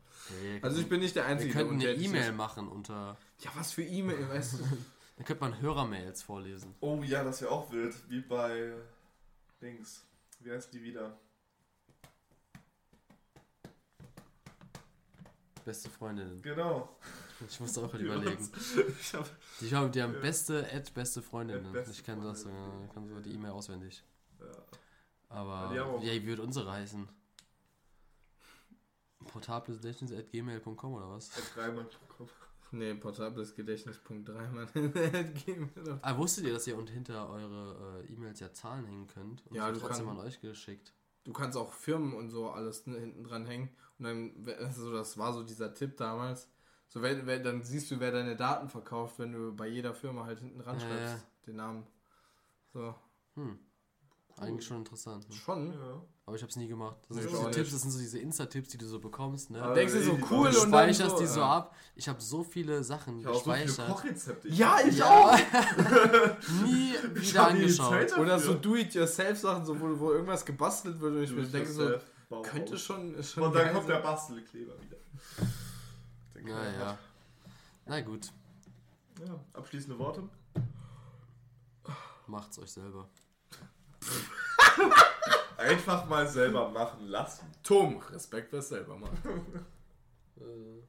Also 0.63 0.81
ich 0.81 0.89
bin 0.89 1.01
nicht 1.01 1.17
der 1.17 1.25
wir 1.25 1.31
Einzige, 1.31 1.53
könnten 1.53 1.75
eine. 1.81 1.93
E-Mail 1.93 2.33
machen 2.33 2.69
unter. 2.69 3.17
Ja, 3.41 3.51
was 3.55 3.73
für 3.73 3.83
E-Mail, 3.83 4.29
weißt 4.29 4.55
du? 4.55 4.59
Dann 5.17 5.27
könnte 5.27 5.43
man 5.43 5.61
Hörermails 5.61 6.23
vorlesen. 6.23 6.75
Oh 6.81 7.03
ja, 7.03 7.23
das 7.25 7.43
wäre 7.43 7.51
auch 7.51 7.71
wild. 7.71 7.95
Wie 8.09 8.21
bei 8.21 8.73
Dings. 9.61 10.05
Wie 10.41 10.51
heißt 10.51 10.73
die 10.73 10.83
wieder? 10.83 11.17
Beste 15.65 15.91
Freundinnen. 15.91 16.41
Genau. 16.43 16.97
Ich 17.49 17.61
musste 17.61 17.81
auch 17.83 17.93
überlegen. 17.95 18.49
Ich 19.01 19.15
hab, 19.15 19.29
Die 19.61 19.75
haben, 19.75 19.93
die 19.93 20.03
haben 20.03 20.21
beste 20.21 20.67
Ad, 20.73 20.91
beste 20.95 21.23
Freundinnen. 21.23 21.71
Beste 21.73 21.93
ich 21.93 22.05
kann 22.05 22.23
das, 22.23 22.43
Freundinnen. 22.43 22.91
kann 22.95 23.09
so 23.09 23.21
die 23.21 23.33
E-Mail 23.35 23.51
auswendig. 23.53 24.03
ja. 24.41 24.47
Aber 25.31 25.73
ja, 25.75 26.01
wie 26.03 26.27
wird 26.27 26.41
unsere 26.41 26.71
heißen? 26.71 27.09
portablesdetchens.gmail.com 29.27 30.95
oder 30.95 31.11
was? 31.11 31.31
At 31.37 31.57
Reimann.com. 31.57 32.29
Nee, 32.73 32.95
portables 32.95 33.55
Gedächtnispunkt 33.55 34.29
3, 34.29 34.49
Mann. 34.49 34.69
Gehen 34.73 35.71
wir 35.75 35.83
doch. 35.83 35.99
Ah, 36.03 36.17
wusstet 36.17 36.45
ihr, 36.45 36.53
dass 36.53 36.67
ihr 36.69 36.77
unten 36.79 36.93
hinter 36.93 37.29
eure 37.29 38.03
äh, 38.09 38.13
E-Mails 38.13 38.39
ja 38.41 38.53
Zahlen 38.53 38.87
hängen 38.87 39.07
könnt? 39.09 39.45
Und 39.47 39.57
Ja, 39.57 39.71
du 39.73 39.81
trotzdem 39.81 40.07
kann- 40.07 40.19
an 40.21 40.25
euch 40.27 40.41
geschickt. 40.41 40.93
Du 41.25 41.33
kannst 41.33 41.59
auch 41.59 41.73
Firmen 41.73 42.15
und 42.15 42.31
so 42.31 42.51
alles 42.51 42.87
ne- 42.87 42.99
hinten 42.99 43.25
dran 43.25 43.45
hängen. 43.45 43.71
Und 43.99 44.05
dann, 44.05 44.49
also 44.59 44.93
das 44.93 45.19
war 45.19 45.33
so 45.33 45.43
dieser 45.43 45.75
Tipp 45.75 45.97
damals. 45.97 46.49
So, 46.89 47.03
wenn, 47.03 47.27
wenn, 47.27 47.43
dann 47.45 47.63
siehst 47.63 47.91
du, 47.91 48.01
wer 48.01 48.11
deine 48.13 48.37
Daten 48.37 48.69
verkauft, 48.69 49.19
wenn 49.19 49.33
du 49.33 49.55
bei 49.55 49.67
jeder 49.69 49.93
Firma 49.93 50.25
halt 50.25 50.39
hinten 50.39 50.59
dran 50.61 50.79
Ja, 50.79 50.87
schreibst, 50.87 51.15
ja. 51.15 51.21
den 51.47 51.57
Namen. 51.57 51.87
So, 52.73 52.95
Hm. 53.35 53.59
Eigentlich 54.39 54.67
schon 54.67 54.79
interessant. 54.79 55.29
Ne? 55.29 55.35
schon. 55.37 55.73
Ja. 55.73 56.03
Aber 56.27 56.37
ich 56.37 56.43
hab's 56.43 56.57
nie 56.57 56.69
gemacht. 56.69 56.97
Das 57.09 57.17
Nee, 57.17 57.23
sind 57.25 57.33
ich 57.33 57.39
so 57.39 57.51
Tipps, 57.51 57.71
das 57.73 57.83
sind 57.83 57.91
so 57.91 57.99
diese 57.99 58.19
Insta-Tipps, 58.21 58.69
die 58.69 58.79
du 58.79 58.87
so 58.87 59.01
bekommst. 59.01 59.51
Ne? 59.51 59.61
Aber 59.63 59.75
Denkst 59.75 59.93
du 59.95 60.03
so 60.03 60.19
cool 60.31 60.47
und 60.49 60.55
dann 60.55 60.69
speicherst 60.69 61.11
so, 61.11 61.19
die 61.19 61.27
so 61.27 61.41
ja. 61.41 61.57
ab. 61.57 61.75
Ich 61.97 62.09
habe 62.09 62.21
so 62.21 62.43
viele 62.45 62.83
Sachen 62.85 63.19
Ich 63.19 63.27
habe 63.27 63.37
auch 63.37 63.45
so 63.45 63.53
viele 63.53 63.65
gespeichert. 63.65 63.91
Kochrezepte. 63.97 64.49
Ja, 64.49 64.77
ich 64.87 64.97
Ja. 64.99 65.07
auch. 65.07 65.37
nie 66.65 66.95
Ich 67.17 67.31
wieder 67.31 67.51
die 67.53 67.63
angeschaut. 67.63 68.17
Oder 68.19 68.39
so 68.39 68.55
Do-it-yourself-Sachen, 68.55 69.65
so, 69.67 69.79
wo, 69.81 69.99
wo 69.99 70.13
irgendwas 70.13 70.45
gebastelt 70.45 71.01
wird 71.01 71.15
und 71.17 71.23
ich 71.25 71.33
mir 71.33 71.43
denke 71.45 71.71
so, 71.73 71.91
Bauhaus. 72.29 72.47
könnte 72.47 72.79
schon, 72.79 73.21
schon 73.25 73.43
Und 73.43 73.55
dann 73.55 73.73
kommt 73.75 73.89
der 73.89 73.97
sein. 73.97 74.03
Bastelkleber 74.05 74.75
wieder. 74.81 74.97
Naja. 76.43 76.99
Na 77.87 78.01
gut, 78.01 78.31
Ja, 79.27 79.39
abschließende 79.53 79.99
Worte. 79.99 80.23
macht's 82.27 82.59
euch 82.59 82.71
selber. 82.71 83.09
Einfach 85.57 86.09
mal 86.09 86.27
selber 86.27 86.71
machen 86.71 87.07
lassen. 87.09 87.47
Tom, 87.63 87.99
Respekt, 88.11 88.53
wer 88.53 88.63
selber 88.63 88.97
macht. 88.97 89.13
Äh, 90.39 90.83